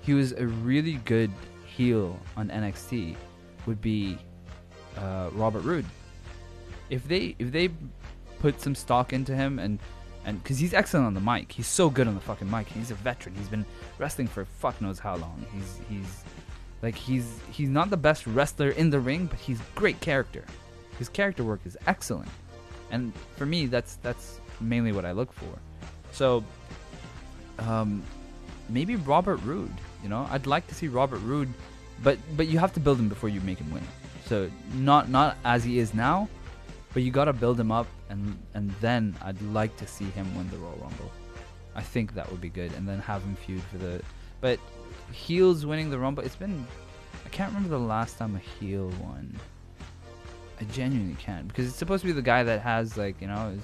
he 0.00 0.14
was 0.14 0.32
a 0.32 0.46
really 0.46 0.94
good 1.04 1.30
heel 1.64 2.18
on 2.36 2.48
NXT 2.48 3.14
would 3.66 3.80
be 3.80 4.18
uh, 4.96 5.30
Robert 5.32 5.60
Roode. 5.60 5.84
If 6.90 7.06
they 7.06 7.36
if 7.38 7.52
they 7.52 7.70
put 8.38 8.60
some 8.60 8.74
stock 8.74 9.12
into 9.12 9.34
him 9.34 9.58
and 9.58 9.78
and 10.26 10.42
because 10.42 10.58
he's 10.58 10.74
excellent 10.74 11.06
on 11.06 11.14
the 11.14 11.20
mic, 11.20 11.52
he's 11.52 11.68
so 11.68 11.88
good 11.88 12.08
on 12.08 12.14
the 12.14 12.20
fucking 12.20 12.50
mic. 12.50 12.66
He's 12.66 12.90
a 12.90 12.96
veteran. 12.96 13.36
He's 13.36 13.48
been 13.48 13.64
wrestling 13.98 14.26
for 14.26 14.44
fuck 14.44 14.80
knows 14.80 14.98
how 14.98 15.14
long. 15.16 15.46
He's 15.54 15.80
he's 15.88 16.24
like 16.82 16.96
he's 16.96 17.38
he's 17.52 17.68
not 17.68 17.90
the 17.90 17.96
best 17.96 18.26
wrestler 18.26 18.70
in 18.70 18.90
the 18.90 18.98
ring, 18.98 19.26
but 19.26 19.38
he's 19.38 19.60
great 19.76 20.00
character. 20.00 20.44
His 20.98 21.08
character 21.08 21.44
work 21.44 21.60
is 21.64 21.78
excellent, 21.86 22.28
and 22.90 23.12
for 23.36 23.46
me, 23.46 23.66
that's 23.66 23.96
that's 23.96 24.40
mainly 24.60 24.90
what 24.90 25.04
I 25.04 25.12
look 25.12 25.32
for. 25.32 25.58
So, 26.10 26.42
um, 27.60 28.02
maybe 28.68 28.96
Robert 28.96 29.36
Roode. 29.36 29.74
You 30.02 30.08
know, 30.08 30.26
I'd 30.30 30.46
like 30.46 30.66
to 30.68 30.74
see 30.74 30.88
Robert 30.88 31.18
Roode, 31.18 31.52
but 32.02 32.18
but 32.36 32.48
you 32.48 32.58
have 32.58 32.72
to 32.74 32.80
build 32.80 32.98
him 32.98 33.08
before 33.08 33.28
you 33.28 33.40
make 33.42 33.58
him 33.58 33.72
win. 33.72 33.84
So 34.24 34.50
not 34.74 35.08
not 35.08 35.36
as 35.44 35.62
he 35.62 35.78
is 35.78 35.94
now, 35.94 36.28
but 36.92 37.02
you 37.02 37.10
gotta 37.10 37.32
build 37.32 37.58
him 37.58 37.70
up, 37.70 37.86
and 38.08 38.38
and 38.54 38.70
then 38.80 39.16
I'd 39.22 39.40
like 39.42 39.76
to 39.76 39.86
see 39.86 40.06
him 40.06 40.34
win 40.36 40.48
the 40.50 40.58
Royal 40.58 40.78
Rumble. 40.80 41.10
I 41.74 41.82
think 41.82 42.14
that 42.14 42.30
would 42.30 42.40
be 42.40 42.48
good, 42.48 42.72
and 42.72 42.88
then 42.88 43.00
have 43.00 43.22
him 43.22 43.36
feud 43.36 43.62
for 43.64 43.78
the. 43.78 44.00
But 44.40 44.58
heels 45.12 45.66
winning 45.66 45.90
the 45.90 45.98
Rumble, 45.98 46.22
it's 46.22 46.36
been. 46.36 46.66
I 47.24 47.28
can't 47.28 47.52
remember 47.52 47.76
the 47.76 47.82
last 47.82 48.18
time 48.18 48.36
a 48.36 48.38
heel 48.38 48.90
won. 49.02 49.38
I 50.60 50.64
genuinely 50.64 51.16
can't 51.16 51.48
because 51.48 51.66
it's 51.66 51.76
supposed 51.76 52.00
to 52.02 52.06
be 52.06 52.12
the 52.12 52.22
guy 52.22 52.42
that 52.42 52.62
has 52.62 52.96
like 52.96 53.20
you 53.20 53.26
know 53.26 53.50
his 53.50 53.62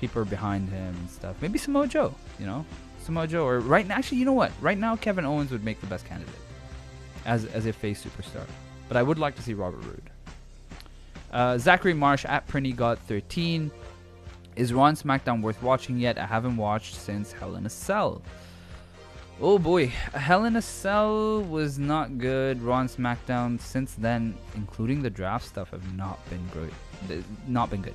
people 0.00 0.20
are 0.20 0.26
behind 0.26 0.68
him 0.68 0.94
and 0.94 1.10
stuff. 1.10 1.36
Maybe 1.40 1.58
Samoa 1.58 1.86
Joe, 1.86 2.14
you 2.38 2.46
know, 2.46 2.64
Samoa 3.02 3.26
Joe, 3.26 3.46
or 3.46 3.60
right 3.60 3.86
now. 3.86 3.96
Actually, 3.96 4.18
you 4.18 4.24
know 4.24 4.32
what? 4.32 4.52
Right 4.60 4.78
now, 4.78 4.96
Kevin 4.96 5.24
Owens 5.24 5.50
would 5.50 5.64
make 5.64 5.80
the 5.80 5.86
best 5.86 6.04
candidate 6.04 6.34
as 7.24 7.46
as 7.46 7.66
a 7.66 7.72
face 7.72 8.04
superstar. 8.04 8.46
But 8.88 8.96
I 8.96 9.02
would 9.02 9.18
like 9.18 9.34
to 9.36 9.42
see 9.42 9.54
Robert 9.54 9.82
Roode. 9.84 10.10
Uh, 11.36 11.58
Zachary 11.58 11.92
Marsh 11.92 12.24
at 12.24 12.48
Prinny 12.48 12.74
got 12.74 12.98
13. 13.00 13.70
Is 14.56 14.72
Raw 14.72 14.86
and 14.86 14.96
SmackDown 14.96 15.42
worth 15.42 15.62
watching 15.62 15.98
yet? 15.98 16.16
I 16.16 16.24
haven't 16.24 16.56
watched 16.56 16.94
since 16.94 17.30
Hell 17.30 17.56
in 17.56 17.66
a 17.66 17.68
Cell. 17.68 18.22
Oh 19.38 19.58
boy, 19.58 19.88
Hell 20.14 20.46
in 20.46 20.56
a 20.56 20.62
Cell 20.62 21.42
was 21.42 21.78
not 21.78 22.16
good. 22.16 22.62
Raw 22.62 22.80
and 22.80 22.88
SmackDown 22.88 23.60
since 23.60 23.92
then, 23.96 24.34
including 24.54 25.02
the 25.02 25.10
draft 25.10 25.46
stuff, 25.46 25.72
have 25.72 25.94
not 25.94 26.18
been 26.30 26.42
great. 26.54 26.72
Not 27.46 27.68
been 27.68 27.82
good. 27.82 27.92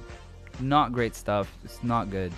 Not 0.59 0.93
great 0.93 1.15
stuff. 1.15 1.51
It's 1.63 1.83
not 1.83 2.11
good. 2.11 2.31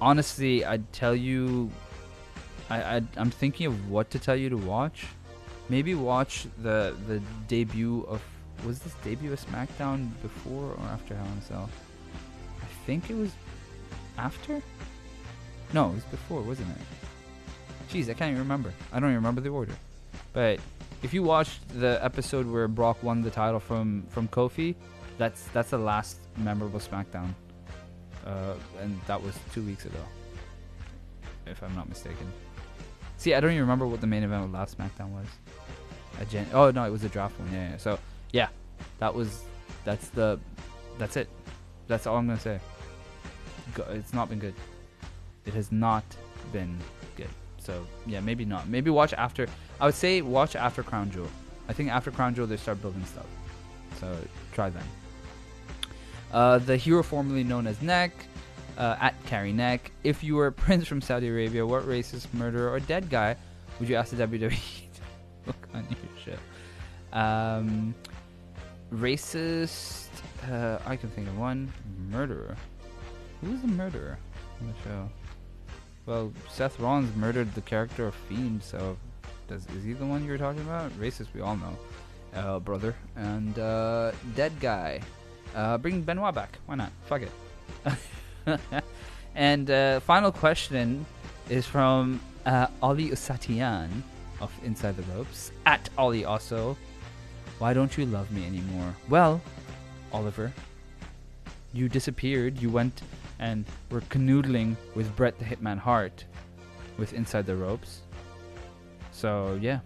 Honestly, 0.00 0.64
I'd 0.64 0.92
tell 0.92 1.16
you. 1.16 1.68
I, 2.70 2.98
I 2.98 3.02
I'm 3.16 3.32
thinking 3.32 3.66
of 3.66 3.90
what 3.90 4.08
to 4.10 4.20
tell 4.20 4.36
you 4.36 4.50
to 4.50 4.56
watch. 4.56 5.06
Maybe 5.68 5.96
watch 5.96 6.46
the 6.62 6.94
the 7.08 7.20
debut 7.48 8.06
of 8.08 8.22
was 8.64 8.80
this 8.80 8.94
debut 9.04 9.32
of 9.32 9.44
SmackDown 9.44 10.10
before 10.22 10.72
or 10.72 10.84
after 10.90 11.14
Hell 11.14 11.26
in 11.26 11.38
a 11.38 11.42
Cell? 11.42 11.70
I 12.60 12.66
think 12.86 13.10
it 13.10 13.16
was 13.16 13.32
after. 14.18 14.62
No, 15.72 15.90
it 15.90 15.94
was 15.94 16.04
before, 16.04 16.42
wasn't 16.42 16.68
it? 16.70 17.92
Jeez, 17.92 18.10
I 18.10 18.14
can't 18.14 18.30
even 18.30 18.38
remember. 18.38 18.72
I 18.92 19.00
don't 19.00 19.10
even 19.10 19.16
remember 19.16 19.40
the 19.40 19.48
order. 19.50 19.74
But 20.32 20.60
if 21.02 21.14
you 21.14 21.22
watched 21.22 21.60
the 21.80 21.98
episode 22.02 22.46
where 22.46 22.68
Brock 22.68 23.02
won 23.02 23.22
the 23.22 23.30
title 23.30 23.60
from 23.60 24.04
from 24.10 24.28
Kofi, 24.28 24.74
that's 25.18 25.44
that's 25.52 25.70
the 25.70 25.78
last 25.78 26.18
memorable 26.36 26.80
SmackDown, 26.80 27.34
uh, 28.26 28.54
and 28.80 29.00
that 29.06 29.22
was 29.22 29.36
two 29.52 29.62
weeks 29.62 29.86
ago, 29.86 29.98
if 31.46 31.62
I'm 31.62 31.74
not 31.74 31.88
mistaken. 31.88 32.32
See, 33.16 33.34
I 33.34 33.40
don't 33.40 33.50
even 33.50 33.62
remember 33.62 33.86
what 33.86 34.00
the 34.00 34.06
main 34.06 34.22
event 34.22 34.44
of 34.44 34.52
last 34.52 34.78
SmackDown 34.78 35.10
was. 35.10 35.26
A 36.20 36.24
gen- 36.24 36.48
oh 36.52 36.70
no, 36.70 36.84
it 36.84 36.90
was 36.90 37.04
a 37.04 37.08
draft 37.08 37.38
one. 37.38 37.52
Yeah, 37.52 37.70
yeah. 37.70 37.76
So 37.76 37.98
yeah, 38.32 38.48
that 38.98 39.14
was 39.14 39.44
that's 39.84 40.08
the 40.10 40.38
that's 40.98 41.16
it. 41.16 41.28
That's 41.88 42.06
all 42.06 42.16
I'm 42.16 42.26
gonna 42.26 42.40
say. 42.40 42.60
It's 43.90 44.12
not 44.12 44.28
been 44.28 44.38
good. 44.38 44.54
It 45.46 45.54
has 45.54 45.70
not 45.70 46.04
been 46.52 46.76
good. 47.16 47.28
So 47.58 47.86
yeah, 48.06 48.20
maybe 48.20 48.44
not. 48.44 48.68
Maybe 48.68 48.90
watch 48.90 49.12
after. 49.14 49.46
I 49.80 49.86
would 49.86 49.94
say 49.94 50.22
watch 50.22 50.56
after 50.56 50.82
Crown 50.82 51.10
Jewel. 51.10 51.30
I 51.68 51.72
think 51.72 51.90
after 51.90 52.10
Crown 52.10 52.34
Jewel 52.34 52.46
they 52.46 52.56
start 52.56 52.80
building 52.82 53.04
stuff. 53.04 53.26
So 53.98 54.16
try 54.52 54.70
them. 54.70 54.86
Uh, 56.32 56.58
the 56.58 56.76
hero 56.76 57.02
formerly 57.02 57.42
known 57.42 57.66
as 57.66 57.80
Neck, 57.82 58.12
uh, 58.78 58.96
at 59.00 59.14
Carry 59.26 59.52
Neck. 59.52 59.90
If 60.04 60.22
you 60.22 60.36
were 60.36 60.46
a 60.46 60.52
prince 60.52 60.86
from 60.86 61.00
Saudi 61.00 61.28
Arabia, 61.28 61.66
what 61.66 61.84
racist, 61.84 62.32
murderer, 62.32 62.70
or 62.70 62.80
dead 62.80 63.10
guy 63.10 63.36
would 63.78 63.88
you 63.88 63.96
ask 63.96 64.14
the 64.14 64.26
WWE 64.26 64.50
to 64.50 65.00
book 65.44 65.68
on 65.74 65.86
your 65.90 66.36
show? 67.12 67.18
Um, 67.18 67.94
racist. 68.92 70.08
Uh, 70.50 70.78
I 70.86 70.96
can 70.96 71.10
think 71.10 71.28
of 71.28 71.38
one. 71.38 71.72
Murderer. 72.10 72.56
Who's 73.40 73.60
the 73.60 73.68
murderer 73.68 74.18
on 74.60 74.68
the 74.68 74.74
show? 74.88 75.08
Well, 76.06 76.32
Seth 76.50 76.78
Rollins 76.80 77.14
murdered 77.16 77.54
the 77.54 77.60
character 77.60 78.06
of 78.06 78.14
Fiend, 78.14 78.62
so 78.62 78.96
does 79.48 79.66
is 79.76 79.84
he 79.84 79.92
the 79.92 80.06
one 80.06 80.24
you 80.24 80.30
were 80.30 80.38
talking 80.38 80.62
about? 80.62 80.90
Racist, 80.92 81.28
we 81.34 81.40
all 81.40 81.56
know, 81.56 81.76
uh, 82.34 82.58
brother. 82.58 82.94
And 83.16 83.58
uh, 83.58 84.12
dead 84.34 84.52
guy. 84.60 85.00
Uh, 85.54 85.78
bring 85.78 86.02
Benoit 86.02 86.34
back. 86.34 86.58
Why 86.66 86.76
not? 86.76 86.92
Fuck 87.06 87.22
it. 87.22 88.60
and 89.34 89.70
uh, 89.70 90.00
final 90.00 90.30
question 90.30 91.04
is 91.48 91.66
from 91.66 92.20
uh, 92.46 92.68
Ali 92.82 93.10
Usatian 93.10 93.88
of 94.40 94.52
Inside 94.64 94.96
the 94.96 95.02
Ropes 95.14 95.52
at 95.66 95.88
Ali 95.98 96.24
also. 96.24 96.76
Why 97.60 97.74
don't 97.74 97.94
you 97.98 98.06
love 98.06 98.30
me 98.32 98.46
anymore? 98.46 98.96
Well, 99.10 99.38
Oliver, 100.14 100.50
you 101.74 101.90
disappeared. 101.90 102.56
You 102.56 102.70
went 102.70 103.02
and 103.38 103.66
were 103.90 104.00
canoodling 104.00 104.76
with 104.94 105.14
Brett 105.14 105.38
the 105.38 105.44
Hitman 105.44 105.76
Hart 105.76 106.24
with 106.96 107.12
Inside 107.12 107.44
the 107.44 107.54
Ropes. 107.54 108.00
So 109.12 109.58
yeah, 109.60 109.80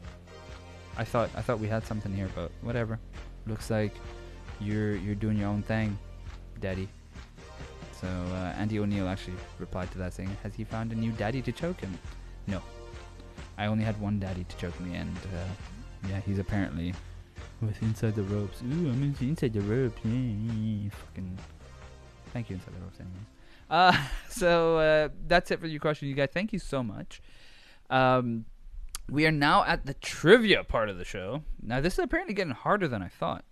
I 0.96 1.02
thought 1.02 1.30
I 1.34 1.42
thought 1.42 1.58
we 1.58 1.66
had 1.66 1.84
something 1.84 2.14
here, 2.14 2.28
but 2.36 2.52
whatever. 2.62 3.00
Looks 3.44 3.70
like 3.70 3.92
you're 4.60 4.94
you're 4.94 5.16
doing 5.16 5.36
your 5.36 5.48
own 5.48 5.62
thing, 5.62 5.98
Daddy. 6.60 6.88
So 8.00 8.06
uh, 8.06 8.54
Andy 8.56 8.78
O'Neill 8.78 9.08
actually 9.08 9.36
replied 9.58 9.90
to 9.90 9.98
that 9.98 10.14
saying, 10.14 10.30
"Has 10.44 10.54
he 10.54 10.62
found 10.62 10.92
a 10.92 10.94
new 10.94 11.10
daddy 11.10 11.42
to 11.42 11.50
choke 11.50 11.80
him?" 11.80 11.98
No, 12.46 12.62
I 13.58 13.66
only 13.66 13.82
had 13.82 14.00
one 14.00 14.20
daddy 14.20 14.44
to 14.44 14.56
choke 14.58 14.78
me, 14.78 14.94
and 14.94 15.16
uh, 15.34 16.08
yeah, 16.08 16.20
he's 16.20 16.38
apparently 16.38 16.94
with 17.60 17.82
inside 17.82 18.14
the 18.14 18.22
ropes. 18.24 18.62
Ooh, 18.62 18.88
I'm 18.88 19.14
inside 19.20 19.52
the 19.52 19.60
ropes. 19.60 20.00
Yeah, 20.04 20.90
fucking. 20.90 21.38
Thank 22.32 22.50
you, 22.50 22.56
inside 22.56 22.74
the 22.74 22.80
ropes, 22.80 23.00
anyways. 23.00 23.26
Uh, 23.70 23.96
so 24.28 24.78
uh, 24.78 25.08
that's 25.26 25.50
it 25.50 25.60
for 25.60 25.66
your 25.66 25.80
question, 25.80 26.08
you 26.08 26.14
guys. 26.14 26.30
Thank 26.32 26.52
you 26.52 26.58
so 26.58 26.82
much. 26.82 27.20
Um, 27.90 28.46
we 29.08 29.26
are 29.26 29.32
now 29.32 29.64
at 29.64 29.86
the 29.86 29.94
trivia 29.94 30.64
part 30.64 30.88
of 30.88 30.98
the 30.98 31.04
show. 31.04 31.42
Now, 31.62 31.80
this 31.80 31.94
is 31.94 31.98
apparently 31.98 32.34
getting 32.34 32.54
harder 32.54 32.88
than 32.88 33.02
I 33.02 33.08
thought. 33.08 33.44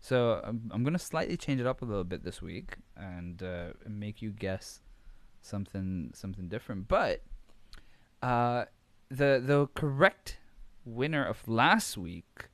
So 0.00 0.40
I'm, 0.44 0.70
I'm 0.70 0.82
going 0.82 0.92
to 0.92 0.98
slightly 0.98 1.36
change 1.36 1.60
it 1.60 1.66
up 1.66 1.80
a 1.80 1.84
little 1.84 2.04
bit 2.04 2.24
this 2.24 2.42
week 2.42 2.76
and 2.96 3.42
uh, 3.42 3.68
make 3.88 4.20
you 4.20 4.30
guess 4.30 4.80
something 5.40 6.10
something 6.14 6.48
different. 6.48 6.88
But 6.88 7.22
uh, 8.22 8.66
the 9.08 9.42
the 9.44 9.68
correct 9.74 10.38
winner 10.84 11.24
of 11.24 11.48
last 11.48 11.96
week 11.96 12.48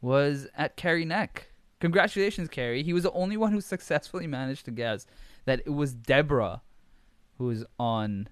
was 0.00 0.48
at 0.56 0.76
Carrie 0.76 1.04
Neck. 1.04 1.48
Congratulations, 1.80 2.48
Carrie. 2.48 2.82
He 2.82 2.92
was 2.92 3.04
the 3.04 3.12
only 3.12 3.36
one 3.36 3.52
who 3.52 3.60
successfully 3.60 4.26
managed 4.26 4.64
to 4.66 4.70
guess 4.70 5.06
that 5.46 5.60
it 5.60 5.70
was 5.70 5.94
Debra 5.94 6.62
who 7.38 7.46
was 7.46 7.64
on 7.78 8.28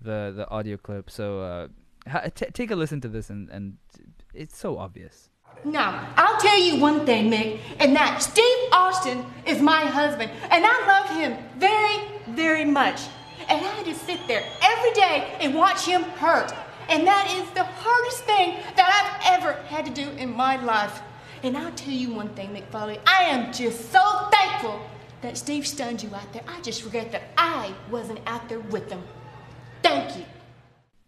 the 0.00 0.32
the 0.34 0.48
audio 0.48 0.78
clip. 0.78 1.10
So 1.10 1.40
uh, 1.40 2.28
t- 2.34 2.46
take 2.52 2.70
a 2.70 2.76
listen 2.76 3.00
to 3.02 3.08
this, 3.08 3.28
and, 3.28 3.48
and 3.50 3.76
it's 4.32 4.56
so 4.56 4.78
obvious. 4.78 5.28
Now, 5.64 6.08
I'll 6.16 6.40
tell 6.40 6.58
you 6.58 6.80
one 6.80 7.04
thing, 7.04 7.30
Mick, 7.30 7.60
and 7.78 7.94
that 7.94 8.22
Steve 8.22 8.72
Austin 8.72 9.24
is 9.46 9.60
my 9.60 9.82
husband, 9.82 10.30
and 10.50 10.64
I 10.66 10.86
love 10.88 11.10
him 11.10 11.36
very, 11.58 12.08
very 12.34 12.64
much. 12.64 13.02
And 13.48 13.64
I 13.64 13.82
just 13.84 14.04
sit 14.06 14.20
there 14.26 14.44
every 14.62 14.92
day 14.92 15.36
and 15.40 15.54
watch 15.54 15.84
him 15.84 16.02
hurt. 16.02 16.52
And 16.88 17.06
that 17.06 17.30
is 17.30 17.50
the 17.54 17.64
hardest 17.64 18.24
thing 18.24 18.56
that 18.76 18.88
I've 18.88 19.40
ever 19.40 19.54
had 19.64 19.84
to 19.86 19.92
do 19.92 20.10
in 20.18 20.34
my 20.34 20.62
life. 20.62 21.00
And 21.42 21.56
I'll 21.56 21.72
tell 21.72 21.92
you 21.92 22.12
one 22.12 22.28
thing, 22.30 22.50
Mick 22.50 22.66
Foley, 22.70 22.98
I 23.06 23.24
am 23.24 23.52
just 23.52 23.90
so 23.90 24.28
thankful 24.30 24.80
that 25.22 25.36
Steve 25.36 25.66
stunned 25.66 26.02
you 26.02 26.14
out 26.14 26.32
there. 26.32 26.42
I 26.46 26.60
just 26.60 26.84
regret 26.84 27.12
that 27.12 27.22
I 27.36 27.74
wasn't 27.90 28.20
out 28.26 28.48
there 28.48 28.60
with 28.60 28.90
him. 28.90 29.02
Thank 29.82 30.16
you. 30.16 30.24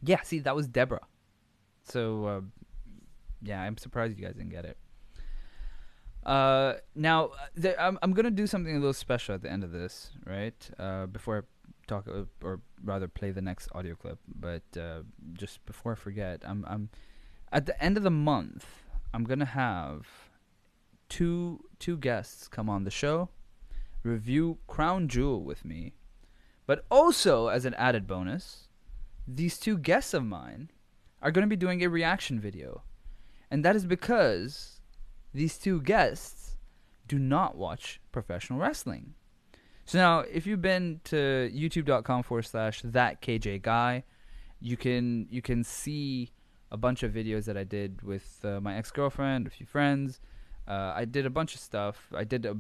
Yeah, 0.03 0.23
see, 0.23 0.41
that 0.41 0.57
was 0.57 0.67
Debra. 0.67 1.01
So, 1.85 2.27
uh, 2.27 2.41
yeah, 3.43 3.63
I'm 3.63 3.77
surprised 3.77 4.19
you 4.19 4.25
guys 4.25 4.35
didn't 4.35 4.51
get 4.51 4.65
it. 4.65 4.79
Uh, 6.25 6.75
now 6.95 7.33
there, 7.55 7.79
I'm 7.79 7.99
I'm 8.01 8.15
gonna 8.15 8.31
do 8.31 8.47
something 8.47 8.75
a 8.75 8.79
little 8.79 8.95
special 8.95 9.35
at 9.35 9.43
the 9.43 9.51
end 9.53 9.63
of 9.63 9.73
this, 9.73 10.11
right? 10.25 10.71
Uh, 10.79 11.05
before 11.07 11.39
I 11.39 11.41
talk, 11.86 12.06
uh, 12.09 12.24
or 12.43 12.61
rather, 12.82 13.09
play 13.09 13.31
the 13.31 13.43
next 13.43 13.69
audio 13.73 13.94
clip. 13.94 14.19
But 14.28 14.62
uh, 14.77 15.02
just 15.32 15.65
before 15.66 15.93
I 15.93 15.94
forget, 15.97 16.43
I'm 16.44 16.65
I'm 16.69 16.90
at 17.52 17.66
the 17.66 17.82
end 17.82 17.97
of 17.97 18.02
the 18.02 18.11
month. 18.11 18.66
I'm 19.12 19.24
gonna 19.24 19.44
have 19.44 20.06
two 21.09 21.65
two 21.78 21.97
guests 21.97 22.48
come 22.48 22.69
on 22.69 22.85
the 22.85 22.90
show, 22.90 23.28
review 24.02 24.59
Crown 24.66 25.09
Jewel 25.09 25.43
with 25.43 25.65
me, 25.65 25.94
but 26.66 26.85
also 26.90 27.48
as 27.48 27.65
an 27.65 27.74
added 27.74 28.06
bonus, 28.06 28.69
these 29.27 29.59
two 29.59 29.78
guests 29.78 30.15
of 30.15 30.24
mine 30.24 30.70
are 31.23 31.31
to 31.32 31.47
be 31.47 31.56
doing 31.56 31.82
a 31.82 31.89
reaction 31.89 32.40
video, 32.40 32.82
and 33.51 33.65
that 33.65 33.77
is 33.77 33.86
because 33.86 34.81
these 35.32 35.59
two 35.59 35.81
guests 35.81 36.56
do 37.06 37.19
not 37.19 37.56
watch 37.56 38.01
professional 38.12 38.59
wrestling. 38.59 39.15
So 39.86 39.98
now, 39.98 40.20
if 40.20 40.47
you've 40.47 40.62
been 40.62 41.01
to 41.05 41.51
youtube.com 41.55 42.23
forward 42.23 42.47
slash 42.47 42.81
that 42.85 43.20
KJ 43.20 43.62
guy, 43.62 44.05
you 44.61 44.77
can 44.77 45.27
you 45.31 45.43
can 45.43 45.62
see 45.62 46.32
a 46.73 46.77
bunch 46.77 47.02
of 47.02 47.12
videos 47.12 47.44
that 47.44 47.56
I 47.56 47.65
did 47.65 48.02
with 48.02 48.40
uh, 48.44 48.61
my 48.61 48.77
ex 48.77 48.90
girlfriend, 48.90 49.47
a 49.47 49.51
few 49.51 49.66
friends. 49.66 50.20
Uh, 50.66 50.93
I 50.94 51.05
did 51.05 51.27
a 51.27 51.31
bunch 51.31 51.55
of 51.55 51.61
stuff. 51.61 52.09
I 52.15 52.24
did 52.24 52.47
a 52.47 52.56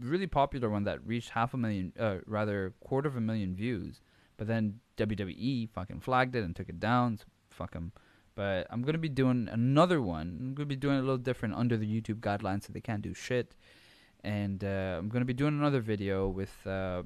really 0.00 0.26
popular 0.26 0.68
one 0.68 0.84
that 0.84 1.04
reached 1.06 1.30
half 1.30 1.54
a 1.54 1.56
million, 1.56 1.92
uh, 1.98 2.16
rather 2.26 2.74
quarter 2.80 3.08
of 3.08 3.16
a 3.16 3.20
million 3.20 3.54
views. 3.54 4.00
But 4.36 4.48
then 4.48 4.80
WWE 4.96 5.70
fucking 5.70 6.00
flagged 6.00 6.34
it 6.34 6.44
and 6.44 6.54
took 6.54 6.68
it 6.68 6.80
down. 6.80 7.18
So 7.18 7.24
fuck 7.50 7.72
them. 7.72 7.92
But 8.34 8.66
I'm 8.70 8.82
gonna 8.82 8.98
be 8.98 9.08
doing 9.08 9.48
another 9.50 10.02
one. 10.02 10.36
I'm 10.40 10.54
gonna 10.54 10.66
be 10.66 10.76
doing 10.76 10.96
a 10.96 11.00
little 11.00 11.18
different 11.18 11.54
under 11.54 11.76
the 11.76 11.86
YouTube 11.86 12.20
guidelines, 12.20 12.64
so 12.64 12.72
they 12.72 12.80
can't 12.80 13.02
do 13.02 13.14
shit. 13.14 13.54
And 14.24 14.62
uh, 14.64 14.96
I'm 14.98 15.08
gonna 15.08 15.24
be 15.24 15.34
doing 15.34 15.58
another 15.58 15.80
video 15.80 16.28
with 16.28 16.66
uh, 16.66 17.02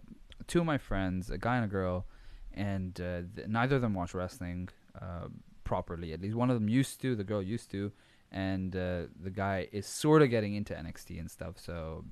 two 0.47 0.61
of 0.61 0.67
my 0.67 0.79
friends, 0.79 1.31
a 1.31 1.39
guy 1.39 1.57
and 1.57 1.65
a 1.65 1.69
girl, 1.69 2.07
and 2.55 2.99
uh, 3.01 3.23
th- 3.35 3.49
neither 3.49 3.77
of 3.77 3.83
them 3.83 3.95
watch 3.95 4.15
wrestling 4.15 4.69
uh, 5.01 5.29
properly. 5.65 6.13
At 6.13 6.21
least 6.21 6.35
one 6.35 6.51
of 6.51 6.55
them 6.55 6.69
used 6.69 7.01
to. 7.03 7.15
The 7.15 7.25
girl 7.25 7.43
used 7.43 7.71
to, 7.73 7.93
and 8.31 8.75
uh, 8.75 9.03
the 9.21 9.31
guy 9.31 9.69
is 9.73 9.87
sort 9.87 10.23
of 10.23 10.31
getting 10.31 10.55
into 10.55 10.75
NXT 10.75 11.21
and 11.21 11.31
stuff. 11.31 11.59
So 11.59 12.05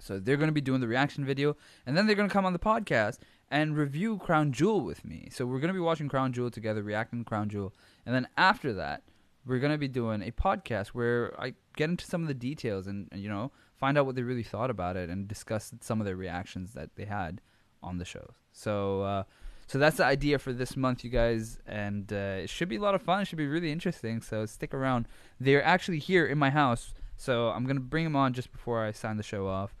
so 0.00 0.18
they're 0.18 0.36
to 0.48 0.52
be 0.52 0.60
doing 0.60 0.80
the 0.80 0.88
reaction 0.88 1.24
video, 1.24 1.56
and 1.86 1.96
then 1.96 2.06
they're 2.06 2.16
to 2.28 2.32
come 2.32 2.46
on 2.46 2.52
the 2.52 2.58
podcast 2.58 3.18
and 3.50 3.76
review 3.76 4.18
Crown 4.18 4.52
Jewel 4.52 4.80
with 4.80 5.04
me. 5.04 5.28
So 5.30 5.46
we're 5.46 5.60
to 5.68 5.74
be 5.74 5.80
watching 5.80 6.08
Crown 6.08 6.32
Jewel 6.32 6.50
together, 6.50 6.82
reacting 6.82 7.20
to 7.20 7.24
Crown 7.24 7.48
Jewel, 7.48 7.74
and 8.04 8.14
then 8.14 8.26
after 8.36 8.72
that, 8.74 9.02
we're 9.46 9.58
to 9.72 9.78
be 9.78 9.88
doing 9.88 10.22
a 10.22 10.32
podcast 10.32 10.88
where 10.88 11.38
I 11.38 11.54
get 11.76 11.90
into 11.90 12.06
some 12.06 12.22
of 12.22 12.28
the 12.28 12.34
details 12.34 12.86
and, 12.86 13.08
and 13.12 13.20
you 13.20 13.28
know 13.28 13.52
find 13.84 13.98
out 13.98 14.06
what 14.06 14.14
they 14.16 14.22
really 14.22 14.48
thought 14.54 14.70
about 14.76 14.94
it 14.96 15.06
and 15.12 15.28
discuss 15.34 15.64
some 15.80 16.00
of 16.00 16.06
their 16.06 16.16
reactions 16.26 16.72
that 16.72 16.88
they 16.96 17.06
had 17.20 17.40
on 17.82 17.98
the 17.98 18.08
show. 18.14 18.26
So. 18.52 18.74
Uh, 19.02 19.22
so 19.66 19.78
that's 19.78 19.96
the 19.96 20.04
idea 20.04 20.38
for 20.38 20.52
this 20.52 20.76
month, 20.76 21.04
you 21.04 21.10
guys, 21.10 21.58
and 21.66 22.12
uh, 22.12 22.44
it 22.44 22.50
should 22.50 22.68
be 22.68 22.76
a 22.76 22.84
lot 22.86 22.94
of 22.94 23.00
fun. 23.00 23.22
It 23.22 23.26
should 23.28 23.38
be 23.38 23.46
really 23.46 23.72
interesting. 23.72 24.20
So 24.20 24.44
stick 24.44 24.74
around. 24.74 25.08
They're 25.40 25.64
actually 25.64 26.00
here 26.00 26.26
in 26.26 26.38
my 26.38 26.50
house, 26.50 26.92
so 27.16 27.48
I'm 27.48 27.64
gonna 27.66 27.80
bring 27.94 28.04
them 28.04 28.14
on 28.14 28.34
just 28.34 28.52
before 28.52 28.84
I 28.84 28.92
sign 28.92 29.16
the 29.16 29.22
show 29.22 29.46
off. 29.58 29.74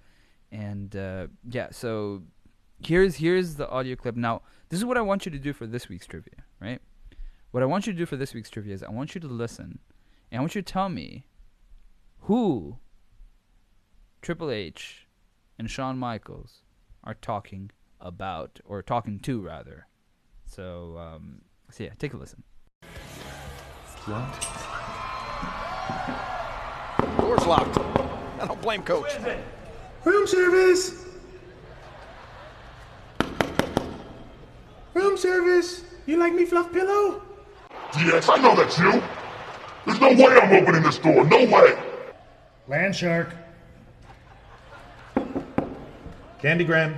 And 0.50 0.96
uh, 0.96 1.26
yeah, 1.56 1.68
so 1.70 2.22
here's 2.82 3.16
here's 3.16 3.56
the 3.56 3.68
audio 3.68 3.94
clip. 3.94 4.16
Now, 4.16 4.40
this 4.70 4.78
is 4.80 4.86
what 4.86 4.96
I 4.96 5.02
want 5.02 5.26
you 5.26 5.32
to 5.32 5.38
do 5.38 5.52
for 5.52 5.66
this 5.66 5.88
week's 5.90 6.06
trivia, 6.06 6.40
right? 6.66 6.80
What 7.50 7.62
I 7.62 7.66
want 7.66 7.86
you 7.86 7.92
to 7.92 7.98
do 8.02 8.06
for 8.06 8.16
this 8.16 8.32
week's 8.34 8.50
trivia 8.50 8.74
is 8.74 8.82
I 8.82 8.90
want 8.90 9.14
you 9.14 9.20
to 9.20 9.28
listen, 9.28 9.70
and 10.30 10.38
I 10.38 10.40
want 10.40 10.54
you 10.54 10.62
to 10.62 10.72
tell 10.72 10.88
me 10.88 11.26
who 12.20 12.78
Triple 14.24 14.50
H 14.50 15.06
and 15.58 15.70
Shawn 15.70 15.98
Michaels 15.98 16.62
are 17.04 17.12
talking 17.12 17.70
about, 18.00 18.58
or 18.64 18.80
talking 18.80 19.18
to 19.18 19.38
rather. 19.38 19.86
So, 20.46 20.96
um, 20.96 21.42
so 21.70 21.84
yeah, 21.84 21.90
take 21.98 22.14
a 22.14 22.16
listen. 22.16 22.42
Locked. 24.08 24.46
Door's 27.20 27.46
locked. 27.46 27.78
I 28.40 28.46
don't 28.46 28.62
blame 28.62 28.82
Coach. 28.82 29.12
Room 30.06 30.26
service. 30.26 31.04
Room 34.94 35.18
service. 35.18 35.84
You 36.06 36.16
like 36.16 36.32
me 36.32 36.46
fluff 36.46 36.72
pillow? 36.72 37.20
Yes, 37.98 38.30
I 38.30 38.38
know 38.38 38.56
that's 38.56 38.78
you. 38.78 39.02
There's 39.84 40.00
no 40.00 40.08
way 40.08 40.40
I'm 40.40 40.62
opening 40.62 40.82
this 40.82 40.96
door. 40.96 41.26
No 41.26 41.44
way. 41.44 41.78
Land 42.66 42.96
shark. 42.96 43.34
Candygram. 46.44 46.94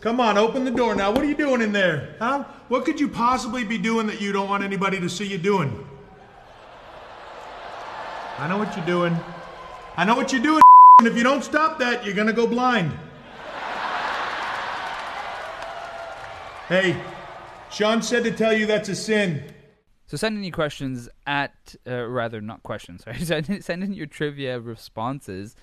Come 0.00 0.20
on, 0.20 0.38
open 0.38 0.64
the 0.64 0.70
door 0.70 0.94
now. 0.94 1.10
What 1.10 1.22
are 1.22 1.26
you 1.28 1.34
doing 1.34 1.60
in 1.60 1.72
there? 1.72 2.14
Huh? 2.20 2.44
What 2.68 2.84
could 2.84 3.00
you 3.00 3.08
possibly 3.08 3.64
be 3.64 3.78
doing 3.78 4.06
that 4.06 4.20
you 4.20 4.30
don't 4.30 4.48
want 4.48 4.62
anybody 4.62 5.00
to 5.00 5.08
see 5.08 5.26
you 5.26 5.36
doing? 5.36 5.84
I 8.38 8.46
know 8.46 8.58
what 8.58 8.76
you're 8.76 8.86
doing. 8.86 9.18
I 9.96 10.04
know 10.04 10.14
what 10.14 10.32
you're 10.32 10.40
doing, 10.40 10.62
and 11.00 11.08
if 11.08 11.16
you 11.16 11.24
don't 11.24 11.42
stop 11.42 11.80
that, 11.80 12.04
you're 12.04 12.14
gonna 12.14 12.32
go 12.32 12.46
blind. 12.46 12.92
Hey, 16.68 17.02
Shawn 17.72 18.02
said 18.02 18.22
to 18.22 18.30
tell 18.30 18.52
you 18.52 18.66
that's 18.66 18.88
a 18.88 18.94
sin. 18.94 19.42
So 20.08 20.16
send 20.16 20.38
in 20.38 20.42
your 20.42 20.52
questions 20.52 21.08
at, 21.26 21.76
uh, 21.86 22.06
rather 22.06 22.40
not 22.40 22.62
questions, 22.62 23.04
sorry. 23.04 23.20
Send 23.20 23.48
in, 23.50 23.62
send 23.62 23.84
in 23.84 23.92
your 23.92 24.06
trivia 24.06 24.58
responses 24.58 25.54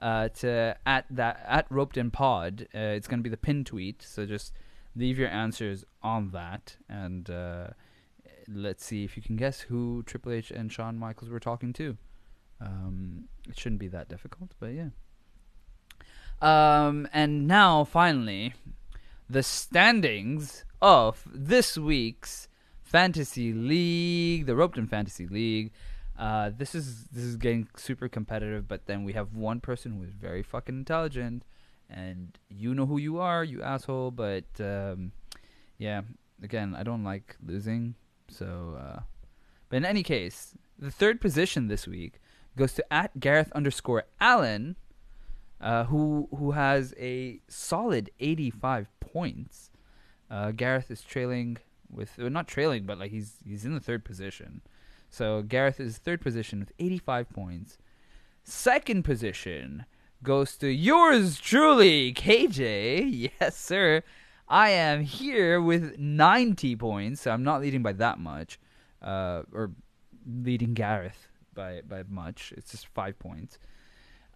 uh, 0.00 0.28
to 0.28 0.76
at 0.86 1.04
that 1.10 1.44
at 1.46 1.66
roped 1.68 1.96
in 1.96 2.10
pod. 2.12 2.68
Uh, 2.74 2.78
it's 2.78 3.08
gonna 3.08 3.22
be 3.22 3.28
the 3.28 3.36
pin 3.36 3.64
tweet. 3.64 4.00
So 4.02 4.24
just 4.24 4.54
leave 4.94 5.18
your 5.18 5.28
answers 5.28 5.84
on 6.00 6.30
that, 6.30 6.76
and 6.88 7.28
uh, 7.28 7.68
let's 8.46 8.84
see 8.84 9.02
if 9.02 9.16
you 9.16 9.22
can 9.22 9.36
guess 9.36 9.62
who 9.62 10.04
Triple 10.06 10.32
H 10.32 10.52
and 10.52 10.72
Shawn 10.72 10.96
Michaels 10.96 11.30
were 11.30 11.40
talking 11.40 11.72
to. 11.74 11.96
Um, 12.60 13.24
it 13.48 13.58
shouldn't 13.58 13.80
be 13.80 13.88
that 13.88 14.08
difficult, 14.08 14.52
but 14.60 14.68
yeah. 14.68 14.90
Um, 16.40 17.08
and 17.12 17.48
now 17.48 17.82
finally, 17.82 18.54
the 19.28 19.42
standings 19.42 20.64
of 20.80 21.24
this 21.32 21.76
week's 21.76 22.48
fantasy 22.88 23.52
league, 23.52 24.46
the 24.46 24.56
Roped 24.56 24.78
In 24.78 24.86
Fantasy 24.86 25.26
League. 25.26 25.72
Uh, 26.18 26.50
this 26.56 26.74
is 26.74 27.04
this 27.12 27.22
is 27.22 27.36
getting 27.36 27.68
super 27.76 28.08
competitive, 28.08 28.66
but 28.66 28.86
then 28.86 29.04
we 29.04 29.12
have 29.12 29.34
one 29.34 29.60
person 29.60 29.92
who 29.92 30.02
is 30.02 30.10
very 30.10 30.42
fucking 30.42 30.74
intelligent, 30.74 31.44
and 31.88 32.38
you 32.48 32.74
know 32.74 32.86
who 32.86 32.98
you 32.98 33.18
are, 33.18 33.44
you 33.44 33.62
asshole. 33.62 34.10
But 34.10 34.46
um, 34.58 35.12
yeah, 35.76 36.02
again, 36.42 36.74
I 36.74 36.82
don't 36.82 37.04
like 37.04 37.36
losing, 37.44 37.94
so. 38.28 38.78
Uh, 38.80 39.00
but 39.68 39.76
in 39.76 39.84
any 39.84 40.02
case, 40.02 40.54
the 40.78 40.90
third 40.90 41.20
position 41.20 41.68
this 41.68 41.86
week 41.86 42.20
goes 42.56 42.72
to 42.74 42.92
at 42.92 43.20
Gareth 43.20 43.52
underscore 43.52 44.04
Allen, 44.18 44.76
uh, 45.60 45.84
who 45.84 46.28
who 46.36 46.52
has 46.52 46.94
a 46.98 47.40
solid 47.48 48.10
85 48.18 48.88
points. 48.98 49.70
Uh, 50.30 50.50
Gareth 50.50 50.90
is 50.90 51.02
trailing 51.02 51.58
with 51.90 52.16
well, 52.18 52.30
not 52.30 52.48
trailing, 52.48 52.84
but 52.84 52.98
like 52.98 53.10
he's 53.10 53.34
he's 53.46 53.64
in 53.64 53.74
the 53.74 53.80
third 53.80 54.04
position. 54.04 54.62
So 55.10 55.42
Gareth 55.42 55.80
is 55.80 55.98
third 55.98 56.20
position 56.20 56.60
with 56.60 56.72
85 56.78 57.30
points. 57.30 57.78
Second 58.44 59.04
position 59.04 59.86
goes 60.22 60.56
to 60.58 60.68
yours 60.68 61.38
truly, 61.38 62.12
KJ. 62.12 63.30
Yes, 63.40 63.56
sir. 63.56 64.02
I 64.48 64.70
am 64.70 65.02
here 65.02 65.60
with 65.60 65.98
90 65.98 66.76
points, 66.76 67.22
so 67.22 67.30
I'm 67.30 67.44
not 67.44 67.60
leading 67.60 67.82
by 67.82 67.92
that 67.94 68.18
much, 68.18 68.58
uh, 69.02 69.42
or 69.52 69.72
leading 70.26 70.74
Gareth 70.74 71.28
by 71.54 71.82
by 71.86 72.02
much. 72.08 72.52
It's 72.56 72.70
just 72.70 72.86
five 72.88 73.18
points. 73.18 73.58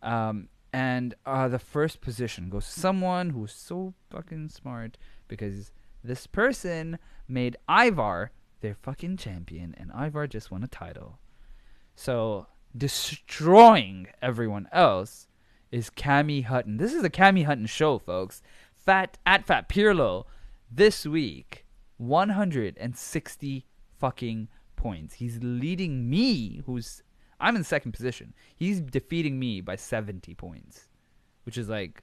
Um, 0.02 0.48
and 0.72 1.14
uh, 1.26 1.48
the 1.48 1.58
first 1.58 2.00
position 2.00 2.48
goes 2.48 2.66
to 2.66 2.80
someone 2.80 3.30
who's 3.30 3.52
so 3.52 3.94
fucking 4.10 4.48
smart 4.48 4.96
because 5.28 5.70
this 6.02 6.26
person 6.26 6.98
made 7.32 7.56
Ivar 7.68 8.30
their 8.60 8.74
fucking 8.74 9.16
champion, 9.16 9.74
and 9.76 9.90
Ivar 9.90 10.26
just 10.26 10.50
won 10.50 10.62
a 10.62 10.68
title. 10.68 11.18
So 11.94 12.46
destroying 12.76 14.08
everyone 14.20 14.68
else 14.72 15.26
is 15.70 15.90
Cammy 15.90 16.44
Hutton. 16.44 16.76
This 16.76 16.92
is 16.92 17.02
a 17.02 17.10
Cammy 17.10 17.44
Hutton 17.44 17.66
show, 17.66 17.98
folks. 17.98 18.42
Fat 18.74 19.18
at 19.26 19.46
Fat 19.46 19.68
Pirlo 19.68 20.24
this 20.70 21.06
week, 21.06 21.64
160 21.98 23.66
fucking 23.98 24.48
points. 24.76 25.14
He's 25.14 25.38
leading 25.42 26.08
me, 26.08 26.62
who's 26.66 27.02
I'm 27.40 27.56
in 27.56 27.64
second 27.64 27.92
position. 27.92 28.34
He's 28.56 28.80
defeating 28.80 29.38
me 29.38 29.60
by 29.60 29.76
70 29.76 30.34
points, 30.34 30.88
which 31.44 31.58
is 31.58 31.68
like 31.68 32.02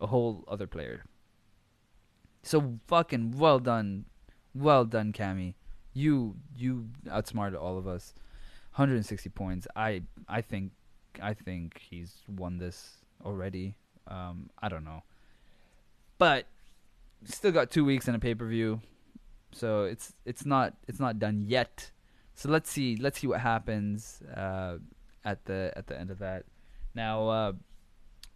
a 0.00 0.06
whole 0.08 0.44
other 0.48 0.66
player. 0.66 1.04
So 2.42 2.78
fucking 2.88 3.38
well 3.38 3.60
done, 3.60 4.06
well 4.54 4.84
done, 4.84 5.12
Cammy. 5.12 5.54
you 5.92 6.36
you 6.56 6.88
outsmarted 7.10 7.58
all 7.58 7.78
of 7.78 7.86
us. 7.86 8.14
160 8.74 9.28
points. 9.30 9.66
I 9.76 10.02
I 10.28 10.40
think 10.40 10.72
I 11.20 11.34
think 11.34 11.80
he's 11.90 12.22
won 12.28 12.58
this 12.58 12.96
already. 13.24 13.74
Um, 14.08 14.50
I 14.60 14.68
don't 14.68 14.84
know, 14.84 15.02
but 16.18 16.46
still 17.24 17.52
got 17.52 17.70
two 17.70 17.84
weeks 17.84 18.08
in 18.08 18.14
a 18.14 18.18
pay 18.18 18.34
per 18.34 18.46
view, 18.46 18.80
so 19.52 19.84
it's 19.84 20.14
it's 20.24 20.46
not 20.46 20.74
it's 20.88 20.98
not 21.00 21.18
done 21.18 21.44
yet. 21.46 21.90
So 22.34 22.48
let's 22.48 22.70
see 22.70 22.96
let's 22.96 23.20
see 23.20 23.26
what 23.26 23.40
happens 23.40 24.22
uh, 24.34 24.78
at 25.24 25.44
the 25.44 25.72
at 25.76 25.86
the 25.86 25.98
end 25.98 26.10
of 26.10 26.18
that. 26.20 26.44
Now, 26.94 27.28
uh, 27.28 27.52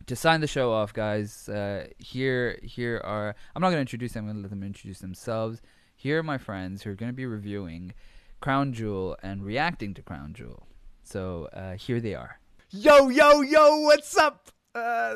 to 0.07 0.17
sign 0.17 0.41
the 0.41 0.47
show 0.47 0.73
off, 0.73 0.93
guys, 0.93 1.49
uh, 1.49 1.89
here 1.99 2.59
here 2.63 3.01
are 3.05 3.35
I'm 3.55 3.63
not 3.63 3.69
going 3.69 3.79
to 3.79 3.81
introduce 3.81 4.13
them. 4.13 4.25
I'm 4.25 4.29
going 4.29 4.37
to 4.37 4.43
let 4.43 4.51
them 4.51 4.63
introduce 4.63 4.99
themselves. 4.99 5.61
Here 5.97 6.19
are 6.19 6.23
my 6.23 6.39
friends 6.39 6.83
who 6.83 6.91
are 6.91 6.95
going 6.95 7.11
to 7.11 7.17
be 7.17 7.27
reviewing 7.27 7.93
Crown 8.41 8.73
Jewel 8.73 9.17
and 9.23 9.43
reacting 9.45 9.95
to 9.95 10.03
Crown 10.03 10.35
Jewel. 10.35 10.67
So 11.03 11.49
uh, 11.53 11.73
here 11.75 12.01
they 12.01 12.15
are. 12.15 12.39
Yo, 12.71 13.09
yo, 13.09 13.41
yo, 13.41 13.81
what's 13.81 14.17
up? 14.17 14.49
Uh, 14.75 14.79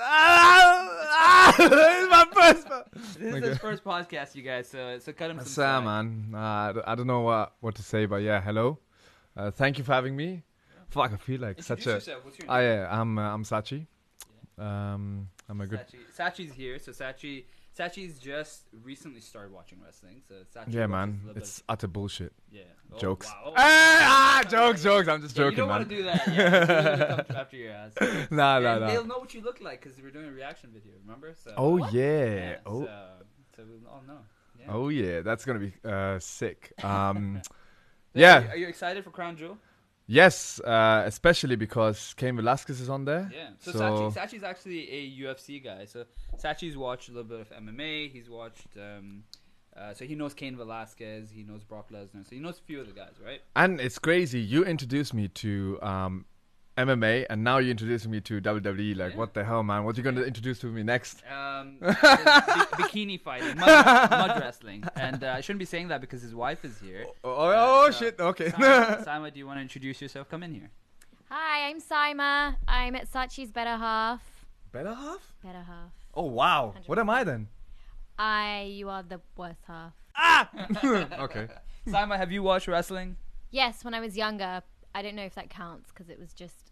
ah, 0.00 0.88
ah, 1.10 1.54
this 1.56 2.02
is 2.02 2.10
my 2.10 2.26
first. 2.32 3.18
This 3.18 3.34
is 3.34 3.44
his 3.44 3.58
first 3.58 3.82
podcast, 3.84 4.34
you 4.34 4.42
guys. 4.42 4.68
So 4.68 4.98
so 4.98 5.12
cut 5.12 5.30
him 5.30 5.38
some 5.38 5.46
Sam, 5.46 5.84
slack. 5.84 6.04
man. 6.04 6.34
Uh, 6.34 6.38
I 6.38 6.72
don't- 6.72 6.88
I 6.88 6.94
don't 6.94 7.06
know 7.06 7.20
what, 7.20 7.54
what 7.60 7.74
to 7.76 7.82
say, 7.82 8.04
but 8.06 8.16
yeah, 8.22 8.40
hello. 8.40 8.78
Uh, 9.36 9.50
thank 9.50 9.78
you 9.78 9.84
for 9.84 9.92
having 9.92 10.14
me. 10.16 10.42
Fuck, 10.90 11.12
I 11.12 11.16
feel 11.16 11.40
like 11.40 11.58
Introduce 11.58 11.66
such 11.66 11.86
a. 11.86 11.90
yourself. 11.90 12.24
What's 12.24 12.38
your 12.38 12.46
name? 12.48 12.54
Ah, 12.56 12.60
yeah, 12.60 13.00
I'm 13.00 13.18
uh, 13.18 13.34
I'm 13.34 13.44
Sachi. 13.44 13.86
Um, 14.58 15.28
I'm 15.48 15.60
a 15.60 15.66
good. 15.66 15.80
Sachi. 15.80 15.98
Sachi's 16.18 16.52
here. 16.52 16.78
So 16.78 16.92
Sachi 16.92 17.44
Sachi's 17.78 18.18
just 18.18 18.62
recently 18.82 19.20
started 19.20 19.52
watching 19.52 19.78
wrestling. 19.84 20.20
So 20.28 20.34
Sachi 20.54 20.74
Yeah, 20.74 20.86
man. 20.86 21.20
a 21.22 21.26
little 21.28 21.42
It's 21.42 21.62
utter 21.68 21.86
bullshit. 21.86 22.32
yeah. 22.50 22.62
Oh, 22.92 22.98
Jokes. 22.98 23.26
wow. 23.28 23.42
Oh, 23.46 23.52
ah, 23.56 24.42
jokes, 24.50 24.82
jokes. 24.82 25.06
I'm 25.08 25.20
just 25.22 25.36
Yeah, 25.36 25.44
joking, 25.44 25.58
you 25.58 25.62
don't 25.64 25.68
man. 25.68 25.78
want 25.78 25.88
to 25.90 25.96
do 25.96 26.02
that. 26.04 26.26
Yeah, 26.26 27.16
really 27.16 27.24
after 27.40 27.56
your 27.56 27.72
ass. 27.72 27.92
nah, 28.30 28.58
nah, 28.58 28.78
nah, 28.78 28.86
They'll 28.88 29.04
know 29.04 29.18
what 29.18 29.34
you 29.34 29.42
look 29.42 29.60
like 29.60 29.82
because 29.82 30.00
we're 30.02 30.10
doing 30.10 30.26
a 30.26 30.32
reaction 30.32 30.70
video. 30.72 30.92
Remember? 31.04 31.34
So. 31.44 31.52
Oh 31.56 31.76
Yeah, 31.76 32.24
yeah. 32.24 32.56
Oh, 32.66 32.84
So, 32.84 32.88
so 33.56 33.62
we'll 33.68 33.90
all 33.92 34.02
know. 34.08 34.18
Yeah. 34.58 34.66
oh 34.70 34.88
yeah. 34.88 35.20
That's 35.20 35.44
gonna 35.44 35.60
be 35.60 35.72
uh, 35.84 36.18
sick. 36.18 36.72
Um, 36.82 37.42
yeah. 38.14 38.38
Are 38.38 38.42
you, 38.42 38.48
are 38.50 38.56
you 38.56 38.66
excited 38.68 39.04
for 39.04 39.10
Crown 39.10 39.36
Jewel? 39.36 39.58
Yes, 40.08 40.58
uh, 40.60 41.04
especially 41.06 41.54
because 41.54 42.14
Cain 42.16 42.34
Velasquez 42.34 42.80
is 42.80 42.88
on 42.88 43.04
there. 43.04 43.30
Yeah. 43.32 43.50
So, 43.60 43.70
So- 43.72 43.78
Sachi, 43.80 44.14
Sachi's 44.14 44.42
actually 44.42 44.90
a 44.90 45.22
UFC 45.22 45.62
guy. 45.62 45.84
So 45.84 46.04
Sachi's 46.36 46.76
watched 46.76 47.08
a 47.10 47.12
little 47.12 47.28
bit 47.28 47.40
of 47.40 47.50
MMA. 47.50 48.10
He's 48.10 48.28
watched. 48.28 48.66
Um, 48.76 49.22
uh, 49.76 49.94
so 49.94 50.04
he 50.04 50.16
knows 50.16 50.34
Cain 50.34 50.56
Velasquez. 50.56 51.30
He 51.30 51.44
knows 51.44 51.62
Brock 51.62 51.90
Lesnar. 51.92 52.24
So 52.28 52.30
he 52.34 52.40
knows 52.40 52.58
a 52.58 52.62
few 52.62 52.80
of 52.80 52.88
the 52.88 52.92
guys, 52.92 53.14
right? 53.24 53.40
And 53.54 53.80
it's 53.80 53.98
crazy. 53.98 54.40
You 54.40 54.64
introduced 54.64 55.14
me 55.14 55.28
to 55.28 55.78
um, 55.82 56.24
MMA, 56.78 57.26
and 57.28 57.42
now 57.42 57.58
you're 57.58 57.72
introducing 57.72 58.10
me 58.10 58.20
to 58.22 58.40
WWE. 58.40 58.96
Like, 58.96 59.12
Yeah. 59.12 59.18
what 59.18 59.34
the 59.34 59.44
hell, 59.44 59.62
man? 59.62 59.84
What 59.84 59.96
are 59.96 60.00
you 60.00 60.04
gonna 60.04 60.22
introduce 60.22 60.58
to 60.60 60.66
me 60.66 60.82
next? 60.82 61.22
Um, 61.30 61.76
bi- 61.80 61.92
bikini 62.80 63.20
fighting, 63.20 63.58
mud, 63.58 64.10
mud 64.10 64.40
wrestling, 64.40 64.84
and 64.96 65.22
uh, 65.24 65.34
I 65.36 65.40
shouldn't 65.40 65.58
be 65.58 65.64
saying 65.64 65.88
that 65.88 66.00
because 66.00 66.22
his 66.22 66.34
wife 66.34 66.64
is 66.64 66.78
here. 66.78 67.04
Oh, 67.24 67.34
oh, 67.34 67.90
so- 67.90 67.98
shit. 67.98 68.20
Okay. 68.20 68.50
Simon, 68.50 69.04
Simon, 69.04 69.30
do 69.34 69.38
you 69.38 69.46
want 69.46 69.58
to 69.58 69.62
introduce 69.62 70.00
yourself? 70.00 70.28
Come 70.30 70.42
in 70.44 70.54
here. 70.54 70.70
Hi, 71.30 71.68
I'm 71.68 71.80
Sima. 71.80 72.56
I'm 72.66 72.94
at 72.94 73.10
Sachi's 73.12 73.50
better 73.50 73.76
half. 73.76 74.22
Better 74.72 74.94
half? 74.94 75.34
Better 75.42 75.62
half. 75.62 75.90
Oh 76.14 76.24
wow. 76.24 76.74
What 76.86 76.98
am 76.98 77.10
I 77.10 77.24
then? 77.24 77.48
I, 78.18 78.62
you 78.72 78.88
are 78.88 79.02
the 79.02 79.20
worst 79.36 79.60
half. 79.66 79.92
Ah. 80.16 80.48
okay. 81.20 81.48
Simon, 81.90 82.18
have 82.18 82.32
you 82.32 82.42
watched 82.42 82.68
wrestling? 82.68 83.16
Yes, 83.50 83.84
when 83.84 83.94
I 83.94 84.00
was 84.00 84.16
younger, 84.16 84.62
I 84.94 85.02
don't 85.02 85.14
know 85.14 85.24
if 85.24 85.34
that 85.36 85.48
counts 85.50 85.90
because 85.90 86.08
it 86.10 86.18
was 86.18 86.32
just. 86.32 86.67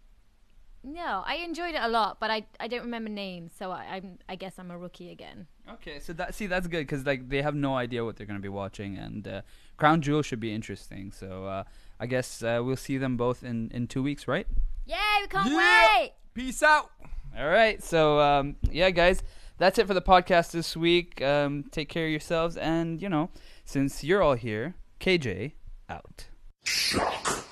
No, 0.89 1.21
I 1.25 1.35
enjoyed 1.43 1.75
it 1.75 1.81
a 1.81 1.87
lot, 1.89 2.17
but 2.21 2.31
I 2.31 2.45
I 2.61 2.67
don't 2.69 2.83
remember 2.83 3.09
names, 3.09 3.51
so 3.57 3.71
I, 3.71 3.95
I'm 3.95 4.19
I 4.29 4.35
guess 4.37 4.57
I'm 4.57 4.71
a 4.71 4.77
rookie 4.77 5.11
again. 5.11 5.47
Okay, 5.73 5.99
so 5.99 6.13
that 6.13 6.33
see 6.33 6.47
that's 6.47 6.67
good 6.67 6.79
because 6.87 7.05
like 7.05 7.27
they 7.27 7.41
have 7.41 7.55
no 7.55 7.75
idea 7.75 8.05
what 8.05 8.15
they're 8.15 8.25
gonna 8.25 8.39
be 8.39 8.47
watching, 8.47 8.97
and 8.97 9.27
uh, 9.27 9.41
Crown 9.75 10.01
Jewel 10.01 10.21
should 10.21 10.39
be 10.39 10.53
interesting. 10.53 11.11
So 11.11 11.45
uh, 11.45 11.63
I 11.99 12.05
guess 12.05 12.41
uh, 12.41 12.61
we'll 12.63 12.77
see 12.77 12.97
them 12.97 13.17
both 13.17 13.43
in 13.43 13.69
in 13.73 13.87
two 13.87 14.01
weeks, 14.01 14.29
right? 14.29 14.47
Yay, 14.85 14.95
we 15.21 15.27
can't 15.27 15.51
Yeah. 15.51 15.87
wait! 15.99 16.13
Peace 16.33 16.63
out. 16.63 16.89
All 17.37 17.49
right. 17.49 17.83
So 17.83 18.21
um, 18.21 18.55
yeah, 18.71 18.89
guys, 18.91 19.21
that's 19.57 19.77
it 19.79 19.87
for 19.87 19.93
the 19.93 20.01
podcast 20.01 20.51
this 20.51 20.77
week. 20.77 21.21
Um, 21.21 21.65
take 21.69 21.89
care 21.89 22.05
of 22.05 22.11
yourselves, 22.11 22.55
and 22.55 23.01
you 23.01 23.09
know, 23.09 23.29
since 23.65 24.05
you're 24.05 24.23
all 24.23 24.35
here, 24.35 24.75
KJ 25.01 25.51
out. 25.89 26.27
Shock 26.63 27.43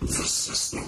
the 0.00 0.08
system. 0.08 0.82